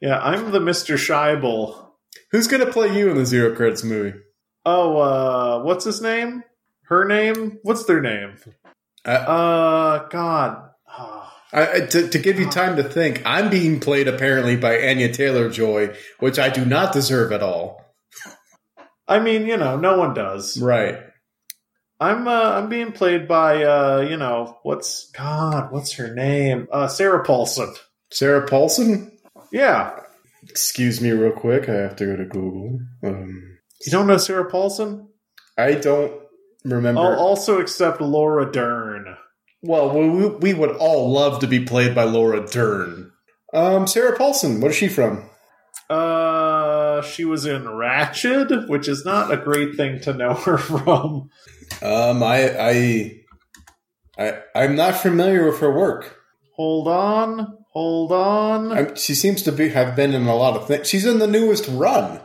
Yeah, 0.00 0.18
I'm 0.18 0.50
the 0.50 0.58
Mr. 0.58 0.96
Scheibel. 0.96 1.90
Who's 2.32 2.48
going 2.48 2.64
to 2.64 2.72
play 2.72 2.96
you 2.98 3.10
in 3.10 3.16
the 3.16 3.26
Zero 3.26 3.54
Credits 3.54 3.84
movie? 3.84 4.18
Oh, 4.64 4.96
uh, 4.98 5.62
what's 5.62 5.84
his 5.84 6.00
name? 6.00 6.42
Her 6.84 7.04
name? 7.04 7.58
What's 7.62 7.84
their 7.84 8.00
name? 8.00 8.36
Uh, 9.04 9.10
Uh, 9.10 10.08
God. 10.08 10.69
I, 11.52 11.72
I- 11.72 11.80
to, 11.86 12.08
to 12.08 12.18
give 12.18 12.38
you 12.38 12.48
time 12.50 12.76
to 12.76 12.82
think, 12.82 13.22
I'm 13.24 13.50
being 13.50 13.80
played 13.80 14.08
apparently 14.08 14.56
by 14.56 14.76
Anya 14.88 15.12
Taylor 15.12 15.48
Joy, 15.48 15.94
which 16.18 16.38
I 16.38 16.48
do 16.48 16.64
not 16.64 16.92
deserve 16.92 17.32
at 17.32 17.42
all. 17.42 17.84
I 19.08 19.18
mean, 19.18 19.46
you 19.46 19.56
know, 19.56 19.76
no 19.76 19.98
one 19.98 20.14
does. 20.14 20.60
Right. 20.60 20.98
I'm 21.98 22.26
uh, 22.28 22.52
I'm 22.52 22.68
being 22.70 22.92
played 22.92 23.28
by 23.28 23.62
uh, 23.64 24.06
you 24.08 24.16
know, 24.16 24.56
what's 24.62 25.10
God, 25.10 25.70
what's 25.70 25.92
her 25.94 26.14
name? 26.14 26.66
Uh, 26.72 26.86
Sarah 26.88 27.22
Paulson. 27.24 27.74
Sarah 28.10 28.46
Paulson? 28.46 29.12
Yeah. 29.52 29.98
Excuse 30.48 31.00
me, 31.02 31.10
real 31.10 31.32
quick. 31.32 31.68
I 31.68 31.74
have 31.74 31.96
to 31.96 32.06
go 32.06 32.16
to 32.16 32.24
Google. 32.24 32.78
Um, 33.04 33.58
You 33.84 33.92
don't 33.92 34.06
know 34.06 34.16
Sarah 34.16 34.48
Paulson? 34.50 35.08
I 35.58 35.74
don't 35.74 36.12
remember. 36.64 37.00
I'll 37.00 37.18
also 37.18 37.60
accept 37.60 38.00
Laura 38.00 38.50
Dern. 38.50 39.16
Well, 39.62 39.92
we, 39.92 40.26
we 40.26 40.54
would 40.54 40.76
all 40.76 41.12
love 41.12 41.40
to 41.40 41.46
be 41.46 41.64
played 41.64 41.94
by 41.94 42.04
Laura 42.04 42.46
Dern. 42.46 43.12
Um, 43.52 43.86
Sarah 43.86 44.16
Paulson, 44.16 44.60
what 44.60 44.70
is 44.70 44.76
she 44.76 44.88
from? 44.88 45.28
Uh, 45.88 47.02
she 47.02 47.24
was 47.24 47.44
in 47.44 47.64
Ratched, 47.64 48.68
which 48.68 48.88
is 48.88 49.04
not 49.04 49.32
a 49.32 49.36
great 49.36 49.76
thing 49.76 50.00
to 50.02 50.14
know 50.14 50.34
her 50.34 50.56
from. 50.58 51.30
Um, 51.82 52.22
I, 52.22 52.56
I, 52.58 53.20
I, 54.18 54.42
I'm 54.54 54.76
not 54.76 54.94
familiar 54.94 55.46
with 55.46 55.60
her 55.60 55.72
work. 55.72 56.16
Hold 56.56 56.88
on, 56.88 57.58
hold 57.72 58.12
on, 58.12 58.72
i 58.72 58.94
she 58.94 59.14
seems 59.14 59.42
to 59.42 59.52
be 59.52 59.70
have 59.70 59.96
been 59.96 60.12
in 60.12 60.26
a 60.26 60.36
lot 60.36 60.56
of 60.56 60.68
things. 60.68 60.86
She's 60.88 61.06
in 61.06 61.18
the 61.18 61.26
newest 61.26 61.66
Run. 61.68 62.20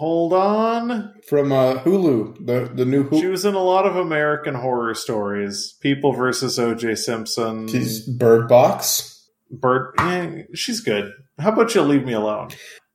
Hold 0.00 0.32
on. 0.32 1.12
from 1.28 1.52
uh, 1.52 1.74
Hulu, 1.82 2.46
the 2.46 2.70
the 2.74 2.86
new 2.86 3.04
She 3.10 3.22
Hulu. 3.26 3.30
was 3.32 3.44
in 3.44 3.54
a 3.54 3.62
lot 3.62 3.84
of 3.86 3.96
American 3.96 4.54
horror 4.54 4.94
stories. 4.94 5.74
People 5.82 6.12
versus 6.14 6.58
O.J. 6.58 6.94
Simpson. 6.94 7.68
She's 7.68 8.00
Bird 8.08 8.48
Box. 8.48 9.28
Bird. 9.50 9.94
eh, 9.98 10.42
she's 10.54 10.80
good. 10.80 11.12
How 11.38 11.50
about 11.52 11.74
you 11.74 11.82
leave 11.82 12.04
me 12.06 12.14
alone? 12.14 12.48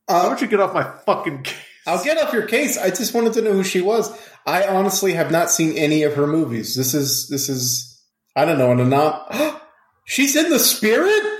How 0.10 0.23
Uh, 0.23 0.27
about 0.27 0.41
you 0.41 0.48
get 0.48 0.60
off 0.60 0.73
my 0.73 0.84
fucking 1.06 1.44
case? 1.44 1.56
I'll 1.86 2.03
get 2.03 2.18
off 2.18 2.34
your 2.34 2.48
case. 2.48 2.76
I 2.77 2.90
just 2.90 3.14
wanted 3.14 3.34
to 3.34 3.41
know 3.44 3.52
who 3.53 3.64
she 3.64 3.82
was. 3.82 4.11
I 4.48 4.65
honestly 4.65 5.14
have 5.14 5.30
not 5.30 5.52
seen 5.52 5.77
any 5.77 6.02
of 6.02 6.15
her 6.15 6.26
movies. 6.26 6.76
This 6.76 6.95
is 6.95 7.30
this 7.30 7.49
is 7.49 8.02
I 8.36 8.45
don't 8.45 8.57
know 8.57 8.72
an 8.72 8.80
anom- 8.80 9.60
She's 10.06 10.36
in 10.36 10.49
the 10.49 10.60
Spirit. 10.60 11.22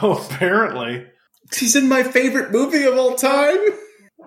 Oh, 0.00 0.12
apparently. 0.30 1.04
She's 1.52 1.76
in 1.76 1.86
my 1.88 2.02
favorite 2.02 2.50
movie 2.50 2.84
of 2.84 2.96
all 2.96 3.14
time. 3.14 3.58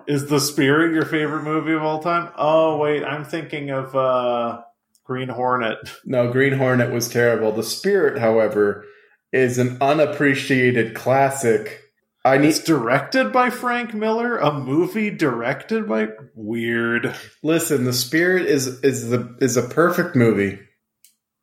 Is 0.08 0.26
The 0.26 0.40
Spirit 0.40 0.92
your 0.94 1.04
favorite 1.04 1.42
movie 1.42 1.72
of 1.72 1.82
all 1.82 2.00
time? 2.00 2.30
Oh, 2.36 2.76
wait. 2.78 3.04
I'm 3.04 3.24
thinking 3.24 3.70
of 3.70 3.94
uh, 3.94 4.62
Green 5.04 5.28
Hornet. 5.28 5.78
No, 6.04 6.30
Green 6.30 6.52
Hornet 6.52 6.92
was 6.92 7.08
terrible. 7.08 7.50
The 7.52 7.62
Spirit, 7.64 8.18
however, 8.18 8.84
is 9.32 9.58
an 9.58 9.78
unappreciated 9.80 10.94
classic. 10.94 11.82
I 12.24 12.38
need 12.38 12.48
It's 12.48 12.60
directed 12.60 13.32
by 13.32 13.50
Frank 13.50 13.94
Miller. 13.94 14.36
A 14.38 14.52
movie 14.52 15.10
directed 15.10 15.88
by. 15.88 16.08
Weird. 16.34 17.14
listen. 17.42 17.84
The 17.84 17.92
Spirit 17.92 18.46
is 18.46 18.66
is 18.82 19.10
the 19.10 19.36
is 19.40 19.56
a 19.56 19.62
perfect 19.68 20.16
movie. 20.16 20.58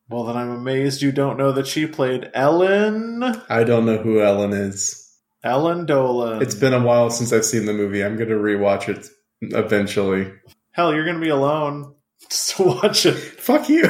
Well, 0.10 0.26
then 0.26 0.36
I'm 0.38 0.52
amazed 0.52 1.02
you 1.02 1.12
don't 1.12 1.38
know 1.38 1.54
that 1.54 1.68
she 1.68 1.88
played 1.88 2.30
Ellen. 2.34 3.24
I 3.50 3.64
don't 3.64 3.86
know 3.86 3.98
who 3.98 4.22
Ellen 4.22 4.52
is. 4.54 5.03
Ellen 5.44 5.86
Dolan. 5.86 6.42
It's 6.42 6.56
been 6.56 6.74
a 6.74 6.82
while 6.82 7.10
since 7.10 7.34
I've 7.34 7.46
seen 7.46 7.66
the 7.66 7.74
movie. 7.74 8.04
I'm 8.04 8.16
going 8.16 8.30
to 8.30 8.36
rewatch 8.36 8.88
it 8.90 9.08
eventually. 9.42 10.32
Hell, 10.72 10.94
you're 10.94 11.06
going 11.06 11.18
to 11.18 11.22
be 11.22 11.30
alone. 11.30 11.96
Just 12.30 12.60
watch 12.60 13.06
it. 13.06 13.16
Fuck 13.16 13.70
you. 13.70 13.84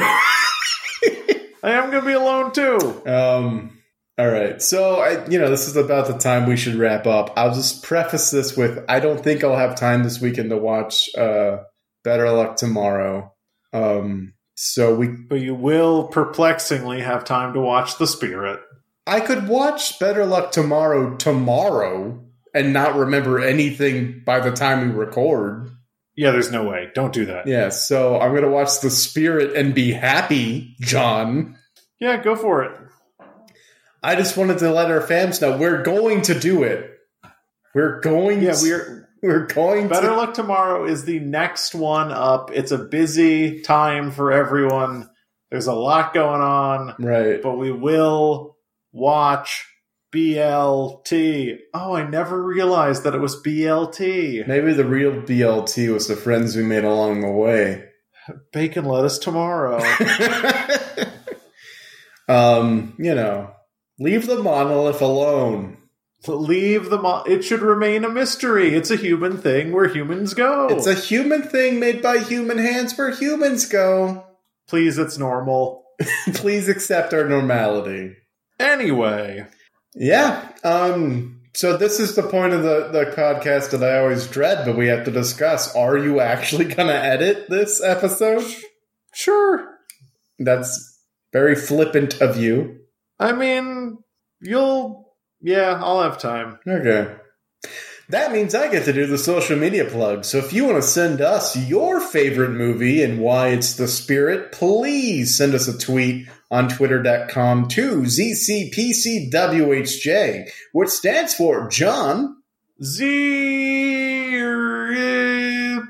I 1.62 1.72
am 1.72 1.90
going 1.90 2.02
to 2.02 2.06
be 2.06 2.14
alone 2.14 2.52
too. 2.52 3.02
Um. 3.06 3.70
All 4.16 4.28
right. 4.28 4.62
So 4.62 4.96
I, 5.00 5.26
you 5.28 5.40
know, 5.40 5.50
this 5.50 5.66
is 5.66 5.76
about 5.76 6.06
the 6.06 6.18
time 6.18 6.46
we 6.48 6.56
should 6.56 6.76
wrap 6.76 7.04
up. 7.06 7.32
I'll 7.36 7.54
just 7.54 7.82
preface 7.82 8.30
this 8.30 8.56
with: 8.56 8.84
I 8.88 9.00
don't 9.00 9.22
think 9.22 9.42
I'll 9.42 9.56
have 9.56 9.76
time 9.76 10.02
this 10.04 10.20
weekend 10.20 10.50
to 10.50 10.56
watch 10.56 11.08
uh, 11.16 11.58
Better 12.04 12.30
Luck 12.30 12.56
Tomorrow. 12.56 13.32
Um. 13.72 14.34
So 14.56 14.94
we, 14.94 15.08
But 15.08 15.40
you 15.40 15.54
will 15.54 16.06
perplexingly 16.06 17.00
have 17.00 17.24
time 17.24 17.54
to 17.54 17.60
watch 17.60 17.98
The 17.98 18.06
Spirit. 18.06 18.60
I 19.06 19.20
could 19.20 19.48
watch 19.48 19.98
Better 19.98 20.24
Luck 20.24 20.52
Tomorrow 20.52 21.16
tomorrow 21.16 22.22
and 22.54 22.72
not 22.72 22.94
remember 22.96 23.40
anything 23.40 24.22
by 24.24 24.40
the 24.40 24.52
time 24.52 24.88
we 24.88 24.94
record. 24.94 25.70
Yeah, 26.16 26.30
there's 26.30 26.50
no 26.52 26.64
way. 26.64 26.90
Don't 26.94 27.12
do 27.12 27.26
that. 27.26 27.46
Yeah. 27.46 27.68
So 27.70 28.18
I'm 28.20 28.34
gonna 28.34 28.48
watch 28.50 28.80
The 28.80 28.90
Spirit 28.90 29.56
and 29.56 29.74
be 29.74 29.92
happy, 29.92 30.76
John. 30.80 31.58
Yeah, 32.00 32.22
go 32.22 32.36
for 32.36 32.62
it. 32.64 32.80
I 34.02 34.14
just 34.16 34.36
wanted 34.36 34.58
to 34.58 34.70
let 34.70 34.90
our 34.90 35.00
fans 35.00 35.40
know 35.40 35.56
we're 35.56 35.82
going 35.82 36.22
to 36.22 36.38
do 36.38 36.62
it. 36.62 36.90
We're 37.74 38.00
going. 38.00 38.42
Yeah, 38.42 38.52
to, 38.52 38.62
we're 38.62 39.08
we're 39.22 39.46
going 39.46 39.88
Better 39.88 40.08
to. 40.08 40.14
Luck 40.16 40.34
Tomorrow 40.34 40.84
is 40.86 41.04
the 41.04 41.18
next 41.20 41.74
one 41.74 42.12
up. 42.12 42.50
It's 42.52 42.70
a 42.70 42.78
busy 42.78 43.62
time 43.62 44.10
for 44.12 44.30
everyone. 44.32 45.08
There's 45.50 45.66
a 45.66 45.74
lot 45.74 46.14
going 46.14 46.40
on, 46.42 46.94
Right. 46.98 47.40
but 47.42 47.56
we 47.56 47.72
will 47.72 48.53
watch 48.94 49.66
BLT. 50.14 51.58
Oh, 51.74 51.94
I 51.94 52.08
never 52.08 52.42
realized 52.42 53.02
that 53.02 53.14
it 53.14 53.20
was 53.20 53.42
BLT. 53.42 54.46
Maybe 54.46 54.72
the 54.72 54.86
real 54.86 55.12
BLT 55.12 55.92
was 55.92 56.06
the 56.06 56.16
friends 56.16 56.56
we 56.56 56.62
made 56.62 56.84
along 56.84 57.20
the 57.20 57.30
way. 57.30 57.88
Bacon 58.52 58.86
lettuce 58.86 59.18
tomorrow. 59.18 59.78
um, 62.28 62.94
you 62.98 63.14
know, 63.14 63.50
leave 63.98 64.26
the 64.26 64.42
monolith 64.42 65.02
alone. 65.02 65.78
Leave 66.26 66.88
the 66.88 66.98
mo- 66.98 67.24
it 67.26 67.42
should 67.42 67.60
remain 67.60 68.02
a 68.02 68.08
mystery. 68.08 68.74
It's 68.74 68.90
a 68.90 68.96
human 68.96 69.36
thing 69.36 69.72
where 69.72 69.88
humans 69.88 70.32
go. 70.32 70.68
It's 70.68 70.86
a 70.86 70.94
human 70.94 71.42
thing 71.42 71.78
made 71.78 72.00
by 72.00 72.20
human 72.20 72.56
hands 72.56 72.96
where 72.96 73.10
humans 73.10 73.66
go. 73.66 74.24
Please, 74.66 74.96
it's 74.96 75.18
normal. 75.18 75.84
Please 76.32 76.66
accept 76.68 77.12
our 77.12 77.28
normality. 77.28 78.16
Anyway, 78.64 79.46
Yeah. 79.94 80.48
Um. 80.64 81.40
So 81.54 81.76
this 81.76 82.00
is 82.00 82.16
the 82.16 82.22
point 82.24 82.52
of 82.52 82.62
the 82.62 82.88
the 82.90 83.12
podcast 83.16 83.70
that 83.70 83.84
I 83.84 83.98
always 84.00 84.26
dread, 84.26 84.64
but 84.64 84.76
we 84.76 84.88
have 84.88 85.04
to 85.04 85.10
discuss. 85.12 85.74
Are 85.76 85.96
you 85.96 86.20
actually 86.20 86.64
going 86.64 86.88
to 86.88 86.94
edit 86.94 87.48
this 87.48 87.82
episode? 87.82 88.44
sure. 89.12 89.70
That's 90.40 90.98
very 91.32 91.54
flippant 91.54 92.20
of 92.20 92.36
you. 92.36 92.80
I 93.20 93.32
mean, 93.32 93.98
you'll 94.40 95.14
yeah, 95.40 95.78
I'll 95.82 96.02
have 96.02 96.18
time. 96.18 96.58
Okay. 96.66 97.14
That 98.10 98.32
means 98.32 98.54
I 98.54 98.70
get 98.70 98.84
to 98.84 98.92
do 98.92 99.06
the 99.06 99.16
social 99.16 99.56
media 99.56 99.84
plug. 99.86 100.24
So 100.24 100.38
if 100.38 100.52
you 100.52 100.64
want 100.64 100.76
to 100.76 100.82
send 100.82 101.20
us 101.20 101.56
your 101.56 102.00
favorite 102.00 102.50
movie 102.50 103.02
and 103.02 103.18
why 103.18 103.48
it's 103.48 103.74
the 103.74 103.88
spirit, 103.88 104.52
please 104.52 105.36
send 105.36 105.54
us 105.54 105.68
a 105.68 105.78
tweet 105.78 106.28
on 106.54 106.68
twitter.com 106.68 107.66
to 107.66 108.02
ZCPCWHJ, 108.02 109.32
which 110.72 110.88
stands 110.88 111.34
for 111.34 111.68
John. 111.68 112.36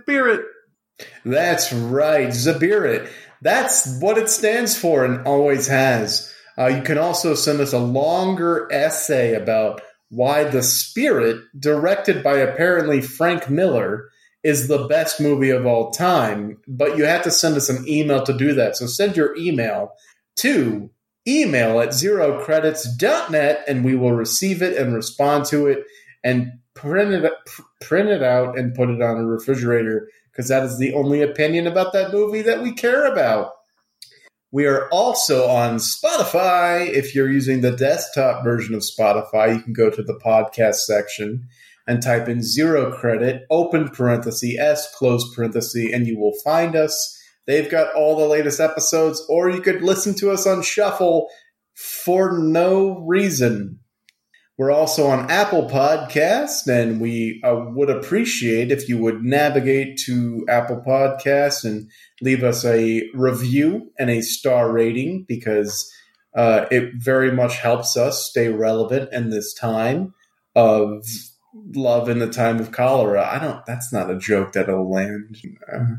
Spirit. 0.02 0.40
That's 1.26 1.70
right, 1.70 2.28
Zabirit. 2.28 3.10
That's 3.42 4.00
what 4.00 4.16
it 4.16 4.30
stands 4.30 4.74
for 4.74 5.04
and 5.04 5.26
always 5.26 5.66
has. 5.66 6.34
Uh, 6.56 6.68
you 6.68 6.80
can 6.80 6.96
also 6.96 7.34
send 7.34 7.60
us 7.60 7.74
a 7.74 7.78
longer 7.78 8.66
essay 8.72 9.34
about 9.34 9.82
why 10.08 10.44
The 10.44 10.62
Spirit, 10.62 11.42
directed 11.58 12.22
by 12.22 12.38
apparently 12.38 13.02
Frank 13.02 13.50
Miller, 13.50 14.08
is 14.42 14.68
the 14.68 14.86
best 14.86 15.20
movie 15.20 15.50
of 15.50 15.66
all 15.66 15.90
time. 15.90 16.56
But 16.66 16.96
you 16.96 17.04
have 17.04 17.24
to 17.24 17.30
send 17.30 17.54
us 17.56 17.68
an 17.68 17.86
email 17.86 18.22
to 18.22 18.32
do 18.32 18.54
that. 18.54 18.76
So 18.76 18.86
send 18.86 19.14
your 19.14 19.36
email 19.36 19.92
to 20.36 20.90
email 21.26 21.80
at 21.80 21.90
zerocredits.net 21.90 23.64
and 23.66 23.84
we 23.84 23.94
will 23.94 24.12
receive 24.12 24.62
it 24.62 24.76
and 24.76 24.94
respond 24.94 25.46
to 25.46 25.66
it 25.66 25.84
and 26.22 26.52
print 26.74 27.12
it, 27.12 27.32
print 27.80 28.08
it 28.08 28.22
out 28.22 28.58
and 28.58 28.74
put 28.74 28.90
it 28.90 29.00
on 29.00 29.16
a 29.16 29.26
refrigerator 29.26 30.08
because 30.30 30.48
that 30.48 30.64
is 30.64 30.78
the 30.78 30.92
only 30.94 31.22
opinion 31.22 31.66
about 31.66 31.92
that 31.92 32.12
movie 32.12 32.42
that 32.42 32.62
we 32.62 32.72
care 32.72 33.10
about. 33.10 33.52
We 34.50 34.66
are 34.66 34.88
also 34.90 35.48
on 35.48 35.76
Spotify. 35.76 36.88
If 36.88 37.14
you're 37.14 37.30
using 37.30 37.60
the 37.60 37.72
desktop 37.72 38.44
version 38.44 38.74
of 38.74 38.82
Spotify, 38.82 39.56
you 39.56 39.62
can 39.62 39.72
go 39.72 39.90
to 39.90 40.02
the 40.02 40.20
podcast 40.24 40.76
section 40.76 41.48
and 41.86 42.02
type 42.02 42.28
in 42.28 42.42
zero 42.42 42.92
credit, 42.92 43.46
open 43.50 43.88
parenthesis, 43.88 44.56
S, 44.58 44.94
close 44.94 45.34
parenthesis, 45.34 45.92
and 45.92 46.06
you 46.06 46.18
will 46.18 46.34
find 46.44 46.76
us. 46.76 47.20
They've 47.46 47.70
got 47.70 47.94
all 47.94 48.16
the 48.16 48.26
latest 48.26 48.60
episodes, 48.60 49.24
or 49.28 49.50
you 49.50 49.60
could 49.60 49.82
listen 49.82 50.14
to 50.16 50.30
us 50.30 50.46
on 50.46 50.62
Shuffle 50.62 51.28
for 51.74 52.38
no 52.38 53.00
reason. 53.00 53.80
We're 54.56 54.70
also 54.70 55.08
on 55.08 55.30
Apple 55.32 55.68
Podcast, 55.68 56.68
and 56.68 57.00
we 57.00 57.42
uh, 57.44 57.64
would 57.74 57.90
appreciate 57.90 58.70
if 58.70 58.88
you 58.88 58.98
would 58.98 59.24
navigate 59.24 59.98
to 60.06 60.46
Apple 60.48 60.80
Podcasts 60.86 61.64
and 61.64 61.90
leave 62.22 62.44
us 62.44 62.64
a 62.64 63.02
review 63.14 63.90
and 63.98 64.10
a 64.10 64.22
star 64.22 64.70
rating 64.70 65.24
because 65.26 65.92
uh, 66.36 66.66
it 66.70 66.92
very 66.94 67.32
much 67.32 67.56
helps 67.56 67.96
us 67.96 68.24
stay 68.24 68.48
relevant 68.48 69.12
in 69.12 69.30
this 69.30 69.52
time 69.54 70.14
of 70.54 71.04
love 71.74 72.08
in 72.08 72.20
the 72.20 72.30
time 72.30 72.60
of 72.60 72.70
cholera. 72.70 73.26
I 73.26 73.40
don't. 73.40 73.64
That's 73.66 73.92
not 73.92 74.10
a 74.10 74.18
joke 74.18 74.52
that'll 74.52 74.88
land. 74.88 75.36
Uh, 75.72 75.96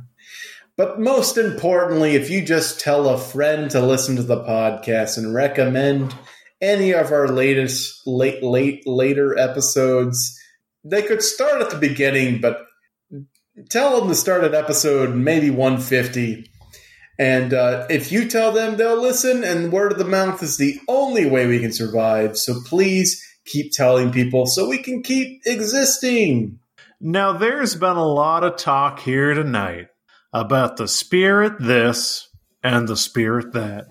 but 0.78 1.00
most 1.00 1.38
importantly, 1.38 2.16
if 2.16 2.30
you 2.30 2.44
just 2.44 2.80
tell 2.80 3.08
a 3.08 3.18
friend 3.18 3.72
to 3.72 3.80
listen 3.80 4.18
to 4.18 4.24
the 4.24 4.44
podcast 4.44 5.18
and 5.18 5.34
recommend 5.34 6.14
any 6.62 6.94
of 6.94 7.12
our 7.12 7.30
latest 7.30 8.06
late 8.06 8.44
late 8.44 8.86
later 8.86 9.38
episodes, 9.38 10.38
they 10.84 11.02
could 11.02 11.22
start 11.22 11.62
at 11.62 11.70
the 11.70 11.78
beginning, 11.78 12.42
but 12.42 12.66
tell 13.70 14.00
them 14.00 14.10
to 14.10 14.16
start 14.16 14.44
at 14.44 14.54
episode 14.54 15.16
maybe 15.16 15.50
150. 15.50 16.50
And 17.18 17.54
uh, 17.54 17.88
if 17.90 18.12
you 18.12 18.28
tell 18.28 18.52
them, 18.52 18.76
they'll 18.76 19.02
listen, 19.02 19.46
and 19.46 19.72
word 19.72 19.94
of 19.94 19.98
the 19.98 20.04
mouth 20.04 20.44
is 20.44 20.58
the 20.58 20.78
only 20.90 21.26
way 21.26 21.48
we 21.48 21.60
can 21.60 21.72
survive. 21.72 22.38
So 22.38 22.60
please 22.66 23.24
keep 23.46 23.72
telling 23.72 24.12
people 24.12 24.46
so 24.46 24.68
we 24.68 24.80
can 24.80 25.02
keep 25.02 25.42
existing. 25.46 26.60
Now, 27.00 27.38
there's 27.38 27.76
been 27.76 27.96
a 27.96 28.06
lot 28.06 28.44
of 28.44 28.58
talk 28.58 29.00
here 29.00 29.34
tonight 29.34 29.88
about 30.36 30.76
the 30.76 30.88
spirit 30.88 31.54
this 31.60 32.28
and 32.62 32.88
the 32.90 32.98
spirit 32.98 33.54
that. 33.54 33.88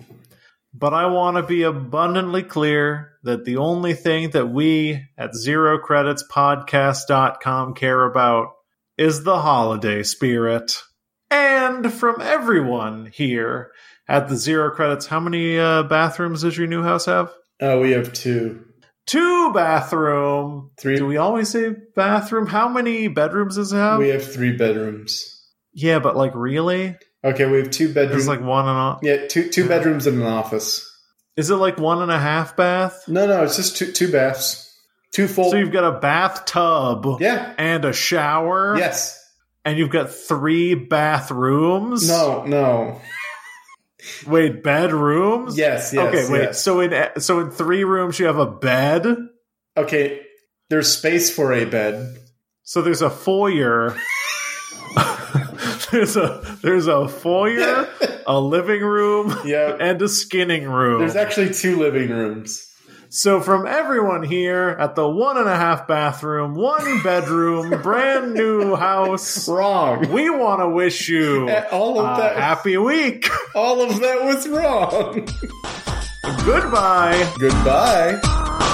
But 0.71 0.93
I 0.93 1.07
want 1.07 1.37
to 1.37 1.43
be 1.43 1.63
abundantly 1.63 2.43
clear 2.43 3.13
that 3.23 3.45
the 3.45 3.57
only 3.57 3.95
thing 3.95 4.29
that 4.31 4.49
we 4.49 5.01
at 5.17 5.31
ZeroCreditsPodcast.com 5.31 7.73
care 7.73 8.05
about 8.05 8.49
is 8.95 9.23
the 9.23 9.39
holiday 9.39 10.03
spirit. 10.03 10.83
And 11.31 11.91
from 11.91 12.21
everyone 12.21 13.09
here 13.11 13.71
at 14.07 14.29
the 14.29 14.35
Zero 14.35 14.69
Credits, 14.69 15.07
how 15.07 15.19
many 15.19 15.57
uh, 15.57 15.81
bathrooms 15.83 16.43
does 16.43 16.55
your 16.55 16.67
new 16.67 16.83
house 16.83 17.07
have? 17.07 17.33
Oh, 17.59 17.81
we 17.81 17.89
have 17.91 18.13
two. 18.13 18.63
Two 19.07 19.51
bathroom. 19.51 20.69
Three. 20.77 20.97
Do 20.97 21.07
we 21.07 21.17
always 21.17 21.49
say 21.49 21.73
bathroom? 21.95 22.45
How 22.45 22.69
many 22.69 23.07
bedrooms 23.07 23.55
does 23.55 23.73
it 23.73 23.77
have? 23.77 23.97
We 23.97 24.09
have 24.09 24.31
three 24.31 24.55
bedrooms. 24.55 25.34
Yeah, 25.75 25.99
but 25.99 26.15
like 26.15 26.33
really? 26.33 26.95
Okay, 27.23 27.45
we 27.45 27.57
have 27.57 27.69
two 27.69 27.89
bedrooms. 27.89 28.11
There's 28.11 28.27
like 28.27 28.41
one 28.41 28.67
and 28.67 28.77
a. 28.77 28.99
yeah, 29.03 29.27
two 29.27 29.49
two 29.49 29.67
bedrooms 29.67 30.07
and 30.07 30.21
an 30.21 30.27
office. 30.27 30.89
Is 31.35 31.49
it 31.49 31.55
like 31.55 31.77
one 31.77 32.01
and 32.01 32.11
a 32.11 32.17
half 32.17 32.55
bath? 32.55 33.03
No, 33.07 33.27
no, 33.27 33.43
it's 33.43 33.57
just 33.57 33.75
two 33.75 33.91
two 33.91 34.11
baths, 34.11 34.73
two 35.11 35.27
full. 35.27 35.51
So 35.51 35.57
you've 35.57 35.73
got 35.73 35.83
a 35.83 35.99
bathtub 35.99 37.05
yeah. 37.19 37.53
and 37.57 37.83
a 37.83 37.93
shower. 37.93 38.77
Yes. 38.77 39.21
And 39.65 39.77
you've 39.77 39.89
got 39.89 40.11
three 40.11 40.75
bathrooms. 40.75 42.07
No. 42.07 42.45
No. 42.45 43.01
Wait, 44.27 44.63
bedrooms? 44.63 45.57
Yes. 45.57 45.91
Yes. 45.91 46.07
okay, 46.07 46.31
wait. 46.31 46.41
yes. 46.43 46.61
So 46.61 46.79
in 46.79 47.19
so 47.19 47.39
in 47.39 47.51
three 47.51 47.83
rooms 47.83 48.17
you 48.19 48.27
have 48.27 48.37
a 48.37 48.45
bed. 48.45 49.07
Okay. 49.75 50.21
There's 50.69 50.95
space 50.95 51.33
for 51.33 51.51
a 51.51 51.65
bed. 51.65 52.17
So 52.63 52.81
there's 52.81 53.01
a 53.01 53.09
foyer. 53.09 53.97
there's 55.91 56.15
a 56.17 56.57
there's 56.61 56.87
a 56.87 57.07
foyer, 57.07 57.87
a 58.27 58.39
living 58.39 58.81
room, 58.81 59.35
Yeah. 59.45 59.75
and 59.79 60.01
a 60.01 60.07
skinning 60.09 60.67
room. 60.69 60.99
There's 60.99 61.15
actually 61.15 61.53
two 61.53 61.77
living 61.77 62.09
rooms. 62.09 62.61
so 63.09 63.39
from 63.41 63.65
everyone 63.67 64.23
here 64.23 64.75
at 64.79 64.95
the 64.95 65.07
one 65.07 65.37
and 65.37 65.47
a 65.47 65.55
half 65.55 65.87
bathroom, 65.87 66.55
one 66.55 67.01
bedroom, 67.03 67.81
brand 67.81 68.33
new 68.33 68.75
house, 68.75 69.47
Wrong. 69.47 70.09
we 70.11 70.29
want 70.29 70.61
to 70.61 70.69
wish 70.69 71.07
you 71.09 71.49
All 71.71 71.99
of 71.99 72.17
a 72.17 72.21
that. 72.21 72.37
happy 72.37 72.77
week. 72.77 73.29
all 73.55 73.81
of 73.81 73.99
that 74.01 74.23
was 74.25 74.47
wrong. 74.47 75.27
Goodbye. 76.45 77.31
Goodbye. 77.39 78.71